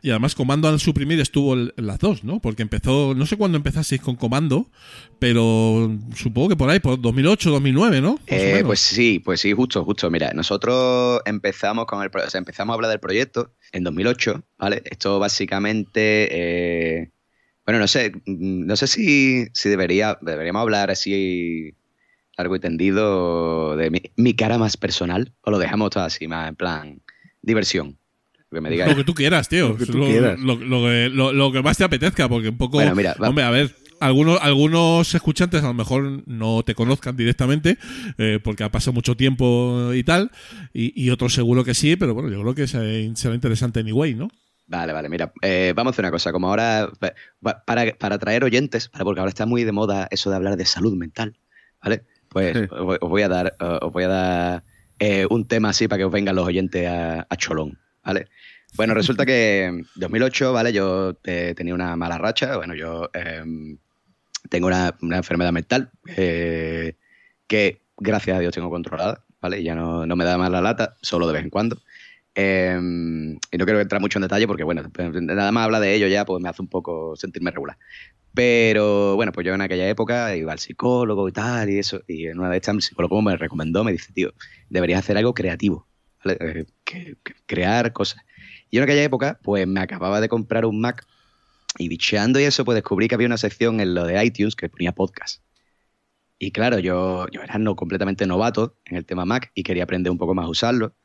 y 0.00 0.10
además 0.10 0.34
Comando 0.34 0.66
al 0.66 0.80
suprimir 0.80 1.20
estuvo 1.20 1.52
en 1.52 1.72
las 1.76 1.98
dos, 1.98 2.24
¿no? 2.24 2.40
Porque 2.40 2.62
empezó, 2.62 3.14
no 3.14 3.26
sé 3.26 3.36
cuándo 3.36 3.58
empezasteis 3.58 4.00
con 4.00 4.16
Comando, 4.16 4.70
pero 5.18 5.94
supongo 6.14 6.48
que 6.48 6.56
por 6.56 6.70
ahí, 6.70 6.80
por 6.80 6.98
2008, 6.98 7.50
2009, 7.50 8.00
¿no? 8.00 8.18
Eh, 8.28 8.62
pues 8.64 8.80
sí, 8.80 9.18
pues 9.18 9.42
sí, 9.42 9.52
justo, 9.52 9.84
justo. 9.84 10.10
Mira, 10.10 10.32
nosotros 10.32 11.20
empezamos 11.26 11.84
con 11.84 12.02
el 12.02 12.08
o 12.08 12.30
sea, 12.30 12.38
empezamos 12.38 12.72
a 12.72 12.74
hablar 12.76 12.90
del 12.90 13.00
proyecto 13.00 13.52
en 13.72 13.84
2008, 13.84 14.42
¿vale? 14.58 14.82
Esto 14.86 15.18
básicamente, 15.18 16.28
eh, 16.30 17.10
bueno, 17.66 17.78
no 17.78 17.88
sé, 17.88 18.12
mm, 18.24 18.64
no 18.66 18.74
sé 18.74 18.86
si, 18.86 19.48
si 19.52 19.68
debería, 19.68 20.16
deberíamos 20.22 20.62
hablar 20.62 20.90
así 20.90 21.74
largo 22.38 22.56
y 22.56 22.60
tendido 22.60 23.76
de 23.76 23.90
mi, 23.90 24.00
mi 24.16 24.34
cara 24.34 24.56
más 24.56 24.78
personal 24.78 25.34
o 25.42 25.50
lo 25.50 25.58
dejamos 25.58 25.90
todo 25.90 26.04
así 26.04 26.26
más 26.26 26.48
en 26.48 26.56
plan 26.56 27.02
diversión. 27.42 27.96
Lo 28.50 28.56
que 28.56 28.60
me 28.60 28.70
digáis. 28.70 28.90
Lo 28.90 28.96
que 28.96 29.04
tú 29.04 29.14
quieras, 29.14 29.48
tío. 29.48 29.68
Lo 29.70 29.76
que 29.76 29.86
tú 29.86 29.98
Lo- 29.98 30.06
quieras. 30.06 30.38
Lo, 30.40 30.56
lo 30.56 30.82
que, 30.82 31.08
lo- 31.12 31.32
lo 31.32 31.52
que 31.52 31.62
más 31.62 31.76
te 31.76 31.84
apetezca, 31.84 32.28
porque 32.28 32.48
un 32.48 32.56
poco. 32.58 32.78
Bueno, 32.78 32.94
mira, 32.94 33.14
va- 33.22 33.28
hombre, 33.28 33.44
a 33.44 33.50
ver. 33.50 33.74
Algunos, 34.00 34.38
algunos 34.40 35.14
escuchantes 35.14 35.62
a 35.62 35.66
lo 35.66 35.74
mejor 35.74 36.22
no 36.26 36.62
te 36.62 36.74
conozcan 36.74 37.16
directamente 37.18 37.76
eh, 38.16 38.38
porque 38.42 38.64
ha 38.64 38.70
pasado 38.70 38.94
mucho 38.94 39.14
tiempo 39.14 39.92
y 39.92 40.02
tal, 40.04 40.30
y, 40.72 40.98
y 41.04 41.10
otros 41.10 41.34
seguro 41.34 41.64
que 41.64 41.74
sí, 41.74 41.96
pero 41.96 42.14
bueno, 42.14 42.30
yo 42.30 42.40
creo 42.40 42.54
que 42.54 42.66
se- 42.66 43.14
será 43.14 43.34
interesante 43.34 43.80
anyway, 43.80 44.14
¿no? 44.14 44.30
Vale, 44.66 44.94
vale, 44.94 45.10
mira, 45.10 45.30
eh, 45.42 45.74
vamos 45.76 45.90
a 45.90 45.92
hacer 45.94 46.04
una 46.06 46.12
cosa, 46.12 46.32
como 46.32 46.48
ahora, 46.48 46.90
pa- 46.98 47.12
pa- 47.42 47.62
para, 47.66 47.92
para 47.98 48.14
atraer 48.14 48.42
oyentes, 48.42 48.88
porque 48.88 49.20
ahora 49.20 49.28
está 49.28 49.44
muy 49.44 49.64
de 49.64 49.72
moda 49.72 50.08
eso 50.10 50.30
de 50.30 50.36
hablar 50.36 50.56
de 50.56 50.64
salud 50.64 50.96
mental, 50.96 51.36
¿vale? 51.82 52.04
Pues 52.30 52.56
Sí. 52.56 52.64
os 52.70 52.84
voy- 52.86 52.98
os 53.02 53.10
voy 53.10 53.20
a 53.20 53.28
dar, 53.28 53.54
eh, 53.60 53.78
os 53.82 53.92
voy 53.92 54.04
a 54.04 54.08
dar 54.08 54.64
eh, 55.00 55.26
un 55.30 55.48
tema 55.48 55.70
así 55.70 55.88
para 55.88 55.98
que 55.98 56.04
os 56.04 56.12
vengan 56.12 56.36
los 56.36 56.46
oyentes 56.46 56.86
a, 56.86 57.26
cholón, 57.36 57.78
¿vale? 58.04 58.28
Bueno, 58.76 58.92
resulta 58.92 59.24
que 59.24 59.64
en 59.64 59.86
2008, 59.96 60.52
¿vale? 60.52 60.74
Yo 60.74 61.18
eh, 61.24 61.54
tenía 61.56 61.74
una 61.74 61.96
mala 61.96 62.18
racha, 62.18 62.58
bueno, 62.58 62.74
yo 62.74 63.08
em, 63.14 63.78
tengo 64.50 64.66
una, 64.66 64.94
una 65.00 65.16
enfermedad 65.16 65.52
mental 65.52 65.90
eh, 66.16 66.96
que 67.46 67.80
gracias 67.96 68.36
a 68.36 68.40
Dios 68.40 68.52
tengo 68.52 68.68
controlada, 68.68 69.24
¿vale? 69.40 69.62
Ya 69.62 69.74
no, 69.74 70.04
no 70.04 70.16
me 70.16 70.26
da 70.26 70.36
más 70.36 70.50
la 70.50 70.60
lata, 70.60 70.96
solo 71.00 71.26
de 71.26 71.32
vez 71.32 71.44
en 71.44 71.50
cuando. 71.50 71.78
Eh, 72.40 72.78
y 73.52 73.58
no 73.58 73.64
quiero 73.64 73.80
entrar 73.80 74.00
mucho 74.00 74.18
en 74.18 74.22
detalle 74.22 74.46
porque, 74.46 74.64
bueno, 74.64 74.82
nada 74.96 75.52
más 75.52 75.64
habla 75.64 75.80
de 75.80 75.94
ello 75.94 76.06
ya, 76.08 76.24
pues 76.24 76.42
me 76.42 76.48
hace 76.48 76.62
un 76.62 76.68
poco 76.68 77.14
sentirme 77.16 77.50
regular. 77.50 77.76
Pero 78.32 79.16
bueno, 79.16 79.32
pues 79.32 79.46
yo 79.46 79.54
en 79.54 79.60
aquella 79.60 79.88
época 79.88 80.34
iba 80.36 80.52
al 80.52 80.58
psicólogo 80.58 81.28
y 81.28 81.32
tal, 81.32 81.68
y 81.68 81.78
eso, 81.78 82.02
y 82.06 82.26
en 82.26 82.38
una 82.38 82.48
de 82.48 82.56
estas 82.56 82.74
el 82.76 82.82
psicólogo 82.82 83.20
me 83.22 83.36
recomendó, 83.36 83.84
me 83.84 83.92
dice, 83.92 84.12
tío, 84.12 84.32
deberías 84.68 85.00
hacer 85.00 85.16
algo 85.16 85.34
creativo. 85.34 85.86
Eh, 86.24 86.66
crear 87.46 87.92
cosas. 87.92 88.22
Y 88.70 88.78
en 88.78 88.84
aquella 88.84 89.02
época, 89.02 89.38
pues 89.42 89.66
me 89.66 89.80
acababa 89.80 90.20
de 90.20 90.28
comprar 90.28 90.64
un 90.64 90.80
Mac 90.80 91.06
y 91.78 91.88
bicheando 91.88 92.40
y 92.40 92.44
eso, 92.44 92.64
pues 92.64 92.76
descubrí 92.76 93.08
que 93.08 93.14
había 93.14 93.26
una 93.26 93.38
sección 93.38 93.80
en 93.80 93.94
lo 93.94 94.04
de 94.04 94.24
iTunes 94.24 94.56
que 94.56 94.68
ponía 94.68 94.92
podcast. 94.92 95.42
Y 96.38 96.52
claro, 96.52 96.78
yo, 96.78 97.26
yo 97.28 97.42
era 97.42 97.58
no, 97.58 97.76
completamente 97.76 98.26
novato 98.26 98.78
en 98.86 98.96
el 98.96 99.04
tema 99.04 99.24
Mac 99.24 99.52
y 99.54 99.62
quería 99.62 99.84
aprender 99.84 100.10
un 100.10 100.18
poco 100.18 100.34
más 100.34 100.46
a 100.46 100.48
usarlo. 100.48 100.96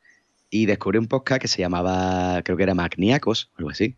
Y 0.50 0.66
descubrí 0.66 0.98
un 0.98 1.06
podcast 1.08 1.42
que 1.42 1.48
se 1.48 1.60
llamaba, 1.60 2.40
creo 2.44 2.56
que 2.56 2.62
era 2.62 2.74
Magníacos, 2.74 3.50
o 3.54 3.58
algo 3.58 3.70
así. 3.70 3.96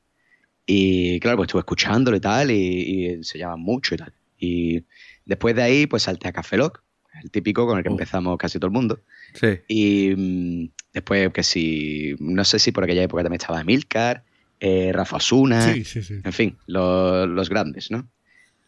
Y 0.67 1.21
claro, 1.21 1.37
pues 1.39 1.49
estuve 1.49 1.61
escuchándolo 1.61 2.17
y 2.17 2.21
tal, 2.21 2.51
y, 2.51 2.55
y 2.57 3.07
enseñaban 3.07 3.61
mucho 3.61 3.95
y 3.95 3.99
tal. 3.99 4.13
Y 4.39 4.85
después 5.25 5.55
de 5.57 5.63
ahí, 5.63 5.87
pues 5.87 6.05
salté 6.05 6.29
a 6.29 6.33
Café 6.33 6.57
Lock, 6.57 6.83
el 7.23 7.31
típico 7.31 7.67
con 7.67 7.79
el 7.79 7.83
que 7.85 7.89
Oh. 7.91 7.93
empezamos 7.93 8.37
casi 8.39 8.59
todo 8.59 8.67
el 8.69 8.73
mundo. 8.73 9.01
Sí. 9.35 9.59
Y 9.69 10.15
mm, 10.17 10.71
después 10.95 11.33
que 11.33 11.43
si, 11.43 12.15
no 12.21 12.45
sé 12.45 12.59
si 12.59 12.73
por 12.73 12.85
aquella 12.85 13.03
época 13.03 13.23
también 13.23 13.41
estaba 13.41 13.61
Emilcar, 13.61 14.25
eh, 14.61 14.91
Rafa 14.93 15.17
Osuna, 15.17 15.73
Sí, 15.73 15.85
sí, 15.85 16.03
sí. 16.03 16.15
en 16.23 16.33
fin, 16.33 16.57
lo- 16.67 17.27
los 17.27 17.49
grandes, 17.49 17.91
¿no? 17.91 18.09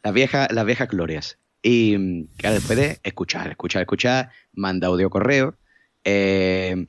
Las 0.02 0.14
viejas, 0.14 0.50
las 0.52 0.64
viejas 0.64 0.88
glorias. 0.88 1.38
Y 1.62 1.96
mm, 1.98 2.24
claro, 2.36 2.54
después 2.56 2.78
de 2.78 2.98
escuchar, 3.02 3.50
escuchar, 3.50 3.82
escuchar, 3.82 4.30
manda 4.52 4.88
audio 4.88 5.10
correo. 5.10 5.56
eh, 6.04 6.86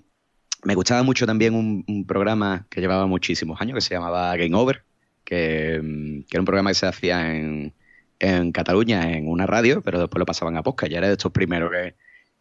me 0.63 0.75
gustaba 0.75 1.03
mucho 1.03 1.25
también 1.25 1.55
un, 1.55 2.05
programa 2.05 2.67
que 2.69 2.81
llevaba 2.81 3.07
muchísimos 3.07 3.59
años 3.61 3.75
que 3.75 3.81
se 3.81 3.93
llamaba 3.93 4.35
Game 4.35 4.55
Over, 4.55 4.83
que, 5.23 5.79
mm, 5.81 6.21
que 6.23 6.37
era 6.37 6.41
un 6.41 6.45
programa 6.45 6.71
que 6.71 6.75
se 6.75 6.87
hacía 6.87 7.35
en, 7.35 7.73
en 8.19 8.51
Cataluña 8.51 9.13
en 9.13 9.27
una 9.27 9.47
radio, 9.47 9.81
pero 9.81 9.99
después 9.99 10.19
lo 10.19 10.25
pasaban 10.25 10.57
a 10.57 10.63
podcast. 10.63 10.91
Ya 10.91 10.99
era 10.99 11.07
de 11.07 11.13
estos 11.13 11.31
primeros 11.31 11.71
que, 11.71 11.95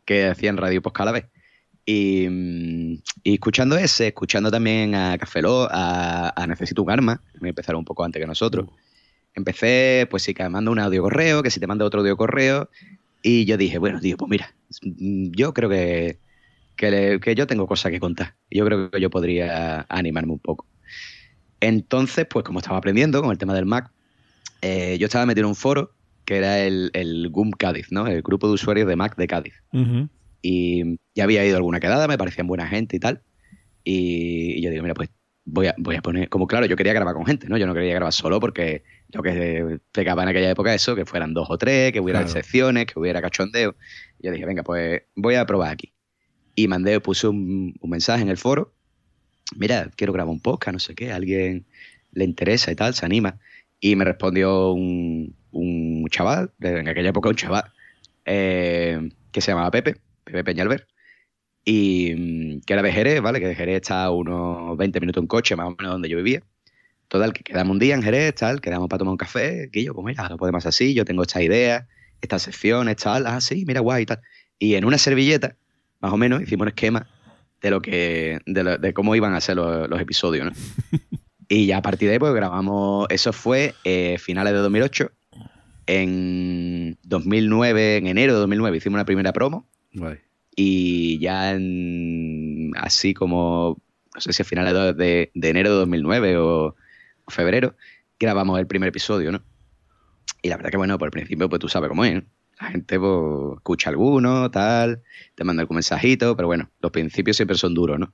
que 0.05 0.27
hacían 0.27 0.57
radio 0.57 0.83
podcast 0.83 1.03
a 1.03 1.05
la 1.07 1.13
vez. 1.13 1.27
Y, 1.87 2.29
mm, 2.29 3.03
y 3.25 3.35
escuchando 3.35 3.77
ese, 3.77 4.09
escuchando 4.09 4.51
también 4.51 4.95
a 4.95 5.17
Café 5.19 5.43
Lock, 5.43 5.71
a, 5.73 6.33
a 6.41 6.47
Necesito 6.47 6.83
un 6.83 6.91
Arma, 6.91 7.23
que 7.41 7.49
empezaron 7.49 7.81
un 7.81 7.85
poco 7.85 8.05
antes 8.05 8.21
que 8.21 8.27
nosotros. 8.27 8.69
Empecé, 9.35 10.07
pues 10.11 10.23
sí, 10.25 10.35
que 10.35 10.49
mando 10.49 10.73
un 10.73 10.79
audio 10.81 11.03
correo, 11.03 11.43
que 11.43 11.51
si 11.51 11.61
te 11.61 11.67
mando 11.67 11.87
otro 11.87 12.01
audio 12.01 12.17
correo. 12.17 12.69
Y 13.23 13.45
yo 13.45 13.57
dije, 13.57 13.79
bueno, 13.79 14.01
tío, 14.01 14.17
pues 14.17 14.31
mira, 14.31 14.55
mm, 14.83 15.31
yo 15.33 15.55
creo 15.55 15.69
que, 15.71 16.19
que, 16.81 16.91
le- 16.91 17.21
que 17.21 17.35
yo 17.35 17.47
tengo 17.47 17.67
cosas 17.67 17.93
que 17.93 18.01
contar. 18.01 18.37
Yo 18.51 18.65
creo 18.67 18.91
que 18.91 19.01
yo 19.01 19.11
podría 19.11 19.87
animarme 19.89 20.33
un 20.33 20.41
poco. 20.41 20.67
Entonces, 21.61 22.27
pues 22.29 22.45
como 22.45 22.61
estaba 22.61 22.79
aprendiendo 22.79 23.23
con 23.23 23.31
el 23.33 23.39
tema 23.39 23.55
del 23.55 23.67
Mac, 23.67 23.91
eh, 24.63 24.99
yo 24.99 25.07
estaba 25.07 25.27
metido 25.27 25.47
en 25.47 25.51
un 25.51 25.57
foro 25.57 25.93
que 26.25 26.37
era 26.39 26.61
el, 26.61 26.91
el 26.95 27.31
GUM 27.31 27.53
Cádiz, 27.53 27.89
¿no? 27.93 28.07
El 28.09 28.23
grupo 28.23 28.49
de 28.49 28.55
usuarios 28.55 28.89
de 28.89 28.97
Mac 28.97 29.17
de 29.17 29.27
Cádiz 29.29 29.55
y 30.43 30.99
ya 31.15 31.25
había 31.25 31.45
ido 31.45 31.57
a 31.57 31.59
alguna 31.59 31.81
quedada, 31.81 32.09
me 32.09 32.19
parecían 32.19 32.47
buena 32.47 32.67
gente 32.69 32.97
y 32.97 33.01
tal. 33.01 33.23
Y, 33.85 34.59
y 34.59 34.63
yo 34.63 34.71
digo, 34.71 34.83
mira, 34.83 34.95
pues 34.95 35.11
voy 35.45 35.69
a, 35.69 35.75
voy 35.79 35.97
a 35.97 36.03
poner, 36.03 36.29
como 36.29 36.47
claro, 36.47 36.67
yo 36.67 36.77
quería 36.77 36.93
grabar 36.95 37.15
con 37.15 37.27
gente, 37.27 37.49
¿no? 37.49 37.59
Yo 37.59 37.67
no 37.67 37.75
quería 37.75 37.95
grabar 37.95 38.13
solo 38.13 38.41
porque 38.41 38.85
Yo 39.09 39.23
que 39.23 39.81
pegaba 39.93 40.23
en 40.25 40.31
aquella 40.31 40.51
época 40.51 40.75
eso, 40.75 40.97
que 40.97 41.07
fueran 41.07 41.35
dos 41.35 41.49
o 41.51 41.59
tres, 41.59 41.93
que 41.93 42.01
hubiera 42.01 42.21
Claro. 42.21 42.33
secciones, 42.33 42.87
que 42.87 42.99
hubiera 42.99 43.23
cachondeo. 43.23 43.77
Y 44.21 44.27
yo 44.27 44.33
dije, 44.33 44.47
venga, 44.47 44.63
pues 44.63 45.03
voy 45.17 45.35
a 45.37 45.47
probar 45.47 45.73
aquí. 45.73 45.95
Y 46.55 46.69
mandé, 46.69 47.01
puse 47.01 47.29
un, 47.29 47.75
un 47.81 47.91
mensaje 47.91 48.23
en 48.23 48.29
el 48.29 48.37
foro. 48.37 48.73
Mira, 49.57 49.91
quiero 49.97 50.13
grabar 50.13 50.31
un 50.31 50.41
podcast, 50.41 50.73
no 50.73 50.79
sé 50.79 50.95
qué, 50.95 51.13
alguien 51.13 51.65
le 52.13 52.25
interesa 52.25 52.71
y 52.71 52.77
tal, 52.77 52.95
se 52.95 53.07
anima. 53.07 53.39
Y 53.81 53.97
me 53.97 54.05
respondió 54.05 54.73
un, 54.73 55.35
un 55.53 56.07
chaval, 56.11 56.53
en 56.61 56.89
aquella 56.89 57.11
época 57.11 57.29
un 57.29 57.37
chaval, 57.37 57.65
eh, 58.25 59.11
que 59.33 59.41
se 59.41 59.51
llamaba 59.53 59.71
Pepe, 59.71 59.97
Pepe 60.25 60.45
Peñalver, 60.45 60.87
y 61.65 62.15
mm, 62.17 62.61
que 62.63 62.73
era 62.73 62.83
de 62.83 62.93
Jerez, 62.93 63.21
¿vale? 63.21 63.41
Que 63.41 63.49
de 63.49 63.55
Jerez 63.55 63.77
está 63.77 64.11
unos 64.11 64.77
20 64.77 65.01
minutos 65.01 65.23
en 65.23 65.27
coche, 65.27 65.57
más 65.57 65.67
o 65.67 65.71
menos 65.71 65.93
donde 65.93 66.09
yo 66.09 66.17
vivía. 66.17 66.43
Total, 67.09 67.33
que 67.33 67.43
quedamos 67.43 67.73
un 67.73 67.79
día 67.81 67.95
en 67.95 68.03
Jerez, 68.03 68.35
tal, 68.37 68.61
quedamos 68.61 68.89
para 68.89 68.99
tomar 68.99 69.13
un 69.13 69.19
café, 69.19 69.69
que 69.73 69.83
yo, 69.83 69.95
pues 69.95 70.05
mira, 70.05 70.29
lo 70.29 70.37
podemos 70.37 70.65
así, 70.67 70.95
yo 70.95 71.05
tengo 71.05 71.23
esta 71.23 71.43
idea, 71.43 71.89
estas 72.21 72.43
secciones, 72.43 72.97
tal, 72.97 73.27
ah, 73.27 73.41
sí, 73.41 73.65
mira, 73.67 73.81
guay 73.81 74.05
y 74.05 74.07
tal. 74.07 74.21
Y 74.59 74.75
en 74.75 74.85
una 74.85 74.99
servilleta, 74.99 75.57
más 76.01 76.13
o 76.13 76.17
menos, 76.17 76.43
hicimos 76.43 76.65
un 76.65 76.69
esquema 76.69 77.07
de 77.61 77.71
lo 77.71 77.81
que, 77.83 78.39
de, 78.47 78.63
lo- 78.65 78.79
de 78.79 78.93
cómo 78.95 79.15
iban 79.15 79.35
a 79.35 79.41
ser 79.41 79.57
los, 79.57 79.89
los 79.89 80.01
episodios, 80.01 80.47
¿no? 80.47 80.53
y 81.49 81.67
ya 81.67 81.79
a 81.79 81.83
partir 81.83 82.09
de 82.09 82.15
ahí, 82.15 82.19
pues 82.19 82.33
grabamos, 82.35 83.07
eso 83.11 83.33
fue 83.33 83.75
eh, 83.85 84.17
finales 84.19 84.53
de 84.53 84.59
2008. 84.61 85.11
En 85.87 86.99
2009, 87.03 87.97
en 87.97 88.07
enero 88.07 88.35
de 88.35 88.39
2009, 88.41 88.77
hicimos 88.77 88.95
una 88.97 89.05
primera 89.05 89.33
promo 89.33 89.67
Guay. 89.93 90.19
y 90.55 91.19
ya 91.19 91.53
en- 91.53 92.71
así 92.77 93.13
como, 93.15 93.77
no 94.15 94.21
sé 94.21 94.33
si 94.33 94.43
a 94.43 94.45
finales 94.45 94.73
de, 94.73 94.93
de- 94.95 95.31
de 95.35 95.49
enero 95.49 95.71
de 95.71 95.77
2009 95.77 96.37
o, 96.39 96.77
o 97.25 97.31
febrero, 97.31 97.75
grabamos 98.21 98.59
el 98.61 98.67
primer 98.69 98.89
episodio, 98.91 99.33
¿no? 99.33 99.43
Y 100.43 100.49
la 100.49 100.57
verdad 100.57 100.71
que, 100.71 100.77
bueno, 100.77 100.97
por 100.97 101.09
el 101.09 101.13
principio, 101.13 101.49
pues 101.49 101.59
tú 101.61 101.69
sabes 101.69 101.89
cómo 101.89 102.05
es, 102.05 102.15
¿no? 102.15 102.23
La 102.61 102.69
gente 102.69 102.99
pues, 102.99 103.57
escucha 103.57 103.91
alguno, 103.91 104.51
tal, 104.51 105.03
te 105.35 105.45
manda 105.45 105.63
algún 105.63 105.77
mensajito, 105.77 106.37
pero 106.37 106.47
bueno, 106.47 106.71
los 106.81 106.93
principios 106.93 107.37
siempre 107.37 107.57
son 107.57 107.75
duros, 107.75 107.99
¿no? 107.99 108.13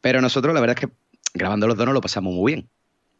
Pero 0.00 0.20
nosotros, 0.20 0.52
la 0.54 0.60
verdad 0.60 0.76
es 0.78 0.88
que 0.88 0.92
grabando 1.34 1.66
los 1.66 1.76
dos 1.76 1.86
nos 1.86 1.94
lo 1.94 2.00
pasamos 2.00 2.34
muy 2.34 2.52
bien. 2.52 2.68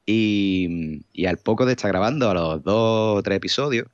Y, 0.07 1.05
y 1.13 1.27
al 1.27 1.37
poco 1.37 1.67
de 1.67 1.73
estar 1.73 1.91
grabando, 1.91 2.31
a 2.31 2.35
los 2.35 2.65
dos 2.65 3.19
o 3.19 3.23
tres 3.23 3.37
episodios, 3.37 3.87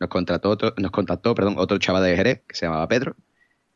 nos 0.00 0.08
contrató 0.08 0.50
otro, 0.50 0.74
nos 0.78 0.90
contactó 0.90 1.34
perdón, 1.34 1.54
otro 1.58 1.78
chaval 1.78 2.02
de 2.02 2.16
Jerez 2.16 2.42
que 2.48 2.56
se 2.56 2.66
llamaba 2.66 2.88
Pedro. 2.88 3.14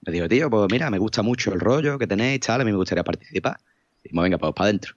Me 0.00 0.12
dijo, 0.12 0.28
tío, 0.28 0.50
pues 0.50 0.66
mira, 0.70 0.90
me 0.90 0.98
gusta 0.98 1.22
mucho 1.22 1.52
el 1.52 1.60
rollo 1.60 1.98
que 1.98 2.06
tenéis, 2.06 2.40
tal, 2.40 2.60
a 2.60 2.64
mí 2.64 2.70
me 2.72 2.76
gustaría 2.76 3.04
participar. 3.04 3.58
Y 4.00 4.04
dijimos, 4.04 4.24
venga, 4.24 4.38
pues 4.38 4.52
para 4.54 4.68
adentro. 4.68 4.94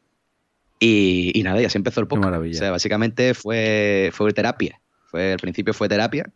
Y, 0.80 1.32
y 1.38 1.44
nada, 1.44 1.62
y 1.62 1.66
así 1.66 1.78
empezó 1.78 2.02
el 2.02 2.08
podcast. 2.08 2.26
maravilla. 2.26 2.56
O 2.56 2.60
sea, 2.60 2.72
básicamente 2.72 3.34
fue, 3.34 4.10
fue 4.14 4.34
terapia. 4.34 4.80
Fue, 5.06 5.34
al 5.34 5.40
principio 5.40 5.74
fue 5.74 5.88
terapia. 5.88 6.32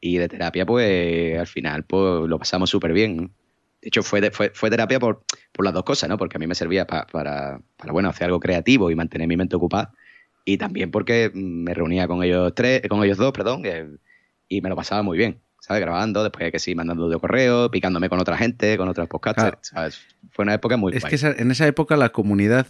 Y 0.00 0.16
de 0.18 0.28
terapia, 0.28 0.64
pues, 0.64 1.38
al 1.38 1.46
final, 1.46 1.84
pues, 1.84 2.28
lo 2.28 2.38
pasamos 2.38 2.70
súper 2.70 2.92
bien. 2.92 3.16
¿no? 3.16 3.22
De 3.82 3.88
hecho, 3.88 4.02
fue, 4.02 4.20
de- 4.20 4.30
fue, 4.30 4.50
fue 4.54 4.70
terapia 4.70 4.98
por, 4.98 5.22
por 5.52 5.64
las 5.64 5.74
dos 5.74 5.84
cosas, 5.84 6.08
¿no? 6.08 6.16
Porque 6.18 6.36
a 6.36 6.40
mí 6.40 6.46
me 6.46 6.54
servía 6.54 6.86
pa- 6.86 7.06
para, 7.06 7.60
para, 7.76 7.92
bueno, 7.92 8.08
hacer 8.08 8.24
algo 8.26 8.40
creativo 8.40 8.90
y 8.90 8.94
mantener 8.94 9.26
mi 9.28 9.36
mente 9.36 9.56
ocupada. 9.56 9.92
Y 10.44 10.56
también 10.58 10.90
porque 10.90 11.30
mm, 11.32 11.38
me 11.64 11.74
reunía 11.74 12.06
con 12.08 12.22
ellos 12.22 12.52
tres, 12.54 12.82
con 12.88 13.02
ellos 13.04 13.18
dos, 13.18 13.32
perdón, 13.32 13.62
eh, 13.64 13.88
y 14.48 14.60
me 14.62 14.68
lo 14.70 14.76
pasaba 14.76 15.02
muy 15.02 15.16
bien, 15.18 15.38
¿sabes? 15.60 15.80
Grabando, 15.82 16.22
después 16.22 16.50
que 16.50 16.58
sí, 16.58 16.74
mandando 16.74 17.08
de 17.08 17.18
correo, 17.18 17.70
picándome 17.70 18.08
con 18.08 18.18
otra 18.20 18.36
gente, 18.38 18.76
con 18.78 18.88
otros 18.88 19.06
podcasters, 19.08 19.44
Claro. 19.50 19.58
¿sabes? 19.62 20.00
Fue 20.30 20.42
una 20.44 20.54
época 20.54 20.76
muy 20.76 20.92
Es 20.94 21.00
guay. 21.02 21.10
que 21.10 21.16
esa- 21.16 21.32
en 21.32 21.50
esa 21.50 21.66
época 21.66 21.96
la 21.96 22.08
comunidad 22.10 22.66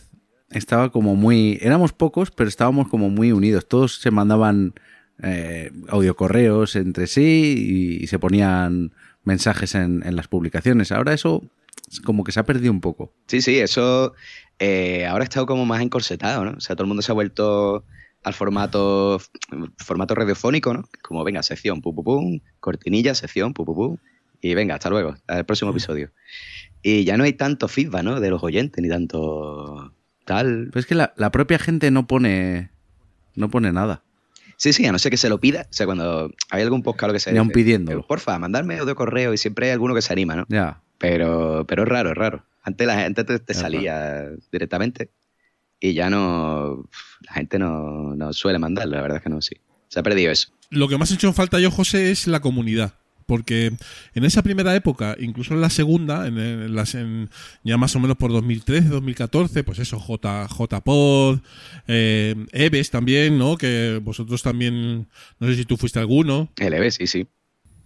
estaba 0.51 0.91
como 0.91 1.15
muy... 1.17 1.59
Éramos 1.61 1.93
pocos, 1.93 2.31
pero 2.33 2.49
estábamos 2.49 2.89
como 2.89 3.09
muy 3.09 3.31
unidos. 3.33 3.67
Todos 3.69 3.97
se 4.01 4.11
mandaban 4.11 4.75
eh, 5.23 5.71
audiocorreos 5.89 6.77
entre 6.77 7.07
sí 7.07 8.01
y, 8.01 8.07
se 8.07 8.19
ponían 8.19 8.93
mensajes 9.25 9.75
en, 9.75 10.03
en 10.05 10.17
las 10.17 10.29
publicaciones. 10.29 10.93
Ahora 10.93 11.13
eso 11.13 11.43
es 11.91 12.01
como 12.01 12.25
que 12.25 12.33
se 12.33 12.41
ha 12.41 12.45
perdido 12.45 12.73
un 12.73 12.81
poco. 12.81 13.13
Sí, 13.27 13.43
sí, 13.43 13.59
eso 13.59 14.15
eh, 14.59 15.07
ahora 15.07 15.23
ha 15.23 15.25
estado 15.25 15.47
como 15.47 15.67
más 15.67 15.81
encorsetado, 15.81 16.45
¿no? 16.45 16.53
O 16.53 16.61
sea, 16.61 16.77
todo 16.77 16.85
el 16.85 16.89
mundo 16.89 17.03
se 17.03 17.11
ha 17.11 17.15
vuelto 17.15 17.85
al 18.23 18.35
formato 18.35 19.19
formato 19.79 20.15
radiofónico, 20.15 20.75
¿no? 20.75 20.85
Como, 21.03 21.25
venga, 21.25 21.43
sección, 21.43 21.81
pum, 21.81 21.95
pum, 21.95 22.05
pum, 22.05 22.41
cortinilla, 22.61 23.15
sección, 23.15 23.55
pum, 23.55 23.65
pum, 23.65 23.75
pum, 23.75 23.97
y 24.43 24.55
venga, 24.55 24.75
hasta 24.75 24.91
luego, 24.91 25.17
al 25.27 25.47
próximo 25.47 25.71
episodio. 25.71 26.13
Y 26.83 27.05
ya 27.05 27.17
no 27.17 27.25
hay 27.25 27.33
tanto 27.33 27.69
feedback, 27.69 28.03
¿no? 28.05 28.21
De 28.21 28.31
los 28.31 28.43
oyentes, 28.43 28.83
ni 28.83 28.89
tanto 28.89 29.95
tal. 30.25 30.69
Pero 30.71 30.81
es 30.81 30.87
que 30.87 30.95
la, 30.95 31.15
la 31.17 31.33
propia 31.33 31.59
gente 31.59 31.91
no 31.91 32.07
pone... 32.07 32.71
No 33.37 33.49
pone 33.49 33.73
nada. 33.73 34.03
Sí, 34.61 34.75
sí, 34.75 34.85
a 34.85 34.93
no 34.93 34.99
ser 34.99 35.11
que 35.11 35.17
se 35.17 35.31
lo 35.31 35.41
pida. 35.41 35.63
O 35.71 35.73
sea, 35.73 35.87
cuando 35.87 36.31
hay 36.51 36.61
algún 36.61 36.83
podcast 36.83 37.15
lo 37.15 37.19
que 37.19 37.39
aun 37.39 37.49
dice, 37.49 37.55
pidiéndolo. 37.55 38.07
Porfa, 38.07 38.39
mandarme 38.39 38.77
audio 38.79 38.95
correo 38.95 39.33
y 39.33 39.39
siempre 39.39 39.69
hay 39.69 39.73
alguno 39.73 39.95
que 39.95 40.03
se 40.03 40.13
anima, 40.13 40.37
¿no? 40.37 40.45
Ya. 40.51 40.83
Pero, 40.99 41.65
pero 41.67 41.85
es 41.85 41.89
raro, 41.89 42.11
es 42.11 42.15
raro. 42.15 42.45
Antes 42.61 42.87
la 42.87 43.01
gente 43.01 43.25
te, 43.25 43.55
salía 43.55 44.29
directamente 44.53 45.13
y 45.81 45.95
ya 45.95 46.11
no. 46.11 46.91
La 47.23 47.33
gente 47.33 47.59
no, 47.59 48.15
no 48.15 48.35
suele 48.35 48.59
mandarlo, 48.59 48.97
la 48.97 49.03
verdad 49.03 49.17
es 49.17 49.23
que 49.23 49.31
no, 49.31 49.41
sí. 49.41 49.57
Se 49.89 49.99
ha 49.99 50.03
perdido 50.03 50.31
eso. 50.31 50.53
Lo 50.69 50.89
que 50.89 50.99
más 50.99 51.11
he 51.11 51.15
hecho 51.15 51.29
en 51.29 51.35
falta 51.35 51.59
yo, 51.59 51.71
José, 51.71 52.11
es 52.11 52.27
la 52.27 52.41
comunidad. 52.41 53.00
Porque 53.31 53.71
en 54.15 54.25
esa 54.25 54.43
primera 54.43 54.75
época, 54.75 55.15
incluso 55.21 55.55
en 55.55 55.61
la 55.61 55.71
segunda, 55.71 56.27
en, 56.27 56.37
en 56.37 56.75
las, 56.75 56.97
en- 56.97 57.31
ya 57.63 57.77
más 57.77 57.95
o 57.95 58.01
menos 58.01 58.17
por 58.17 58.33
2013, 58.33 58.89
2014, 58.89 59.63
pues 59.63 59.79
eso, 59.79 60.01
J, 60.01 60.49
JPod, 60.49 61.39
eh, 61.87 62.35
Eves 62.51 62.91
también, 62.91 63.39
¿no? 63.39 63.57
Que 63.57 64.01
vosotros 64.03 64.43
también, 64.43 65.07
no 65.39 65.47
sé 65.47 65.55
si 65.55 65.65
tú 65.65 65.77
fuiste 65.77 66.01
alguno. 66.01 66.51
El 66.59 66.75
EVE, 66.75 66.91
sí, 66.91 67.07
sí. 67.07 67.29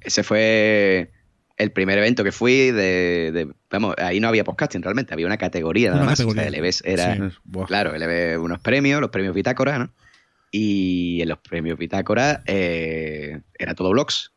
Ese 0.00 0.22
fue 0.22 1.10
el 1.58 1.72
primer 1.72 1.98
evento 1.98 2.24
que 2.24 2.32
fui 2.32 2.70
de, 2.70 3.30
de- 3.30 3.52
Vamos, 3.70 3.94
ahí 3.98 4.20
no 4.20 4.28
había 4.28 4.44
podcasting 4.44 4.82
realmente, 4.82 5.12
había 5.12 5.26
una 5.26 5.36
categoría 5.36 5.88
nada 5.90 6.00
Una 6.00 6.10
más. 6.12 6.18
categoría. 6.18 6.42
O 6.42 6.50
sea, 6.72 6.90
el 6.90 7.00
era. 7.00 7.30
Sí. 7.30 7.36
Claro, 7.66 7.94
el 7.94 8.02
EVE, 8.02 8.38
unos 8.38 8.60
premios, 8.60 8.98
los 9.02 9.10
premios 9.10 9.34
Bitácora, 9.34 9.78
¿no? 9.78 9.92
Y 10.50 11.20
en 11.20 11.28
los 11.28 11.38
premios 11.38 11.78
Bitácora 11.78 12.42
eh, 12.46 13.40
era 13.58 13.74
todo 13.74 13.90
blogs. 13.90 14.30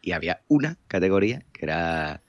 Y 0.00 0.12
había 0.12 0.42
una 0.48 0.78
categoría 0.88 1.44
que 1.52 1.66
era 1.66 2.22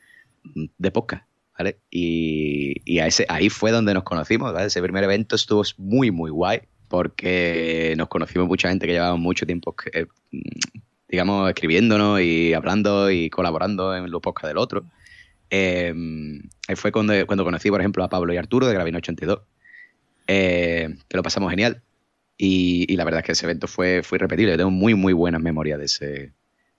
de 0.44 0.92
podcast, 0.92 1.26
¿vale? 1.58 1.80
Y, 1.90 2.76
y 2.86 3.00
a 3.00 3.08
ese, 3.08 3.26
ahí 3.30 3.50
fue 3.50 3.72
donde 3.72 3.94
nos 3.94 4.04
conocimos, 4.04 4.54
¿vale? 4.54 4.68
Ese 4.68 4.82
primer 4.82 5.04
evento 5.04 5.36
estuvo 5.36 5.64
muy, 5.78 6.12
muy 6.12 6.32
guay 6.32 6.62
porque 6.88 7.94
nos 7.98 8.10
conocimos 8.10 8.48
mucha 8.48 8.68
gente 8.68 8.86
que 8.86 8.94
llevaba 8.94 9.16
mucho 9.16 9.46
tiempo, 9.46 9.74
eh, 9.94 10.08
digamos, 11.08 11.48
escribiéndonos 11.50 12.20
y 12.20 12.54
hablando 12.54 13.10
y 13.10 13.30
colaborando 13.30 13.96
en 13.96 14.12
los 14.12 14.22
podcasts 14.22 14.50
del 14.50 14.58
otro. 14.58 14.84
Eh, 15.50 15.94
ahí 16.68 16.76
fue 16.76 16.92
cuando, 16.92 17.14
cuando 17.26 17.46
conocí, 17.46 17.70
por 17.70 17.80
ejemplo, 17.80 18.04
a 18.04 18.10
Pablo 18.10 18.34
y 18.34 18.38
Arturo 18.38 18.68
de 18.68 18.74
Gravino 18.74 18.98
82. 18.98 19.40
Eh, 20.28 20.96
que 21.08 21.18
lo 21.18 21.24
pasamos 21.24 21.50
genial. 21.50 21.82
Y, 22.38 22.96
la 22.96 23.04
verdad 23.04 23.20
es 23.20 23.26
que 23.26 23.32
ese 23.34 23.46
evento 23.46 23.68
fue, 23.68 24.02
fue 24.04 24.18
irrepetible. 24.18 24.58
Tengo 24.58 24.72
muy, 24.72 24.96
muy 24.96 25.14
buenas 25.14 25.42
memorias 25.42 25.80
de 25.80 25.86
ese, 25.86 26.34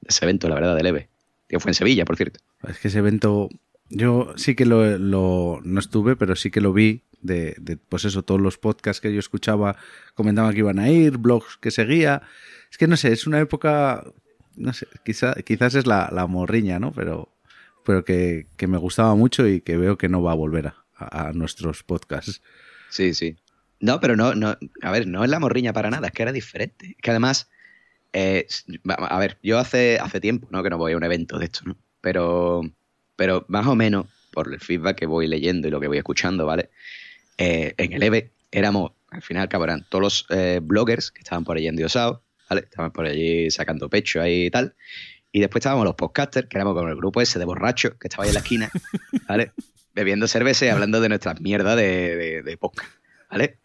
ese 0.07 0.25
evento, 0.25 0.49
la 0.49 0.55
verdad, 0.55 0.77
de 0.77 0.83
Leve. 0.83 1.09
Que 1.49 1.61
fue 1.61 1.71
en 1.71 1.75
Sevilla, 1.75 2.05
por 2.05 2.17
cierto. 2.17 2.41
Es 2.67 2.79
que 2.79 2.89
ese 2.89 2.99
evento, 2.99 3.49
yo 3.91 4.33
sí 4.37 4.55
que 4.55 4.65
lo, 4.67 4.99
lo- 4.99 5.61
no 5.65 5.81
estuve, 5.81 6.17
pero 6.17 6.35
sí 6.37 6.51
que 6.51 6.61
lo 6.61 6.73
vi 6.73 7.03
de, 7.21 7.55
de, 7.61 7.77
pues 7.77 8.05
eso, 8.05 8.23
todos 8.23 8.41
los 8.41 8.59
podcasts 8.59 9.01
que 9.01 9.13
yo 9.13 9.21
escuchaba 9.21 9.77
comentaban 10.15 10.53
que 10.53 10.61
iban 10.61 10.79
a 10.79 10.89
ir, 10.91 11.19
blogs 11.19 11.57
que 11.59 11.71
seguía. 11.71 12.23
Es 12.71 12.79
que 12.79 12.87
no 12.89 12.97
sé, 12.97 13.13
es 13.13 13.27
una 13.27 13.39
época, 13.41 14.05
no 14.57 14.73
sé, 14.73 14.87
quizá, 15.05 15.35
quizás 15.45 15.75
es 15.75 15.87
la, 15.87 16.09
la 16.13 16.27
morriña, 16.27 16.79
¿no? 16.79 16.93
Pero, 16.93 17.29
pero 17.85 18.05
que, 18.05 18.47
que 18.57 18.67
me 18.67 18.79
gustaba 18.79 19.15
mucho 19.15 19.47
y 19.47 19.61
que 19.61 19.77
veo 19.77 19.99
que 19.99 20.09
no 20.09 20.23
va 20.23 20.33
a 20.33 20.37
volver 20.37 20.69
a, 20.69 21.29
a- 21.29 21.33
nuestros 21.33 21.83
podcasts. 21.83 22.41
Sí, 22.89 23.13
sí. 23.15 23.37
No, 23.81 24.01
pero 24.01 24.17
no, 24.17 24.35
no, 24.35 24.57
a 24.83 24.91
ver, 24.91 25.07
no 25.09 25.25
es 25.25 25.31
la 25.31 25.41
morriña 25.41 25.73
para 25.73 25.91
nada, 25.91 26.07
es 26.07 26.13
que 26.13 26.23
era 26.23 26.33
diferente. 26.33 26.91
Es 26.91 26.97
que 27.03 27.11
además, 27.11 27.51
eh, 28.13 28.47
a 28.89 29.19
ver, 29.19 29.39
yo 29.43 29.59
hace, 29.59 29.99
hace 29.99 30.21
tiempo, 30.21 30.49
¿no? 30.51 30.63
Que 30.63 30.71
no 30.71 30.79
voy 30.79 30.93
a 30.93 30.97
un 30.97 31.05
evento 31.05 31.39
de 31.39 31.47
esto, 31.47 31.63
¿no? 31.65 31.77
Pero, 32.01 32.63
pero 33.17 33.45
más 33.49 33.67
o 33.67 33.75
menos, 33.75 34.07
por 34.33 34.53
el 34.53 34.61
feedback 34.61 34.99
que 34.99 35.07
voy 35.07 35.27
leyendo 35.27 35.69
y 35.69 35.71
lo 35.71 35.81
que 35.81 35.89
voy 35.89 35.99
escuchando, 35.99 36.47
¿vale? 36.47 36.71
Eh, 37.39 37.75
en 37.77 37.93
el 37.93 38.03
EVE 38.03 38.31
éramos, 38.51 38.93
al 39.11 39.23
final, 39.23 39.49
cabo, 39.49 39.65
eran 39.65 39.87
todos 39.89 40.03
los 40.03 40.27
eh, 40.31 40.61
bloggers 40.63 41.11
que 41.11 41.21
estaban 41.21 41.45
por 41.45 41.57
allí 41.57 41.69
endiosados, 41.69 42.21
¿vale? 42.49 42.63
Estaban 42.63 42.91
por 42.91 43.07
allí 43.07 43.51
sacando 43.51 43.89
pecho 43.89 44.21
ahí 44.21 44.47
y 44.47 44.51
tal. 44.51 44.75
Y 45.31 45.41
después 45.41 45.61
estábamos 45.61 45.87
los 45.87 45.95
podcasters, 45.95 46.49
que 46.49 46.59
éramos 46.59 46.75
con 46.75 46.89
el 46.89 46.97
grupo 46.97 47.21
ese 47.23 47.39
de 47.39 47.47
borrachos 47.47 47.95
que 47.99 48.09
estaba 48.09 48.25
ahí 48.25 48.31
en 48.31 48.35
la 48.35 48.41
esquina, 48.41 48.71
¿vale? 49.29 49.53
Bebiendo 49.95 50.27
cerveza 50.29 50.67
y 50.67 50.69
hablando 50.69 51.01
de 51.01 51.09
nuestras 51.09 51.41
mierdas 51.41 51.77
de, 51.77 52.17
de, 52.17 52.43
de 52.43 52.57
podcast, 52.59 52.91
¿vale? 53.31 53.59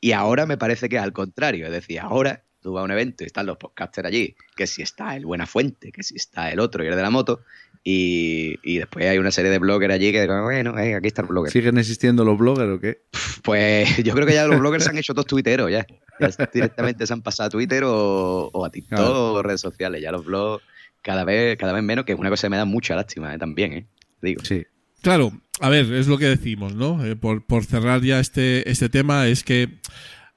Y 0.00 0.12
ahora 0.12 0.46
me 0.46 0.56
parece 0.56 0.88
que 0.88 0.96
es 0.96 1.02
al 1.02 1.12
contrario, 1.12 1.66
es 1.66 1.72
decir, 1.72 2.00
ahora 2.00 2.44
tú 2.64 2.72
vas 2.72 2.80
a 2.80 2.84
un 2.86 2.90
evento 2.90 3.22
y 3.24 3.26
están 3.26 3.44
los 3.44 3.58
podcasters 3.58 4.08
allí, 4.08 4.34
que 4.56 4.66
si 4.66 4.80
está 4.80 5.14
el 5.16 5.26
Buena 5.26 5.46
Fuente, 5.46 5.92
que 5.92 6.02
si 6.02 6.16
está 6.16 6.50
el 6.50 6.58
otro 6.60 6.82
y 6.82 6.86
el 6.88 6.96
de 6.96 7.02
la 7.02 7.10
moto, 7.10 7.42
Y, 7.84 8.54
y 8.62 8.78
después 8.78 9.04
hay 9.04 9.18
una 9.18 9.30
serie 9.30 9.50
de 9.50 9.58
bloggers 9.58 9.92
allí 9.92 10.10
que 10.10 10.22
digo, 10.22 10.42
bueno, 10.42 10.78
eh, 10.78 10.94
aquí 10.94 11.08
está 11.08 11.20
el 11.20 11.28
blogger. 11.28 11.52
¿Siguen 11.52 11.76
existiendo 11.76 12.24
los 12.24 12.38
bloggers 12.38 12.70
o 12.76 12.80
qué? 12.80 13.02
Pues 13.42 13.98
yo 14.02 14.14
creo 14.14 14.26
que 14.26 14.32
ya 14.32 14.46
los 14.46 14.58
bloggers 14.58 14.84
se 14.84 14.90
han 14.90 14.96
hecho 14.96 15.12
todos 15.12 15.26
tuiteros 15.26 15.70
ya. 15.70 15.86
Ya 16.18 16.28
directamente 16.52 17.06
se 17.06 17.12
han 17.12 17.20
pasado 17.20 17.48
a 17.48 17.50
Twitter 17.50 17.84
o, 17.84 18.48
o 18.50 18.64
a 18.64 18.70
TikTok 18.70 18.98
Claro. 18.98 19.32
o 19.34 19.42
redes 19.42 19.60
sociales. 19.60 20.00
Ya 20.00 20.10
los 20.12 20.24
blogs 20.24 20.64
cada 21.02 21.24
vez, 21.24 21.58
cada 21.58 21.74
vez 21.74 21.82
menos, 21.82 22.06
que 22.06 22.12
es 22.12 22.18
una 22.18 22.30
cosa 22.30 22.46
que 22.46 22.52
me 22.52 22.56
da 22.56 22.64
mucha 22.64 22.96
lástima 22.96 23.34
eh, 23.34 23.38
también, 23.38 23.72
¿eh? 23.74 23.86
Digo. 24.22 24.42
Sí. 24.42 24.64
Claro, 25.02 25.32
a 25.60 25.68
ver, 25.68 25.92
es 25.92 26.06
lo 26.06 26.16
que 26.16 26.24
decimos, 26.24 26.74
¿no? 26.74 27.04
Eh, 27.04 27.14
por, 27.16 27.44
por 27.44 27.66
cerrar 27.66 28.00
ya 28.00 28.18
este, 28.20 28.70
este 28.70 28.88
tema, 28.88 29.26
es 29.28 29.44
que 29.44 29.68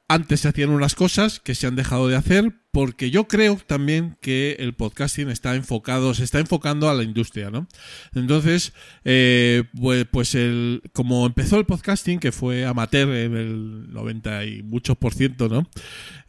antes 0.08 0.42
se 0.42 0.48
hacían 0.48 0.70
unas 0.70 0.96
cosas 0.96 1.40
que 1.40 1.56
se 1.56 1.68
han 1.68 1.76
dejado 1.76 2.08
de 2.08 2.16
hacer 2.16 2.62
porque 2.72 3.10
yo 3.10 3.28
creo 3.28 3.58
también 3.66 4.18
que 4.22 4.58
el 4.60 4.74
podcasting 4.74 5.30
está 5.30 5.56
enfocado, 5.56 6.14
se 6.14 6.24
está 6.24 6.40
enfocando 6.40 6.90
a 6.90 6.94
la 6.94 7.04
industria, 7.04 7.50
¿no? 7.50 7.68
Entonces, 8.14 8.74
eh, 9.04 9.64
pues, 9.80 10.06
pues 10.12 10.36
el, 10.36 10.84
como 10.94 11.26
empezó 11.26 11.58
el 11.58 11.66
podcasting, 11.66 12.20
que 12.20 12.32
fue 12.32 12.66
amateur 12.66 13.10
en 13.10 13.36
el 13.36 13.94
90 13.94 14.46
y 14.46 14.64
muchos 14.64 14.96
por 14.98 15.14
ciento, 15.14 15.50
¿no? 15.50 15.68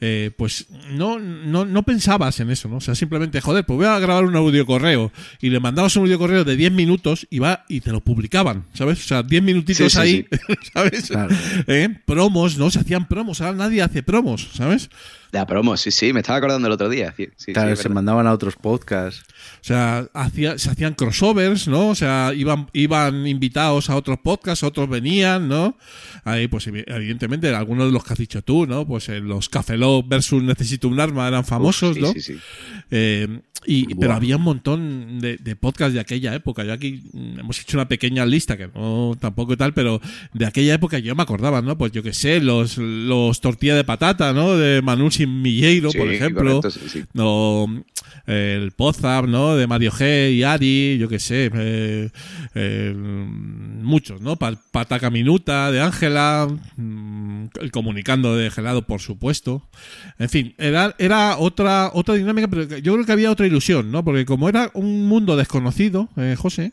Eh, 0.01 0.31
pues 0.39 0.69
no, 0.91 1.19
no, 1.19 1.65
no 1.65 1.83
pensabas 1.83 2.41
en 2.41 2.51
eso, 2.51 2.69
¿no? 2.69 2.77
O 2.77 2.81
sea, 2.81 2.95
simplemente, 2.95 3.41
joder, 3.41 3.67
pues 3.67 3.77
voy 3.77 3.87
a 3.87 3.99
grabar 3.99 4.25
un 4.25 4.37
audio 4.37 4.65
correo 4.65 5.13
y 5.41 5.51
le 5.51 5.61
mandabas 5.61 5.97
un 5.97 6.05
audio 6.05 6.19
correo 6.19 6.45
de 6.45 6.57
10 6.57 6.73
minutos 6.73 7.27
y 7.31 7.41
va 7.41 7.65
y 7.69 7.81
te 7.81 7.91
lo 7.91 8.01
publicaban, 8.01 8.65
¿sabes? 8.73 9.05
O 9.05 9.07
sea, 9.07 9.23
10 9.23 9.43
minutitos 9.43 9.93
Sí, 9.93 9.99
sí, 9.99 9.99
ahí, 9.99 10.27
¿sabes? 10.73 11.09
Claro. 11.09 11.35
¿Eh? 11.67 11.89
Promos, 12.07 12.57
¿no? 12.57 12.71
Se 12.71 12.79
hacían 12.79 13.07
promos, 13.09 13.41
ahora 13.41 13.57
nadie 13.57 13.83
hace 13.83 14.03
promos, 14.03 14.49
¿sabes? 14.55 14.89
La 15.31 15.47
promo, 15.47 15.77
sí, 15.77 15.91
sí, 15.91 16.13
me 16.13 16.21
estaba 16.21 16.39
acordando 16.39 16.69
el 16.69 16.73
otro 16.73 16.89
día. 16.89 17.13
Sí, 17.17 17.29
sí, 17.37 17.53
Claro, 17.53 17.69
sí, 17.69 17.73
es 17.75 17.79
se 17.81 17.89
mandaban 17.91 18.27
a 18.27 18.33
otros 18.33 18.57
podcasts. 18.57 19.23
O 19.61 19.65
sea, 19.65 20.07
hacía, 20.15 20.57
se 20.59 20.71
hacían 20.71 20.95
crossovers, 20.95 21.69
¿no? 21.69 21.89
O 21.91 21.95
sea, 21.95 22.33
iban, 22.35 22.69
iban 22.73 23.27
invitados 23.27 23.91
a 23.91 23.97
otros 23.97 24.19
podcasts, 24.23 24.63
otros 24.65 24.89
venían, 24.89 25.47
¿no? 25.49 25.77
Ahí, 26.25 26.49
pues, 26.49 26.67
evi- 26.69 26.85
evidentemente, 26.87 27.55
algunos 27.55 27.87
de 27.87 27.93
los 27.93 28.05
que 28.05 28.13
has 28.15 28.19
dicho 28.19 28.41
tú, 28.43 28.67
¿no? 28.67 28.87
Pues 28.87 29.09
eh, 29.11 29.21
los 29.21 29.49
Café 29.51 29.77
Lock 29.77 30.09
versus 30.09 30.43
Necesito 30.43 30.89
un 30.89 30.99
arma 30.99 31.29
eran 31.29 31.45
famosos, 31.45 31.97
Sí, 31.97 32.01
¿no? 32.03 32.13
sí, 32.13 32.23
sí. 32.23 32.39
Eh, 32.91 33.41
y, 33.67 33.95
pero 33.97 34.15
había 34.15 34.37
un 34.37 34.43
montón 34.43 35.19
de, 35.21 35.37
de 35.37 35.57
podcasts 35.57 35.93
de 35.95 36.01
aquella 36.01 36.35
época. 36.35 36.65
Yo 36.65 36.73
aquí 36.73 37.03
mm, 37.13 37.41
hemos 37.41 37.61
hecho 37.61 37.77
una 37.77 37.89
pequeña 37.89 38.25
lista, 38.25 38.57
que 38.57 38.69
no 38.69 39.17
tampoco 39.21 39.57
tal, 39.57 39.75
pero 39.75 40.01
de 40.33 40.47
aquella 40.47 40.75
época 40.75 40.99
yo 40.99 41.15
me 41.15 41.23
acordaba, 41.23 41.61
¿no? 41.61 41.77
Pues 41.77 41.93
yo 41.93 42.03
qué 42.03 42.13
sé, 42.13 42.41
los, 42.41 42.79
los 42.79 43.41
tortilla 43.41 43.75
de 43.77 43.85
patata, 43.85 44.33
¿no? 44.33 44.57
De 44.57 44.81
Manu 44.83 45.11
Sin 45.11 45.43
Milleiro, 45.43 45.91
por 45.93 46.09
ejemplo. 46.11 46.61
correcto, 46.63 46.71
sí, 46.71 46.89
sí. 46.89 47.05
O 47.17 47.69
el 48.27 48.73
Pozap, 48.73 49.27
¿no? 49.27 49.57
De 49.57 49.67
Mario 49.67 49.91
G 49.91 50.33
y 50.35 50.43
Ari, 50.43 50.99
yo 50.99 51.09
qué 51.09 51.19
sé. 51.19 51.51
eh, 51.55 52.11
eh, 52.55 52.95
muchos, 52.95 54.21
¿no? 54.21 54.37
Pa- 54.37 54.61
Pataca 54.71 55.11
Minuta 55.11 55.71
de 55.73 55.81
Ángela. 55.81 56.47
mm, 56.77 57.47
El 57.61 57.71
comunicando 57.71 58.37
de 58.37 58.51
Gelado, 58.51 58.83
por 58.87 59.01
supuesto. 59.01 59.69
En 60.19 60.29
fin, 60.29 60.55
era, 60.59 60.95
era 60.99 61.39
otra, 61.39 61.91
otra 61.95 62.15
dinámica, 62.15 62.49
pero 62.49 62.65
yo 62.79 62.93
creo 62.95 63.05
que 63.07 63.13
había 63.13 63.31
otra 63.31 63.47
ilusión, 63.47 63.58
¿no? 63.91 64.05
Porque 64.05 64.25
como 64.25 64.49
era 64.49 64.71
un 64.75 65.07
mundo 65.09 65.37
desconocido, 65.37 66.09
eh, 66.17 66.37
José, 66.39 66.73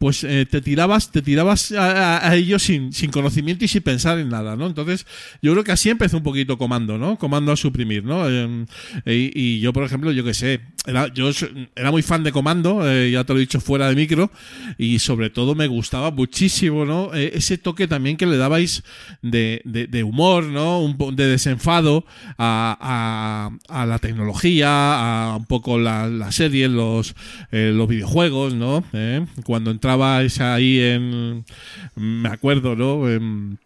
pues 0.00 0.24
eh, 0.24 0.46
te 0.46 0.62
tirabas, 0.62 1.12
te 1.12 1.20
tirabas 1.20 1.72
a, 1.72 2.34
ellos 2.34 2.62
sin, 2.62 2.90
sin 2.94 3.10
conocimiento 3.10 3.66
y 3.66 3.68
sin 3.68 3.82
pensar 3.82 4.18
en 4.18 4.30
nada, 4.30 4.56
¿no? 4.56 4.66
Entonces, 4.66 5.06
yo 5.42 5.52
creo 5.52 5.62
que 5.62 5.72
así 5.72 5.90
empezó 5.90 6.16
un 6.16 6.22
poquito 6.22 6.56
comando, 6.56 6.96
¿no? 6.96 7.18
Comando 7.18 7.52
a 7.52 7.56
suprimir, 7.56 8.02
¿no? 8.02 8.24
Eh, 8.26 8.66
y, 9.34 9.60
yo, 9.60 9.74
por 9.74 9.84
ejemplo, 9.84 10.10
yo 10.10 10.24
qué 10.24 10.32
sé, 10.32 10.60
yo 11.12 11.30
era 11.76 11.90
muy 11.90 12.00
fan 12.00 12.24
de 12.24 12.32
comando, 12.32 12.90
eh, 12.90 13.10
ya 13.10 13.24
te 13.24 13.34
lo 13.34 13.40
he 13.40 13.42
dicho 13.42 13.60
fuera 13.60 13.90
de 13.90 13.94
micro, 13.94 14.30
y 14.78 15.00
sobre 15.00 15.28
todo 15.28 15.54
me 15.54 15.66
gustaba 15.66 16.10
muchísimo, 16.10 16.86
¿no? 16.86 17.14
Eh, 17.14 17.32
ese 17.34 17.58
toque 17.58 17.86
también 17.86 18.16
que 18.16 18.24
le 18.24 18.38
dabais 18.38 18.82
de, 19.20 19.60
de- 19.66 20.02
humor, 20.02 20.44
¿no? 20.44 20.80
Un 20.80 20.96
de 21.14 21.26
desenfado 21.26 22.06
a, 22.38 23.50
a- 23.68 23.84
la 23.84 23.98
tecnología, 23.98 24.70
a 25.32 25.36
un 25.36 25.44
poco 25.44 25.78
la, 25.78 26.08
la 26.08 26.30
los, 26.68 27.14
eh, 27.52 27.70
los 27.74 27.86
videojuegos, 27.86 28.54
¿no? 28.54 28.82
Cuando 29.44 29.70
entrabais 29.94 30.40
ahí 30.40 30.80
en. 30.80 31.44
Me 31.96 32.28
acuerdo, 32.28 32.76
¿no? 32.76 33.08
En- 33.10 33.58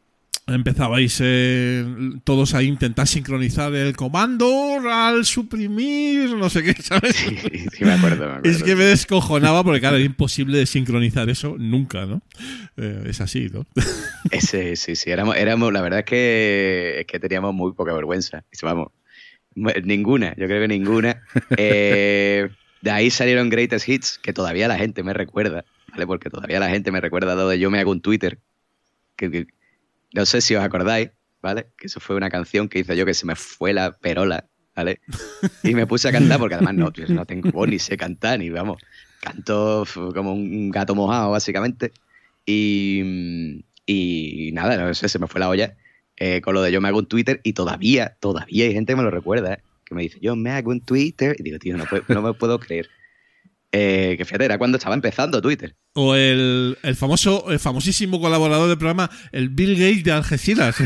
empezabais 0.46 1.22
eh, 1.24 1.86
todos 2.22 2.52
a 2.54 2.62
intentar 2.62 3.06
sincronizar 3.06 3.74
el 3.74 3.96
comando 3.96 4.76
al 4.92 5.24
suprimir, 5.24 6.34
no 6.34 6.50
sé 6.50 6.62
qué, 6.62 6.74
¿sabes? 6.82 7.16
Sí, 7.16 7.34
sí, 7.72 7.84
me 7.84 7.92
acuerdo. 7.92 8.26
me 8.26 8.32
acuerdo. 8.34 8.50
Es 8.50 8.62
que 8.62 8.76
me 8.76 8.84
descojonaba 8.84 9.64
porque, 9.64 9.80
claro, 9.80 9.96
era 9.96 10.04
imposible 10.06 10.58
de 10.58 10.66
sincronizar 10.66 11.30
eso 11.30 11.56
nunca, 11.58 12.04
¿no? 12.04 12.20
Eh, 12.76 13.04
es 13.06 13.20
así, 13.22 13.48
¿no? 13.52 13.64
Ese, 14.30 14.76
sí, 14.76 14.96
sí, 14.96 15.10
éramos, 15.10 15.36
éramos, 15.36 15.72
la 15.72 15.80
verdad 15.80 16.00
es 16.00 16.04
que, 16.04 16.96
es 17.00 17.06
que 17.06 17.18
teníamos 17.18 17.54
muy 17.54 17.72
poca 17.72 17.94
vergüenza. 17.94 18.44
Vamos, 18.62 18.88
ninguna, 19.54 20.34
yo 20.36 20.46
creo 20.46 20.60
que 20.60 20.68
ninguna. 20.68 21.22
Eh, 21.56 22.48
de 22.82 22.90
ahí 22.90 23.08
salieron 23.10 23.48
Greatest 23.48 23.88
Hits, 23.88 24.18
que 24.22 24.34
todavía 24.34 24.68
la 24.68 24.76
gente 24.76 25.02
me 25.02 25.14
recuerda, 25.14 25.64
¿vale? 25.94 26.06
Porque 26.06 26.28
todavía 26.28 26.58
la 26.60 26.68
gente 26.68 26.90
me 26.90 27.00
recuerda 27.00 27.34
lo 27.36 27.48
de 27.48 27.58
Yo 27.58 27.70
me 27.70 27.78
hago 27.78 27.90
un 27.92 28.00
Twitter, 28.00 28.38
que, 29.16 29.46
no 30.12 30.26
sé 30.26 30.40
si 30.40 30.54
os 30.56 30.62
acordáis, 30.64 31.10
¿vale? 31.40 31.68
Que 31.78 31.86
eso 31.86 32.00
fue 32.00 32.16
una 32.16 32.28
canción 32.30 32.68
que 32.68 32.80
hice 32.80 32.96
yo 32.96 33.06
que 33.06 33.14
se 33.14 33.26
me 33.26 33.36
fue 33.36 33.72
la 33.72 33.92
perola, 33.92 34.46
¿vale? 34.74 35.00
Y 35.62 35.74
me 35.74 35.86
puse 35.86 36.08
a 36.08 36.12
cantar, 36.12 36.38
porque 36.38 36.54
además 36.56 36.74
no, 36.74 36.92
no 37.08 37.24
tengo 37.26 37.50
voz 37.52 37.68
ni 37.68 37.78
sé 37.78 37.96
cantar, 37.96 38.38
ni 38.40 38.50
vamos, 38.50 38.82
canto 39.20 39.84
como 40.14 40.32
un 40.34 40.70
gato 40.70 40.94
mojado, 40.94 41.30
básicamente. 41.30 41.92
Y, 42.44 43.64
y 43.86 44.50
nada, 44.52 44.76
no 44.76 44.92
sé, 44.94 45.08
se 45.08 45.18
me 45.18 45.26
fue 45.26 45.40
la 45.40 45.48
olla 45.48 45.76
eh, 46.16 46.40
con 46.40 46.54
lo 46.54 46.62
de 46.62 46.70
yo 46.70 46.80
me 46.80 46.88
hago 46.88 46.98
un 46.98 47.06
Twitter 47.06 47.40
y 47.42 47.54
todavía, 47.54 48.16
todavía 48.20 48.66
hay 48.66 48.72
gente 48.72 48.92
que 48.92 48.96
me 48.96 49.02
lo 49.02 49.10
recuerda, 49.10 49.54
¿eh? 49.54 49.58
que 49.84 49.94
me 49.94 50.02
dice 50.02 50.18
yo 50.20 50.36
me 50.36 50.50
hago 50.50 50.70
un 50.70 50.80
Twitter 50.80 51.34
y 51.38 51.42
digo, 51.42 51.58
tío, 51.58 51.76
no, 51.76 51.84
puedo- 51.86 52.04
no 52.08 52.22
me 52.22 52.32
puedo 52.34 52.58
creer. 52.60 52.88
Eh, 53.76 54.14
que 54.16 54.24
fíjate, 54.24 54.44
era 54.44 54.56
cuando 54.56 54.78
estaba 54.78 54.94
empezando 54.94 55.42
Twitter. 55.42 55.74
O 55.94 56.14
el, 56.14 56.78
el 56.82 56.94
famoso, 56.94 57.50
el 57.50 57.58
famosísimo 57.58 58.20
colaborador 58.20 58.68
del 58.68 58.78
programa, 58.78 59.10
el 59.32 59.48
Bill 59.48 59.74
Gates 59.74 60.04
de 60.04 60.12
Algeciras. 60.12 60.76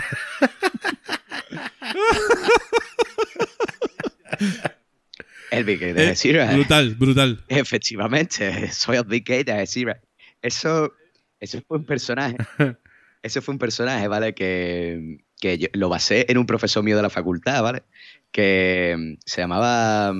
El 5.50 5.64
Big 5.64 5.80
Gay 5.80 5.90
Eh, 5.90 5.94
de 5.94 6.14
Sierra. 6.16 6.52
brutal, 6.52 6.94
brutal. 6.94 7.44
Efectivamente, 7.48 8.70
soy 8.72 8.96
el 8.96 9.04
Big 9.04 9.24
Gay 9.24 9.44
de 9.44 9.66
Sierra. 9.66 10.00
Eso, 10.42 10.92
eso 11.40 11.60
fue 11.66 11.78
un 11.78 11.84
personaje. 11.86 12.36
Eso 13.20 13.42
fue 13.42 13.52
un 13.52 13.58
personaje, 13.58 14.06
¿vale? 14.06 14.32
Que, 14.32 15.18
que 15.40 15.58
yo 15.58 15.66
lo 15.72 15.88
basé 15.88 16.24
en 16.28 16.38
un 16.38 16.46
profesor 16.46 16.84
mío 16.84 16.94
de 16.96 17.02
la 17.02 17.10
facultad, 17.10 17.62
¿vale? 17.64 17.82
Que 18.30 18.94
mm, 18.96 19.14
se 19.26 19.40
llamaba. 19.40 20.14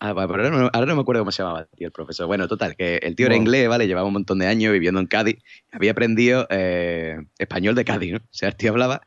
Ah, 0.00 0.10
Ahora 0.10 0.50
no, 0.50 0.70
ahora 0.72 0.86
no 0.86 0.96
me 0.96 1.02
acuerdo 1.02 1.22
cómo 1.22 1.32
se 1.32 1.42
llamaba, 1.42 1.66
tío, 1.76 1.86
el 1.86 1.92
profesor. 1.92 2.26
Bueno, 2.26 2.48
total, 2.48 2.76
que 2.76 2.96
el 2.96 3.16
tío 3.16 3.26
era 3.26 3.36
inglés, 3.36 3.68
¿vale? 3.68 3.86
Llevaba 3.86 4.06
un 4.06 4.12
montón 4.12 4.38
de 4.38 4.46
años 4.46 4.72
viviendo 4.72 5.00
en 5.00 5.06
Cádiz. 5.06 5.38
Había 5.72 5.92
aprendido 5.92 6.46
eh, 6.50 7.18
español 7.38 7.74
de 7.74 7.84
Cádiz, 7.84 8.12
¿no? 8.12 8.18
O 8.18 8.28
sea, 8.30 8.48
el 8.48 8.56
tío 8.56 8.70
hablaba 8.70 9.02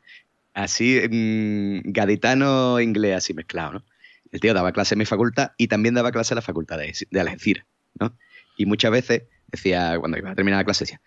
así, 0.53 1.01
mm, 1.09 1.91
gaditano 1.91 2.79
inglés, 2.79 3.15
así 3.17 3.33
mezclado, 3.33 3.73
¿no? 3.73 3.85
El 4.31 4.39
tío 4.39 4.53
daba 4.53 4.71
clase 4.71 4.95
en 4.95 4.99
mi 4.99 5.05
facultad 5.05 5.51
y 5.57 5.67
también 5.67 5.93
daba 5.93 6.11
clase 6.11 6.33
en 6.33 6.37
la 6.37 6.41
facultad 6.41 6.77
de, 6.77 6.93
de 7.09 7.19
Algeciras, 7.19 7.65
¿no? 7.99 8.15
Y 8.57 8.65
muchas 8.65 8.91
veces 8.91 9.23
decía, 9.47 9.97
cuando 9.99 10.17
iba 10.17 10.31
a 10.31 10.35
terminar 10.35 10.59
la 10.59 10.65
clase, 10.65 10.85
decía, 10.85 11.01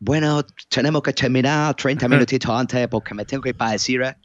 bueno, 0.00 0.44
tenemos 0.68 1.02
que 1.02 1.12
terminar 1.12 1.74
30 1.76 2.08
minutitos 2.08 2.50
antes 2.50 2.88
porque 2.88 3.14
me 3.14 3.24
tengo 3.24 3.42
que 3.42 3.50
ir 3.50 3.56
para 3.56 3.72
Algeciras. 3.72 4.16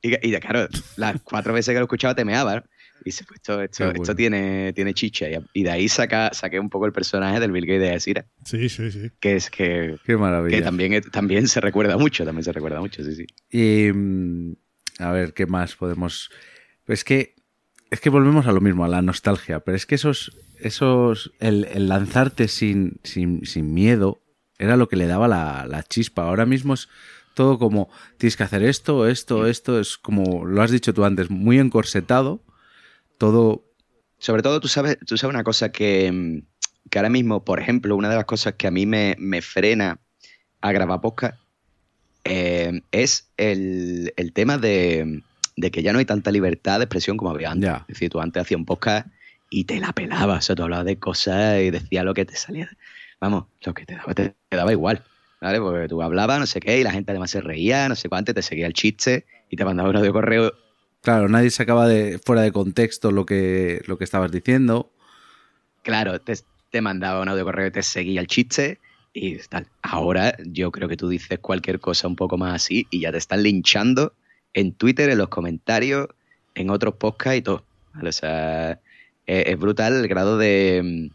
Y, 0.00 0.14
y 0.28 0.40
claro, 0.40 0.68
las 0.96 1.20
cuatro 1.22 1.52
veces 1.52 1.72
que 1.72 1.78
lo 1.78 1.84
escuchaba 1.84 2.14
temeaba, 2.14 2.56
¿no? 2.56 2.62
Y 3.04 3.10
dice, 3.10 3.24
pues 3.26 3.40
esto, 3.40 3.60
esto, 3.62 3.76
Qué 3.78 3.84
bueno. 3.84 4.02
esto 4.02 4.14
tiene, 4.14 4.72
tiene 4.72 4.94
chicha. 4.94 5.26
Y, 5.52 5.62
de 5.62 5.70
ahí 5.70 5.88
saca, 5.88 6.30
saqué 6.32 6.58
un 6.60 6.70
poco 6.70 6.86
el 6.86 6.92
personaje 6.92 7.40
del 7.40 7.52
Bill 7.52 7.66
Gates 7.66 7.80
de 7.80 7.88
Algeciras, 7.90 8.26
Sí, 8.44 8.68
sí, 8.68 8.90
sí. 8.90 9.10
que 9.20 9.36
es 9.36 9.50
que, 9.50 9.96
Qué 10.04 10.16
maravilla. 10.16 10.56
que 10.56 10.62
también, 10.62 11.02
también 11.10 11.48
se 11.48 11.60
recuerda 11.60 11.96
mucho, 11.98 12.24
también 12.24 12.44
se 12.44 12.52
recuerda 12.52 12.80
mucho, 12.80 13.02
sí, 13.04 13.14
sí. 13.14 13.26
Y, 13.50 13.92
mm, 13.92 14.54
a 14.98 15.10
ver, 15.12 15.34
¿qué 15.34 15.46
más 15.46 15.74
podemos...? 15.76 16.30
Es 16.86 17.04
que, 17.04 17.34
es 17.90 18.00
que 18.00 18.10
volvemos 18.10 18.46
a 18.46 18.52
lo 18.52 18.60
mismo, 18.60 18.84
a 18.84 18.88
la 18.88 19.02
nostalgia, 19.02 19.60
pero 19.60 19.76
es 19.76 19.86
que 19.86 19.94
esos, 19.94 20.36
esos 20.58 21.32
el, 21.40 21.64
el 21.72 21.88
lanzarte 21.88 22.48
sin, 22.48 23.00
sin, 23.04 23.44
sin 23.46 23.72
miedo 23.74 24.20
era 24.58 24.76
lo 24.76 24.88
que 24.88 24.96
le 24.96 25.06
daba 25.06 25.28
la, 25.28 25.66
la 25.68 25.82
chispa. 25.82 26.22
Ahora 26.22 26.46
mismo 26.46 26.74
es 26.74 26.88
todo 27.34 27.58
como, 27.58 27.88
tienes 28.18 28.36
que 28.36 28.42
hacer 28.44 28.62
esto, 28.62 29.06
esto, 29.08 29.46
esto, 29.46 29.80
es 29.80 29.96
como, 29.96 30.44
lo 30.44 30.62
has 30.62 30.70
dicho 30.70 30.92
tú 30.92 31.04
antes, 31.04 31.30
muy 31.30 31.58
encorsetado, 31.58 32.42
todo... 33.22 33.64
Sobre 34.18 34.42
todo, 34.42 34.58
tú 34.58 34.66
sabes, 34.66 34.98
tú 35.06 35.16
sabes 35.16 35.32
una 35.32 35.44
cosa 35.44 35.70
que, 35.70 36.10
mm, 36.10 36.42
que 36.90 36.98
ahora 36.98 37.08
mismo, 37.08 37.44
por 37.44 37.60
ejemplo, 37.60 37.94
una 37.94 38.08
de 38.08 38.16
las 38.16 38.24
cosas 38.24 38.54
que 38.54 38.66
a 38.66 38.72
mí 38.72 38.84
me, 38.84 39.14
me 39.18 39.42
frena 39.42 40.00
a 40.60 40.72
grabar 40.72 41.00
podcast 41.00 41.38
eh, 42.24 42.82
es 42.90 43.30
el, 43.36 44.12
el 44.16 44.32
tema 44.32 44.58
de, 44.58 45.22
de 45.56 45.70
que 45.70 45.84
ya 45.84 45.92
no 45.92 46.00
hay 46.00 46.04
tanta 46.04 46.32
libertad 46.32 46.78
de 46.78 46.84
expresión 46.84 47.16
como 47.16 47.30
había 47.30 47.52
antes. 47.52 47.70
Es 47.70 47.86
decir, 47.86 48.10
tú 48.10 48.20
antes 48.20 48.42
hacías 48.42 48.58
un 48.58 48.64
podcast 48.64 49.06
y 49.50 49.64
te 49.64 49.78
la 49.78 49.92
pelaba. 49.92 50.38
O 50.38 50.40
sea, 50.40 50.56
tú 50.56 50.64
hablabas 50.64 50.86
de 50.86 50.98
cosas 50.98 51.60
y 51.60 51.70
decía 51.70 52.02
lo 52.02 52.14
que 52.14 52.24
te 52.24 52.34
salía. 52.34 52.68
Vamos, 53.20 53.44
lo 53.64 53.72
que 53.72 53.86
te 53.86 53.94
daba, 53.94 54.14
te, 54.14 54.34
te 54.48 54.56
daba 54.56 54.72
igual. 54.72 55.04
¿Vale? 55.40 55.60
Porque 55.60 55.86
tú 55.88 56.02
hablabas, 56.02 56.40
no 56.40 56.46
sé 56.46 56.58
qué, 56.58 56.78
y 56.78 56.82
la 56.84 56.92
gente 56.92 57.12
además 57.12 57.30
se 57.30 57.40
reía, 57.40 57.88
no 57.88 57.94
sé 57.94 58.08
cuánto, 58.08 58.34
te 58.34 58.42
seguía 58.42 58.66
el 58.66 58.72
chiste 58.72 59.26
y 59.48 59.56
te 59.56 59.64
mandaba 59.64 59.90
un 59.90 59.96
audio 59.96 60.12
correo. 60.12 60.52
Claro, 61.02 61.28
nadie 61.28 61.50
sacaba 61.50 61.88
de, 61.88 62.18
fuera 62.24 62.42
de 62.42 62.52
contexto 62.52 63.10
lo 63.10 63.26
que, 63.26 63.82
lo 63.86 63.98
que 63.98 64.04
estabas 64.04 64.30
diciendo. 64.30 64.90
Claro, 65.82 66.20
te, 66.20 66.34
te 66.70 66.80
mandaba 66.80 67.20
un 67.20 67.28
audio 67.28 67.44
correo 67.44 67.66
y 67.66 67.70
te 67.72 67.82
seguía 67.82 68.20
el 68.20 68.28
chiste 68.28 68.78
y 69.12 69.36
tal. 69.38 69.66
Ahora 69.82 70.36
yo 70.44 70.70
creo 70.70 70.88
que 70.88 70.96
tú 70.96 71.08
dices 71.08 71.38
cualquier 71.40 71.80
cosa 71.80 72.06
un 72.06 72.16
poco 72.16 72.38
más 72.38 72.54
así 72.54 72.86
y 72.90 73.00
ya 73.00 73.10
te 73.12 73.18
están 73.18 73.42
linchando 73.42 74.14
en 74.54 74.72
Twitter, 74.74 75.10
en 75.10 75.18
los 75.18 75.28
comentarios, 75.28 76.08
en 76.54 76.70
otros 76.70 76.94
podcasts 76.94 77.38
y 77.38 77.42
todo. 77.42 77.64
¿vale? 77.94 78.08
O 78.08 78.12
sea, 78.12 78.72
es, 79.26 79.46
es 79.48 79.58
brutal 79.58 79.94
el 79.94 80.06
grado 80.08 80.38
de, 80.38 81.10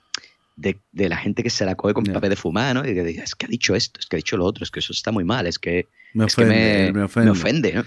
de, 0.57 0.77
de 0.91 1.09
la 1.09 1.15
gente 1.17 1.43
que 1.43 1.49
se 1.49 1.65
la 1.65 1.75
coge 1.75 1.93
con 1.93 2.03
Ya. 2.03 2.13
papel 2.13 2.31
de 2.31 2.35
fumar, 2.35 2.75
¿no? 2.75 2.81
Y 2.85 2.93
que 2.93 3.03
dice, 3.05 3.23
es 3.23 3.35
que 3.35 3.45
ha 3.45 3.49
dicho 3.49 3.73
esto, 3.73 4.01
es 4.01 4.05
que 4.05 4.17
ha 4.17 4.19
dicho 4.19 4.35
lo 4.35 4.43
otro, 4.45 4.65
es 4.65 4.71
que 4.71 4.79
eso 4.79 4.91
está 4.91 5.13
muy 5.13 5.23
mal, 5.23 5.47
es 5.47 5.57
que 5.59 5.87
Me 6.13 6.25
es 6.25 6.35
que 6.35 6.43
ofende, 6.43 6.91
me 6.93 7.03
ofende. 7.03 7.25
me 7.25 7.31
ofende, 7.31 7.73
¿no? 7.73 7.85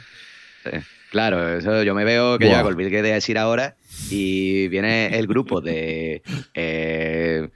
Claro, 1.10 1.58
eso 1.58 1.82
yo 1.82 1.94
me 1.94 2.04
veo 2.04 2.38
que 2.38 2.46
Buah. 2.46 2.62
ya 2.62 2.64
olvidé 2.64 2.90
que 2.90 3.02
de 3.02 3.12
decir 3.12 3.36
ahora 3.36 3.76
y 4.10 4.68
viene 4.68 5.18
el 5.18 5.26
grupo 5.26 5.60
de 5.60 6.22
eh, 6.54 7.48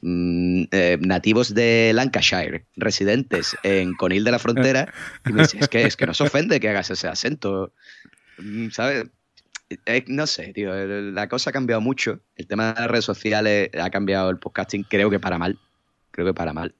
mm, 0.00 0.62
eh, 0.70 0.98
nativos 1.00 1.54
de 1.54 1.92
Lancashire, 1.94 2.64
residentes 2.76 3.56
en 3.62 3.94
Conil 3.94 4.24
de 4.24 4.30
la 4.30 4.38
Frontera, 4.38 4.92
y 5.28 5.32
me 5.32 5.42
dice, 5.42 5.58
es 5.60 5.68
que, 5.68 5.82
es 5.82 5.96
que 5.96 6.06
no 6.06 6.14
se 6.14 6.24
ofende 6.24 6.60
que 6.60 6.70
hagas 6.70 6.90
ese 6.90 7.08
acento, 7.08 7.72
Mm, 8.38 8.70
¿sabes? 8.70 9.06
Eh, 9.86 10.04
no 10.08 10.26
sé, 10.26 10.52
tío, 10.52 10.72
la 10.74 11.28
cosa 11.28 11.50
ha 11.50 11.52
cambiado 11.52 11.80
mucho, 11.80 12.20
el 12.36 12.46
tema 12.46 12.72
de 12.74 12.80
las 12.80 12.90
redes 12.90 13.04
sociales 13.04 13.70
ha 13.80 13.90
cambiado 13.90 14.30
el 14.30 14.38
podcasting, 14.38 14.84
creo 14.84 15.10
que 15.10 15.18
para 15.18 15.38
mal, 15.38 15.58
creo 16.10 16.26
que 16.26 16.34
para 16.34 16.52
mal. 16.52 16.74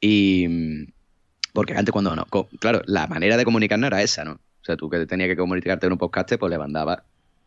Y 0.00 0.46
mm, 0.48 0.92
porque 1.52 1.74
antes 1.74 1.92
cuando 1.92 2.14
no, 2.14 2.26
claro, 2.60 2.82
la 2.86 3.06
manera 3.06 3.36
de 3.36 3.44
comunicar 3.44 3.78
no 3.78 3.86
era 3.86 4.02
esa, 4.02 4.24
¿no? 4.24 4.40
O 4.60 4.64
sea, 4.64 4.76
tú 4.76 4.88
que 4.90 5.06
tenías 5.06 5.28
que 5.28 5.36
comunicarte 5.36 5.86
en 5.86 5.92
un 5.92 5.98
podcast, 5.98 6.32
pues 6.38 6.50
le 6.50 6.58
mandabas 6.58 7.02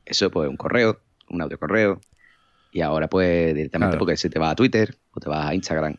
eso, 0.06 0.30
pues 0.32 0.50
un 0.50 0.58
correo, 0.58 1.00
un 1.30 1.42
audio 1.42 1.58
correo, 1.60 2.02
y 2.72 2.82
ahora 2.82 3.08
pues 3.08 3.54
directamente 3.54 3.92
Claro. 3.94 4.00
porque 4.00 4.18
se 4.18 4.30
te 4.30 4.40
va 4.40 4.50
a 4.50 4.56
Twitter 4.56 4.96
o 5.14 5.20
te 5.20 5.30
vas 5.30 5.46
a 5.46 5.54
Instagram. 5.56 5.96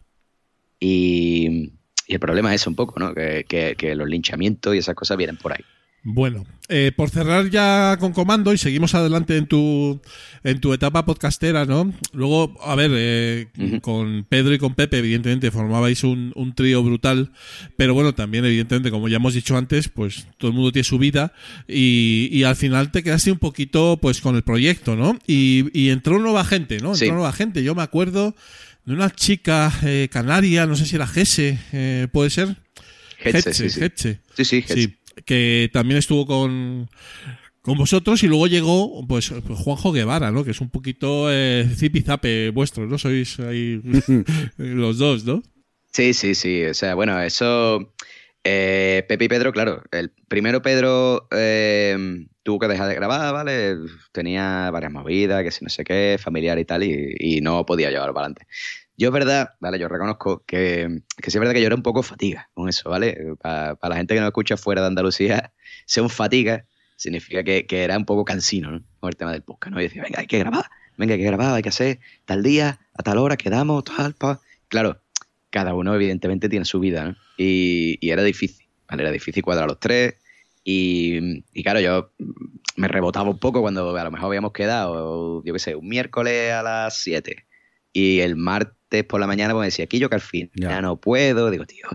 Y, 0.81 1.73
y 2.07 2.15
el 2.15 2.20
problema 2.20 2.55
es 2.55 2.61
eso 2.62 2.70
un 2.70 2.77
poco, 2.77 2.99
¿no? 2.99 3.15
Que, 3.15 3.45
que- 3.49 3.74
que 3.77 3.95
los 3.95 4.09
linchamientos 4.09 4.74
y 4.74 4.78
esas 4.78 4.95
cosas 4.95 5.16
vienen 5.16 5.36
por 5.36 5.53
ahí. 5.53 5.65
Bueno, 6.06 6.44
eh, 6.68 6.93
por 6.94 7.09
cerrar 7.09 7.48
ya 7.48 7.97
con 7.98 8.12
comando 8.12 8.52
y 8.52 8.59
seguimos 8.59 8.94
adelante 8.94 9.39
en 9.39 9.47
tu 9.47 10.02
en 10.43 10.60
tu 10.60 10.74
etapa 10.74 11.06
podcastera, 11.06 11.64
¿no? 11.64 11.94
Luego, 12.12 12.55
a 12.62 12.74
ver, 12.74 12.90
eh, 12.94 13.47
con 13.81 14.26
Pedro 14.28 14.52
y 14.52 14.59
con 14.59 14.74
Pepe, 14.74 14.98
evidentemente, 14.98 15.51
formabais 15.51 16.05
un, 16.05 16.31
un 16.35 16.55
trío 16.55 16.82
brutal, 16.82 17.32
pero 17.78 17.94
bueno, 17.94 18.14
también, 18.14 18.44
evidentemente, 18.44 18.90
como 18.90 19.09
ya 19.09 19.16
hemos 19.16 19.32
dicho 19.32 19.56
antes, 19.56 19.89
pues 19.89 20.26
todo 20.36 20.51
el 20.51 20.55
mundo 20.55 20.72
tiene 20.72 20.85
su 20.85 20.98
vida 20.98 21.32
y, 21.66 22.28
y 22.31 22.44
al 22.44 22.56
final 22.56 22.90
te 22.90 23.02
quedaste 23.02 23.32
un 23.32 23.39
poquito, 23.39 23.98
pues, 24.02 24.20
con 24.20 24.36
el 24.36 24.43
proyecto, 24.43 24.97
¿no? 24.97 25.18
Y, 25.26 25.64
y 25.72 25.89
entró 25.89 26.18
nueva 26.18 26.44
gente, 26.44 26.76
¿no? 26.81 26.93
Entró 26.93 27.06
Sí. 27.06 27.10
nueva 27.12 27.32
gente. 27.32 27.62
Yo 27.64 27.74
me 27.74 27.82
acuerdo 27.82 28.35
de 28.85 28.93
una 28.93 29.09
chica 29.09 29.72
eh, 29.82 30.09
canaria, 30.12 30.66
no 30.66 30.76
sé 30.76 30.85
si 30.85 30.97
era 30.97 31.06
Gese, 31.06 31.59
eh, 31.72 32.09
¿puede 32.12 32.28
ser? 32.28 32.56
Hetze, 33.22 33.55
sí, 33.55 33.70
sí. 33.70 33.81
Sí, 34.36 34.44
sí. 34.44 34.94
Que 35.27 35.70
también 35.73 35.99
estuvo 35.99 36.27
con, 36.27 36.89
con 37.62 37.78
vosotros 37.78 38.23
y 38.23 38.28
luego 38.28 38.47
llegó 38.49 39.07
pues, 39.07 39.32
pues 39.47 39.59
Juanjo 39.61 39.93
Guevara, 39.93 40.31
¿no? 40.32 40.45
Que 40.45 40.53
es 40.53 40.61
un 40.61 40.70
poquito 40.70 41.28
eh, 41.32 41.69
zipizape 41.77 42.51
vuestro, 42.51 42.86
¿no? 42.86 42.99
Sois 42.99 43.39
ahí 43.41 43.81
los 44.59 44.99
dos, 44.99 45.24
¿no? 45.24 45.43
Sí, 45.93 46.12
sí, 46.15 46.35
sí. 46.35 46.65
O 46.65 46.74
sea, 46.74 46.95
bueno, 46.95 47.20
eso. 47.20 47.95
eh, 48.43 49.05
Pepe 49.09 49.27
y 49.27 49.28
Pedro, 49.28 49.53
claro. 49.53 49.82
El 49.93 50.11
primero 50.28 50.61
Pedro 50.61 51.28
eh, 51.31 51.97
tuvo 52.43 52.59
que 52.59 52.66
dejar 52.69 52.89
de 52.89 52.95
grabar, 52.97 53.32
¿vale? 53.32 53.77
Tenía 54.12 54.70
varias 54.73 54.93
movidas, 54.93 55.45
que 55.45 55.53
si 55.53 55.65
no 55.65 55.70
sé 55.70 55.85
qué, 55.85 56.19
familiar 56.20 56.59
y 56.59 56.65
tal, 56.65 56.82
y, 56.82 57.15
y 57.19 57.41
no 57.41 57.65
podía 57.65 57.91
llevarlo 57.91 58.12
para 58.15 58.27
adelante. 58.27 58.47
Yo 58.97 59.09
es 59.09 59.12
verdad, 59.12 59.51
¿vale? 59.59 59.79
Yo 59.79 59.89
reconozco 59.89 60.45
que, 60.47 61.03
que 61.21 61.31
sí 61.31 61.39
es 61.39 61.41
verdad 61.41 61.53
que 61.53 61.61
yo 61.61 61.66
era 61.66 61.75
un 61.75 61.83
poco 61.83 62.03
fatiga 62.03 62.49
con 62.55 62.69
eso, 62.69 62.91
¿vale? 62.91 63.35
Para, 63.41 63.77
la 63.83 63.97
gente 63.97 64.15
que 64.15 64.21
no 64.21 64.27
escucha 64.27 64.57
fuera 64.57 64.83
de 64.83 64.87
Andalucía, 64.87 65.53
ser 65.87 66.05
un 66.05 66.11
fatiga 66.11 66.66
significa 66.97 67.43
que, 67.43 67.66
que 67.66 67.83
era 67.83 67.97
un 67.97 68.05
poco 68.05 68.25
cansino, 68.25 68.71
¿no? 68.71 68.85
Con 69.01 69.09
el 69.09 69.16
tema 69.16 69.33
del 69.33 69.43
podcast, 69.43 69.75
¿no? 69.75 69.81
Y 69.81 69.85
decía, 69.85 70.03
venga, 70.03 70.21
hay 70.21 70.29
que 70.29 70.39
grabar, 70.39 70.66
venga, 70.97 71.15
hay 71.15 71.21
que 71.21 71.27
grabar, 71.27 71.55
hay 71.55 71.62
que 71.62 71.71
hacer 71.71 71.99
tal 72.25 72.45
día, 72.45 72.79
a 72.95 73.03
tal 73.03 73.19
hora, 73.19 73.37
quedamos, 73.37 73.83
tal, 73.83 74.15
pa. 74.15 74.41
Claro, 74.69 75.01
cada 75.51 75.75
uno 75.75 75.93
evidentemente 75.95 76.49
tiene 76.49 76.65
su 76.65 76.79
vida, 76.79 77.05
¿no? 77.05 77.16
Y, 77.37 77.99
y 78.01 78.11
era 78.11 78.23
difícil, 78.23 78.69
¿vale? 78.89 79.03
Era 79.03 79.11
difícil 79.11 79.43
cuadrar 79.43 79.66
los 79.66 79.81
tres. 79.81 80.15
Y, 80.62 81.43
y 81.53 81.62
claro, 81.65 81.81
yo 81.81 82.12
me 82.77 82.87
rebotaba 82.87 83.29
un 83.29 83.39
poco 83.39 83.61
cuando 83.61 83.95
a 83.97 84.05
lo 84.05 84.11
mejor 84.12 84.29
habíamos 84.29 84.53
quedado, 84.53 85.43
yo 85.45 85.53
qué 85.53 85.59
sé, 85.59 85.75
un 85.75 85.89
miércoles 85.89 86.53
a 86.53 86.62
las 86.62 86.97
7 86.99 87.45
y 87.95 88.21
el 88.21 88.37
martes 88.37 89.05
por 89.05 89.21
la 89.21 89.27
mañana 89.27 89.55
pues 89.55 89.61
me 89.62 89.66
decía, 89.69 89.87
aquí 89.87 89.99
yo 89.99 90.11
que 90.11 90.16
al 90.16 90.21
fin 90.21 90.51
Ya. 90.55 90.69
ya 90.69 90.83
no 90.83 90.97
puedo, 91.01 91.51
digo, 91.51 91.65
tío, 91.65 91.87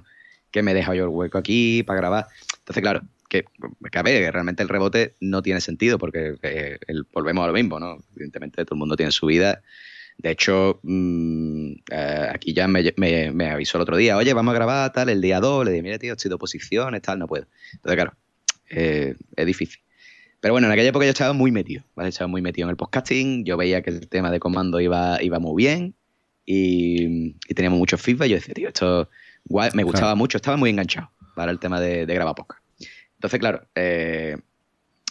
que 0.49 0.63
me 0.63 0.71
he 0.71 0.73
dejado 0.73 0.95
yo 0.95 1.03
el 1.03 1.09
hueco 1.09 1.37
aquí 1.37 1.83
para 1.83 1.99
grabar. 1.99 2.25
Entonces, 2.57 2.81
claro, 2.81 3.01
que, 3.29 3.45
que 3.91 3.99
a 3.99 4.01
ver, 4.01 4.23
que 4.23 4.31
realmente 4.31 4.63
el 4.63 4.69
rebote 4.69 5.13
no 5.19 5.43
tiene 5.43 5.61
sentido 5.61 5.99
porque 5.99 6.35
eh, 6.41 6.79
el- 6.87 7.05
volvemos 7.13 7.43
a 7.43 7.47
lo 7.47 7.53
mismo, 7.53 7.79
¿no? 7.79 7.99
Evidentemente 8.15 8.65
todo 8.65 8.75
el 8.75 8.79
mundo 8.79 8.95
tiene 8.95 9.11
su 9.11 9.27
vida. 9.27 9.61
De 10.17 10.31
hecho, 10.31 10.79
mm, 10.83 11.71
eh, 11.91 12.27
aquí 12.33 12.53
ya 12.53 12.67
me, 12.67 12.93
me- 12.97 13.31
me 13.31 13.49
avisó 13.51 13.77
el 13.77 13.83
otro 13.83 13.95
día, 13.97 14.17
oye, 14.17 14.33
vamos 14.33 14.51
a 14.53 14.55
grabar 14.55 14.91
tal, 14.91 15.09
el 15.09 15.21
día 15.21 15.39
2, 15.39 15.63
le 15.65 15.71
dije, 15.71 15.83
mira, 15.83 15.99
tío, 15.99 16.13
estoy 16.13 16.29
de 16.29 16.35
oposiciones, 16.35 17.01
tal, 17.01 17.19
no 17.19 17.27
puedo. 17.27 17.45
Entonces, 17.73 17.95
claro, 17.95 18.13
eh, 18.69 19.15
es 19.35 19.45
difícil. 19.45 19.79
Pero 20.41 20.53
bueno, 20.53 20.67
en 20.67 20.73
aquella 20.73 20.89
época 20.89 21.05
yo 21.05 21.11
estaba 21.11 21.33
muy 21.33 21.51
metido, 21.51 21.83
¿vale? 21.95 22.09
Estaba 22.09 22.27
muy 22.27 22.41
metido 22.41 22.67
en 22.67 22.71
el 22.71 22.77
podcasting, 22.77 23.43
yo 23.45 23.57
veía 23.57 23.81
que 23.81 23.89
el 23.89 24.07
tema 24.07 24.31
de 24.31 24.39
comando 24.39 24.79
iba, 24.79 25.21
iba 25.21 25.39
muy 25.39 25.61
bien 25.63 25.95
y, 26.45 27.35
y 27.47 27.53
teníamos 27.53 27.77
mucho 27.79 27.97
feedback. 27.97 28.29
Yo 28.29 28.35
decía, 28.35 28.53
tío, 28.53 28.67
esto 28.69 29.09
guay, 29.45 29.71
me 29.73 29.83
gustaba 29.83 30.07
Claro. 30.07 30.15
mucho, 30.17 30.37
estaba 30.37 30.55
muy 30.57 30.69
enganchado 30.69 31.11
para 31.35 31.51
el 31.51 31.59
tema 31.59 31.79
de, 31.81 32.05
de 32.05 32.13
grabar 32.13 32.35
podcast. 32.35 32.61
Entonces, 33.15 33.39
claro, 33.39 33.67
eh, 33.75 34.37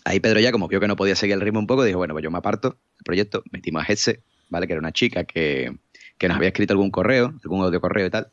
ahí 0.05 0.19
Pedro 0.21 0.41
ya 0.41 0.51
como 0.51 0.67
vio 0.67 0.81
que 0.81 0.89
no 0.89 0.97
podía 0.97 1.15
seguir 1.15 1.35
el 1.35 1.41
ritmo 1.43 1.59
un 1.61 1.67
poco, 1.67 1.85
dijo, 1.85 1.99
bueno, 1.99 2.15
pues 2.15 2.23
yo 2.25 2.31
me 2.31 2.39
aparto 2.39 2.71
del 2.71 3.05
proyecto, 3.05 3.43
metimos 3.51 3.83
a 3.87 3.93
Hetze, 3.93 4.23
¿vale? 4.49 4.67
Que 4.67 4.73
era 4.73 4.81
una 4.81 4.93
chica 4.93 5.25
que, 5.25 5.77
que 6.17 6.29
nos 6.29 6.39
había 6.39 6.49
escrito 6.49 6.73
algún 6.73 6.91
correo, 6.91 7.35
algún 7.45 7.63
audio 7.63 7.81
correo 7.83 8.07
y 8.07 8.11
tal. 8.11 8.29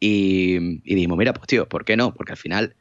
Y, 0.00 0.56
y 0.82 0.94
dijimos, 0.96 1.16
mira, 1.16 1.32
pues 1.32 1.46
tío, 1.46 1.68
¿por 1.68 1.84
qué 1.84 1.96
no? 1.96 2.12
Porque 2.12 2.32
al 2.32 2.38
final 2.38 2.74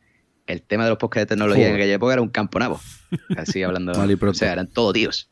el 0.47 0.61
tema 0.61 0.83
de 0.83 0.89
los 0.89 0.97
podcasts 0.97 1.29
de 1.29 1.35
tecnología 1.35 1.65
en 1.65 1.71
Joder. 1.71 1.81
aquella 1.81 1.95
época 1.95 2.13
era 2.13 2.21
un 2.21 2.29
campo 2.29 2.59
nabo. 2.59 2.79
Así 3.37 3.63
hablando. 3.63 3.93
Mal 3.93 4.09
y 4.11 4.15
pronto. 4.15 4.31
o 4.31 4.39
sea, 4.39 4.53
eran 4.53 4.67
todos 4.67 4.93
tíos. 4.93 5.29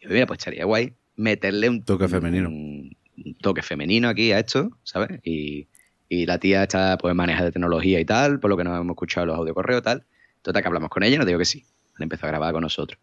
Y 0.00 0.04
yo, 0.04 0.10
mira, 0.10 0.26
pues 0.26 0.38
estaría 0.38 0.64
guay 0.64 0.94
meterle 1.16 1.68
un 1.68 1.82
Toque 1.84 2.08
femenino. 2.08 2.48
Un, 2.48 2.96
un 3.24 3.34
toque 3.38 3.62
femenino 3.62 4.08
aquí 4.08 4.30
a 4.32 4.38
esto, 4.38 4.70
¿sabes? 4.84 5.20
Y, 5.24 5.66
y 6.08 6.26
la 6.26 6.38
tía 6.38 6.62
está, 6.62 6.96
pues, 6.98 7.14
maneja 7.14 7.44
de 7.44 7.50
tecnología 7.52 7.98
y 8.00 8.04
tal, 8.04 8.38
por 8.40 8.48
lo 8.50 8.56
que 8.56 8.62
nos 8.64 8.78
hemos 8.80 8.92
escuchado 8.94 9.24
en 9.24 9.28
los 9.30 9.38
audio 9.38 9.54
correos 9.54 9.80
y 9.80 9.84
tal. 9.84 10.04
Total, 10.42 10.62
que 10.62 10.68
hablamos 10.68 10.90
con 10.90 11.02
ella 11.02 11.16
y 11.16 11.18
nos 11.18 11.26
dijo 11.26 11.38
que 11.38 11.44
sí. 11.44 11.64
Le 11.98 12.04
empezó 12.04 12.26
a 12.26 12.28
grabar 12.28 12.52
con 12.52 12.62
nosotros. 12.62 13.00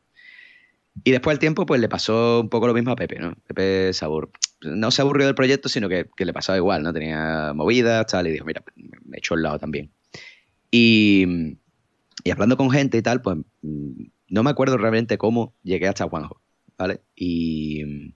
Y 1.04 1.12
después 1.12 1.34
del 1.36 1.40
tiempo, 1.40 1.66
pues 1.66 1.82
le 1.82 1.90
pasó 1.90 2.40
un 2.40 2.50
poco 2.50 2.68
lo 2.68 2.74
mismo 2.74 2.92
a 2.92 2.96
Pepe, 2.96 3.20
¿no? 3.20 3.36
Pepe 3.48 3.92
se 3.92 4.06
abur- 4.06 4.30
no 4.62 4.90
se 4.92 5.02
aburrió 5.02 5.26
del 5.26 5.36
proyecto, 5.36 5.68
sino 5.68 5.90
que, 5.90 6.08
que 6.16 6.24
le 6.24 6.32
pasaba 6.32 6.58
igual, 6.58 6.84
¿no? 6.84 6.94
Tenía 6.94 7.52
movidas, 7.54 8.08
tal, 8.08 8.28
y 8.28 8.32
dijo, 8.32 8.46
mira, 8.46 8.64
me 9.04 9.18
echo 9.18 9.34
al 9.34 9.44
lado 9.44 9.60
también. 9.60 9.92
Y, 10.78 11.26
y 12.26 12.32
hablando 12.32 12.58
con 12.58 12.70
gente 12.70 12.98
y 12.98 13.02
tal, 13.02 13.22
pues 13.22 13.38
mm, 13.62 14.04
no 14.30 14.44
me 14.44 14.50
acuerdo 14.50 14.78
realmente 14.78 15.18
cómo 15.18 15.56
llegué 15.64 15.88
hasta 15.88 16.10
Juanjo, 16.10 16.42
¿vale? 16.78 17.00
Y, 17.16 18.14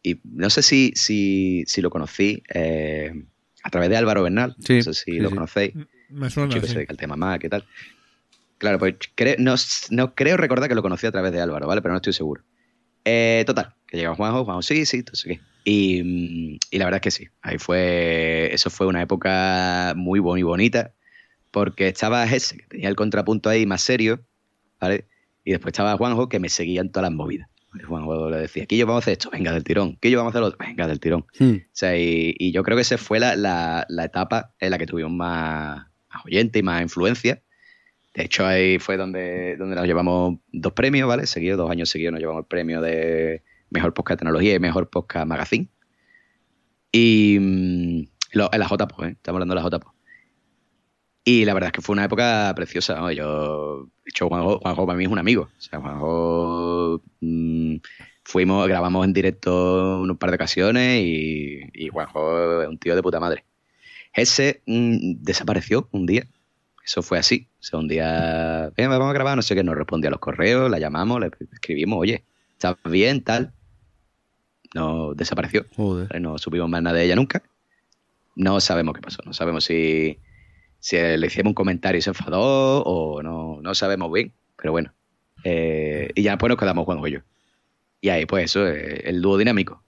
y 0.00 0.20
no 0.24 0.48
sé 0.48 0.62
si, 0.62 0.92
si, 0.94 1.64
si 1.66 1.80
lo 1.82 1.90
conocí 1.90 2.42
eh, 2.54 3.10
a 3.64 3.70
través 3.70 3.90
de 3.90 3.96
Álvaro 3.96 4.22
Bernal, 4.22 4.54
Sí, 4.60 4.76
no 4.76 4.82
sé 4.82 4.94
si 4.94 5.12
sí, 5.12 5.18
lo 5.18 5.30
sí. 5.30 5.34
conocéis 5.34 5.74
Me 6.08 6.30
suena 6.30 6.54
chico 6.60 6.78
al 6.88 6.96
tema 6.96 7.16
Mac 7.16 7.42
y 7.42 7.48
tal. 7.48 7.64
Claro, 8.58 8.78
pues 8.78 8.94
cre- 9.16 9.38
no, 9.38 9.54
no 9.90 10.14
creo 10.14 10.36
recordar 10.36 10.68
que 10.68 10.76
lo 10.76 10.82
conocí 10.82 11.06
a 11.06 11.10
través 11.12 11.32
de 11.32 11.40
Álvaro, 11.40 11.66
¿vale? 11.66 11.82
Pero 11.82 11.92
no 11.94 11.98
estoy 11.98 12.12
seguro. 12.12 12.44
Eh, 13.04 13.42
total, 13.44 13.74
que 13.88 13.96
llegó 13.96 14.14
Juanjo, 14.14 14.44
Juanjo, 14.44 14.62
sí, 14.62 14.86
sí, 14.86 14.98
entonces 14.98 15.24
qué. 15.24 15.40
Y, 15.64 16.00
mm, 16.04 16.58
y 16.70 16.78
la 16.78 16.84
verdad 16.84 16.98
es 16.98 17.02
que 17.02 17.10
sí. 17.10 17.28
Ahí 17.40 17.58
fue. 17.58 18.50
Eso 18.54 18.70
fue 18.70 18.86
una 18.86 19.02
época 19.02 19.94
muy, 19.96 20.20
muy 20.20 20.44
bonita. 20.44 20.94
Porque 21.52 21.86
estaba 21.86 22.24
ese, 22.24 22.56
que 22.58 22.66
tenía 22.66 22.88
el 22.88 22.96
contrapunto 22.96 23.48
ahí 23.48 23.64
más 23.66 23.82
serio, 23.82 24.20
¿vale? 24.80 25.06
Y 25.44 25.52
después 25.52 25.72
estaba 25.72 25.96
Juanjo, 25.96 26.28
que 26.28 26.40
me 26.40 26.48
seguía 26.48 26.80
en 26.80 26.90
todas 26.90 27.08
las 27.10 27.16
movidas. 27.16 27.48
Juanjo 27.86 28.28
le 28.28 28.36
decía, 28.38 28.64
aquí 28.64 28.76
yo 28.76 28.86
vamos 28.86 29.02
a 29.02 29.04
hacer 29.04 29.12
esto, 29.12 29.30
venga 29.30 29.52
del 29.52 29.62
tirón. 29.64 29.94
Aquí 29.96 30.10
yo 30.10 30.18
vamos 30.18 30.30
a 30.30 30.32
hacer 30.32 30.40
lo 30.42 30.46
otro, 30.48 30.58
venga 30.58 30.86
del 30.86 30.98
tirón. 31.00 31.24
Hmm. 31.38 31.54
O 31.56 31.70
sea, 31.72 31.96
y, 31.96 32.34
y 32.38 32.52
yo 32.52 32.62
creo 32.64 32.76
que 32.76 32.82
esa 32.82 32.98
fue 32.98 33.18
la, 33.20 33.36
la- 33.36 33.86
la 33.88 34.04
etapa 34.04 34.52
en 34.60 34.70
la 34.72 34.78
que 34.78 34.86
tuvimos 34.86 35.12
más, 35.12 35.86
más 36.12 36.24
oyente 36.26 36.58
y 36.58 36.62
más 36.62 36.82
influencia. 36.82 37.42
De 38.14 38.24
hecho, 38.24 38.46
ahí 38.46 38.78
fue 38.78 38.98
donde, 38.98 39.56
donde 39.56 39.74
nos 39.76 39.86
llevamos 39.86 40.38
dos 40.52 40.72
premios, 40.74 41.08
¿vale? 41.08 41.26
Seguidos, 41.26 41.56
dos 41.56 41.70
años 41.70 41.88
seguidos 41.88 42.12
nos 42.12 42.20
llevamos 42.20 42.42
el 42.42 42.46
premio 42.46 42.82
de, 42.82 43.42
mejor 43.70 43.94
podcast 43.94 44.18
de 44.18 44.24
tecnología 44.24 44.54
y 44.54 44.58
mejor 44.60 44.90
podcast 44.90 45.26
magazine. 45.26 45.68
Y 46.92 47.38
mm, 47.40 48.02
lo- 48.32 48.50
en 48.52 48.60
la 48.60 48.66
JPO, 48.68 49.04
¿eh? 49.06 49.08
estamos 49.12 49.36
hablando 49.40 49.54
de 49.54 49.60
la 49.62 49.66
JPO. 49.68 49.91
Y 51.24 51.44
la 51.44 51.54
verdad 51.54 51.68
es 51.68 51.72
que 51.72 51.82
fue 51.82 51.92
una 51.92 52.04
época 52.04 52.52
preciosa. 52.56 52.96
¿no? 52.96 53.12
Yo, 53.12 53.84
de 53.84 54.08
hecho, 54.08 54.28
Juanjo, 54.28 54.58
Juanjo 54.58 54.86
para 54.86 54.96
mí 54.96 55.04
es 55.04 55.10
un 55.10 55.18
amigo. 55.18 55.48
O 55.56 55.60
sea, 55.60 55.80
Juanjo 55.80 57.00
mm, 57.20 57.76
fuimos, 58.24 58.66
grabamos 58.68 59.04
en 59.04 59.12
directo 59.12 60.00
un 60.00 60.16
par 60.16 60.30
de 60.30 60.36
ocasiones 60.36 61.02
y, 61.04 61.60
y 61.74 61.88
Juanjo 61.88 62.62
es 62.62 62.68
un 62.68 62.78
tío 62.78 62.96
de 62.96 63.02
puta 63.02 63.20
madre. 63.20 63.44
Ese 64.12 64.62
mm, 64.66 65.22
desapareció 65.22 65.88
un 65.92 66.06
día. 66.06 66.26
Eso 66.84 67.02
fue 67.02 67.18
así. 67.18 67.46
O 67.60 67.62
sea, 67.62 67.78
un 67.78 67.86
día, 67.86 68.72
"Venga, 68.76 68.98
vamos 68.98 69.10
a 69.10 69.14
grabar, 69.14 69.36
no 69.36 69.42
sé 69.42 69.54
qué, 69.54 69.62
nos 69.62 69.76
respondía 69.76 70.08
a 70.08 70.10
los 70.10 70.20
correos, 70.20 70.68
la 70.68 70.80
llamamos, 70.80 71.20
le 71.20 71.30
escribimos, 71.52 72.00
oye, 72.00 72.24
¿estás 72.54 72.76
bien? 72.84 73.22
Tal. 73.22 73.52
No, 74.74 75.14
desapareció. 75.14 75.66
Joder. 75.76 76.08
¿vale? 76.08 76.20
No 76.20 76.38
supimos 76.38 76.68
más 76.68 76.82
nada 76.82 76.96
de 76.98 77.04
ella 77.04 77.14
nunca. 77.14 77.42
No 78.34 78.58
sabemos 78.60 78.94
qué 78.94 79.00
pasó. 79.02 79.22
No 79.24 79.32
sabemos 79.32 79.64
si, 79.64 80.18
si 80.82 80.96
le 80.96 81.26
hicimos 81.28 81.50
un 81.50 81.54
comentario 81.54 82.00
y 82.00 82.02
se 82.02 82.10
enfadó 82.10 82.82
o 82.82 83.22
no, 83.22 83.60
no 83.62 83.74
sabemos 83.74 84.12
bien. 84.12 84.32
Pero 84.56 84.72
bueno. 84.72 84.92
Eh, 85.44 86.10
y 86.16 86.22
ya 86.22 86.32
después 86.32 86.48
nos 86.48 86.58
quedamos 86.58 86.84
Juanjo 86.84 87.06
y 87.06 87.12
yo. 87.12 87.18
Y 88.00 88.08
ahí, 88.08 88.26
pues 88.26 88.46
eso, 88.46 88.66
eh, 88.66 89.02
el 89.04 89.22
dúo 89.22 89.38
dinámico. 89.38 89.80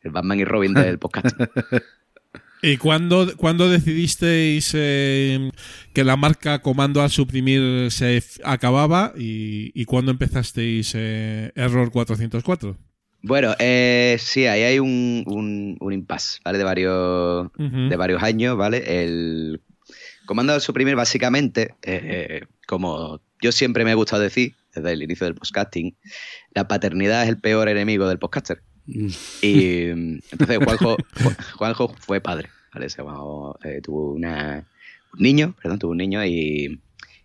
El 0.00 0.12
Batman 0.12 0.38
y 0.38 0.44
Robin 0.44 0.74
del 0.74 1.00
podcast. 1.00 1.36
¿Y 2.62 2.76
cuándo, 2.76 3.36
cuándo 3.36 3.68
decidisteis 3.68 4.70
eh, 4.76 5.50
que 5.92 6.04
la 6.04 6.16
marca 6.16 6.60
Comando 6.60 7.02
al 7.02 7.10
suprimir 7.10 7.90
se 7.90 8.22
acababa 8.44 9.12
y, 9.16 9.72
y 9.74 9.84
cuándo 9.86 10.12
empezasteis 10.12 10.92
eh, 10.94 11.50
Error 11.56 11.90
404? 11.90 12.76
Bueno, 13.22 13.56
eh, 13.58 14.16
sí, 14.20 14.46
ahí 14.46 14.62
hay 14.62 14.78
un, 14.78 15.24
un, 15.26 15.76
un 15.80 15.92
impasse, 15.92 16.38
¿vale? 16.44 16.58
De 16.58 16.64
varios, 16.64 17.50
de 17.56 17.96
varios 17.96 18.22
años, 18.22 18.56
¿vale? 18.56 19.02
El 19.02 19.60
comando 20.26 20.52
de 20.54 20.60
suprimir, 20.60 20.94
básicamente, 20.96 21.74
eh, 21.82 22.42
como 22.66 23.20
yo 23.40 23.52
siempre 23.52 23.84
me 23.84 23.92
he 23.92 23.94
gustado 23.94 24.22
decir, 24.22 24.54
desde 24.74 24.92
el 24.92 25.02
inicio 25.02 25.24
del 25.26 25.34
podcasting, 25.34 25.96
la 26.54 26.66
paternidad 26.68 27.22
es 27.24 27.28
el 27.28 27.38
peor 27.38 27.68
enemigo 27.68 28.08
del 28.08 28.18
podcaster. 28.18 28.62
Y 29.42 29.86
mm, 29.94 30.18
entonces 30.32 30.58
Juanjo, 30.58 30.96
Ju- 30.96 31.36
Juanjo 31.56 31.94
fue 32.00 32.20
padre, 32.20 32.48
¿vale? 32.72 32.88
Sea, 32.88 33.04
Juanjo, 33.04 33.58
eh, 33.64 33.80
tuvo 33.82 34.12
una, 34.12 34.66
un 35.12 35.20
niño, 35.22 35.54
perdón, 35.60 35.78
tuvo 35.78 35.90
un 35.92 35.98
niño 35.98 36.24
y, 36.24 36.80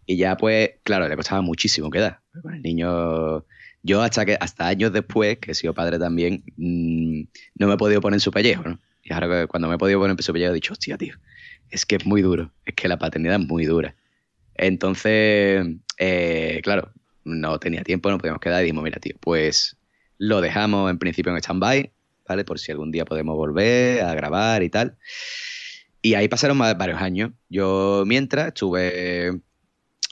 y 0.05 0.17
ya 0.17 0.35
pues, 0.37 0.71
claro, 0.83 1.07
le 1.07 1.15
costaba 1.15 1.41
muchísimo 1.41 1.89
quedar. 1.89 2.19
Con 2.41 2.53
el 2.53 2.61
niño, 2.61 3.45
yo 3.83 4.01
hasta 4.01 4.25
que 4.25 4.37
hasta 4.39 4.67
años 4.67 4.91
después, 4.91 5.37
que 5.39 5.51
he 5.51 5.55
sido 5.55 5.73
padre 5.73 5.97
también, 5.99 6.43
mm, 6.57 7.21
no 7.55 7.67
me 7.67 7.73
he 7.73 7.77
podido 7.77 8.01
poner 8.01 8.15
en 8.17 8.21
su 8.21 8.31
pellejo, 8.31 8.63
¿no? 8.63 8.79
Y 9.03 9.13
ahora 9.13 9.47
cuando 9.47 9.69
me 9.69 9.75
he 9.75 9.77
podido 9.77 9.99
poner 9.99 10.17
en 10.17 10.21
su 10.23 10.33
pellejo 10.33 10.51
he 10.51 10.55
dicho, 10.55 10.73
hostia, 10.73 10.97
tío, 10.97 11.15
es 11.69 11.85
que 11.85 11.95
es 11.97 12.05
muy 12.05 12.21
duro, 12.21 12.51
es 12.65 12.75
que 12.75 12.87
la 12.87 12.97
paternidad 12.97 13.39
es 13.39 13.47
muy 13.47 13.65
dura. 13.65 13.95
Entonces, 14.55 15.65
eh, 15.97 16.61
claro, 16.63 16.91
no 17.23 17.59
tenía 17.59 17.83
tiempo, 17.83 18.09
no 18.09 18.17
podíamos 18.17 18.41
quedar 18.41 18.61
y 18.61 18.65
dijimos, 18.65 18.83
mira, 18.83 18.99
tío, 18.99 19.15
pues 19.19 19.77
lo 20.17 20.41
dejamos 20.41 20.89
en 20.89 20.97
principio 20.97 21.31
en 21.31 21.37
stand-by, 21.37 21.91
¿vale? 22.27 22.45
Por 22.45 22.59
si 22.59 22.71
algún 22.71 22.91
día 22.91 23.05
podemos 23.05 23.35
volver 23.35 24.01
a 24.01 24.13
grabar 24.15 24.63
y 24.63 24.69
tal. 24.69 24.97
Y 26.01 26.15
ahí 26.15 26.27
pasaron 26.27 26.57
varios 26.57 27.01
años. 27.01 27.31
Yo, 27.49 28.03
mientras, 28.07 28.47
estuve 28.47 29.41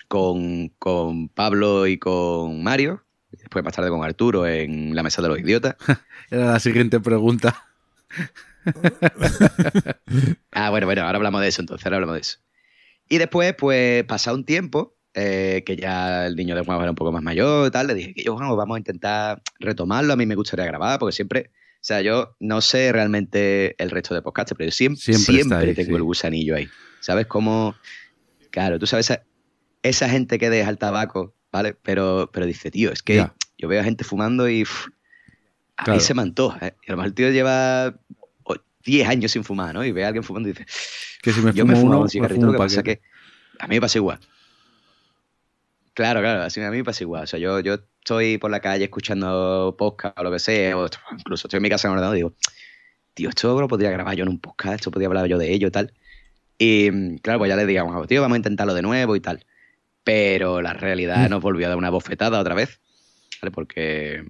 con, 0.08 0.70
con 0.78 1.30
Pablo 1.30 1.88
y 1.88 1.98
con 1.98 2.64
Mario, 2.64 3.04
después 3.32 3.64
más 3.64 3.74
tarde 3.74 3.90
con 3.90 4.04
Arturo 4.04 4.48
en 4.48 4.96
la 4.96 5.04
Mesa 5.04 5.22
de 5.22 5.30
los 5.30 5.40
Idiotas. 5.40 5.76
Era 6.30 6.54
la 6.54 6.60
siguiente 6.60 7.00
pregunta. 7.00 7.56
Ah, 10.52 10.70
bueno, 10.70 10.86
bueno, 10.88 11.04
ahora 11.04 11.18
hablamos 11.18 11.42
de 11.42 11.48
eso, 11.50 11.62
entonces 11.62 11.86
ahora 11.86 11.98
hablamos 11.98 12.16
de 12.16 12.22
eso. 12.22 12.38
Y 13.10 13.18
después, 13.18 13.54
pues, 13.58 14.04
pasado 14.06 14.36
un 14.38 14.46
tiempo, 14.46 14.96
eh, 15.14 15.64
que 15.66 15.76
ya 15.76 16.26
el 16.26 16.36
niño 16.36 16.56
de 16.56 16.64
Juan 16.64 16.80
era 16.82 16.90
un 16.90 16.96
poco 16.96 17.12
más 17.12 17.22
mayor 17.24 17.68
y 17.68 17.72
tal, 17.72 17.88
le 17.88 17.94
dije 17.94 18.14
que 18.14 18.24
yo, 18.24 18.36
Juan, 18.38 18.56
vamos 18.56 18.76
a 18.76 18.80
intentar 18.80 19.42
retomarlo, 19.60 20.14
a 20.14 20.16
mí 20.16 20.26
me 20.26 20.36
gustaría 20.36 20.66
grabar, 20.66 20.98
porque 21.00 21.14
siempre, 21.14 21.52
o 21.76 21.78
sea, 21.82 22.02
yo 22.02 22.36
no 22.40 22.62
sé 22.62 22.92
realmente 22.92 23.76
el 23.82 23.92
resto 23.92 24.14
de 24.16 24.22
podcast, 24.22 24.52
pero 24.58 24.66
yo 24.70 24.72
siempre, 24.72 25.02
Siempre 25.02 25.24
siempre, 25.36 25.58
está 25.58 25.58
ahí, 25.70 25.76
tengo 25.76 25.90
sí. 25.92 25.96
el 25.96 26.04
gusanillo 26.04 26.56
ahí. 26.56 26.68
¿Sabes 27.02 27.28
cómo? 27.28 27.76
Claro, 28.52 28.80
tú 28.80 28.88
sabes, 28.88 29.10
esa, 29.12 29.24
esa 29.84 30.10
gente 30.10 30.40
que 30.40 30.50
deja 30.50 30.70
el 30.70 30.78
tabaco, 30.78 31.36
¿vale? 31.52 31.76
Pero, 31.84 32.30
pero 32.34 32.46
dice, 32.46 32.72
tío, 32.72 32.92
es 32.92 33.04
que 33.04 33.16
Ya. 33.16 33.36
yo 33.58 33.68
veo 33.68 33.82
a 33.82 33.84
gente 33.84 34.04
fumando 34.04 34.50
y 34.50 34.64
a 35.78 35.84
Claro. 35.84 36.00
mí 36.00 36.04
se 36.04 36.14
me 36.14 36.22
antoja, 36.22 36.68
¿eh? 36.68 36.76
Y 36.84 36.90
a 36.90 36.94
lo 36.94 36.98
mejor 36.98 37.08
el 37.10 37.14
tío 37.14 37.30
lleva 37.32 38.00
10 38.86 39.08
años 39.08 39.32
sin 39.32 39.44
fumar, 39.44 39.74
¿no? 39.74 39.84
Y 39.84 39.92
ve 39.92 40.04
a 40.04 40.08
alguien 40.08 40.24
fumando 40.24 40.50
y 40.50 40.54
dice, 40.54 40.66
Que 41.22 41.34
si 41.34 41.42
me 41.42 41.54
yo 41.54 41.66
fumo 41.66 41.78
me 41.78 41.84
uno, 41.84 41.98
un 41.98 42.04
me 42.04 42.10
cigarrito, 42.10 42.42
fumo 42.42 42.48
lo 42.48 42.54
que 42.54 42.64
pasa 42.64 42.84
que 42.84 43.02
a 43.60 43.68
mí 43.68 43.76
me 43.76 43.82
pasa 43.82 43.98
igual. 43.98 44.20
Claro, 45.94 46.20
claro, 46.20 46.44
así 46.44 46.62
a 46.62 46.70
mí 46.72 46.78
me 46.78 46.84
pasa 46.84 47.04
igual. 47.04 47.24
O 47.24 47.28
sea, 47.28 47.40
yo, 47.40 47.60
yo 47.62 47.76
estoy 48.00 48.38
por 48.38 48.52
la 48.52 48.60
calle 48.60 48.84
escuchando 48.84 49.76
podcast 49.78 50.20
o 50.20 50.24
lo 50.24 50.32
que 50.32 50.40
sea, 50.40 50.78
o 50.78 50.88
incluso 51.18 51.48
estoy 51.48 51.58
en 51.58 51.64
mi 51.64 51.70
casa 51.70 51.88
en 51.88 51.94
ordenador 51.94 52.16
y 52.16 52.20
digo, 52.20 52.34
tío, 53.14 53.30
esto 53.30 53.60
lo 53.60 53.68
podría 53.68 53.90
grabar 53.92 54.16
yo 54.16 54.24
en 54.24 54.30
un 54.30 54.40
podcast, 54.40 54.76
esto 54.76 54.92
podría 54.92 55.08
hablar 55.08 55.28
yo 55.28 55.38
de 55.38 55.52
ello 55.52 55.70
y 55.70 55.72
tal. 55.72 55.94
Y 56.58 56.90
mm, 56.92 57.18
claro, 57.18 57.40
pues 57.40 57.50
ya 57.50 57.56
le 57.56 57.66
digamos, 57.66 58.08
tío, 58.08 58.22
vamos 58.22 58.36
a 58.36 58.38
intentarlo 58.38 58.74
de 58.74 58.82
nuevo 58.82 59.16
y 59.16 59.22
tal. 59.22 59.46
Pero 60.04 60.62
la 60.62 60.74
realidad 60.74 61.30
nos 61.30 61.42
volvió 61.42 61.66
a 61.66 61.70
dar 61.70 61.78
una 61.78 61.90
bofetada 61.90 62.40
otra 62.40 62.54
vez, 62.54 62.80
¿vale? 63.42 63.52
Porque 63.52 64.24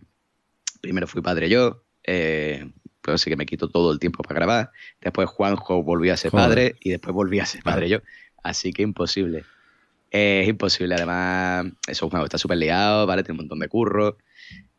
primero 0.81 1.07
fui 1.07 1.21
padre 1.21 1.49
yo, 1.49 1.83
eh, 2.03 2.71
pues 3.05 3.21
así 3.21 3.29
que 3.29 3.37
me 3.37 3.45
quito 3.45 3.69
todo 3.69 3.93
el 3.93 3.99
tiempo 3.99 4.23
para 4.23 4.35
grabar. 4.35 4.71
Después 4.99 5.29
Juanjo 5.29 5.83
volvió 5.83 6.11
a 6.11 6.17
ser 6.17 6.31
Joder. 6.31 6.47
padre 6.47 6.75
y 6.79 6.89
después 6.89 7.13
volví 7.13 7.39
a 7.39 7.45
ser 7.45 7.61
padre 7.61 7.87
yo. 7.87 7.99
Así 8.41 8.73
que 8.73 8.81
imposible. 8.81 9.45
Eh, 10.09 10.41
es 10.43 10.49
imposible, 10.49 10.95
además, 10.95 11.67
eso 11.87 12.09
Juanjo 12.09 12.25
está 12.25 12.39
súper 12.39 12.57
liado, 12.57 13.05
¿vale? 13.05 13.21
Tiene 13.21 13.33
un 13.33 13.43
montón 13.45 13.59
de 13.59 13.67
curro. 13.67 14.17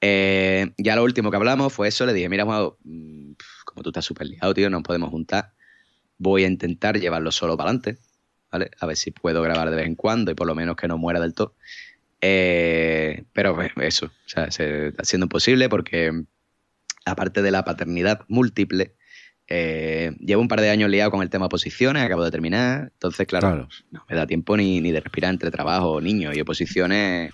Eh, 0.00 0.72
ya 0.76 0.96
lo 0.96 1.04
último 1.04 1.30
que 1.30 1.36
hablamos 1.36 1.72
fue 1.72 1.86
eso, 1.86 2.04
le 2.04 2.14
dije, 2.14 2.28
mira 2.28 2.44
Juanjo, 2.44 2.78
mm, 2.82 3.32
como 3.64 3.82
tú 3.84 3.90
estás 3.90 4.04
súper 4.04 4.26
liado, 4.26 4.52
tío, 4.54 4.70
no 4.70 4.78
nos 4.78 4.84
podemos 4.84 5.10
juntar. 5.10 5.52
Voy 6.18 6.42
a 6.42 6.48
intentar 6.48 6.98
llevarlo 6.98 7.30
solo 7.30 7.56
para 7.56 7.70
adelante, 7.70 7.98
¿vale? 8.50 8.70
A 8.80 8.86
ver 8.86 8.96
si 8.96 9.12
puedo 9.12 9.40
grabar 9.40 9.70
de 9.70 9.76
vez 9.76 9.86
en 9.86 9.94
cuando 9.94 10.32
y 10.32 10.34
por 10.34 10.48
lo 10.48 10.56
menos 10.56 10.74
que 10.74 10.88
no 10.88 10.98
muera 10.98 11.20
del 11.20 11.34
todo. 11.34 11.54
Eh, 12.20 13.22
pero 13.32 13.54
pues, 13.54 13.70
eso, 13.76 14.06
o 14.06 14.28
sea, 14.28 14.50
se 14.50 14.88
está 14.88 15.04
siendo 15.04 15.26
imposible 15.26 15.68
porque 15.68 16.24
aparte 17.06 17.40
de 17.42 17.50
la 17.50 17.64
paternidad 17.64 18.20
múltiple, 18.28 18.94
eh, 19.48 20.12
llevo 20.20 20.42
un 20.42 20.48
par 20.48 20.60
de 20.60 20.70
años 20.70 20.90
liado 20.90 21.10
con 21.10 21.22
el 21.22 21.30
tema 21.30 21.46
oposiciones, 21.46 22.02
acabo 22.02 22.24
de 22.24 22.30
terminar, 22.32 22.90
entonces 22.92 23.26
claro, 23.26 23.48
Claro. 23.48 23.68
no 23.92 24.04
me 24.10 24.16
da 24.16 24.26
tiempo 24.26 24.56
ni, 24.56 24.80
ni 24.80 24.90
de 24.92 25.00
respirar 25.00 25.30
entre 25.32 25.50
trabajo, 25.50 26.00
niños 26.00 26.36
y 26.36 26.40
oposiciones, 26.40 27.32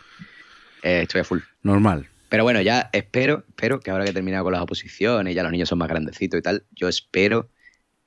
eh, 0.83 1.01
estoy 1.03 1.23
a 1.23 1.25
full. 1.25 1.41
Normal. 1.63 2.09
Pero 2.29 2.45
bueno, 2.45 2.61
ya 2.61 2.89
espero, 2.93 3.45
espero 3.49 3.81
que 3.81 3.91
ahora 3.91 4.05
que 4.05 4.11
he 4.11 4.15
terminado 4.15 4.45
con 4.45 4.53
las 4.53 4.63
oposiciones, 4.63 5.35
ya 5.35 5.43
los 5.43 5.53
niños 5.53 5.69
son 5.69 5.79
más 5.79 5.89
grandecitos 5.89 6.39
y 6.39 6.43
tal, 6.43 6.65
yo 6.71 6.89
espero 6.89 7.49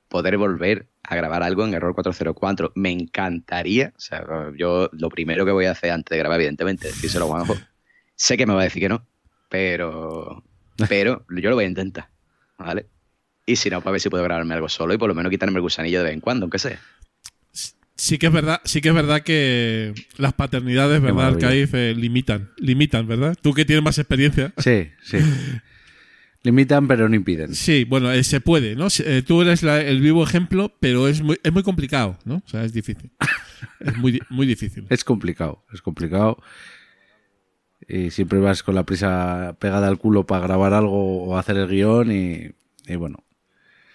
poder 0.08 0.38
volver 0.38 0.88
a 1.04 1.16
grabar 1.16 1.44
algo 1.44 1.66
en 1.66 1.74
Error 1.74 1.94
404. 1.94 2.72
Me 2.76 2.92
encantaría, 2.92 3.92
o 3.96 4.00
sea, 4.00 4.24
yo 4.58 4.90
lo 4.94 5.10
primero 5.10 5.46
que 5.46 5.52
voy 5.52 5.66
a 5.66 5.72
hacer 5.72 5.92
antes 5.92 6.10
de 6.12 6.18
grabar, 6.18 6.40
evidentemente, 6.40 6.88
decírselo 6.88 7.26
a 7.26 7.28
Juanjo. 7.30 7.56
Sé 8.16 8.38
que 8.38 8.46
me 8.46 8.54
va 8.54 8.62
a 8.62 8.64
decir 8.66 8.82
que 8.82 8.90
no, 8.90 9.06
pero, 9.50 10.44
pero 10.90 11.26
yo 11.30 11.50
lo 11.50 11.56
voy 11.56 11.66
a 11.66 11.68
intentar, 11.68 12.10
¿vale? 12.58 12.86
Y 13.46 13.56
si 13.58 13.70
no, 13.70 13.80
para 13.82 13.92
ver 13.94 14.02
si 14.02 14.10
puedo 14.10 14.24
grabarme 14.24 14.56
algo 14.56 14.70
solo 14.70 14.94
y 14.94 14.98
por 14.98 15.08
lo 15.08 15.16
menos 15.16 15.30
quitarme 15.30 15.58
el 15.58 15.62
gusanillo 15.62 16.00
de 16.00 16.06
vez 16.06 16.14
en 16.14 16.20
cuando, 16.22 16.46
aunque 16.46 16.60
sea. 16.60 16.80
Sí 17.98 18.18
que 18.18 18.28
es 18.28 18.34
verdad, 18.34 18.60
sí 18.66 18.82
que 18.82 18.90
es 18.90 18.96
verdad 18.96 19.22
que 19.22 19.94
las 20.18 20.34
paternidades, 20.34 21.02
¿verdad. 21.02 21.28
Arcaif, 21.28 21.74
eh, 21.76 21.94
limitan, 21.96 22.52
limitan, 22.58 23.08
¿verdad? 23.08 23.38
Tú 23.42 23.54
que 23.54 23.64
tienes 23.64 23.84
más 23.84 23.98
experiencia. 24.00 24.52
Sí, 24.58 24.90
sí. 25.02 25.18
Limitan, 26.44 26.88
pero 26.88 27.10
no 27.10 27.16
impiden. 27.16 27.56
Sí, 27.56 27.86
bueno, 27.86 28.12
eh, 28.12 28.24
se 28.24 28.40
puede, 28.40 28.76
¿no? 28.76 28.88
Eh, 29.00 29.24
tú 29.26 29.42
eres 29.42 29.64
la- 29.64 29.82
el 29.82 30.00
vivo 30.00 30.24
ejemplo, 30.24 30.76
pero 30.80 31.08
es 31.08 31.22
muy, 31.24 31.40
es 31.44 31.52
muy 31.52 31.64
complicado, 31.64 32.20
¿no? 32.24 32.44
O 32.46 32.48
sea, 32.50 32.64
es 32.64 32.74
difícil. 32.74 33.12
Es 33.80 33.98
muy, 33.98 34.22
muy 34.30 34.46
difícil. 34.46 34.86
Es 34.90 35.04
complicado, 35.04 35.66
es 35.74 35.82
complicado. 35.82 36.38
Y 37.88 38.12
siempre 38.12 38.40
vas 38.40 38.64
con 38.64 38.76
la 38.76 38.84
prisa 38.84 39.56
pegada 39.60 39.88
al 39.88 39.98
culo 40.00 40.26
para 40.26 40.42
grabar 40.48 40.74
algo 40.74 41.24
o 41.26 41.38
hacer 41.38 41.58
el 41.58 41.68
guion 41.70 42.12
y, 42.12 42.52
y 42.88 42.96
bueno. 42.96 43.24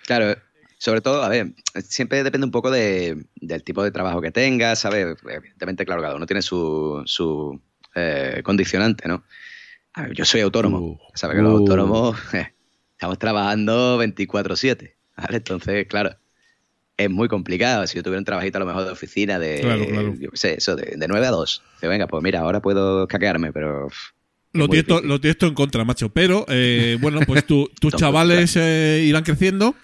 Claro, 0.07 0.37
sobre 0.79 1.01
todo, 1.01 1.23
a 1.23 1.29
ver, 1.29 1.53
siempre 1.85 2.23
depende 2.25 2.45
un 2.47 2.51
poco 2.51 2.71
de- 2.71 3.27
del 3.37 3.63
tipo 3.65 3.83
de 3.85 3.91
trabajo 3.93 4.21
que 4.21 4.33
tengas, 4.33 4.81
¿sabes? 4.81 5.17
Evidentemente, 5.29 5.85
claro, 5.87 6.03
cada 6.03 6.17
uno 6.17 6.27
tiene 6.27 6.43
su, 6.43 7.03
su 7.07 7.61
eh, 7.95 8.41
condicionante, 8.45 9.09
¿no? 9.09 9.25
A 9.95 10.03
ver, 10.03 10.15
yo 10.15 10.25
soy 10.25 10.41
autónomo, 10.43 10.81
Uh, 10.81 10.99
¿sabes? 11.15 11.37
Que 11.37 11.43
los 11.43 11.53
uh. 11.53 11.57
autónomos 11.59 12.17
eh, 12.35 12.55
estamos 12.93 13.19
trabajando 13.19 13.99
24-7, 13.99 14.97
¿vale? 15.17 15.39
Entonces, 15.39 15.87
claro, 15.89 16.17
es 17.05 17.11
muy 17.11 17.29
complicado. 17.29 17.87
Si 17.87 17.97
yo 17.97 18.03
tuviera 18.03 18.19
un 18.19 18.25
trabajito 18.25 18.59
a 18.59 18.61
lo 18.61 18.67
mejor 18.67 18.85
de 18.85 18.91
oficina 18.91 19.39
de, 19.39 19.61
Claro, 19.61 19.87
claro. 19.87 20.15
yo 20.19 20.31
sé, 20.35 20.55
eso, 20.59 20.77
de, 20.77 20.97
de 20.97 21.09
9 21.09 21.27
a 21.27 21.31
2, 21.31 21.63
dice, 21.75 21.89
venga, 21.89 22.07
pues 22.07 22.23
mira, 22.23 22.41
ahora 22.41 22.61
puedo 22.61 23.07
caquearme, 23.09 23.53
pero 23.53 23.89
Lo 24.53 24.69
tienes, 24.69 25.05
lo 25.05 25.21
tienes 25.21 25.37
en 25.43 25.55
contra, 25.55 25.85
macho. 25.85 26.09
Pero, 26.09 26.45
eh, 26.49 26.99
bueno, 27.01 27.21
pues 27.27 27.47
tu- 27.47 27.71
tus 27.81 27.95
chavales 27.95 28.57
eh, 28.57 29.05
irán 29.07 29.23
creciendo. 29.23 29.75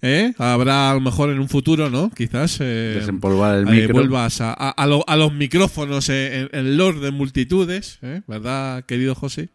¿eh? 0.00 0.32
Habrá 0.38 0.90
a 0.90 0.94
lo 0.94 1.00
mejor 1.00 1.30
en 1.30 1.38
un 1.40 1.48
futuro, 1.48 1.90
¿no? 1.90 2.10
Quizás 2.10 2.58
eh, 2.60 2.96
Desempolvar 3.00 3.56
el 3.58 3.68
eh, 3.68 3.70
micro. 3.82 3.94
vuelvas 3.94 4.40
a, 4.40 4.52
a- 4.52 4.70
a 4.70 4.86
lo- 4.86 5.04
a 5.06 5.16
los 5.16 5.32
micrófonos 5.34 6.08
eh, 6.08 6.48
en, 6.52 6.58
en 6.58 6.76
Lord 6.78 7.00
de 7.00 7.10
multitudes, 7.10 7.98
¿eh? 8.02 8.22
¿verdad, 8.26 8.84
querido 8.86 9.14
José? 9.14 9.50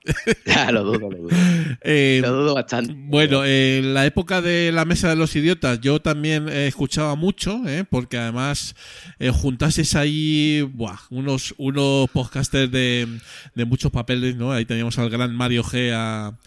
Ya, 0.46 0.72
lo 0.72 0.84
dudo, 0.84 1.10
lo 1.10 1.18
dudo. 1.18 1.30
Eh, 1.82 2.20
Lo 2.22 2.32
dudo 2.34 2.56
bastante. 2.56 2.94
bueno, 2.96 3.44
eh, 3.46 3.80
en 3.80 3.94
la 3.94 4.06
época 4.06 4.41
de 4.41 4.72
la 4.72 4.86
mesa 4.86 5.10
de 5.10 5.16
los 5.16 5.36
idiotas 5.36 5.80
yo 5.82 6.02
también 6.02 6.48
eh, 6.50 6.68
escuchaba 6.68 7.16
mucho, 7.16 7.62
¿eh? 7.68 7.86
porque 7.90 8.18
además 8.18 8.76
eh, 9.20 9.30
juntases 9.30 9.96
ahí 9.96 10.62
buah, 10.74 10.98
unos, 11.10 11.54
unos 11.58 12.10
podcasters 12.12 12.72
de, 12.72 13.08
de 13.56 13.66
muchos 13.66 13.91
papeles, 13.91 14.36
¿no? 14.36 14.59
Ahí 14.60 14.65
teníamos 14.65 14.99
al 14.99 15.10
gran 15.10 15.36
Mario 15.36 15.64
G 15.64 16.38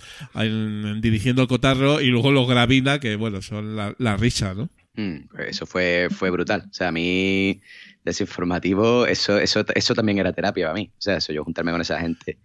dirigiendo 1.00 1.42
el 1.42 1.48
cotarro 1.48 2.00
y 2.00 2.08
luego 2.08 2.30
los 2.30 2.48
Gravina, 2.48 3.00
que 3.00 3.16
bueno, 3.16 3.42
son 3.42 3.76
la, 3.76 3.94
la 3.98 4.16
risa, 4.16 4.54
¿no? 4.54 4.68
Mm, 4.94 5.28
pues 5.30 5.48
eso 5.48 5.66
fue, 5.66 6.08
fue 6.10 6.30
brutal. 6.30 6.64
O 6.70 6.74
sea, 6.74 6.88
a 6.88 6.92
mí, 6.92 7.60
desinformativo, 8.04 9.06
eso, 9.06 9.38
eso, 9.38 9.64
eso 9.74 9.94
también 9.94 10.18
era 10.18 10.32
terapia 10.32 10.66
para 10.66 10.74
mí. 10.74 10.90
O 10.92 11.00
sea, 11.00 11.16
eso, 11.16 11.32
yo 11.32 11.44
juntarme 11.44 11.72
con 11.72 11.80
esa 11.80 11.98
gente 12.00 12.38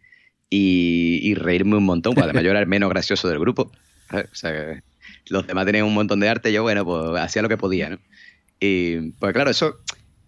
y, 0.49 1.33
reírme 1.35 1.75
un 1.75 1.85
montón. 1.85 2.13
Pues 2.13 2.23
además 2.23 2.43
yo 2.43 2.51
era 2.51 2.59
el 2.59 2.67
menos 2.67 2.89
gracioso 2.89 3.27
del 3.27 3.39
grupo. 3.39 3.71
O 4.11 4.35
sea, 4.35 4.81
los 5.29 5.47
demás 5.47 5.65
tenían 5.65 5.85
un 5.85 5.93
montón 5.93 6.19
de 6.19 6.29
arte, 6.29 6.53
yo, 6.53 6.63
bueno, 6.63 6.85
pues 6.85 7.21
hacía 7.21 7.41
lo 7.41 7.49
que 7.49 7.57
podía, 7.57 7.89
¿no? 7.89 7.99
Y 8.59 9.11
pues 9.11 9.33
claro, 9.33 9.49
eso, 9.49 9.77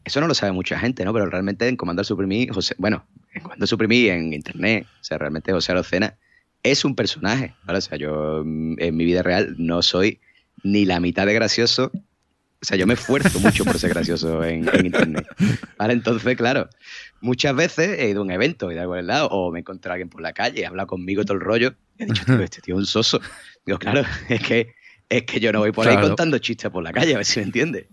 eso 0.04 0.22
no 0.22 0.28
lo 0.28 0.36
sabe 0.36 0.52
mucha 0.52 0.78
gente, 0.78 1.06
¿no? 1.06 1.14
Pero 1.14 1.26
realmente 1.28 1.68
en 1.68 1.78
Comando 1.78 2.04
Suprimí, 2.04 2.48
José, 2.48 2.76
bueno, 2.78 3.06
en 3.34 3.42
Comando 3.44 3.68
Suprimí 3.68 4.08
en 4.10 4.34
internet, 4.34 4.86
o 5.00 5.04
sea, 5.04 5.18
realmente 5.18 5.52
José 5.52 5.72
Arocena 5.72 6.18
es 6.64 6.84
un 6.84 6.96
personaje, 6.96 7.54
¿vale? 7.64 7.80
O 7.80 7.82
sea, 7.82 7.98
yo 7.98 8.44
mm, 8.46 8.76
en 8.80 8.96
mi 8.98 9.06
vida 9.06 9.22
real 9.24 9.56
no 9.58 9.82
soy 9.82 10.20
ni 10.64 10.86
la 10.86 11.00
mitad 11.00 11.26
de 11.26 11.34
gracioso. 11.34 11.92
O 12.62 12.66
sea, 12.66 12.76
yo 12.76 12.86
me 12.86 12.96
esfuerzo 12.96 13.40
mucho 13.40 13.64
por 13.64 13.80
ser 13.80 13.92
gracioso 13.92 14.44
en, 14.44 14.68
en 14.74 14.86
internet. 14.88 15.26
¿Vale? 15.78 15.94
Entonces, 15.94 16.36
claro, 16.36 16.68
muchas 17.22 17.56
veces 17.56 17.98
he 18.00 18.10
ido 18.10 18.20
a 18.20 18.24
un 18.26 18.32
evento 18.32 18.70
y 18.72 18.74
de 18.76 18.82
algún 18.82 19.08
lado, 19.08 19.30
o 19.30 19.52
me 19.52 19.60
he 19.60 19.62
encontrado 19.62 19.94
a 19.94 19.96
alguien 19.96 20.10
por 20.10 20.22
la 20.22 20.34
calle, 20.34 20.66
ha 20.66 20.70
hablado 20.70 20.88
conmigo 20.88 21.24
todo 21.24 21.36
el 21.36 21.42
rollo, 21.42 21.76
y 21.98 22.04
he 22.04 22.06
dicho, 22.08 22.26
tío, 22.26 22.42
este 22.42 22.60
tío 22.62 22.76
es 22.76 22.80
un 22.80 22.86
soso. 22.86 23.22
Digo, 23.66 23.80
claro, 23.80 24.02
es 24.28 24.42
que, 24.42 24.74
es 25.08 25.24
que 25.24 25.40
yo 25.40 25.54
no 25.54 25.60
voy 25.60 25.72
por 25.72 25.88
ahí 25.88 25.94
Claro. 25.94 26.10
contando 26.10 26.38
chistes 26.40 26.70
por 26.70 26.84
la 26.84 26.92
calle, 26.92 27.14
a 27.14 27.18
ver 27.18 27.26
si 27.26 27.40
me 27.40 27.46
entiendes. 27.46 27.86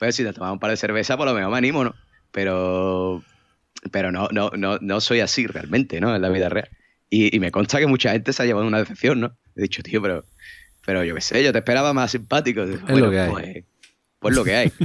Pues 0.00 0.16
si 0.16 0.24
te 0.24 0.32
tomas 0.32 0.52
un 0.52 0.58
par 0.58 0.70
de 0.70 0.76
cerveza, 0.76 1.16
por 1.16 1.26
lo 1.26 1.34
menos 1.34 1.50
me 1.52 1.58
animo, 1.58 1.84
¿no? 1.84 1.94
Pero, 2.32 3.22
pero 3.90 4.10
no, 4.12 4.28
no, 4.32 4.50
no, 4.56 4.78
no 4.80 5.00
soy 5.00 5.20
así 5.20 5.46
realmente, 5.46 6.00
¿no? 6.00 6.14
En 6.14 6.22
la 6.22 6.28
vida 6.28 6.48
real. 6.48 6.68
Y, 7.10 7.34
y 7.34 7.40
me 7.40 7.50
consta 7.50 7.78
que 7.78 7.86
mucha 7.86 8.12
gente 8.12 8.32
se 8.32 8.42
ha 8.42 8.46
llevado 8.46 8.66
una 8.66 8.78
decepción, 8.78 9.20
¿no? 9.20 9.36
He 9.56 9.62
dicho, 9.62 9.82
tío, 9.82 10.00
pero, 10.02 10.24
pero 10.84 11.04
yo 11.04 11.14
qué 11.14 11.20
sé, 11.20 11.44
yo 11.44 11.52
te 11.52 11.58
esperaba 11.58 11.92
más 11.92 12.10
simpático. 12.12 12.62
Es 12.62 12.80
lo 12.88 13.10
que 13.10 13.20
hay. 13.20 13.30
Pues, 13.32 13.64
pues 14.18 14.34
lo 14.34 14.44
que 14.44 14.54
hay. 14.56 14.72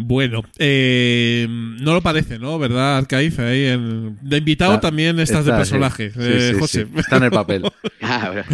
Bueno, 0.00 0.44
eh, 0.60 1.46
no 1.50 1.92
lo 1.92 2.00
parece, 2.00 2.38
¿no? 2.38 2.56
¿Verdad, 2.60 2.98
Arcaiz? 2.98 3.36
Ahí 3.40 3.64
en- 3.66 4.16
de 4.22 4.36
invitado 4.38 4.74
Está- 4.74 4.88
también 4.88 5.18
estás 5.18 5.44
de 5.44 5.50
Está, 5.50 5.56
personaje, 5.58 6.10
sí. 6.12 6.18
eh, 6.20 6.50
sí, 6.52 6.58
José. 6.60 6.84
sí. 6.86 6.98
Está 7.00 7.16
en 7.16 7.22
el 7.24 7.30
papel. 7.32 7.62
Ah, 8.00 8.30
bueno. 8.32 8.44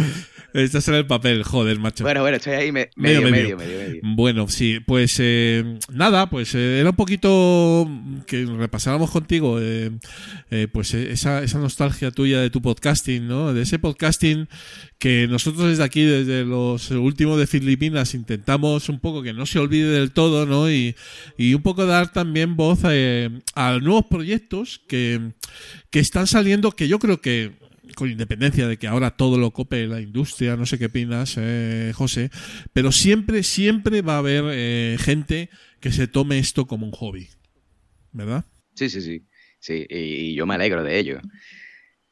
Estás 0.55 0.87
en 0.87 0.93
el 0.95 1.05
papel, 1.05 1.43
joder, 1.43 1.79
macho. 1.79 2.05
bueno, 2.05 2.21
bueno, 2.21 2.37
estoy 2.37 2.53
ahí 2.53 2.71
me- 2.71 2.89
Medio, 2.95 3.23
medio, 3.29 3.57
medio. 3.57 3.77
medio. 3.77 4.01
Bueno, 4.03 4.47
sí, 4.47 4.79
pues 4.79 5.17
eh, 5.19 5.79
nada, 5.91 6.29
pues 6.29 6.55
eh, 6.55 6.79
era 6.79 6.91
un 6.91 6.95
poquito 6.95 7.85
que 8.25 8.45
repasáramos 8.45 9.11
contigo, 9.11 9.57
eh, 9.59 9.91
pues 10.71 10.93
esa, 10.93 11.43
esa 11.43 11.59
nostalgia 11.59 12.09
tuya 12.11 12.39
de 12.39 12.49
tu 12.49 12.61
podcasting, 12.61 13.27
¿no? 13.27 13.53
De 13.53 13.63
ese 13.63 13.79
podcasting 13.79 14.47
que 14.97 15.27
nosotros 15.27 15.67
desde 15.67 15.83
aquí, 15.83 16.03
desde 16.03 16.45
los 16.45 16.89
últimos 16.91 17.37
de 17.37 17.47
Filipinas, 17.47 18.13
intentamos 18.15 18.87
un 18.87 19.01
poco 19.01 19.21
que 19.23 19.33
no 19.33 19.45
se 19.45 19.59
olvide 19.59 19.89
del 19.89 20.11
todo, 20.11 20.45
¿no? 20.45 20.71
Y, 20.71 20.95
y 21.37 21.53
un 21.53 21.63
poco 21.63 21.85
dar 21.85 22.13
también 22.13 22.55
voz 22.55 22.79
eh, 22.89 23.29
a 23.55 23.77
nuevos 23.81 24.05
proyectos 24.09 24.81
que, 24.87 25.19
que 25.89 25.99
están 25.99 26.27
saliendo, 26.27 26.71
que 26.71 26.87
yo 26.87 26.97
creo 26.97 27.19
que 27.19 27.51
con 27.95 28.09
independencia 28.09 28.67
de 28.67 28.77
que 28.77 28.87
ahora 28.87 29.11
todo 29.11 29.37
lo 29.37 29.51
cope 29.51 29.87
la 29.87 30.01
industria, 30.01 30.55
no 30.55 30.65
sé 30.65 30.77
qué 30.77 30.85
opinas, 30.85 31.35
eh, 31.37 31.91
José, 31.95 32.29
pero 32.73 32.91
siempre, 32.91 33.43
siempre 33.43 34.01
va 34.01 34.15
a 34.15 34.19
haber 34.19 34.43
eh, 34.49 34.97
gente 34.99 35.49
que 35.79 35.91
se 35.91 36.07
tome 36.07 36.37
esto 36.37 36.67
como 36.67 36.85
un 36.85 36.91
hobby, 36.91 37.29
¿verdad? 38.11 38.45
Sí, 38.75 38.89
sí, 38.89 39.01
sí. 39.01 39.25
Sí, 39.59 39.85
y, 39.89 40.35
yo 40.35 40.45
me 40.45 40.53
alegro 40.53 40.83
de 40.83 40.99
ello. 40.99 41.19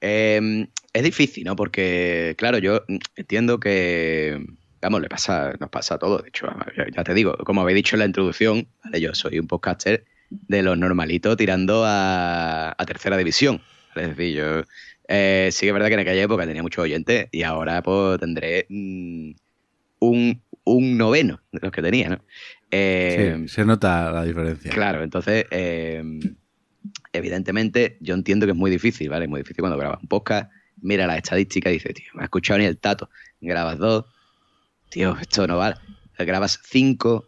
Eh, 0.02 0.68
es 0.92 1.04
difícil, 1.04 1.44
¿no? 1.44 1.56
Porque, 1.56 2.36
claro, 2.38 2.58
yo 2.58 2.84
entiendo 3.16 3.60
que, 3.60 4.44
vamos, 4.82 5.02
le 5.02 5.10
pasa, 5.10 5.54
nos 5.60 5.70
pasa 5.70 5.96
a 5.96 6.00
todos. 6.00 6.24
De 6.24 6.30
hecho, 6.30 6.48
ya- 6.96 7.04
te 7.04 7.14
digo, 7.14 7.38
como 7.46 7.62
habéis 7.62 7.76
dicho 7.76 7.96
en 7.96 8.00
la 8.00 8.06
introducción, 8.06 8.68
yo 9.00 9.14
soy 9.14 9.40
un 9.40 9.48
podcaster 9.48 10.06
de 10.30 10.64
los 10.64 10.78
normalitos 10.78 11.38
tirando 11.38 11.84
a, 11.86 12.72
a 12.78 12.86
tercera 12.86 13.18
división. 13.18 13.62
Es 13.96 14.16
decir, 14.16 14.36
yo 14.36 14.64
eh, 15.16 15.50
sí 15.52 15.62
que 15.62 15.68
es 15.68 15.74
verdad 15.74 15.90
que 15.90 15.94
en 15.94 16.00
aquella 16.00 16.24
época 16.24 16.48
tenía 16.48 16.64
muchos 16.64 16.84
oyentes 16.84 17.28
y 17.32 17.44
ahora 17.44 17.84
pues 17.84 18.20
tendré 18.20 18.66
mm, 18.68 19.32
un, 20.00 20.42
un 20.64 20.98
noveno 20.98 21.40
de 21.52 21.60
los 21.62 21.72
que 21.72 21.84
tenía, 21.84 22.10
¿no? 22.10 22.20
Eh, 22.72 23.36
Sí, 23.42 23.48
se 23.48 23.64
nota 23.64 24.12
la 24.12 24.24
diferencia. 24.24 24.72
Claro, 24.72 25.04
entonces, 25.04 25.46
eh, 25.52 26.04
evidentemente, 27.12 27.98
yo 28.00 28.16
entiendo 28.16 28.48
que 28.48 28.54
es 28.54 28.58
muy 28.58 28.72
difícil, 28.72 29.10
¿vale? 29.10 29.26
Es 29.26 29.30
muy 29.30 29.42
difícil 29.42 29.62
cuando 29.62 29.78
grabas 29.78 30.02
un 30.02 30.08
podcast, 30.08 30.52
mira 30.82 31.06
las 31.06 31.18
estadísticas 31.18 31.72
y 31.72 31.76
dices, 31.76 31.94
tío, 31.94 32.08
me 32.16 32.22
ha 32.22 32.26
escuchado 32.26 32.58
ni 32.58 32.66
el 32.66 32.80
tato. 32.80 33.10
Grabas 33.40 33.78
dos, 33.78 34.06
tío, 34.90 35.16
esto 35.22 35.46
no 35.46 35.58
vale. 35.58 35.76
Grabas 36.18 36.60
cinco, 36.64 37.24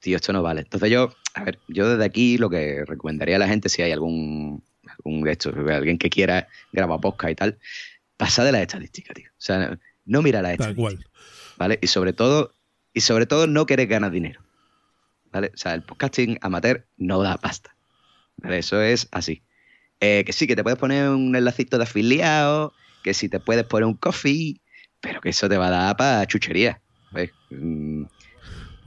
tío, 0.00 0.16
esto 0.16 0.32
no 0.32 0.42
vale. 0.42 0.62
Entonces 0.62 0.90
yo, 0.90 1.10
a 1.34 1.44
ver, 1.44 1.58
yo 1.68 1.90
desde 1.90 2.04
aquí 2.04 2.38
lo 2.38 2.48
que 2.48 2.84
recomendaría 2.86 3.36
a 3.36 3.38
la 3.38 3.48
gente, 3.48 3.68
si 3.68 3.82
hay 3.82 3.92
algún, 3.92 4.62
de 5.04 5.32
estos, 5.32 5.54
alguien 5.70 5.98
que 5.98 6.10
quiera 6.10 6.48
grabar 6.72 7.00
podcast 7.00 7.32
y 7.32 7.34
tal, 7.34 7.58
pasa 8.16 8.44
de 8.44 8.52
las 8.52 8.62
estadísticas, 8.62 9.14
tío. 9.14 9.28
O 9.30 9.40
sea, 9.40 9.78
no, 10.04 10.22
mira 10.22 10.42
las 10.42 10.56
Tal 10.56 10.70
estadísticas. 10.70 10.94
cual. 11.04 11.06
¿vale? 11.56 11.78
Y 11.82 11.86
sobre 11.88 12.12
todo, 12.12 12.52
y 12.92 13.00
sobre 13.00 13.26
todo 13.26 13.46
no 13.46 13.66
querer 13.66 13.86
ganar 13.88 14.10
dinero. 14.10 14.40
¿Vale? 15.32 15.50
O 15.54 15.56
sea, 15.56 15.74
el 15.74 15.82
podcasting 15.82 16.38
amateur 16.40 16.86
no 16.96 17.22
da 17.22 17.36
pasta. 17.36 17.74
¿Vale? 18.38 18.58
Eso 18.58 18.80
es 18.80 19.08
así. 19.12 19.42
Eh, 20.00 20.22
que 20.24 20.32
sí, 20.32 20.46
que 20.46 20.54
te 20.56 20.62
puedes 20.62 20.78
poner 20.78 21.08
un 21.10 21.34
enlacito 21.34 21.76
de 21.76 21.82
afiliado, 21.84 22.72
que 23.02 23.12
si 23.14 23.28
te 23.28 23.40
puedes 23.40 23.64
poner 23.64 23.84
un 23.86 23.94
coffee, 23.94 24.60
pero 25.00 25.20
que 25.20 25.30
eso 25.30 25.48
te 25.48 25.56
va 25.58 25.66
a 25.68 25.70
dar 25.70 25.96
para 25.96 26.26
chuchería. 26.26 26.80
¿ves? 27.12 27.30
Mm, 27.50 28.04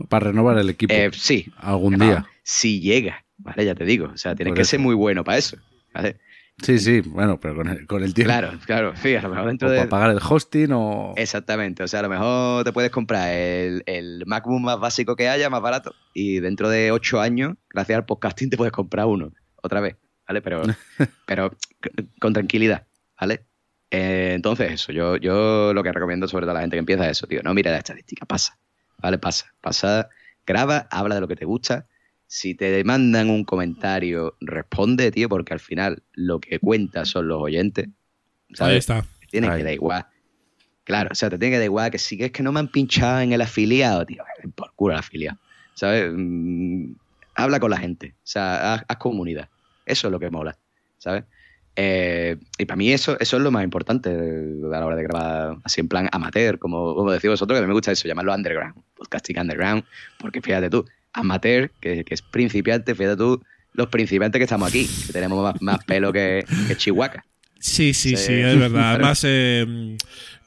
Para 0.10 0.28
renovar 0.28 0.58
el 0.58 0.70
equipo. 0.70 0.94
eh, 0.94 1.12
sí, 1.14 1.52
algún 1.58 1.98
día. 2.00 2.26
Si 2.44 2.80
llega, 2.82 3.26
¿vale? 3.38 3.66
Ya 3.66 3.76
te 3.76 3.84
digo. 3.86 4.08
O 4.14 4.18
sea, 4.18 4.36
tienes 4.36 4.52
Por 4.52 4.56
que 4.58 4.62
eso. 4.64 4.72
ser 4.72 4.80
muy 4.80 4.96
bueno 4.96 5.24
para 5.24 5.38
eso. 5.38 5.58
¿Vale? 5.94 6.20
Sí, 6.62 6.78
sí, 6.78 7.02
bueno, 7.02 7.40
pero 7.40 7.56
con 7.56 7.68
el, 7.70 7.88
con 7.88 8.04
el 8.04 8.14
tiempo. 8.14 8.30
Claro, 8.32 8.60
claro. 8.66 8.94
Sí, 8.96 9.16
a 9.16 9.22
lo 9.24 9.30
mejor 9.30 9.46
O 9.46 9.48
dentro 9.48 9.68
para 9.70 9.82
de. 9.82 9.88
pagar 9.88 10.12
el 10.12 10.20
hosting 10.22 10.72
o... 10.74 11.14
Exactamente, 11.18 11.82
o 11.84 11.88
sea, 11.88 12.02
a 12.02 12.04
lo 12.04 12.10
mejor 12.10 12.64
te 12.64 12.72
puedes 12.72 12.92
comprar 12.92 13.30
el, 13.34 13.84
el 13.88 14.24
MacBook 14.28 14.62
más 14.62 14.80
básico 14.80 15.16
que 15.16 15.28
haya, 15.28 15.50
más 15.50 15.62
barato, 15.62 15.96
y 16.14 16.40
dentro 16.40 16.70
de 16.70 16.92
ocho 16.92 17.20
años, 17.20 17.56
gracias 17.70 17.98
al 17.98 18.06
podcasting, 18.06 18.50
te 18.52 18.58
puedes 18.58 18.74
comprar 18.74 19.08
uno, 19.08 19.32
otra 19.56 19.82
vez, 19.82 19.96
¿vale? 20.28 20.42
Pero, 20.42 20.62
pero 21.26 21.52
con 22.20 22.34
tranquilidad, 22.34 22.86
¿vale? 23.20 23.46
Eh, 23.90 24.34
entonces, 24.36 24.72
eso, 24.72 24.92
yo, 24.92 25.18
yo 25.18 25.74
lo 25.74 25.82
que 25.84 25.92
recomiendo 25.92 26.28
sobre 26.28 26.44
todo 26.44 26.52
a 26.52 26.56
la 26.56 26.62
gente 26.62 26.76
que 26.76 26.80
empieza 26.80 27.06
es 27.06 27.18
eso, 27.18 27.28
tío, 27.28 27.42
no 27.44 27.56
mira 27.56 27.72
la 27.72 27.80
estadística, 27.80 28.26
pasa, 28.28 28.60
¿vale? 29.00 29.18
Pasa, 29.18 29.54
pasa, 29.62 30.10
graba, 30.46 30.88
habla 30.92 31.16
de 31.16 31.22
lo 31.22 31.28
que 31.28 31.36
te 31.36 31.46
gusta. 31.46 31.88
Si 32.34 32.56
te 32.56 32.82
mandan 32.86 33.30
un 33.30 33.44
comentario, 33.44 34.38
responde, 34.40 35.12
tío, 35.12 35.28
porque 35.28 35.52
al 35.52 35.60
final 35.60 36.02
lo 36.14 36.40
que 36.40 36.60
cuenta 36.60 37.04
son 37.04 37.28
los 37.28 37.42
oyentes. 37.42 37.90
¿sabes? 38.54 38.72
Ahí 38.72 38.78
está. 38.78 39.02
Te 39.02 39.28
tiene 39.28 39.50
que 39.54 39.62
dar 39.66 39.74
igual. 39.74 40.06
Claro, 40.86 41.10
o 41.12 41.16
sea, 41.16 41.30
te 41.30 41.38
tiene 41.38 41.56
que 41.56 41.58
dar 41.58 41.66
igual 41.66 41.92
que 41.92 41.98
si 41.98 42.24
es 42.24 42.32
que 42.32 42.42
no 42.42 42.54
me 42.54 42.62
han 42.62 42.70
pinchado 42.70 43.20
en 43.20 43.34
el 43.34 43.42
afiliado, 43.42 44.06
tío, 44.06 44.24
por 44.56 44.72
culo 44.76 44.94
el 44.94 45.00
afiliado. 45.00 45.40
¿Sabes? 45.74 46.10
Mm, 46.16 46.94
habla 47.36 47.60
con 47.60 47.70
la 47.70 47.80
gente, 47.80 48.16
o 48.16 48.28
sea, 48.28 48.76
haz, 48.76 48.86
haz 48.88 48.96
comunidad. 48.96 49.50
Eso 49.86 50.08
es 50.08 50.12
lo 50.14 50.20
que 50.20 50.30
mola, 50.30 50.58
¿sabes? 51.00 51.26
Eh, 51.76 52.38
y 52.58 52.64
para 52.64 52.78
mí 52.78 52.94
eso, 52.94 53.20
eso 53.20 53.36
es 53.36 53.44
lo 53.44 53.52
más 53.52 53.66
importante 53.66 54.10
a 54.10 54.68
la 54.70 54.86
hora 54.86 54.96
de 54.96 55.04
grabar 55.04 55.58
así 55.66 55.82
en 55.82 55.90
plan 55.90 56.08
amateur, 56.14 56.60
como, 56.60 56.96
como 56.96 57.12
decís 57.12 57.30
vosotros, 57.30 57.58
que 57.58 57.60
a 57.60 57.62
mí 57.64 57.68
me 57.68 57.74
gusta 57.74 57.92
eso, 57.92 58.08
llamarlo 58.08 58.34
underground, 58.34 58.76
podcasting 58.96 59.38
underground, 59.38 59.84
porque 60.18 60.42
fíjate 60.42 60.70
tú, 60.70 60.86
amateur, 61.14 61.72
que, 61.80 62.04
que 62.04 62.14
es 62.14 62.22
principiante, 62.22 62.96
fíjate 62.96 63.18
tú, 63.18 63.42
los 63.74 63.88
principiantes 63.88 64.40
que 64.40 64.44
estamos 64.44 64.70
aquí, 64.70 64.88
que 65.08 65.14
tenemos 65.14 65.42
más, 65.44 65.62
más 65.62 65.84
pelo 65.86 66.12
que, 66.12 66.46
que 66.68 66.76
Chihuahua. 66.76 67.24
Sí, 67.60 67.94
sí, 67.94 68.16
Sí. 68.16 68.18
sí, 68.18 68.34
es 68.34 68.58
verdad. 68.60 68.92
Además, 68.96 69.22
eh, 69.24 69.98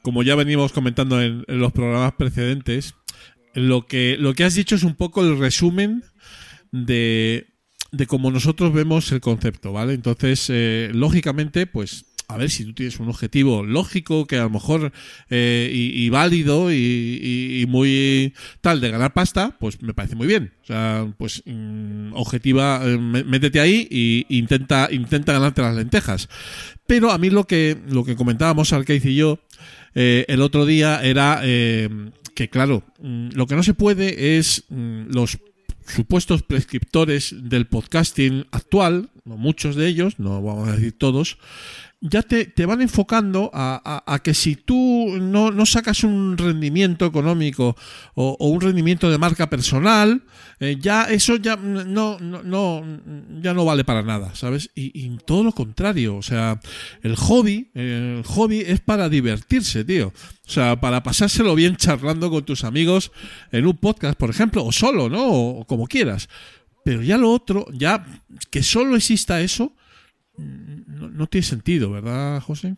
como 0.01 0.21
ya 0.23 0.35
venimos 0.35 0.71
comentando 0.73 1.21
en, 1.21 1.43
en 1.47 1.59
los 1.59 1.71
programas 1.71 2.13
precedentes, 2.17 2.93
lo 3.53 3.87
que, 3.87 4.17
lo 4.19 4.33
que 4.33 4.43
has 4.43 4.53
dicho 4.55 4.75
es 4.75 4.83
un 4.83 4.95
poco 4.95 5.23
el 5.23 5.39
resumen 5.39 6.03
de, 6.71 7.47
de 7.91 8.05
cómo 8.05 8.31
nosotros 8.31 8.73
vemos 8.73 9.11
el 9.13 9.21
concepto, 9.21 9.71
¿vale? 9.71 9.93
Entonces, 9.93 10.47
eh, 10.49 10.89
lógicamente, 10.93 11.65
pues 11.67 12.05
a 12.27 12.37
ver, 12.37 12.49
si 12.49 12.65
tú 12.65 12.73
tienes 12.73 12.99
un 12.99 13.09
objetivo 13.09 13.63
lógico, 13.63 14.25
que 14.25 14.37
a 14.37 14.43
lo 14.43 14.49
mejor 14.49 14.91
eh, 15.29 15.69
y, 15.71 16.09
válido 16.09 16.71
y, 16.71 17.65
muy 17.67 18.33
tal 18.61 18.81
de 18.81 18.89
ganar 18.89 19.13
pasta, 19.13 19.55
pues 19.59 19.81
me 19.81 19.93
parece 19.93 20.15
muy 20.15 20.27
bien. 20.27 20.53
O 20.63 20.65
sea, 20.65 21.13
pues 21.17 21.43
mm, 21.45 22.13
objetiva, 22.13 22.81
eh, 22.83 22.97
métete 22.97 23.59
ahí 23.59 23.87
e 23.91 24.25
intenta, 24.35 24.89
intenta 24.91 25.33
ganarte 25.33 25.61
las 25.61 25.75
lentejas. 25.75 26.29
Pero 26.87 27.11
a 27.11 27.17
mí 27.17 27.29
lo 27.29 27.45
que, 27.45 27.77
lo 27.87 28.03
que 28.03 28.15
comentábamos 28.15 28.73
Alcaiz 28.73 29.05
y 29.05 29.15
yo 29.15 29.39
eh, 29.93 30.25
el 30.27 30.41
otro 30.41 30.65
día 30.65 31.03
era 31.03 31.41
que, 31.41 32.49
claro, 32.49 32.83
mm, 32.99 33.29
lo 33.33 33.47
que 33.47 33.55
no 33.55 33.63
se 33.63 33.73
puede 33.73 34.37
es 34.37 34.65
mm, 34.69 35.13
los 35.13 35.39
supuestos 35.87 36.43
prescriptores 36.43 37.35
del 37.37 37.67
podcasting 37.67 38.45
actual, 38.51 39.09
muchos 39.23 39.75
de 39.75 39.87
ellos, 39.87 40.19
no 40.19 40.41
vamos 40.41 40.67
a 40.69 40.73
decir 40.73 40.97
todos, 40.97 41.37
ya 42.07 42.21
te, 42.21 42.45
te 42.45 42.65
van 42.65 42.81
enfocando 42.81 43.49
a, 43.53 44.03
a, 44.05 44.19
que 44.19 44.33
si 44.33 44.55
tú 44.55 45.17
no, 45.19 45.51
no, 45.51 45.65
sacas 45.65 46.03
un 46.03 46.37
rendimiento 46.37 47.05
económico 47.05 47.75
o, 48.13 48.37
un 48.47 48.61
rendimiento 48.61 49.09
de 49.09 49.17
marca 49.17 49.49
personal, 49.49 50.21
eh, 50.59 50.77
ya 50.79 51.05
eso 51.05 51.37
ya 51.37 51.55
no, 51.55 52.19
no, 52.19 52.43
no, 52.43 52.83
ya 53.41 53.53
no 53.53 53.65
vale 53.65 53.83
para 53.83 54.03
nada, 54.03 54.35
¿sabes? 54.35 54.69
Y, 54.75 55.05
todo 55.25 55.43
lo 55.43 55.51
contrario, 55.51 56.17
o 56.17 56.21
sea, 56.21 56.59
el 57.01 57.15
hobby, 57.15 57.69
el 57.73 58.23
hobby 58.25 58.59
es 58.59 58.81
para 58.81 59.09
divertirse, 59.09 59.83
tío. 59.83 60.13
O 60.47 60.51
sea, 60.51 60.79
para 60.79 61.01
pasárselo 61.01 61.55
bien 61.55 61.75
charlando 61.75 62.29
con 62.29 62.45
tus 62.45 62.63
amigos 62.63 63.11
en 63.51 63.65
un 63.65 63.77
podcast, 63.77 64.17
por 64.17 64.29
ejemplo, 64.29 64.63
o 64.63 64.71
solo, 64.71 65.09
¿no? 65.09 65.25
o 65.27 65.65
como 65.65 65.87
quieras. 65.87 66.29
Pero 66.83 67.01
ya 67.01 67.17
lo 67.17 67.31
otro, 67.31 67.65
ya 67.73 68.05
que 68.51 68.61
solo 68.61 68.95
exista 68.95 69.41
eso, 69.41 69.73
no, 70.37 71.27
tiene 71.27 71.45
sentido, 71.45 71.91
¿verdad, 71.91 72.41
José? 72.41 72.75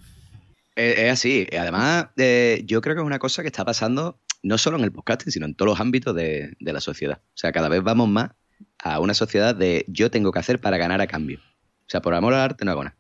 Es, 0.76 1.12
así. 1.12 1.48
Además, 1.58 2.08
eh, 2.18 2.62
yo 2.66 2.82
creo 2.82 2.96
que 2.96 3.02
es 3.02 3.06
una 3.06 3.20
cosa 3.20 3.42
que 3.42 3.48
está 3.48 3.66
pasando 3.66 4.20
no 4.44 4.58
solo 4.58 4.78
en 4.78 4.84
el 4.84 4.92
podcasting, 4.92 5.32
sino 5.32 5.46
en 5.46 5.56
todos 5.56 5.72
los 5.72 5.80
ámbitos 5.80 6.16
de, 6.16 6.56
la 6.60 6.80
sociedad. 6.80 7.20
O 7.22 7.38
sea, 7.38 7.52
cada 7.52 7.70
vez 7.70 7.84
vamos 7.84 8.08
más 8.08 8.32
a 8.80 9.00
una 9.00 9.14
sociedad 9.14 9.56
de 9.56 9.86
yo 9.88 10.12
tengo 10.12 10.32
que 10.32 10.40
hacer 10.40 10.62
para 10.62 10.78
ganar 10.78 11.02
a 11.02 11.08
cambio. 11.08 11.40
O 11.40 11.90
sea, 11.90 12.02
por 12.02 12.14
amor 12.14 12.34
al 12.34 12.42
arte 12.42 12.66
no 12.66 12.72
hago 12.72 12.84
nada. 12.84 12.98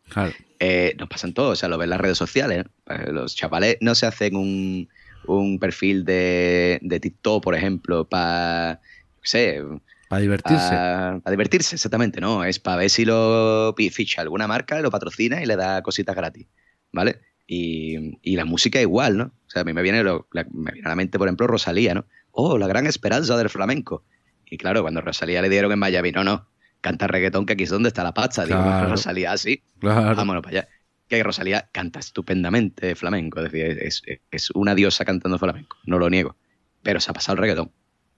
Eh, 0.59 0.95
nos 0.97 1.09
pasan 1.09 1.34
todos, 1.34 1.51
o 1.51 1.55
sea, 1.55 1.69
lo 1.69 1.77
ven 1.77 1.89
las 1.89 2.01
redes 2.01 2.17
sociales. 2.17 2.65
Pues 2.84 3.09
los 3.09 3.35
chavales 3.35 3.77
no 3.81 3.95
se 3.95 4.05
hacen 4.05 4.35
un, 4.35 5.59
perfil 5.59 6.05
de, 6.05 6.79
de 6.81 6.99
TikTok, 6.99 7.43
por 7.43 7.53
ejemplo, 7.53 8.07
para, 8.07 8.79
no 9.17 9.21
sé, 9.23 9.61
para 10.07 10.21
divertirse. 10.21 10.69
Para, 10.69 11.31
divertirse, 11.31 11.75
exactamente, 11.75 12.21
¿no? 12.21 12.43
Es 12.43 12.59
para 12.59 12.77
ver 12.77 12.89
si 12.89 13.05
lo 13.05 13.75
ficha 13.91 14.21
alguna 14.21 14.47
marca, 14.47 14.79
lo 14.81 14.89
patrocina 14.89 15.41
y 15.41 15.45
le 15.45 15.55
da 15.55 15.81
cositas 15.81 16.15
gratis, 16.15 16.47
¿vale? 16.91 17.19
Y, 17.45 18.17
y 18.21 18.35
la 18.35 18.45
música 18.45 18.79
igual, 18.81 19.17
¿no? 19.17 19.25
O 19.25 19.49
sea, 19.49 19.61
a 19.61 19.65
mí 19.65 19.73
me 19.73 19.81
viene, 19.81 20.03
lo, 20.03 20.27
me 20.31 20.71
viene 20.71 20.85
a 20.85 20.89
la 20.89 20.95
mente, 20.95 21.17
por 21.17 21.27
ejemplo, 21.27 21.47
Rosalía, 21.47 21.93
¿no? 21.93 22.05
Oh, 22.31 22.57
la 22.57 22.67
gran 22.67 22.88
esperanza 22.88 23.38
del 23.38 23.49
flamenco. 23.49 24.03
Y 24.45 24.57
claro, 24.57 24.81
cuando 24.81 25.01
Rosalía 25.01 25.41
le 25.41 25.49
dieron 25.49 25.71
en 25.71 25.79
Miami, 25.79 26.11
no, 26.11 26.23
no, 26.23 26.47
canta 26.81 27.07
reggaetón, 27.07 27.45
que 27.45 27.53
aquí 27.53 27.63
es 27.63 27.69
donde 27.69 27.89
está 27.89 28.03
la 28.03 28.13
pasta. 28.13 28.45
Digo, 28.45 28.59
Rosalía, 28.89 29.35
sí. 29.38 29.63
Claro. 29.79 30.15
Vámonos 30.15 30.43
para 30.43 30.59
allá. 30.59 30.69
Que 31.07 31.23
Rosalía 31.23 31.69
canta 31.71 31.99
estupendamente 31.99 32.95
flamenco, 32.95 33.39
es 33.39 33.51
decir, 33.51 33.77
es, 33.81 34.01
es, 34.29 34.49
una 34.51 34.75
diosa 34.75 35.05
cantando 35.05 35.38
flamenco, 35.39 35.77
no 35.85 35.99
lo 35.99 36.09
niego. 36.09 36.35
Pero 36.84 36.99
se 36.99 37.11
ha 37.11 37.13
pasado 37.13 37.35
el 37.35 37.41
reggaetón. 37.41 37.71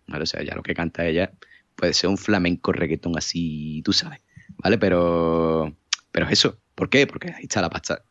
¿vale? 0.08 0.24
O 0.24 0.26
sea, 0.26 0.44
ya 0.44 0.56
lo 0.56 0.64
que 0.64 0.74
canta 0.74 1.06
ella 1.06 1.32
puede 1.80 1.94
ser 1.94 2.10
un 2.10 2.18
flamenco 2.18 2.74
reggaetón 2.74 3.18
así, 3.18 3.82
tú 3.86 3.94
sabes, 3.94 4.20
¿vale? 4.58 4.78
Pero, 4.78 5.74
pero 6.12 6.26
es 6.26 6.34
eso. 6.34 6.60
¿Por 6.76 6.90
qué? 6.90 7.08
Porque 7.08 7.30
ahí 7.30 7.44
está 7.44 7.62
la 7.62 7.70
pasta. 7.70 8.04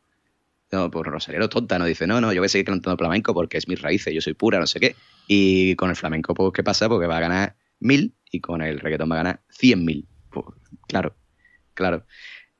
No, 0.72 0.90
pues 0.90 1.06
Rosalero 1.06 1.48
tonta, 1.48 1.78
no 1.78 1.84
dice, 1.84 2.06
no, 2.06 2.20
no, 2.20 2.32
yo 2.32 2.40
voy 2.40 2.46
a 2.46 2.48
seguir 2.48 2.66
cantando 2.66 2.96
flamenco 2.96 3.32
porque 3.32 3.58
es 3.58 3.68
mis 3.68 3.80
raíces, 3.80 4.12
yo 4.12 4.20
soy 4.20 4.34
pura, 4.34 4.58
no 4.58 4.66
sé 4.66 4.80
qué. 4.80 4.96
Y 5.26 5.76
con 5.76 5.90
el 5.90 5.96
flamenco, 5.96 6.34
pues, 6.34 6.52
¿qué 6.54 6.62
pasa? 6.62 6.88
Porque 6.88 7.06
va 7.06 7.18
a 7.18 7.20
ganar 7.20 7.56
mil 7.78 8.14
y 8.30 8.40
con 8.40 8.62
el 8.62 8.80
reggaetón 8.80 9.10
va 9.10 9.14
a 9.16 9.18
ganar 9.18 9.40
cien 9.48 9.84
mil. 9.84 10.08
Pues, 10.30 10.46
claro, 10.86 11.14
claro. 11.74 12.04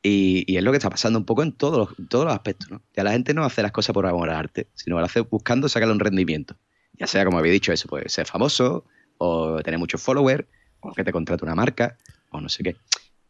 Y, 0.02 0.56
es 0.56 0.62
lo 0.62 0.70
que 0.70 0.76
está 0.76 0.90
pasando 0.90 1.18
un 1.18 1.24
poco 1.24 1.42
en 1.42 1.52
todos 1.52 1.78
los, 1.78 2.08
todos 2.08 2.24
los 2.24 2.34
aspectos, 2.34 2.70
¿no? 2.70 2.82
Ya 2.94 3.02
la 3.04 3.12
gente 3.12 3.34
no 3.34 3.44
hace 3.44 3.62
las 3.62 3.72
cosas 3.72 3.92
por 3.92 4.06
amor 4.06 4.30
al 4.30 4.36
arte, 4.36 4.68
sino 4.74 4.98
lo 4.98 5.04
hace 5.04 5.20
buscando 5.20 5.68
sacarle 5.68 5.92
un 5.92 6.00
rendimiento. 6.00 6.56
Ya 6.92 7.06
sea, 7.06 7.24
como 7.24 7.38
había 7.38 7.52
dicho, 7.52 7.72
eso 7.72 7.88
puede 7.88 8.08
ser 8.08 8.26
famoso 8.26 8.84
o 9.18 9.60
tener 9.62 9.78
muchos 9.78 10.00
followers 10.00 10.46
o 10.80 10.92
que 10.92 11.04
te 11.04 11.12
contrate 11.12 11.44
una 11.44 11.54
marca, 11.54 11.96
o 12.30 12.40
no 12.40 12.48
sé 12.48 12.62
qué. 12.62 12.76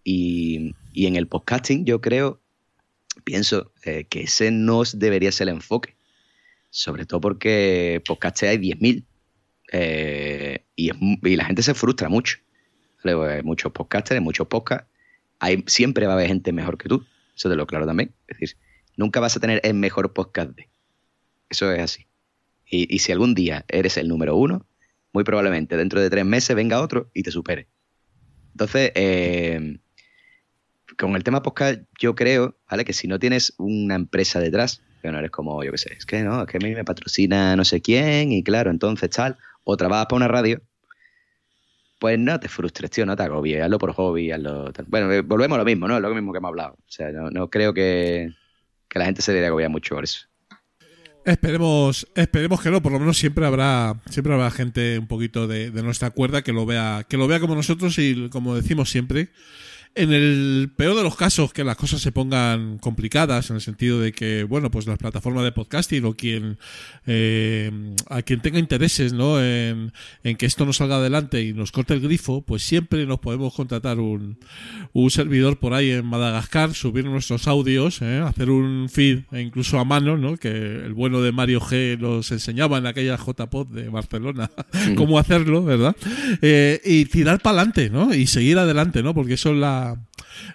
Y, 0.04 0.74
en 0.94 1.16
el 1.16 1.28
podcasting 1.28 1.84
yo 1.84 2.00
creo, 2.00 2.40
pienso 3.24 3.72
eh, 3.84 4.04
que 4.08 4.22
ese 4.22 4.50
no 4.50 4.82
debería 4.94 5.32
ser 5.32 5.48
el 5.48 5.54
enfoque. 5.54 5.96
Sobre 6.70 7.06
todo 7.06 7.20
porque 7.20 8.02
podcast 8.06 8.42
hay 8.42 8.58
10.000 8.58 9.04
eh, 9.72 10.64
y, 10.76 10.90
y, 11.28 11.36
la 11.36 11.44
gente 11.44 11.62
se 11.62 11.74
frustra 11.74 12.08
mucho. 12.08 12.38
Hay 13.04 13.42
muchos 13.42 13.72
podcasters, 13.72 14.20
muchos 14.20 14.46
podcasts. 14.48 14.88
Hay, 15.38 15.62
siempre 15.66 16.06
va 16.06 16.12
a 16.12 16.16
haber 16.16 16.28
gente 16.28 16.52
mejor 16.52 16.78
que 16.78 16.88
tú. 16.88 17.04
Eso 17.36 17.48
te 17.48 17.56
lo 17.56 17.66
claro 17.66 17.86
también. 17.86 18.12
Es 18.26 18.38
decir, 18.38 18.56
nunca 18.96 19.20
vas 19.20 19.36
a 19.36 19.40
tener 19.40 19.60
el 19.62 19.74
mejor 19.74 20.12
podcast 20.12 20.50
de. 20.50 20.68
Eso 21.48 21.72
es 21.72 21.80
así. 21.80 22.06
Y, 22.66 22.94
y 22.94 22.98
si 22.98 23.12
algún 23.12 23.34
día 23.34 23.64
eres 23.68 23.96
el 23.96 24.08
número 24.08 24.36
uno, 24.36 24.66
muy 25.12 25.24
probablemente 25.24 25.76
dentro 25.76 26.00
de 26.00 26.10
tres 26.10 26.24
meses 26.24 26.54
venga 26.54 26.80
otro 26.80 27.10
y 27.14 27.22
te 27.22 27.30
supere. 27.30 27.68
Entonces, 28.52 28.92
eh, 28.94 29.78
con 30.98 31.14
el 31.14 31.24
tema 31.24 31.42
podcast, 31.42 31.80
yo 31.98 32.14
creo, 32.14 32.56
¿vale? 32.68 32.84
Que 32.84 32.92
si 32.92 33.06
no 33.06 33.18
tienes 33.18 33.54
una 33.58 33.94
empresa 33.94 34.40
detrás, 34.40 34.82
que 35.00 35.10
no 35.10 35.18
eres 35.18 35.30
como, 35.30 35.62
yo 35.62 35.70
qué 35.70 35.78
sé, 35.78 35.94
es 35.94 36.06
que 36.06 36.22
no, 36.22 36.42
es 36.42 36.48
que 36.48 36.56
a 36.56 36.60
mí 36.60 36.74
me 36.74 36.84
patrocina 36.84 37.54
no 37.56 37.64
sé 37.64 37.80
quién, 37.80 38.32
y 38.32 38.42
claro, 38.42 38.70
entonces 38.70 39.10
tal, 39.10 39.38
o 39.64 39.76
trabajas 39.76 40.06
para 40.06 40.16
una 40.16 40.28
radio, 40.28 40.60
pues 41.98 42.18
no 42.18 42.38
te 42.40 42.48
frustres, 42.48 42.90
tío, 42.90 43.06
no 43.06 43.16
te 43.16 43.22
agobies, 43.22 43.62
hazlo 43.62 43.78
por 43.78 43.92
hobby, 43.92 44.30
hazlo. 44.30 44.72
Bueno, 44.86 45.12
eh, 45.12 45.20
volvemos 45.22 45.56
a 45.56 45.58
lo 45.60 45.64
mismo, 45.64 45.88
¿no? 45.88 45.96
Es 45.96 46.02
lo 46.02 46.14
mismo 46.14 46.32
que 46.32 46.38
hemos 46.38 46.48
hablado. 46.48 46.74
O 46.74 46.90
sea, 46.90 47.10
no, 47.10 47.50
creo 47.50 47.74
que, 47.74 48.32
que 48.88 48.98
la 48.98 49.04
gente 49.04 49.22
se 49.22 49.32
debería 49.32 49.48
agobiar 49.48 49.70
mucho 49.70 49.94
por 49.94 50.04
eso. 50.04 50.26
Esperemos, 51.28 52.08
esperemos 52.14 52.62
que 52.62 52.70
no, 52.70 52.80
por 52.80 52.90
lo 52.90 52.98
menos 52.98 53.18
siempre 53.18 53.44
habrá, 53.44 54.00
siempre 54.08 54.32
habrá 54.32 54.50
gente 54.50 54.98
un 54.98 55.06
poquito 55.06 55.46
de, 55.46 55.70
de, 55.70 55.82
nuestra 55.82 56.10
cuerda 56.10 56.40
que 56.40 56.54
lo 56.54 56.64
vea, 56.64 57.04
que 57.06 57.18
lo 57.18 57.28
vea 57.28 57.38
como 57.38 57.54
nosotros 57.54 57.98
y 57.98 58.30
como 58.30 58.54
decimos 58.54 58.88
siempre, 58.88 59.28
en 59.98 60.12
el 60.12 60.70
peor 60.76 60.96
de 60.96 61.02
los 61.02 61.16
casos, 61.16 61.52
que 61.52 61.64
las 61.64 61.76
cosas 61.76 62.00
se 62.00 62.12
pongan 62.12 62.78
complicadas, 62.78 63.50
en 63.50 63.56
el 63.56 63.62
sentido 63.62 64.00
de 64.00 64.12
que, 64.12 64.44
bueno, 64.44 64.70
pues 64.70 64.86
las 64.86 64.96
plataformas 64.96 65.42
de 65.42 65.50
podcasting 65.50 66.04
o 66.04 66.14
quien, 66.14 66.56
eh, 67.06 67.70
a 68.08 68.22
quien 68.22 68.40
tenga 68.40 68.60
intereses, 68.60 69.12
¿no? 69.12 69.42
En, 69.42 69.92
que 70.22 70.46
esto 70.46 70.64
no 70.64 70.72
salga 70.72 70.96
adelante 70.96 71.42
y 71.42 71.52
nos 71.52 71.72
corte 71.72 71.94
el 71.94 72.00
grifo, 72.00 72.42
pues 72.42 72.62
siempre 72.62 73.06
nos 73.06 73.18
podemos 73.18 73.52
contratar 73.52 73.98
un, 73.98 74.38
un 74.92 75.10
servidor 75.10 75.58
por 75.58 75.74
ahí 75.74 75.90
en 75.90 76.06
Madagascar, 76.06 76.74
subir 76.74 77.04
nuestros 77.04 77.48
audios, 77.48 78.00
¿eh? 78.00 78.18
hacer 78.18 78.50
un 78.50 78.88
feed, 78.88 79.22
e 79.32 79.40
incluso 79.40 79.80
a 79.80 79.84
mano, 79.84 80.16
¿no? 80.16 80.36
Que 80.36 80.48
el 80.48 80.94
bueno 80.94 81.22
de 81.22 81.32
Mario 81.32 81.60
G 81.60 81.98
nos 81.98 82.30
enseñaba 82.30 82.78
en 82.78 82.86
aquella 82.86 83.16
JPod 83.16 83.66
de 83.66 83.88
Barcelona 83.88 84.48
cómo 84.96 85.18
hacerlo, 85.18 85.64
¿verdad? 85.64 85.96
Eh, 86.40 86.80
y 86.84 87.06
tirar 87.06 87.40
para 87.40 87.62
adelante, 87.62 87.90
¿no? 87.90 88.14
Y 88.14 88.28
seguir 88.28 88.58
adelante, 88.58 89.02
¿no? 89.02 89.12
Porque 89.12 89.34
eso 89.34 89.50
es 89.50 89.56
la 89.56 89.87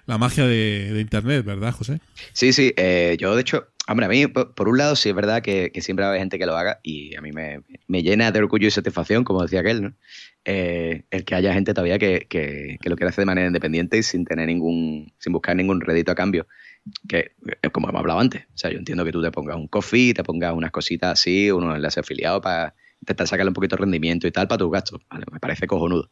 la, 0.06 0.18
magia 0.18 0.46
de, 0.46 1.00
Internet, 1.00 1.46
¿verdad, 1.46 1.72
José? 1.74 2.00
Sí, 2.34 2.54
sí. 2.54 2.74
Eh, 2.78 3.18
yo, 3.20 3.36
de 3.36 3.42
hecho, 3.42 3.68
hombre, 3.88 4.06
a 4.06 4.10
mí, 4.10 4.28
por, 4.28 4.70
un 4.70 4.78
lado, 4.78 4.96
sí 4.96 5.10
es 5.10 5.16
verdad 5.16 5.42
que, 5.42 5.72
siempre 5.82 6.06
haber 6.06 6.20
gente 6.20 6.40
que 6.40 6.46
lo 6.46 6.56
haga 6.56 6.80
y 6.84 7.16
a 7.16 7.22
mí 7.22 7.32
me, 7.32 7.64
llena 8.04 8.32
de 8.32 8.40
orgullo 8.40 8.68
y 8.68 8.72
satisfacción, 8.72 9.24
como 9.24 9.42
decía 9.42 9.60
aquel, 9.62 9.82
¿no? 9.82 9.94
Eh, 10.46 11.04
el 11.10 11.24
que 11.24 11.36
haya 11.36 11.54
gente 11.54 11.74
todavía 11.74 11.98
que, 11.98 12.28
que, 12.28 12.78
lo 12.84 12.96
quiera 12.96 13.10
hacer 13.10 13.22
de 13.22 13.28
manera 13.28 13.48
independiente 13.48 13.98
y 13.98 14.04
sin 14.04 14.26
tener 14.26 14.48
ningún, 14.48 15.14
sin 15.18 15.34
buscar 15.34 15.56
ningún 15.56 15.82
rédito 15.82 16.12
a 16.12 16.16
cambio. 16.16 16.48
Que, 17.08 17.32
eh, 17.62 17.70
como 17.72 17.90
hemos 17.90 18.00
hablado 18.00 18.20
antes, 18.20 18.44
o 18.54 18.58
sea, 18.58 18.70
yo 18.70 18.78
entiendo 18.78 19.06
que 19.06 19.12
tú 19.12 19.22
te 19.22 19.32
pongas 19.32 19.56
un 19.56 19.68
coffee, 19.68 20.14
te 20.14 20.24
pongas 20.24 20.54
unas 20.54 20.72
cositas 20.72 21.14
así, 21.14 21.50
uno 21.50 21.76
enlace 21.76 22.02
afiliado 22.02 22.42
para 22.42 22.76
intentar 23.02 23.28
sacarle 23.28 23.50
un 23.50 23.54
poquito 23.54 23.76
de 23.78 23.82
rendimiento 23.82 24.28
y 24.28 24.32
tal 24.32 24.48
para 24.48 24.60
tus 24.60 24.72
gastos. 24.72 25.02
Vale, 25.10 25.26
me 25.32 25.40
parece 25.40 25.68
cojonudo 25.68 26.10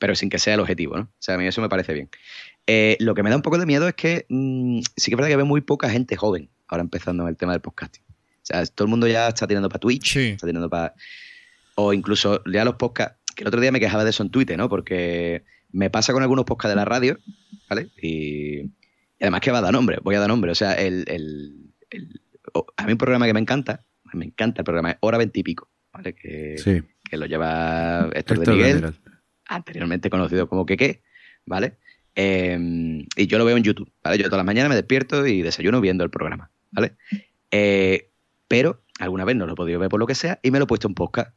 pero 0.00 0.14
sin 0.14 0.30
que 0.30 0.38
sea 0.38 0.54
el 0.54 0.60
objetivo, 0.60 0.96
¿no? 0.96 1.02
O 1.02 1.16
sea, 1.18 1.34
a 1.34 1.38
mí 1.38 1.46
eso 1.46 1.60
me 1.60 1.68
parece 1.68 1.92
bien. 1.92 2.08
Eh, 2.72 2.96
lo 3.00 3.16
que 3.16 3.24
me 3.24 3.30
da 3.30 3.34
un 3.34 3.42
poco 3.42 3.58
de 3.58 3.66
miedo 3.66 3.88
es 3.88 3.94
que 3.94 4.26
mm, 4.28 4.78
sí 4.96 5.10
que 5.10 5.14
es 5.14 5.16
verdad 5.16 5.28
que 5.28 5.34
veo 5.34 5.44
muy 5.44 5.60
poca 5.60 5.90
gente 5.90 6.14
joven 6.14 6.48
ahora 6.68 6.82
empezando 6.82 7.24
en 7.24 7.30
el 7.30 7.36
tema 7.36 7.50
del 7.50 7.60
podcasting. 7.60 8.04
O 8.08 8.44
sea, 8.44 8.64
todo 8.64 8.86
el 8.86 8.90
mundo 8.90 9.08
ya 9.08 9.26
está 9.26 9.48
tirando 9.48 9.68
para 9.68 9.80
Twitch, 9.80 10.16
está 10.16 10.46
tirando 10.46 10.70
para... 10.70 10.94
O 11.74 11.92
incluso 11.92 12.44
ya 12.44 12.64
los 12.64 12.76
podcasts, 12.76 13.18
que 13.34 13.42
el 13.42 13.48
otro 13.48 13.60
día 13.60 13.72
me 13.72 13.80
quejaba 13.80 14.04
de 14.04 14.10
eso 14.10 14.22
en 14.22 14.30
Twitter, 14.30 14.56
¿no? 14.56 14.68
Porque 14.68 15.42
me 15.72 15.90
pasa 15.90 16.12
con 16.12 16.22
algunos 16.22 16.44
podcasts 16.44 16.70
de 16.70 16.76
la 16.76 16.84
radio, 16.84 17.18
¿vale? 17.68 17.88
Y, 18.00 18.70
además 19.20 19.40
que 19.40 19.50
va 19.50 19.58
a 19.58 19.62
dar 19.62 19.72
nombre, 19.72 19.98
voy 20.04 20.14
a 20.14 20.20
dar 20.20 20.28
nombre. 20.28 20.52
O 20.52 20.54
sea, 20.54 20.74
el, 20.74 21.72
a 22.76 22.86
mí 22.86 22.92
un 22.92 22.98
programa 22.98 23.26
que 23.26 23.34
me 23.34 23.40
encanta, 23.40 23.84
me 24.12 24.26
encanta 24.26 24.60
el 24.60 24.64
programa, 24.64 24.92
es 24.92 24.96
Hora 25.00 25.18
Veintipico, 25.18 25.68
¿vale? 25.92 26.14
Que, 26.14 26.84
que 27.02 27.16
lo 27.16 27.26
lleva 27.26 28.08
Héctor, 28.14 28.38
de 28.38 28.52
Miguel, 28.52 28.94
anteriormente 29.48 30.08
conocido 30.08 30.48
como 30.48 30.64
Keke, 30.64 31.02
¿vale? 31.46 31.79
Em, 32.14 33.06
y 33.16 33.26
yo 33.26 33.38
lo 33.38 33.44
veo 33.44 33.56
en 33.56 33.62
YouTube, 33.62 33.90
¿vale? 34.02 34.18
Yo 34.18 34.24
todas 34.24 34.38
las 34.38 34.46
mañanas 34.46 34.68
me 34.70 34.74
despierto 34.74 35.26
y 35.26 35.42
desayuno 35.42 35.80
viendo 35.80 36.04
el 36.04 36.10
programa, 36.10 36.50
¿vale? 36.70 36.92
Eh, 37.50 38.10
pero 38.48 38.82
alguna 38.98 39.24
vez 39.24 39.36
no 39.36 39.46
lo 39.46 39.52
he 39.52 39.56
podido 39.56 39.78
ver 39.78 39.88
por 39.88 40.00
lo 40.00 40.06
que 40.06 40.14
sea 40.14 40.38
y 40.42 40.50
me 40.50 40.58
lo 40.58 40.64
he 40.64 40.66
puesto 40.68 40.88
en 40.88 40.94
podcast. 40.94 41.34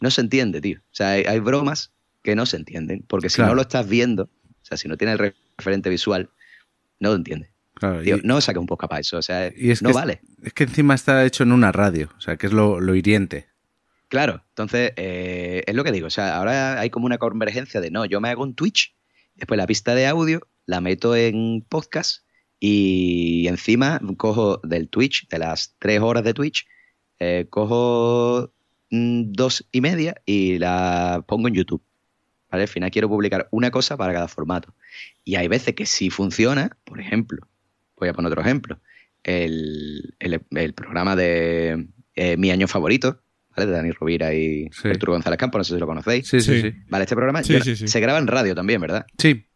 No 0.00 0.10
se 0.10 0.20
entiende, 0.20 0.60
tío. 0.60 0.80
O 0.80 0.94
sea, 0.94 1.10
hay, 1.12 1.24
hay 1.24 1.38
bromas 1.38 1.92
que 2.22 2.34
no 2.34 2.46
se 2.46 2.56
entienden, 2.56 3.04
porque 3.06 3.28
si 3.30 3.36
Claro. 3.36 3.50
no 3.50 3.54
lo 3.56 3.62
estás 3.62 3.88
viendo, 3.88 4.24
o 4.24 4.64
sea, 4.64 4.76
si 4.76 4.88
no 4.88 4.96
tienes 4.96 5.18
el 5.18 5.34
referente 5.56 5.90
visual, 5.90 6.30
no 7.00 7.10
lo 7.10 7.16
entiendes. 7.16 7.50
Claro, 7.74 8.02
Tío, 8.02 8.16
y, 8.18 8.20
no 8.22 8.40
saques 8.40 8.60
un 8.60 8.66
podcast 8.66 8.90
para 8.90 9.00
eso, 9.00 9.18
o 9.18 9.22
sea, 9.22 9.50
y 9.56 9.70
es 9.70 9.82
no 9.82 9.88
que 9.88 9.94
vale. 9.94 10.20
Es 10.42 10.52
que 10.52 10.64
encima 10.64 10.94
está 10.94 11.24
hecho 11.24 11.42
en 11.42 11.52
una 11.52 11.72
radio, 11.72 12.10
o 12.16 12.20
sea, 12.20 12.36
que 12.36 12.46
es 12.46 12.52
lo, 12.52 12.80
lo 12.80 12.94
hiriente. 12.94 13.46
Claro, 14.08 14.44
entonces 14.50 14.92
eh, 14.96 15.64
es 15.66 15.74
lo 15.74 15.82
que 15.82 15.90
digo, 15.90 16.06
o 16.06 16.10
sea, 16.10 16.36
ahora 16.36 16.78
hay 16.78 16.90
como 16.90 17.06
una 17.06 17.18
convergencia 17.18 17.80
de 17.80 17.90
no, 17.90 18.04
yo 18.04 18.20
me 18.20 18.28
hago 18.28 18.42
un 18.42 18.54
Twitch, 18.54 18.94
después 19.34 19.58
la 19.58 19.66
pista 19.66 19.94
de 19.94 20.06
audio 20.06 20.40
la 20.66 20.80
meto 20.80 21.16
en 21.16 21.64
podcast 21.68 22.24
y 22.60 23.46
encima 23.48 24.00
cojo 24.16 24.58
del 24.62 24.88
Twitch, 24.88 25.28
de 25.28 25.38
las 25.38 25.74
tres 25.78 26.00
horas 26.00 26.22
de 26.22 26.34
Twitch, 26.34 26.66
eh, 27.18 27.46
cojo 27.50 28.52
mm, 28.90 29.32
dos 29.32 29.66
y 29.72 29.80
media 29.80 30.14
y 30.24 30.58
la 30.58 31.24
pongo 31.26 31.48
en 31.48 31.54
YouTube. 31.54 31.82
¿Vale? 32.50 32.62
Al 32.64 32.68
final 32.68 32.90
quiero 32.90 33.08
publicar 33.08 33.48
una 33.50 33.70
cosa 33.70 33.96
para 33.96 34.12
cada 34.12 34.28
formato. 34.28 34.74
Y 35.24 35.36
hay 35.36 35.48
veces 35.48 35.74
que 35.74 35.86
sí 35.86 36.10
funciona, 36.10 36.76
por 36.84 37.00
ejemplo, 37.00 37.48
voy 37.96 38.10
a 38.10 38.12
poner 38.12 38.30
otro 38.30 38.42
ejemplo, 38.42 38.78
el, 39.24 40.14
el- 40.20 40.74
programa 40.74 41.16
de 41.16 41.88
eh, 42.14 42.36
Mi 42.36 42.50
Año 42.50 42.68
Favorito, 42.68 43.21
¿vale? 43.56 43.66
De 43.70 43.72
Dani 43.76 43.90
Rovira 43.92 44.32
y 44.34 44.68
Sí. 44.72 44.88
Arturo 44.88 45.12
González 45.12 45.38
Campos, 45.38 45.58
no 45.60 45.64
sé 45.64 45.74
si 45.74 45.80
lo 45.80 45.86
conocéis. 45.86 46.26
Sí, 46.28 46.40
sí, 46.40 46.60
Sí. 46.62 46.72
Vale, 46.88 47.04
este 47.04 47.14
programa 47.14 47.42
Sí, 47.42 47.52
yo- 47.54 47.60
sí, 47.60 47.76
sí. 47.76 47.88
se 47.88 48.00
graba 48.00 48.18
en 48.18 48.26
radio 48.26 48.54
también, 48.54 48.80
¿verdad? 48.80 49.06
Sí, 49.18 49.46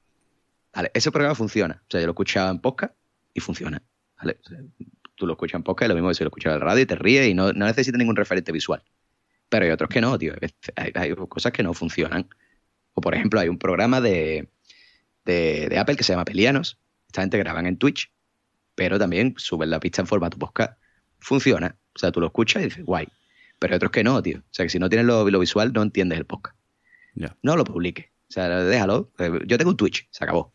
Vale, 0.74 0.90
ese 0.92 1.10
programa 1.10 1.34
funciona. 1.34 1.80
O 1.82 1.90
sea, 1.90 2.00
yo 2.00 2.06
lo 2.06 2.12
escuchaba 2.12 2.50
en 2.50 2.58
podcast 2.60 2.94
y 3.32 3.40
funciona. 3.40 3.82
¿Vale? 4.18 4.38
O 4.44 4.48
sea, 4.48 4.58
tú 5.14 5.26
lo 5.26 5.32
escuchas 5.32 5.54
en 5.56 5.62
podcast 5.62 5.86
y 5.86 5.88
lo 5.88 5.94
mismo 5.94 6.08
que 6.10 6.14
si 6.16 6.22
lo 6.24 6.28
escuchas 6.28 6.54
en 6.54 6.60
radio 6.60 6.82
y 6.82 6.86
te 6.86 6.96
ríes 6.96 7.28
y 7.28 7.32
no, 7.34 7.50
no 7.54 7.64
necesitas 7.64 7.98
ningún 7.98 8.14
referente 8.14 8.52
visual. 8.52 8.82
Pero 9.48 9.64
hay 9.64 9.70
otros 9.70 9.88
que 9.88 10.02
no, 10.02 10.18
tío. 10.18 10.34
Hay, 10.76 10.92
hay 10.94 11.14
cosas 11.14 11.52
que 11.52 11.62
no 11.62 11.72
funcionan. 11.72 12.28
O, 12.92 13.00
por 13.00 13.14
ejemplo, 13.14 13.40
hay 13.40 13.48
un 13.48 13.58
programa 13.58 14.02
de, 14.02 14.50
de, 15.24 15.68
de 15.70 15.78
Apple 15.78 15.96
que 15.96 16.04
se 16.04 16.12
llama 16.12 16.26
Pelianos. 16.26 16.78
Esta 17.06 17.22
gente 17.22 17.38
graban 17.38 17.64
en 17.66 17.78
Twitch, 17.78 18.12
pero 18.74 18.98
también 18.98 19.32
suben 19.38 19.70
la 19.70 19.80
pista 19.80 20.02
en 20.02 20.06
formato 20.06 20.38
podcast. 20.38 20.78
Funciona. 21.20 21.76
O 21.94 21.98
sea, 21.98 22.12
tú 22.12 22.20
lo 22.20 22.26
escuchas 22.26 22.60
y 22.62 22.66
dices, 22.66 22.84
guay. 22.84 23.08
Pero 23.58 23.72
hay 23.72 23.76
otros 23.76 23.90
que 23.92 24.04
no, 24.04 24.22
tío. 24.22 24.38
O 24.38 24.42
sea, 24.50 24.64
que 24.66 24.70
si 24.70 24.78
no 24.78 24.88
tienes 24.88 25.06
lo, 25.06 25.28
lo 25.30 25.38
visual, 25.38 25.72
no 25.72 25.82
entiendes 25.82 26.18
el 26.18 26.26
podcast. 26.26 26.56
No 27.42 27.56
lo 27.56 27.64
publiques. 27.64 28.06
O 28.28 28.32
sea, 28.32 28.48
déjalo. 28.64 29.10
Eh, 29.18 29.30
Yo 29.46 29.56
tengo 29.56 29.70
un 29.70 29.76
Twitch, 29.76 30.06
se 30.10 30.24
acabó. 30.24 30.52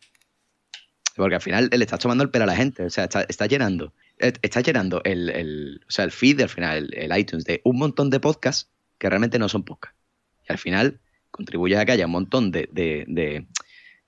Porque 1.16 1.34
al 1.34 1.40
final 1.40 1.68
le 1.70 1.84
estás 1.84 1.98
tomando 1.98 2.22
el 2.24 2.30
pelo 2.30 2.44
a 2.44 2.46
la 2.46 2.56
gente. 2.56 2.84
O 2.84 2.90
sea, 2.90 3.04
está, 3.04 3.22
está 3.22 3.46
llenando. 3.46 3.92
eh, 4.18 4.32
Está 4.42 4.60
llenando 4.60 5.00
el, 5.04 5.28
el- 5.30 5.80
o 5.88 5.90
sea, 5.90 6.04
el 6.04 6.12
feed, 6.12 6.40
al 6.40 6.48
final, 6.48 6.90
el, 6.94 7.10
el 7.12 7.18
iTunes, 7.18 7.44
de 7.44 7.60
un 7.64 7.78
montón 7.78 8.08
de 8.10 8.20
podcasts 8.20 8.70
que 8.98 9.08
realmente 9.10 9.38
no 9.38 9.48
son 9.48 9.64
podcasts. 9.64 9.98
Y 10.48 10.52
al 10.52 10.58
final 10.58 11.00
contribuye 11.30 11.76
a 11.76 11.84
que 11.84 11.92
haya 11.92 12.06
un 12.06 12.12
montón 12.12 12.50
de. 12.52 12.68
de, 12.72 13.04
de- 13.08 13.46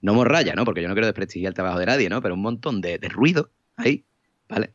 no 0.00 0.12
morralla, 0.14 0.54
¿no? 0.54 0.64
Porque 0.66 0.82
yo 0.82 0.88
no 0.88 0.94
quiero 0.94 1.06
desprestigiar 1.06 1.50
el 1.50 1.54
trabajo 1.54 1.78
de 1.78 1.86
nadie, 1.86 2.08
¿no? 2.10 2.20
Pero 2.22 2.34
un 2.34 2.42
montón 2.42 2.80
de, 2.82 2.98
de 2.98 3.08
ruido 3.08 3.50
ahí, 3.76 4.04
¿vale? 4.48 4.74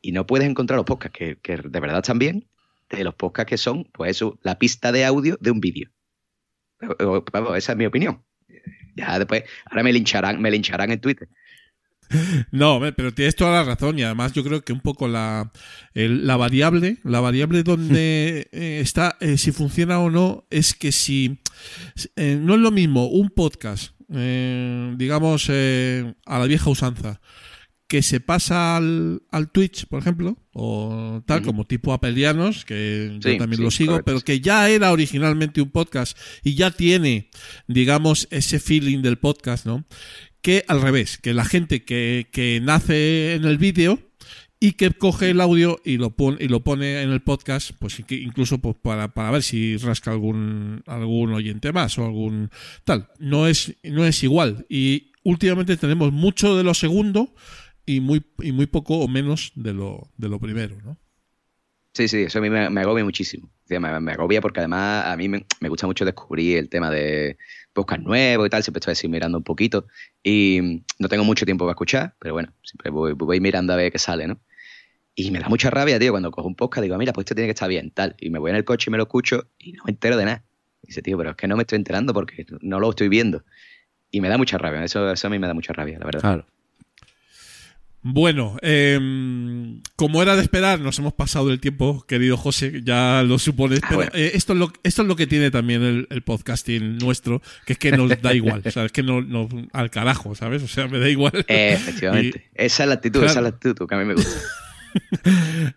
Y 0.00 0.12
no 0.12 0.24
puedes 0.26 0.48
encontrar 0.48 0.76
los 0.76 0.86
podcasts 0.86 1.18
que, 1.18 1.36
que 1.42 1.56
de 1.56 1.80
verdad 1.80 1.98
están 1.98 2.18
bien 2.20 2.46
de 2.90 3.04
los 3.04 3.14
podcasts 3.14 3.50
que 3.50 3.58
son, 3.58 3.84
pues 3.92 4.12
eso, 4.12 4.38
la 4.42 4.58
pista 4.58 4.92
de 4.92 5.04
audio 5.04 5.36
de 5.40 5.50
un 5.50 5.60
vídeo. 5.60 5.90
Vamos, 7.32 7.56
esa 7.56 7.72
es 7.72 7.78
mi 7.78 7.86
opinión. 7.86 8.22
Ya 8.96 9.18
después, 9.18 9.44
ahora 9.66 9.82
me 9.82 9.92
lincharán, 9.92 10.40
me 10.40 10.50
lincharán 10.50 10.90
en 10.90 11.00
Twitter. 11.00 11.28
No, 12.50 12.80
pero 12.96 13.12
tienes 13.12 13.36
toda 13.36 13.52
la 13.52 13.64
razón 13.64 13.98
y 13.98 14.02
además 14.02 14.32
yo 14.32 14.42
creo 14.42 14.62
que 14.62 14.72
un 14.72 14.80
poco 14.80 15.08
la, 15.08 15.52
el- 15.92 16.26
la 16.26 16.36
variable, 16.38 16.96
la 17.04 17.20
variable 17.20 17.62
donde 17.62 18.48
eh, 18.52 18.80
está 18.80 19.16
eh, 19.20 19.36
si 19.36 19.52
funciona 19.52 19.98
o 20.00 20.08
no 20.10 20.46
es 20.48 20.72
que 20.72 20.90
si 20.90 21.38
eh, 22.16 22.38
no 22.40 22.54
es 22.54 22.60
lo 22.60 22.70
mismo 22.70 23.08
un 23.08 23.28
podcast, 23.28 23.92
digamos 24.08 25.50
a 25.50 26.38
la 26.38 26.46
vieja 26.46 26.70
usanza, 26.70 27.20
que 27.88 28.02
se 28.02 28.20
pasa 28.20 28.76
al, 28.76 29.22
al 29.30 29.50
Twitch, 29.50 29.86
por 29.86 30.00
ejemplo, 30.00 30.36
o 30.52 31.22
tal, 31.24 31.42
como 31.42 31.66
tipo 31.66 31.94
Apelianos, 31.94 32.66
que 32.66 33.16
yo 33.18 33.36
también 33.38 33.56
sí, 33.56 33.62
lo 33.62 33.70
sigo, 33.70 33.92
correcto, 33.92 34.04
pero 34.04 34.20
que 34.20 34.40
ya 34.40 34.68
era 34.68 34.92
originalmente 34.92 35.62
un 35.62 35.70
podcast 35.70 36.16
y 36.44 36.54
ya 36.54 36.70
tiene, 36.70 37.30
digamos, 37.66 38.28
ese 38.30 38.60
feeling 38.60 39.00
del 39.00 39.16
podcast, 39.16 39.64
¿no? 39.64 39.86
Que 40.42 40.64
al 40.68 40.82
revés, 40.82 41.16
que 41.16 41.32
la 41.32 41.46
gente 41.46 41.82
que, 41.82 42.28
que 42.30 42.60
nace 42.62 43.34
en 43.34 43.44
el 43.44 43.56
vídeo 43.56 43.98
y 44.60 44.72
que 44.72 44.90
coge 44.90 45.30
el 45.30 45.40
audio 45.40 45.80
y 45.82 45.96
lo 45.96 46.14
pone, 46.14 46.44
y 46.44 46.48
lo 46.48 46.62
pone 46.62 47.00
en 47.00 47.10
el 47.10 47.22
podcast, 47.22 47.70
pues 47.78 48.02
incluso 48.10 48.58
pues, 48.58 48.76
para, 48.82 49.14
para 49.14 49.30
ver 49.30 49.42
si 49.42 49.78
rasca 49.78 50.10
algún, 50.10 50.82
algún 50.86 51.32
oyente 51.32 51.72
más 51.72 51.96
o 51.98 52.04
algún 52.04 52.50
tal. 52.84 53.08
No 53.18 53.46
es, 53.46 53.76
no 53.82 54.04
es 54.04 54.22
igual. 54.22 54.66
Y 54.68 55.12
últimamente 55.22 55.78
tenemos 55.78 56.12
mucho 56.12 56.54
de 56.54 56.64
lo 56.64 56.74
segundo 56.74 57.34
y 57.88 58.00
muy, 58.00 58.22
y 58.40 58.52
muy 58.52 58.66
poco 58.66 58.98
o 58.98 59.08
menos 59.08 59.50
de 59.54 59.72
lo, 59.72 60.10
de 60.18 60.28
lo 60.28 60.38
primero, 60.38 60.76
¿no? 60.84 60.98
Sí, 61.94 62.06
sí, 62.06 62.24
eso 62.24 62.38
a 62.38 62.42
mí 62.42 62.50
me, 62.50 62.68
me 62.68 62.82
agobia 62.82 63.02
muchísimo. 63.02 63.46
O 63.46 63.66
sea, 63.66 63.80
Me, 63.80 63.98
me 63.98 64.12
agobia 64.12 64.42
porque 64.42 64.60
además 64.60 65.06
a 65.06 65.16
mí 65.16 65.28
me, 65.28 65.46
me 65.60 65.68
gusta 65.70 65.86
mucho 65.86 66.04
descubrir 66.04 66.58
el 66.58 66.68
tema 66.68 66.90
de 66.90 67.38
podcast 67.72 68.02
nuevos 68.02 68.46
y 68.46 68.50
tal. 68.50 68.62
Siempre 68.62 68.78
estoy 68.80 68.92
así 68.92 69.08
mirando 69.08 69.38
un 69.38 69.44
poquito. 69.44 69.86
Y 70.22 70.84
no 70.98 71.08
tengo 71.08 71.24
mucho 71.24 71.46
tiempo 71.46 71.64
para 71.64 71.72
escuchar, 71.72 72.14
pero 72.20 72.34
bueno, 72.34 72.52
siempre 72.62 72.90
voy, 72.90 73.14
voy 73.14 73.40
mirando 73.40 73.72
a 73.72 73.76
ver 73.76 73.90
qué 73.90 73.98
sale, 73.98 74.28
¿no? 74.28 74.38
Y 75.14 75.30
me 75.30 75.40
da 75.40 75.48
mucha 75.48 75.70
rabia, 75.70 75.98
tío, 75.98 76.12
cuando 76.12 76.30
cojo 76.30 76.46
un 76.46 76.54
podcast 76.54 76.82
digo, 76.82 76.96
mira, 76.98 77.12
pues 77.12 77.24
esto 77.24 77.34
tiene 77.34 77.48
que 77.48 77.52
estar 77.52 77.68
bien, 77.68 77.90
tal. 77.90 78.14
Y 78.20 78.30
me 78.30 78.38
voy 78.38 78.50
en 78.50 78.56
el 78.56 78.64
coche 78.64 78.90
y 78.90 78.92
me 78.92 78.98
lo 78.98 79.04
escucho 79.04 79.48
y 79.58 79.72
no 79.72 79.82
me 79.84 79.90
entero 79.90 80.16
de 80.18 80.26
nada. 80.26 80.44
Y 80.82 80.88
dice, 80.88 81.02
tío, 81.02 81.16
pero 81.16 81.30
es 81.30 81.36
que 81.36 81.48
no 81.48 81.56
me 81.56 81.62
estoy 81.62 81.76
enterando 81.76 82.12
porque 82.12 82.46
no 82.60 82.78
lo 82.78 82.90
estoy 82.90 83.08
viendo. 83.08 83.44
Y 84.10 84.20
me 84.20 84.28
da 84.28 84.38
mucha 84.38 84.58
rabia, 84.58 84.84
eso, 84.84 85.10
eso 85.10 85.26
a 85.26 85.30
mí 85.30 85.38
me 85.38 85.46
da 85.46 85.54
mucha 85.54 85.72
rabia, 85.72 85.98
la 85.98 86.04
verdad. 86.04 86.20
Claro. 86.20 86.46
Bueno, 88.00 88.56
em, 88.62 89.82
como 89.96 90.22
era 90.22 90.36
de 90.36 90.42
esperar, 90.42 90.78
nos 90.80 90.98
hemos 91.00 91.12
pasado 91.14 91.50
el 91.50 91.58
tiempo, 91.60 92.04
querido 92.06 92.36
José, 92.36 92.80
ya 92.84 93.22
lo 93.26 93.38
supones. 93.38 93.80
Ah, 93.82 93.86
pero 93.90 94.02
eh, 94.14 94.30
esto, 94.34 94.52
es 94.52 94.58
lo, 94.58 94.72
esto 94.84 95.02
es 95.02 95.08
lo 95.08 95.16
que 95.16 95.26
tiene 95.26 95.50
también 95.50 95.82
el, 95.82 96.06
el 96.10 96.22
podcasting 96.22 96.98
nuestro, 96.98 97.42
que 97.66 97.72
es 97.72 97.78
que 97.78 97.90
nos 97.92 98.08
da 98.22 98.34
igual, 98.34 98.62
o 98.64 98.70
sea, 98.70 98.84
es 98.84 98.92
que 98.92 99.02
no, 99.02 99.20
no- 99.20 99.48
al 99.72 99.90
carajo, 99.90 100.34
¿sabes? 100.36 100.62
O 100.62 100.68
sea, 100.68 100.86
me 100.86 100.98
da 101.00 101.08
igual. 101.08 101.44
Eh, 101.48 101.72
efectivamente. 101.74 102.48
esa 102.54 102.84
es 102.84 102.88
la 102.88 102.94
actitud, 102.94 103.20
Claro. 103.20 103.30
esa 103.32 103.40
es 103.40 103.42
la 103.42 103.48
actitud 103.50 103.86
que 103.88 103.94
a 103.94 103.98
mí 103.98 104.04
me 104.04 104.14
gusta. 104.14 104.38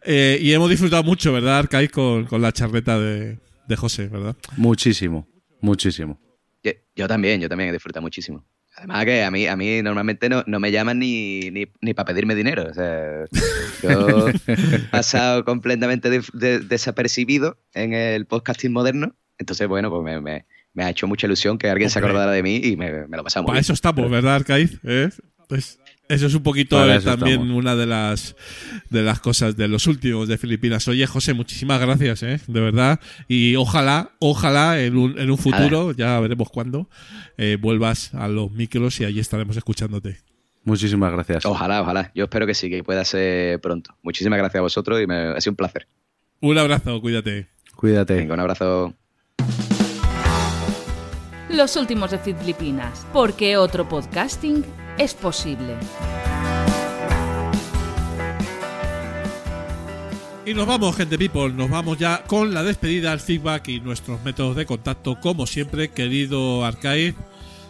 Eh, 0.04 0.40
y 0.42 0.54
hemos 0.54 0.70
disfrutado 0.70 1.04
mucho, 1.04 1.34
¿verdad, 1.34 1.60
Arcaiz, 1.60 1.92
con, 1.92 2.26
con 2.26 2.42
la 2.42 2.52
charreta 2.54 2.98
de, 2.98 3.40
de 3.68 3.76
José, 3.76 4.08
¿verdad? 4.08 4.36
Muchísimo, 4.56 5.28
muchísimo. 5.60 6.20
Yo, 6.64 6.72
yo 6.96 7.08
también, 7.08 7.42
yo 7.42 7.50
también 7.50 7.70
he 7.70 7.74
disfrutado 7.74 8.02
muchísimo. 8.02 8.46
Además 8.82 9.06
que 9.06 9.24
a 9.24 9.30
mí, 9.30 9.46
a 9.46 9.56
mí 9.56 9.84
normalmente 9.84 10.28
no, 10.28 10.44
no 10.48 10.60
me 10.60 10.72
llaman 10.72 10.98
ni, 10.98 11.52
ni, 11.52 11.68
ni 11.82 11.94
para 11.94 12.08
pedirme 12.08 12.34
dinero. 12.34 12.66
O 12.68 12.74
sea, 12.74 13.26
yo 13.84 14.28
he 14.48 14.80
pasado 14.90 15.46
completamente 15.46 16.10
de- 16.10 16.24
de- 16.34 16.60
desapercibido 16.60 17.60
en 17.76 17.94
el 17.94 18.26
podcasting 18.26 18.74
moderno. 18.74 19.16
Entonces, 19.38 19.68
bueno, 19.68 19.92
pues 19.92 20.02
me, 20.04 20.20
me- 20.20 20.46
me 20.74 20.84
ha 20.84 20.90
hecho 20.90 21.06
mucha 21.08 21.28
ilusión 21.28 21.60
que 21.60 21.70
alguien 21.70 21.90
se 21.92 22.00
acordara 22.00 22.32
de 22.32 22.42
mí 22.42 22.56
y 22.64 22.76
me, 22.76 23.06
me 23.08 23.18
lo 23.18 23.24
pasamos. 23.24 23.48
Para 23.48 23.60
eso 23.60 23.74
estamos, 23.74 24.10
¿verdad, 24.10 24.36
Arcaiz? 24.36 24.80
¿Eh? 24.84 25.10
Pues 25.48 25.80
eso 26.10 26.28
es 26.28 26.36
un 26.36 26.44
poquito 26.44 26.76
eh, 26.84 27.00
también 27.00 27.42
estamos. 27.42 27.58
una 27.58 27.76
de 27.76 27.86
las 27.86 28.36
de 28.90 29.02
las 29.02 29.20
cosas 29.20 29.56
de 29.56 29.68
los 29.68 29.88
últimos 29.88 30.28
de 30.28 30.38
Filipinas. 30.38 30.88
Oye, 30.88 31.08
José, 31.08 31.34
muchísimas 31.34 31.80
gracias, 31.80 32.24
¿eh? 32.24 32.40
de 32.48 32.60
verdad. 32.60 33.00
Y 33.28 33.56
ojalá, 33.56 34.12
ojalá 34.20 34.82
en 34.82 34.98
un, 34.98 35.18
en 35.18 35.32
un 35.32 35.38
futuro, 35.38 35.94
ya 35.94 36.20
veremos 36.20 36.50
cuándo, 36.50 36.90
eh, 37.38 37.58
vuelvas 37.60 38.14
a 38.14 38.28
los 38.28 38.52
micros 38.52 39.00
y 39.00 39.06
allí 39.06 39.20
estaremos 39.20 39.56
escuchándote. 39.56 40.18
Muchísimas 40.64 41.12
gracias. 41.12 41.46
Ojalá, 41.46 41.82
ojalá. 41.82 42.12
Yo 42.14 42.26
espero 42.26 42.46
que 42.46 42.54
sí, 42.54 42.70
que 42.70 42.84
pueda 42.84 43.04
ser 43.06 43.60
pronto. 43.62 43.96
Muchísimas 44.04 44.38
gracias 44.38 44.60
a 44.60 44.64
vosotros 44.64 45.02
y 45.02 45.08
me 45.08 45.16
ha 45.16 45.42
sido 45.42 45.54
un 45.54 45.58
placer. 45.58 45.88
Un 46.42 46.58
abrazo, 46.58 47.00
cuídate. 47.02 47.48
Cuídate. 47.76 48.16
Venga, 48.16 48.34
un 48.34 48.40
abrazo. 48.42 48.94
Los 51.50 51.76
últimos 51.76 52.12
de 52.12 52.18
Filipinas, 52.18 53.06
porque 53.12 53.58
otro 53.58 53.88
podcasting 53.88 54.64
es 54.98 55.14
posible. 55.14 55.76
Y 60.46 60.54
nos 60.54 60.66
vamos, 60.66 60.96
gente 60.96 61.18
people, 61.18 61.54
nos 61.54 61.70
vamos 61.70 61.98
ya 62.00 62.24
con 62.26 62.54
la 62.54 62.64
despedida, 62.64 63.14
el 63.14 63.20
feedback 63.20 63.68
y 63.70 63.80
nuestros 63.80 64.22
métodos 64.24 64.56
de 64.56 64.66
contacto, 64.66 65.20
como 65.20 65.46
siempre, 65.46 65.90
querido 65.90 66.66
Arcaiz. 66.66 67.16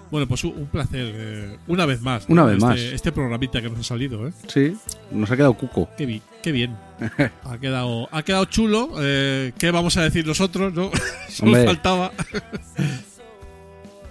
Bueno, 0.10 0.28
pues 0.28 0.44
un 0.44 0.68
placer, 0.68 1.12
eh, 1.16 1.58
una 1.68 1.86
vez 1.86 2.02
más. 2.02 2.26
Una 2.28 2.42
¿no? 2.42 2.48
vez 2.48 2.56
este, 2.56 2.66
más. 2.66 2.80
Este 2.80 3.12
programita 3.12 3.62
que 3.62 3.70
nos 3.70 3.80
ha 3.80 3.84
salido, 3.84 4.28
¿eh? 4.28 4.34
Sí, 4.48 4.76
nos 5.12 5.30
ha 5.32 5.38
quedado 5.38 5.54
cuco. 5.54 5.90
Qué, 5.98 6.06
bi- 6.06 6.22
qué 6.42 6.52
bien. 6.52 6.76
Ha 7.46 7.58
quedado, 7.60 8.08
ha 8.12 8.24
quedado 8.24 8.46
chulo. 8.46 8.90
Eh, 9.02 9.54
¿Qué 9.58 9.72
vamos 9.72 9.98
a 9.98 10.04
decir 10.04 10.26
nosotros? 10.26 10.74
¿no? 10.74 10.92
Faltaba. 11.66 12.12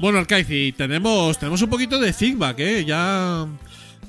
bueno, 0.00 0.18
Arcaiz, 0.18 0.46
y 0.50 0.72
tenemos, 0.72 1.38
tenemos 1.38 1.60
un 1.62 1.70
poquito 1.70 1.98
de 1.98 2.12
feedback, 2.12 2.58
¿eh? 2.60 2.84
Ya 2.84 3.46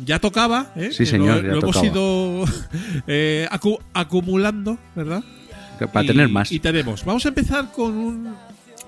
ya 0.03 0.18
tocaba, 0.19 0.72
¿eh? 0.76 0.89
Sí, 0.91 1.03
Eh, 1.03 1.05
señor, 1.05 1.38
Lo, 1.43 1.47
ya 1.49 1.53
lo 1.55 1.59
hemos 1.59 1.84
ido 1.84 2.45
eh, 3.07 3.47
acu- 3.51 3.80
acumulando, 3.93 4.77
¿verdad? 4.95 5.23
Para 5.93 6.03
Y- 6.03 6.07
tener 6.07 6.30
más. 6.30 6.51
Y 6.51 6.59
tenemos. 6.59 7.03
Vamos 7.05 7.26
a 7.26 7.30
empezar 7.30 7.72
con 7.72 7.91
un. 7.97 8.35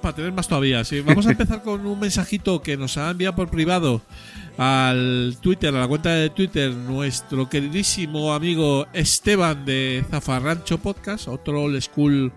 Para 0.02 0.16
tener 0.16 0.32
más 0.34 0.48
todavía, 0.48 0.84
sí. 0.84 1.02
Vamos 1.02 1.26
a 1.28 1.32
empezar 1.38 1.62
con 1.64 1.86
un 1.86 2.00
mensajito 2.00 2.62
que 2.62 2.78
nos 2.78 2.98
ha 2.98 3.10
enviado 3.12 3.36
por 3.36 3.50
privado 3.50 4.02
al 4.58 5.36
Twitter, 5.42 5.74
a 5.76 5.80
la 5.80 5.88
cuenta 5.88 6.10
de 6.12 6.30
Twitter, 6.30 6.72
nuestro 6.72 7.50
queridísimo 7.50 8.34
amigo 8.34 8.86
Esteban 8.94 9.66
de 9.66 10.04
Zafarrancho 10.12 10.78
Podcast, 10.78 11.28
otro 11.28 11.64
old 11.64 11.82
school 11.82 12.32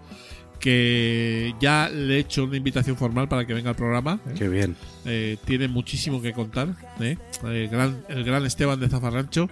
que 0.61 1.55
ya 1.61 1.89
le 1.89 2.17
he 2.17 2.19
hecho 2.21 2.45
una 2.45 2.57
invitación 2.57 2.97
formal 2.97 3.29
para 3.29 3.47
que 3.47 3.55
venga 3.55 3.71
al 3.71 3.77
programa. 3.77 4.21
¿eh? 4.27 4.35
Qué 4.37 4.49
bien. 4.49 4.77
Eh, 5.05 5.37
tiene 5.45 5.69
muchísimo 5.69 6.21
que 6.21 6.33
contar. 6.33 6.75
¿eh? 7.01 7.17
El, 7.45 7.69
gran, 7.69 8.05
el 8.09 8.25
gran 8.25 8.45
Esteban 8.45 8.81
de 8.81 8.89
Zafarrancho. 8.89 9.49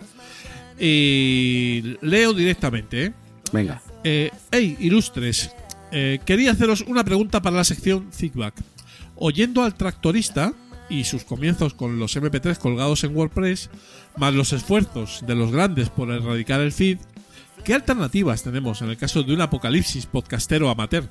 Y 0.79 1.97
leo 2.01 2.33
directamente. 2.33 3.07
¿eh? 3.07 3.13
Venga. 3.53 3.81
Eh, 4.03 4.31
hey, 4.51 4.77
ilustres, 4.81 5.51
quería 5.91 6.51
haceros 6.51 6.81
una 6.83 7.05
pregunta 7.05 7.41
para 7.41 7.57
la 7.57 7.65
sección 7.65 8.11
Feedback. 8.11 8.55
Oyendo 9.17 9.63
al 9.63 9.75
tractorista 9.75 10.53
y 10.89 11.05
sus 11.05 11.25
comienzos 11.25 11.75
con 11.75 11.99
los 11.99 12.17
MP3 12.17 12.59
colgados 12.59 13.05
en 13.05 13.17
WordPress, 13.17 13.71
más 14.17 14.35
los 14.35 14.53
esfuerzos 14.53 15.23
de 15.27 15.37
los 15.37 15.53
grandes 15.53 15.89
por 15.91 16.11
erradicar 16.11 16.61
el 16.61 16.73
feed, 16.73 16.99
¿qué 17.65 17.75
alternativas 17.75 18.43
tenemos 18.43 18.83
en 18.83 18.91
el 18.91 18.97
caso 18.97 19.23
de 19.23 19.33
un 19.33 19.41
apocalipsis 19.41 20.07
podcastero 20.07 20.69
amateur? 20.69 21.09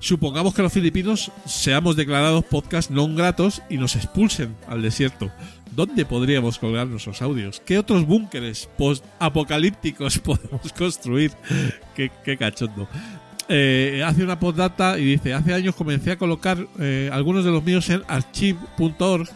Supongamos 0.00 0.52
que 0.52 0.62
los 0.62 0.72
filipinos 0.72 1.30
seamos 1.46 1.96
declarados 1.96 2.44
podcast 2.44 2.90
non 2.90 3.16
gratos 3.16 3.62
y 3.70 3.78
nos 3.78 3.96
expulsen 3.96 4.52
al 4.68 4.82
desierto. 4.82 5.30
¿Dónde 5.72 6.04
podríamos 6.04 6.58
colgar 6.58 6.86
nuestros 6.86 7.22
audios? 7.22 7.62
¿Qué 7.64 7.78
otros 7.78 8.04
búnkeres 8.04 8.68
post-apocalípticos 8.76 10.18
podemos 10.26 10.72
construir? 10.76 11.32
qué, 11.94 12.36
cachondo. 12.36 12.88
Eh, 13.48 14.02
hace 14.04 14.24
una 14.24 14.38
postdata 14.38 14.98
y 14.98 15.04
dice, 15.04 15.32
hace 15.32 15.54
años 15.54 15.76
comencé 15.76 16.10
a 16.12 16.18
colocar 16.18 16.58
eh, 16.78 17.08
algunos 17.12 17.44
de 17.44 17.52
los 17.52 17.62
míos 17.62 17.88
en 17.88 18.02
archive.org. 18.08 19.28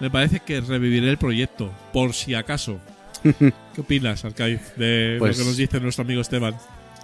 Me 0.00 0.10
parece 0.10 0.40
que 0.40 0.60
reviviré 0.60 1.10
el 1.10 1.18
proyecto, 1.18 1.70
por 1.92 2.14
si 2.14 2.34
acaso. 2.34 2.80
¿Qué 3.38 3.80
opinas, 3.80 4.24
Arcaiz, 4.24 4.60
de 4.76 5.16
Pues- 5.18 5.36
lo 5.38 5.44
que 5.44 5.48
nos 5.48 5.56
dice 5.56 5.80
nuestro 5.80 6.04
amigo 6.04 6.20
Esteban? 6.20 6.54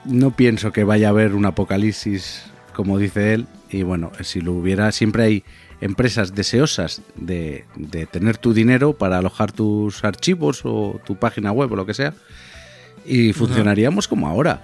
No 0.05 0.32
pienso 0.32 0.70
que 0.73 0.85
vaya 0.85 1.07
a 1.09 1.11
haber 1.11 1.35
un 1.35 1.47
apocalipsis, 1.47 2.45
como 2.74 2.99
dice 2.99 3.35
él. 3.35 3.47
Y 3.70 3.82
bueno, 3.82 4.12
si 4.23 4.41
lo 4.41 4.53
hubiera, 4.53 4.93
siempre 4.93 5.23
hay 5.24 5.45
empresas 5.81 6.35
deseosas 6.35 7.01
de, 7.16 7.65
de 7.77 8.07
tener 8.07 8.36
tu 8.36 8.53
dinero 8.53 8.93
para 8.93 9.19
alojar 9.19 9.51
tus 9.53 10.05
archivos 10.05 10.61
o 10.65 11.01
tu 11.07 11.16
página 11.16 11.53
web 11.53 11.73
o 11.73 11.77
lo 11.77 11.86
que 11.86 11.95
sea. 11.95 12.12
Y 13.07 13.32
funcionaríamos 13.32 14.07
como 14.09 14.28
ahora. 14.28 14.62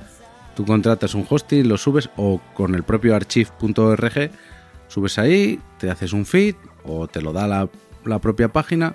Tú 0.56 0.64
contratas 0.66 1.14
un 1.14 1.26
hosting, 1.28 1.68
lo 1.68 1.78
subes 1.78 2.10
o 2.16 2.40
con 2.54 2.74
el 2.74 2.82
propio 2.82 3.14
archive.org, 3.16 4.30
subes 4.88 5.18
ahí, 5.18 5.58
te 5.78 5.90
haces 5.90 6.12
un 6.12 6.26
feed 6.26 6.54
o 6.84 7.06
te 7.08 7.22
lo 7.22 7.32
da 7.32 7.46
la, 7.46 7.68
la 8.04 8.18
propia 8.18 8.48
página 8.48 8.94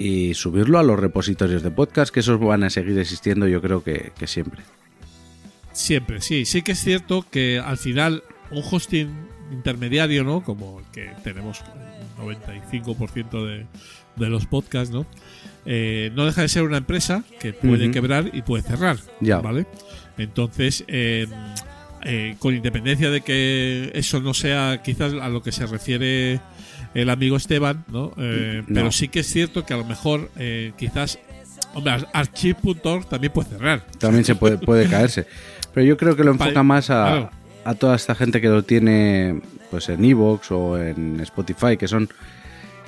y 0.00 0.32
subirlo 0.32 0.78
a 0.78 0.82
los 0.82 0.98
repositorios 0.98 1.62
de 1.62 1.70
podcast, 1.70 2.12
que 2.12 2.20
esos 2.20 2.40
van 2.40 2.64
a 2.64 2.70
seguir 2.70 2.98
existiendo 2.98 3.46
yo 3.46 3.60
creo 3.60 3.84
que, 3.84 4.12
que 4.18 4.26
siempre. 4.26 4.62
Siempre, 5.72 6.22
sí. 6.22 6.46
Sí 6.46 6.62
que 6.62 6.72
es 6.72 6.80
cierto 6.80 7.26
que 7.30 7.58
al 7.58 7.76
final 7.76 8.24
un 8.50 8.62
hosting 8.68 9.10
intermediario, 9.52 10.24
¿no? 10.24 10.42
Como 10.42 10.80
el 10.80 10.86
que 10.86 11.10
tenemos 11.22 11.62
un 12.18 12.26
95% 12.26 13.46
de, 13.46 13.66
de 14.16 14.28
los 14.30 14.46
podcasts, 14.46 14.92
¿no? 14.92 15.04
Eh, 15.66 16.10
no 16.14 16.24
deja 16.24 16.40
de 16.40 16.48
ser 16.48 16.62
una 16.62 16.78
empresa 16.78 17.22
que 17.38 17.52
puede 17.52 17.90
quebrar 17.90 18.30
y 18.32 18.40
puede 18.40 18.62
cerrar, 18.62 18.96
Ya. 19.20 19.40
¿vale? 19.40 19.66
Entonces, 20.16 20.82
eh, 20.88 21.26
eh, 22.04 22.36
con 22.38 22.54
independencia 22.54 23.10
de 23.10 23.20
que 23.20 23.90
eso 23.94 24.20
no 24.20 24.32
sea 24.32 24.80
quizás 24.82 25.12
a 25.12 25.28
lo 25.28 25.42
que 25.42 25.52
se 25.52 25.66
refiere 25.66 26.40
el 26.94 27.10
amigo 27.10 27.36
Esteban, 27.36 27.84
¿no? 27.88 28.12
Eh, 28.18 28.62
No. 28.66 28.74
Pero 28.74 28.92
sí 28.92 29.08
que 29.08 29.20
es 29.20 29.26
cierto 29.26 29.64
que 29.64 29.74
a 29.74 29.76
lo 29.76 29.84
mejor 29.84 30.30
eh, 30.36 30.72
quizás, 30.76 31.18
hombre, 31.74 31.92
ar- 31.92 32.08
archive.org 32.12 33.06
también 33.08 33.32
puede 33.32 33.50
cerrar. 33.50 33.86
También 33.98 34.24
se 34.24 34.34
puede, 34.34 34.58
puede 34.58 34.88
caerse. 34.88 35.26
Pero 35.72 35.86
yo 35.86 35.96
creo 35.96 36.16
que 36.16 36.24
lo 36.24 36.32
enfoca 36.32 36.62
más 36.62 36.90
a, 36.90 37.02
claro. 37.04 37.30
a 37.64 37.74
toda 37.74 37.94
esta 37.96 38.14
gente 38.14 38.40
que 38.40 38.48
lo 38.48 38.62
tiene 38.64 39.40
pues 39.70 39.88
en 39.88 40.04
Evox 40.04 40.50
o 40.50 40.76
en 40.78 41.20
Spotify, 41.20 41.76
que 41.76 41.86
son 41.86 42.08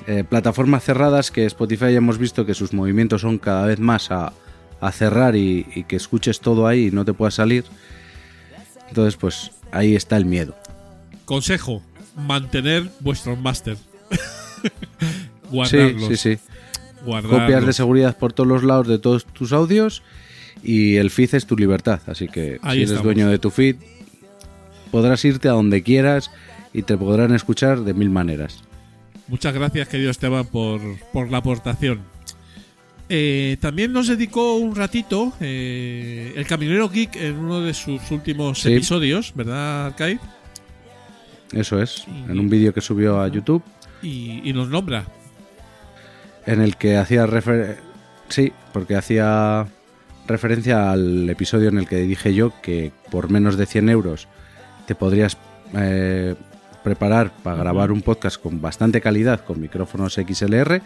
eh, 0.05 0.25
plataformas 0.25 0.83
cerradas 0.83 1.31
que 1.31 1.45
Spotify 1.45 1.85
ya 1.93 1.97
hemos 1.99 2.17
visto 2.17 2.45
que 2.45 2.53
sus 2.53 2.73
movimientos 2.73 3.21
son 3.21 3.37
cada 3.37 3.65
vez 3.67 3.79
más 3.79 4.11
a, 4.11 4.33
a 4.81 4.91
cerrar 4.91 5.37
y, 5.37 5.65
y 5.75 5.83
que 5.85 5.95
escuches 5.95 6.41
todo 6.41 6.67
ahí 6.67 6.87
y 6.87 6.91
no 6.91 7.05
te 7.05 7.13
puedas 7.13 7.35
salir. 7.35 7.63
Entonces, 8.89 9.15
pues 9.15 9.51
ahí 9.71 9.95
está 9.95 10.17
el 10.17 10.25
miedo. 10.25 10.55
Consejo, 11.23 11.81
mantener 12.17 12.89
vuestros 12.99 13.39
máster. 13.39 13.77
Guardarlos. 15.51 16.07
sí, 16.07 16.17
sí. 16.17 16.37
guardarlos. 17.05 17.41
Copias 17.41 17.65
de 17.65 17.73
seguridad 17.73 18.17
por 18.17 18.33
todos 18.33 18.47
los 18.47 18.63
lados 18.63 18.87
de 18.87 18.97
todos 18.99 19.25
tus 19.25 19.53
audios 19.53 20.01
y 20.63 20.95
el 20.95 21.09
feed 21.11 21.35
es 21.35 21.45
tu 21.45 21.55
libertad. 21.55 21.99
Así 22.07 22.27
que 22.27 22.59
Ahí 22.61 22.77
si 22.77 22.77
eres 22.79 22.91
estamos. 22.91 23.03
dueño 23.03 23.29
de 23.29 23.39
tu 23.39 23.49
feed, 23.51 23.75
podrás 24.91 25.23
irte 25.25 25.47
a 25.49 25.51
donde 25.51 25.83
quieras 25.83 26.31
y 26.73 26.81
te 26.83 26.97
podrán 26.97 27.33
escuchar 27.35 27.81
de 27.81 27.93
mil 27.93 28.09
maneras. 28.09 28.63
Muchas 29.27 29.53
gracias, 29.53 29.87
querido 29.87 30.11
Esteban, 30.11 30.45
por, 30.45 30.81
por 31.11 31.29
la 31.31 31.37
aportación. 31.37 32.01
Eh, 33.09 33.57
también 33.59 33.91
nos 33.93 34.07
dedicó 34.07 34.55
un 34.55 34.75
ratito 34.75 35.33
eh, 35.39 36.33
el 36.35 36.45
Caminero 36.47 36.89
Geek 36.89 37.15
en 37.17 37.35
uno 37.37 37.61
de 37.61 37.73
sus 37.73 38.09
últimos 38.11 38.61
Sí. 38.61 38.73
episodios, 38.73 39.33
¿verdad, 39.35 39.87
Arcade? 39.87 40.19
Eso 41.51 41.81
es, 41.81 42.05
en 42.27 42.39
un 42.39 42.49
vídeo 42.49 42.73
que 42.73 42.81
subió 42.81 43.21
a 43.21 43.27
YouTube, 43.27 43.61
Y, 44.03 44.41
y 44.47 44.53
nos 44.53 44.69
nombra. 44.69 45.05
en 46.45 46.61
el 46.61 46.75
que 46.75 46.97
hacía 46.97 47.25
refer 47.25 47.79
sí, 48.29 48.51
porque 48.71 48.95
hacía 48.95 49.65
referencia 50.27 50.91
al 50.91 51.29
episodio 51.29 51.69
en 51.69 51.77
el 51.77 51.87
que 51.87 51.97
dije 51.97 52.33
yo 52.33 52.53
que 52.61 52.91
por 53.11 53.29
menos 53.29 53.57
de 53.57 53.65
100 53.65 53.89
euros 53.89 54.27
te 54.87 54.95
podrías 54.95 55.37
eh, 55.75 56.35
preparar 56.83 57.31
para 57.43 57.57
grabar 57.57 57.91
un 57.91 58.01
podcast 58.01 58.41
con 58.41 58.61
bastante 58.61 59.01
calidad 59.01 59.43
con 59.43 59.61
micrófonos 59.61 60.15
XLR. 60.15 60.81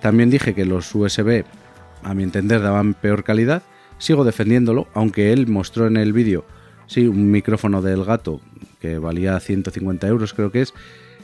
También 0.00 0.30
dije 0.30 0.54
que 0.54 0.64
los 0.64 0.92
USB, 0.94 1.44
a 2.02 2.14
mi 2.14 2.24
entender, 2.24 2.60
daban 2.60 2.94
peor 2.94 3.22
calidad. 3.22 3.62
Sigo 3.98 4.24
defendiéndolo, 4.24 4.88
aunque 4.94 5.32
él 5.32 5.46
mostró 5.46 5.86
en 5.86 5.96
el 5.96 6.12
vídeo, 6.12 6.44
sí, 6.86 7.06
un 7.06 7.30
micrófono 7.30 7.82
del 7.82 8.04
gato 8.04 8.40
que 8.80 8.98
valía 8.98 9.38
150 9.38 10.08
euros, 10.08 10.34
creo 10.34 10.50
que 10.50 10.62
es, 10.62 10.74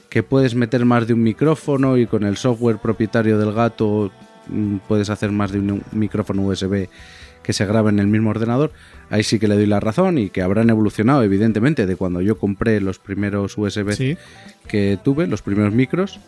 que 0.08 0.22
puedes 0.22 0.54
meter 0.54 0.84
más 0.84 1.06
de 1.06 1.14
un 1.14 1.22
micrófono 1.22 1.96
y 1.98 2.06
con 2.06 2.24
el 2.24 2.36
software 2.36 2.78
propietario 2.78 3.38
del 3.38 3.52
gato 3.52 4.10
mm, 4.48 4.76
puedes 4.88 5.10
hacer 5.10 5.30
más 5.32 5.52
de 5.52 5.58
un 5.58 5.82
micrófono 5.92 6.42
USB 6.42 6.88
que 7.42 7.52
se 7.52 7.64
grabe 7.66 7.90
en 7.90 7.98
el 7.98 8.06
mismo 8.08 8.30
ordenador. 8.30 8.72
Ahí 9.10 9.22
sí 9.22 9.38
que 9.38 9.48
le 9.48 9.54
doy 9.54 9.66
la 9.66 9.80
razón 9.80 10.18
y 10.18 10.28
que 10.28 10.42
habrán 10.42 10.68
evolucionado, 10.68 11.22
evidentemente, 11.22 11.86
de 11.86 11.96
cuando 11.96 12.20
yo 12.20 12.36
compré 12.38 12.80
los 12.80 12.98
primeros 12.98 13.56
USB 13.56 13.92
Sí. 13.92 14.16
que 14.66 14.98
tuve, 15.02 15.26
los 15.26 15.40
primeros 15.40 15.72
micros, 15.72 16.20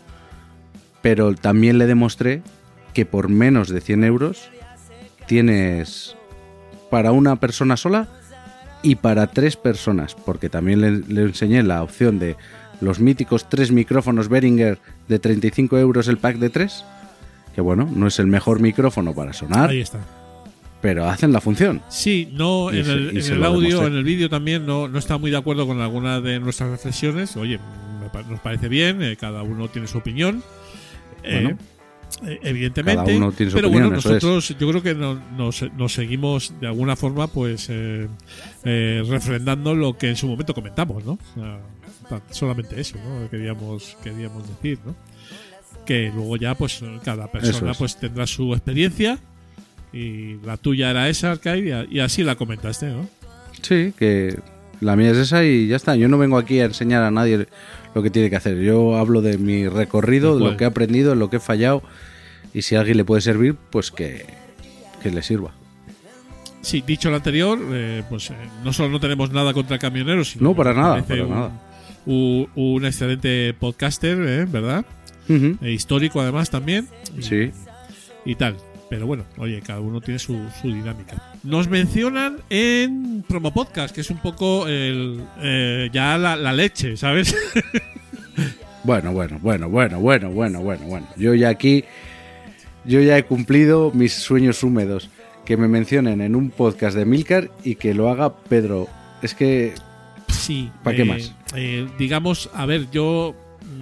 pero 1.02 1.34
también 1.34 1.76
le 1.78 1.86
demostré 1.86 2.42
que 2.94 3.04
por 3.04 3.28
menos 3.28 3.68
de 3.68 3.80
100 3.82 4.04
euros 4.04 4.50
tienes 5.26 6.16
para 6.90 7.12
una 7.12 7.36
persona 7.36 7.76
sola 7.76 8.08
y 8.82 8.94
para 8.96 9.26
tres 9.26 9.56
personas, 9.56 10.14
porque 10.14 10.48
también 10.48 10.80
le, 10.80 10.90
le 11.06 11.22
enseñé 11.22 11.62
la 11.62 11.82
opción 11.82 12.18
de 12.18 12.36
los 12.80 13.00
míticos 13.00 13.48
tres 13.48 13.70
micrófonos 13.72 14.28
Behringer 14.28 14.78
de 15.08 15.18
35 15.18 15.78
euros 15.78 16.08
el 16.08 16.18
pack 16.18 16.36
de 16.38 16.50
tres, 16.50 16.84
que 17.54 17.60
bueno, 17.60 17.88
no 17.92 18.06
es 18.06 18.18
el 18.18 18.26
mejor 18.26 18.60
micrófono 18.60 19.14
para 19.14 19.32
sonar, 19.32 19.70
Ahí 19.70 19.80
está. 19.80 19.98
pero 20.80 21.06
hacen 21.08 21.32
la 21.32 21.40
función. 21.40 21.82
Sí, 21.88 22.28
no, 22.32 22.72
Y 22.72 22.78
en 22.80 22.86
el, 22.90 23.16
en 23.18 23.44
audio, 23.44 23.60
demostré. 23.68 23.86
en 23.88 23.94
el 23.94 24.04
vídeo 24.04 24.28
también 24.30 24.64
no, 24.66 24.88
no 24.88 24.98
está 24.98 25.18
muy 25.18 25.30
de 25.30 25.36
acuerdo 25.36 25.66
con 25.66 25.80
alguna 25.80 26.20
de 26.20 26.40
nuestras 26.40 26.70
reflexiones. 26.70 27.36
Oye, 27.36 27.58
nos 28.28 28.40
parece 28.40 28.68
bien, 28.68 29.02
eh, 29.02 29.16
cada 29.20 29.42
uno 29.42 29.68
tiene 29.68 29.86
su 29.86 29.98
opinión. 29.98 30.42
Eh, 31.22 31.40
Bueno, 31.42 31.58
eh, 32.26 32.40
evidentemente. 32.42 33.04
cada 33.04 33.16
uno 33.16 33.30
tiene 33.32 33.50
su 33.50 33.56
pero 33.56 33.68
opinión, 33.68 33.88
bueno, 33.90 33.98
es. 33.98 34.04
nosotros 34.06 34.56
yo 34.58 34.68
creo 34.68 34.82
que 34.82 34.94
no- 34.94 35.20
nos, 35.36 35.62
nos 35.76 35.92
seguimos 35.92 36.54
de 36.60 36.66
alguna 36.66 36.96
forma 36.96 37.26
pues 37.28 37.68
eh, 37.70 38.08
refrendando 38.64 39.74
lo 39.74 39.96
que 39.96 40.08
en 40.08 40.16
su 40.16 40.26
momento 40.28 40.54
comentamos, 40.54 41.04
¿no? 41.04 41.12
O 41.12 41.18
sea, 41.34 41.42
tan- 41.42 41.60
solamente 42.30 42.80
eso, 42.80 42.96
¿no? 42.98 43.28
Queríamos, 43.30 43.96
queríamos 44.02 44.48
decir, 44.48 44.78
¿no? 44.84 44.94
Que 45.86 46.10
luego 46.14 46.36
ya 46.36 46.54
pues 46.54 46.82
cada 47.04 47.30
persona 47.30 47.72
es. 47.72 47.78
pues 47.78 47.96
tendrá 47.96 48.26
su 48.26 48.52
experiencia 48.52 49.18
y 49.92 50.34
la 50.44 50.56
tuya 50.56 50.90
era 50.90 51.08
esa, 51.08 51.32
Arcade, 51.32 51.86
y 51.90 52.00
así 52.00 52.22
la 52.22 52.36
comentaste, 52.36 52.86
¿no? 52.86 53.08
Sí, 53.62 53.92
que 53.98 54.38
la 54.80 54.96
mía 54.96 55.10
es 55.10 55.16
esa 55.16 55.44
y 55.44 55.66
ya 55.66 55.76
está. 55.76 55.96
Yo 55.96 56.08
no 56.08 56.16
vengo 56.18 56.38
aquí 56.38 56.60
a 56.60 56.64
enseñar 56.66 57.02
a 57.02 57.10
nadie 57.10 57.48
lo 57.94 58.02
que 58.02 58.10
tiene 58.10 58.30
que 58.30 58.36
hacer. 58.36 58.58
Yo 58.60 58.96
hablo 58.96 59.20
de 59.20 59.36
mi 59.38 59.68
recorrido, 59.68 60.38
de 60.38 60.44
lo 60.44 60.56
que 60.56 60.64
he 60.64 60.66
aprendido, 60.66 61.10
de 61.10 61.16
lo 61.16 61.28
que 61.30 61.36
he 61.36 61.40
fallado, 61.40 61.82
Y 62.54 62.62
si 62.62 62.76
a 62.76 62.80
alguien 62.80 62.96
le 62.96 63.04
puede 63.04 63.20
servir, 63.20 63.56
pues 63.70 63.90
que, 63.90 64.26
que 65.02 65.10
le 65.10 65.22
sirva. 65.22 65.52
Sí, 66.62 66.82
dicho 66.86 67.08
lo 67.10 67.16
anterior, 67.16 67.58
eh, 67.72 68.02
pues 68.08 68.30
eh, 68.30 68.34
no 68.64 68.72
solo 68.72 68.90
no 68.90 69.00
tenemos 69.00 69.30
nada 69.32 69.52
contra 69.54 69.78
camioneros, 69.78 70.30
sino 70.30 70.50
No, 70.50 70.54
para 70.54 70.74
nada, 70.74 71.02
para 71.02 71.24
un, 71.24 71.30
nada. 71.30 71.50
Un- 72.06 72.48
un 72.54 72.84
excelente 72.84 73.54
podcaster, 73.58 74.18
eh, 74.20 74.46
¿verdad? 74.50 74.84
E 75.62 75.70
histórico 75.70 76.20
además 76.20 76.50
también. 76.50 76.88
Y- 77.16 77.22
Sí. 77.22 77.50
y 78.24 78.34
tal. 78.34 78.56
Pero 78.88 79.06
bueno, 79.06 79.24
oye, 79.38 79.60
cada 79.64 79.78
uno 79.78 80.00
tiene 80.00 80.18
su, 80.18 80.36
su 80.60 80.66
dinámica. 80.68 81.22
Nos 81.44 81.68
mencionan 81.68 82.38
en 82.50 83.22
Promo 83.28 83.52
Podcast, 83.54 83.94
que 83.94 84.00
es 84.00 84.10
un 84.10 84.18
poco 84.18 84.66
el, 84.66 85.22
eh, 85.40 85.88
ya 85.92 86.18
la, 86.18 86.34
la 86.34 86.52
leche, 86.52 86.96
¿sabes? 86.96 87.34
Bueno, 88.82 89.12
bueno, 89.12 89.38
bueno, 89.42 89.68
bueno, 89.68 90.00
bueno, 90.00 90.30
bueno, 90.30 90.60
bueno, 90.62 90.86
bueno. 90.86 91.06
Yo 91.18 91.34
ya 91.34 91.50
aquí, 91.50 91.84
yo 92.86 93.00
ya 93.02 93.18
he 93.18 93.24
cumplido 93.24 93.90
mis 93.92 94.14
sueños 94.14 94.62
húmedos. 94.62 95.10
Que 95.44 95.56
me 95.58 95.68
mencionen 95.68 96.20
en 96.22 96.34
un 96.34 96.50
podcast 96.50 96.96
de 96.96 97.04
Milcar 97.04 97.50
y 97.62 97.74
que 97.74 97.92
lo 97.92 98.08
haga 98.08 98.34
Pedro. 98.34 98.88
Es 99.20 99.34
que 99.34 99.74
sí. 100.50 100.70
¿Pa' 100.82 100.92
qué 100.94 101.02
eh, 101.02 101.04
más? 101.04 101.34
eh, 101.54 101.86
digamos, 101.98 102.50
a 102.54 102.66
ver, 102.66 102.90
yo 102.90 103.34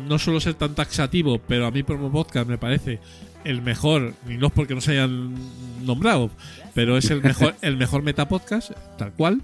no 0.07 0.19
suelo 0.19 0.40
ser 0.40 0.55
tan 0.55 0.74
taxativo, 0.74 1.39
pero 1.47 1.66
a 1.66 1.70
mí 1.70 1.82
Promo 1.82 2.11
Podcast 2.12 2.49
me 2.49 2.59
parece 2.59 2.99
el 3.45 3.62
mejor, 3.62 4.15
y 4.28 4.35
no 4.35 4.49
es 4.49 4.53
porque 4.53 4.74
no 4.74 4.81
se 4.81 4.93
hayan 4.93 5.35
nombrado, 5.85 6.31
pero 6.74 6.97
es 6.99 7.11
el 7.11 7.23
mejor, 7.23 7.55
el 7.62 7.77
mejor 7.77 8.03
metapodcast, 8.03 8.73
tal 8.99 9.12
cual. 9.12 9.40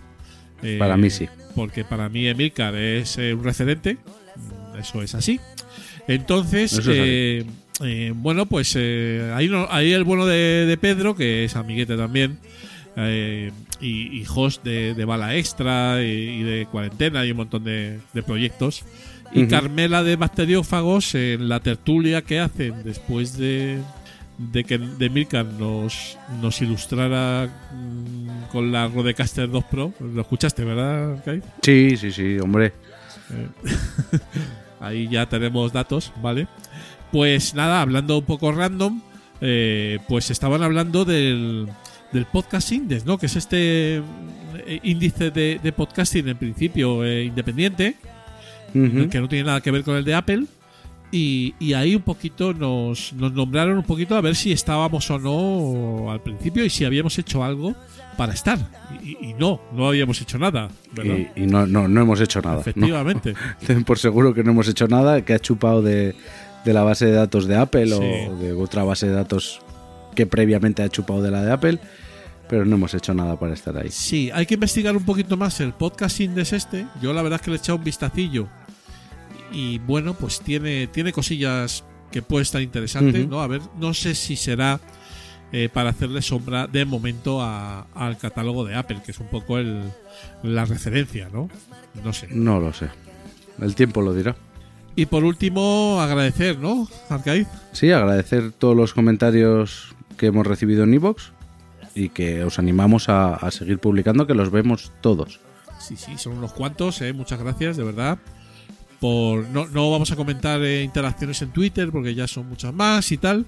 Eh, 0.63 0.77
Para 0.79 0.97
mí 0.97 1.09
sí. 1.11 1.29
Porque 1.55 1.85
para 1.85 2.09
mí 2.09 2.27
Emilcar 2.27 2.75
es 2.75 3.17
eh, 3.19 3.33
un 3.35 3.45
referente. 3.45 3.95
Mm, 4.75 4.79
Eso 4.81 5.03
es 5.03 5.15
así. 5.15 5.39
Entonces, 6.09 6.79
así. 6.79 6.91
eh, 6.93 7.45
eh, 7.83 8.13
bueno, 8.15 8.47
pues 8.47 8.75
eh, 8.77 9.33
ahí, 9.35 9.49
no- 9.49 9.67
ahí 9.71 9.93
el 9.93 10.05
bueno 10.05 10.27
de, 10.27 10.67
de 10.67 10.77
Pedro, 10.77 11.15
que 11.17 11.45
es 11.45 11.57
amiguete 11.57 11.97
también, 11.97 12.39
eh, 12.97 13.51
y, 13.85 14.21
y 14.21 14.25
host 14.35 14.65
de, 14.65 14.95
de 14.95 15.05
Bala 15.05 15.37
Extra 15.37 16.03
y, 16.03 16.07
y 16.07 16.43
de 16.43 16.67
Cuarentena 16.67 17.25
y 17.25 17.31
un 17.33 17.37
montón 17.39 17.65
de, 17.65 18.01
de 18.13 18.23
proyectos. 18.23 18.85
Y. 19.33 19.47
Carmela 19.47 20.03
de 20.03 20.17
Bacteriófagos 20.17 21.15
en 21.15 21.49
la 21.49 21.61
tertulia 21.61 22.23
que 22.23 22.39
hacen 22.39 22.85
después 22.85 23.37
de, 23.37 23.81
de 24.39 24.65
que 24.65 24.79
de 24.79 25.11
Milcar 25.11 25.45
nos, 25.45 26.17
nos 26.41 26.61
ilustrara 26.63 27.49
mm, 27.73 28.51
con 28.53 28.71
la 28.71 28.87
Rodecaster 28.89 29.51
2 29.51 29.65
Pro. 29.65 29.93
Lo 30.01 30.21
escuchaste, 30.21 30.65
¿verdad, 30.65 31.23
Kai? 31.25 31.43
sí, 31.63 31.97
sí, 31.97 32.13
sí, 32.13 32.39
hombre. 32.39 32.73
Ahí 34.81 35.09
ya 35.09 35.27
tenemos 35.27 35.73
datos, 35.73 36.13
¿vale? 36.23 36.47
Pues 37.11 37.55
nada, 37.55 37.81
hablando 37.81 38.19
un 38.19 38.25
poco 38.25 38.53
random, 38.53 39.01
eh, 39.41 39.99
pues 40.09 40.31
estaban 40.31 40.63
hablando 40.63 41.05
del, 41.05 41.69
del 42.15 42.25
Podcast 42.27 42.73
Index, 42.73 43.05
¿no? 43.05 43.19
Que 43.19 43.27
es 43.27 43.37
este 43.37 43.97
eh, 43.99 44.03
índice 44.85 45.31
de, 45.31 45.61
de 45.63 45.73
podcasting 45.73 46.29
en 46.29 46.37
principio 46.39 47.05
eh, 47.05 47.25
independiente, 47.25 47.97
que 48.73 49.21
no 49.21 49.29
tiene 49.29 49.45
nada 49.45 49.61
que 49.61 49.71
ver 49.71 49.85
con 49.85 49.97
el 49.97 50.05
de 50.05 50.15
Apple. 50.15 50.45
Y, 51.13 51.55
y 51.61 51.75
ahí 51.75 51.95
un 51.95 52.03
poquito 52.03 52.53
nos, 52.55 53.13
nos 53.13 53.33
nombraron 53.33 53.77
un 53.77 53.85
poquito 53.85 54.17
a 54.17 54.21
ver 54.21 54.35
si 54.35 54.51
estábamos 54.51 55.09
o 55.13 55.19
no 55.21 56.11
al 56.11 56.21
principio 56.21 56.65
y 56.65 56.71
si 56.71 56.85
habíamos 56.85 57.17
hecho 57.19 57.45
algo 57.45 57.75
para 58.17 58.33
estar. 58.33 58.59
Y, 59.03 59.33
no, 59.35 59.61
no 59.73 59.87
habíamos 59.87 60.21
hecho 60.21 60.39
nada, 60.39 60.69
¿verdad? 60.93 61.17
Y, 61.37 61.43
y 61.43 61.47
no, 61.47 61.67
no, 61.69 61.87
no 61.87 62.01
hemos 62.01 62.21
hecho 62.21 62.41
nada. 62.41 62.55
¿no? 62.57 62.61
Efectivamente. 62.63 63.35
Ten 63.67 63.85
por 63.85 63.99
seguro 64.01 64.35
que 64.35 64.43
no 64.43 64.51
hemos 64.53 64.67
hecho 64.67 64.89
nada, 64.89 65.25
que 65.25 65.35
ha 65.35 65.39
chupado 65.39 65.83
de, 65.83 66.17
de 66.65 66.73
la 66.73 66.83
base 66.83 67.07
de 67.07 67.13
datos 67.13 67.47
de 67.47 67.57
Apple 67.57 67.87
Sí. 67.87 67.93
o 67.95 68.37
de 68.37 68.53
otra 68.53 68.83
base 68.83 69.07
de 69.07 69.13
datos 69.13 69.61
que 70.17 70.27
previamente 70.27 70.83
ha 70.83 70.89
chupado 70.89 71.23
de 71.23 71.31
la 71.31 71.43
de 71.45 71.53
Apple, 71.53 71.79
pero 72.49 72.65
no 72.65 72.77
hemos 72.77 72.95
hecho 72.95 73.15
nada 73.15 73.39
para 73.39 73.55
estar 73.55 73.77
ahí. 73.77 73.91
Sí, 73.91 74.31
hay 74.33 74.47
que 74.47 74.55
investigar 74.55 74.97
un 74.97 75.05
poquito 75.05 75.37
más 75.37 75.61
el 75.61 75.73
podcast 75.73 76.21
Index 76.21 76.53
este. 76.53 76.87
Yo 77.01 77.13
la 77.13 77.23
verdad 77.23 77.41
es 77.41 77.45
que 77.45 77.51
le 77.51 77.57
he 77.57 77.59
echado 77.61 77.79
un 77.79 77.85
vistacillo. 77.85 78.49
Y 79.53 79.79
bueno, 79.79 80.15
pues 80.15 80.41
tiene, 80.41 80.87
tiene 80.89 81.13
cosillas 81.13 81.85
que 82.11 82.23
puede 82.23 82.43
estar 82.43 82.61
interesante, 82.63 83.21
Ujú. 83.23 83.31
¿no? 83.31 83.41
A 83.41 83.47
ver, 83.47 83.61
no 83.79 83.95
sé 83.95 84.15
si 84.15 84.37
será 84.37 84.81
eh, 85.53 85.69
para 85.73 85.91
hacerle 85.91 86.23
sombra 86.23 86.67
de 86.67 86.85
momento 86.85 87.41
a- 87.43 87.87
al 87.95 88.19
catálogo 88.19 88.65
de 88.65 88.75
Apple, 88.75 89.01
que 89.05 89.13
es 89.13 89.19
un 89.21 89.29
poco 89.29 89.59
el, 89.59 89.83
la 90.43 90.65
referencia, 90.65 91.29
¿no? 91.33 91.49
No 92.03 92.13
sé. 92.13 92.29
No 92.31 92.59
lo 92.61 92.73
sé. 92.73 92.89
El 93.61 93.75
tiempo 93.77 94.03
lo 94.03 94.13
dirá. 94.15 94.35
Y 94.97 95.07
por 95.07 95.25
último, 95.25 96.01
agradecer, 96.01 96.59
¿no, 96.59 96.89
Arcade? 97.09 97.47
Sí, 97.73 97.91
agradecer 97.93 98.53
todos 98.53 98.77
los 98.77 98.95
comentarios 98.95 99.95
que 100.17 100.27
hemos 100.27 100.47
recibido 100.47 100.85
en 100.85 100.95
iVoox 100.95 101.31
y 101.95 102.09
que 102.09 102.43
os 102.45 102.59
animamos 102.59 103.09
a, 103.09 103.35
a 103.35 103.51
seguir 103.51 103.79
publicando, 103.79 104.27
que 104.27 104.35
los 104.35 104.51
vemos 104.51 104.93
todos. 105.01 105.41
Sí, 105.79 105.97
sí, 105.97 106.17
son 106.19 106.39
unos 106.39 106.53
cuantos, 106.53 107.01
¿eh? 107.03 107.13
muchas 107.13 107.39
gracias, 107.39 107.77
de 107.77 107.85
verdad. 107.85 108.19
Por, 109.01 109.47
no, 109.49 109.67
no 109.67 109.91
vamos 109.91 110.11
a 110.13 110.17
comentar 110.17 110.63
eh, 110.63 110.83
interacciones 110.83 111.43
en 111.43 111.51
Twitter 111.51 111.91
porque 111.93 112.15
ya 112.15 112.27
son 112.27 112.49
muchas 112.49 112.73
más 112.73 113.11
y 113.13 113.19
tal. 113.19 113.45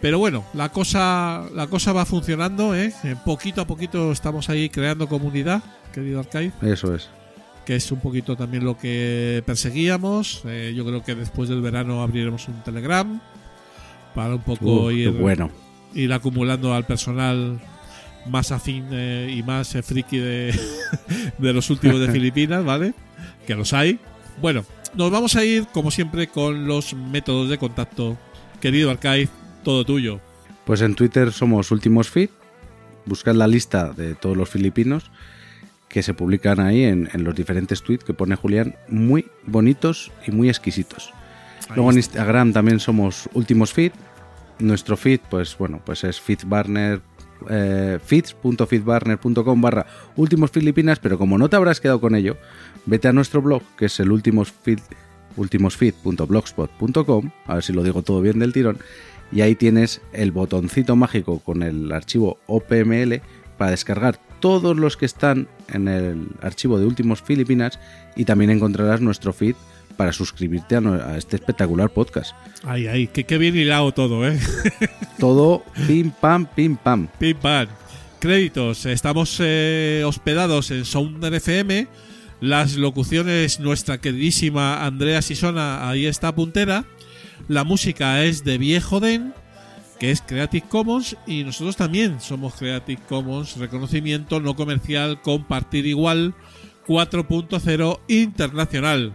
Pero 0.00 0.18
bueno, 0.18 0.44
la 0.54 0.70
cosa, 0.70 1.44
la 1.54 1.66
cosa 1.68 1.92
va 1.92 2.04
funcionando, 2.06 2.74
¿eh? 2.74 2.92
Eh, 3.04 3.14
Poquito 3.24 3.60
a 3.60 3.66
poquito 3.66 4.10
estamos 4.12 4.48
ahí 4.48 4.68
creando 4.70 5.06
comunidad, 5.08 5.62
querido 5.92 6.20
Arcade, 6.20 6.52
Eso 6.62 6.94
es. 6.94 7.08
que 7.66 7.76
es 7.76 7.92
un 7.92 8.00
poquito 8.00 8.34
también 8.34 8.64
lo 8.64 8.76
que 8.78 9.42
perseguíamos. 9.46 10.42
Eh, 10.46 10.72
yo 10.74 10.84
creo 10.86 11.04
que 11.04 11.14
después 11.14 11.48
del 11.50 11.60
verano 11.60 12.02
abriremos 12.02 12.48
un 12.48 12.62
Telegram 12.62 13.20
para 14.14 14.34
un 14.34 14.42
poco 14.42 14.86
Uh, 14.86 14.90
ir, 14.90 15.10
bueno. 15.10 15.50
ir 15.94 16.12
acumulando 16.14 16.74
al 16.74 16.84
personal 16.86 17.60
más 18.26 18.52
afín 18.52 18.86
eh, 18.90 19.34
y 19.36 19.42
más 19.42 19.74
eh, 19.74 19.82
friki 19.82 20.18
de, 20.18 20.58
de 21.38 21.52
los 21.52 21.70
últimos 21.70 22.00
de 22.00 22.08
Filipinas, 22.12 22.64
¿vale? 22.64 22.94
Que 23.46 23.54
los 23.54 23.72
hay. 23.72 23.98
Bueno, 24.40 24.64
nos 24.94 25.10
vamos 25.10 25.36
a 25.36 25.44
ir, 25.44 25.66
como 25.72 25.90
siempre, 25.90 26.28
con 26.28 26.66
los 26.66 26.94
métodos 26.94 27.48
de 27.48 27.58
contacto. 27.58 28.16
Querido 28.60 28.90
Arcade, 28.90 29.28
todo 29.64 29.84
tuyo. 29.84 30.20
Pues 30.64 30.82
en 30.82 30.94
Twitter 30.94 31.32
somos 31.32 31.70
Últimos 31.70 32.10
Feed. 32.10 32.30
Buscad 33.06 33.34
la 33.34 33.48
lista 33.48 33.92
de 33.92 34.14
todos 34.14 34.36
los 34.36 34.48
filipinos 34.48 35.10
que 35.90 36.02
se 36.04 36.14
publican 36.14 36.60
ahí 36.60 36.84
en, 36.84 37.08
en 37.12 37.24
los 37.24 37.34
diferentes 37.34 37.82
tweets 37.82 38.04
que 38.04 38.14
pone 38.14 38.36
Julián, 38.36 38.76
muy 38.88 39.26
bonitos 39.44 40.12
y 40.24 40.30
muy 40.30 40.48
exquisitos. 40.48 41.12
Ahí 41.68 41.76
Luego 41.76 41.90
en. 41.90 41.96
Instagram 41.96 42.52
también 42.52 42.78
somos 42.78 43.28
Últimos 43.34 43.72
Feed. 43.72 43.92
Nuestro 44.60 44.96
feed, 44.96 45.20
pues 45.30 45.56
bueno, 45.58 45.80
pues 45.84 46.04
es 46.04 46.20
feedbarner, 46.20 47.00
eh, 47.48 47.98
barra 48.74 49.86
Últimos 50.16 50.50
Filipinas, 50.50 50.98
pero 50.98 51.18
como 51.18 51.38
no 51.38 51.48
te 51.48 51.56
habrás 51.56 51.80
quedado 51.80 52.00
con 52.00 52.14
ello, 52.14 52.36
vete 52.86 53.08
a 53.08 53.12
nuestro 53.12 53.42
blog, 53.42 53.62
que 53.76 53.86
es 53.86 54.00
el 54.00 54.12
últimos 54.12 54.52
feed, 54.52 54.80
ultimosfeed.blogspot.com, 55.36 57.30
a 57.46 57.54
ver 57.54 57.62
si 57.62 57.72
lo 57.72 57.82
digo 57.82 58.02
todo 58.02 58.20
bien 58.20 58.38
del 58.38 58.52
tirón, 58.52 58.78
y 59.32 59.42
ahí 59.42 59.54
tienes 59.54 60.00
el 60.12 60.32
botoncito 60.32 60.96
mágico 60.96 61.38
con 61.38 61.62
el 61.62 61.92
archivo 61.92 62.38
OPML 62.46 63.22
para 63.56 63.70
descargar 63.70 64.18
todos 64.40 64.76
los 64.76 64.96
que 64.96 65.06
están 65.06 65.48
en 65.68 65.86
el 65.86 66.28
archivo 66.40 66.78
de 66.78 66.86
Últimos 66.86 67.22
Filipinas 67.22 67.78
y 68.16 68.24
también 68.24 68.50
encontrarás 68.50 69.00
nuestro 69.00 69.32
feed 69.32 69.54
para 70.00 70.14
suscribirte 70.14 70.76
a, 70.76 70.78
a 70.78 71.18
este 71.18 71.36
espectacular 71.36 71.90
podcast. 71.90 72.34
Ahí, 72.64 73.06
que, 73.08 73.24
que 73.24 73.36
bien 73.36 73.54
hilado 73.54 73.92
todo, 73.92 74.26
¿eh? 74.26 74.40
Todo 75.18 75.62
pim 75.86 76.10
pam, 76.10 76.46
pim 76.46 76.74
pam. 76.74 77.06
Pim 77.18 77.36
pam. 77.36 77.68
Créditos. 78.18 78.86
Estamos 78.86 79.36
eh, 79.40 80.02
hospedados 80.06 80.70
en 80.70 80.86
Sounder 80.86 81.34
FM. 81.34 81.86
Las 82.40 82.76
locuciones, 82.76 83.60
nuestra 83.60 83.98
queridísima 83.98 84.86
Andrea 84.86 85.20
Sisona, 85.20 85.86
ahí 85.90 86.06
está 86.06 86.34
puntera. 86.34 86.86
La 87.46 87.64
música 87.64 88.24
es 88.24 88.42
de 88.42 88.56
Viejo 88.56 89.00
Den, 89.00 89.34
que 89.98 90.12
es 90.12 90.22
Creative 90.22 90.66
Commons. 90.66 91.14
Y 91.26 91.44
nosotros 91.44 91.76
también 91.76 92.22
somos 92.22 92.54
Creative 92.54 93.02
Commons, 93.06 93.58
reconocimiento 93.58 94.40
no 94.40 94.56
comercial, 94.56 95.20
compartir 95.20 95.84
igual 95.84 96.32
4.0 96.86 98.00
internacional. 98.08 99.14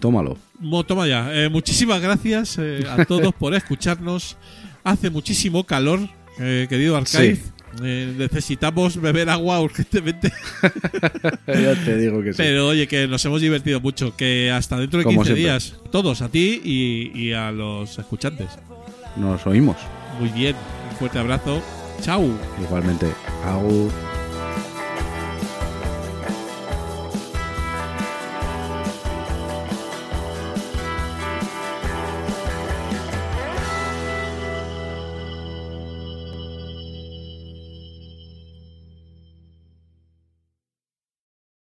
Tómalo. 0.00 0.36
Mo- 0.58 0.84
Toma 0.84 1.06
ya. 1.06 1.28
Eh, 1.32 1.48
muchísimas 1.48 2.00
gracias 2.00 2.56
eh, 2.58 2.84
a 2.90 3.04
todos 3.06 3.32
por 3.34 3.54
escucharnos. 3.54 4.36
Hace 4.82 5.10
muchísimo 5.10 5.64
calor, 5.64 6.00
eh, 6.38 6.66
querido 6.68 6.96
Arcade. 6.96 7.36
Sí. 7.36 7.42
Eh, 7.84 8.14
necesitamos 8.18 9.00
beber 9.00 9.30
agua 9.30 9.60
urgentemente. 9.60 10.32
ya 11.46 11.74
te 11.84 11.96
digo 11.98 12.20
que 12.22 12.32
sí. 12.32 12.38
Pero 12.38 12.66
oye, 12.68 12.88
que 12.88 13.06
nos 13.06 13.24
hemos 13.24 13.40
divertido 13.40 13.80
mucho. 13.80 14.16
Que 14.16 14.50
hasta 14.50 14.76
dentro 14.76 14.98
de 14.98 15.04
Como 15.04 15.20
15 15.22 15.34
siempre. 15.36 15.42
días, 15.52 15.74
todos, 15.92 16.20
a 16.22 16.28
ti 16.28 16.60
y, 16.64 17.12
y 17.16 17.32
a 17.32 17.52
los 17.52 17.96
escuchantes. 17.98 18.48
Nos 19.16 19.46
oímos. 19.46 19.76
Muy 20.18 20.30
bien. 20.30 20.56
Un 20.90 20.96
fuerte 20.96 21.18
abrazo. 21.20 21.62
Chao. 22.02 22.28
Igualmente. 22.60 23.06
Au. 23.44 24.09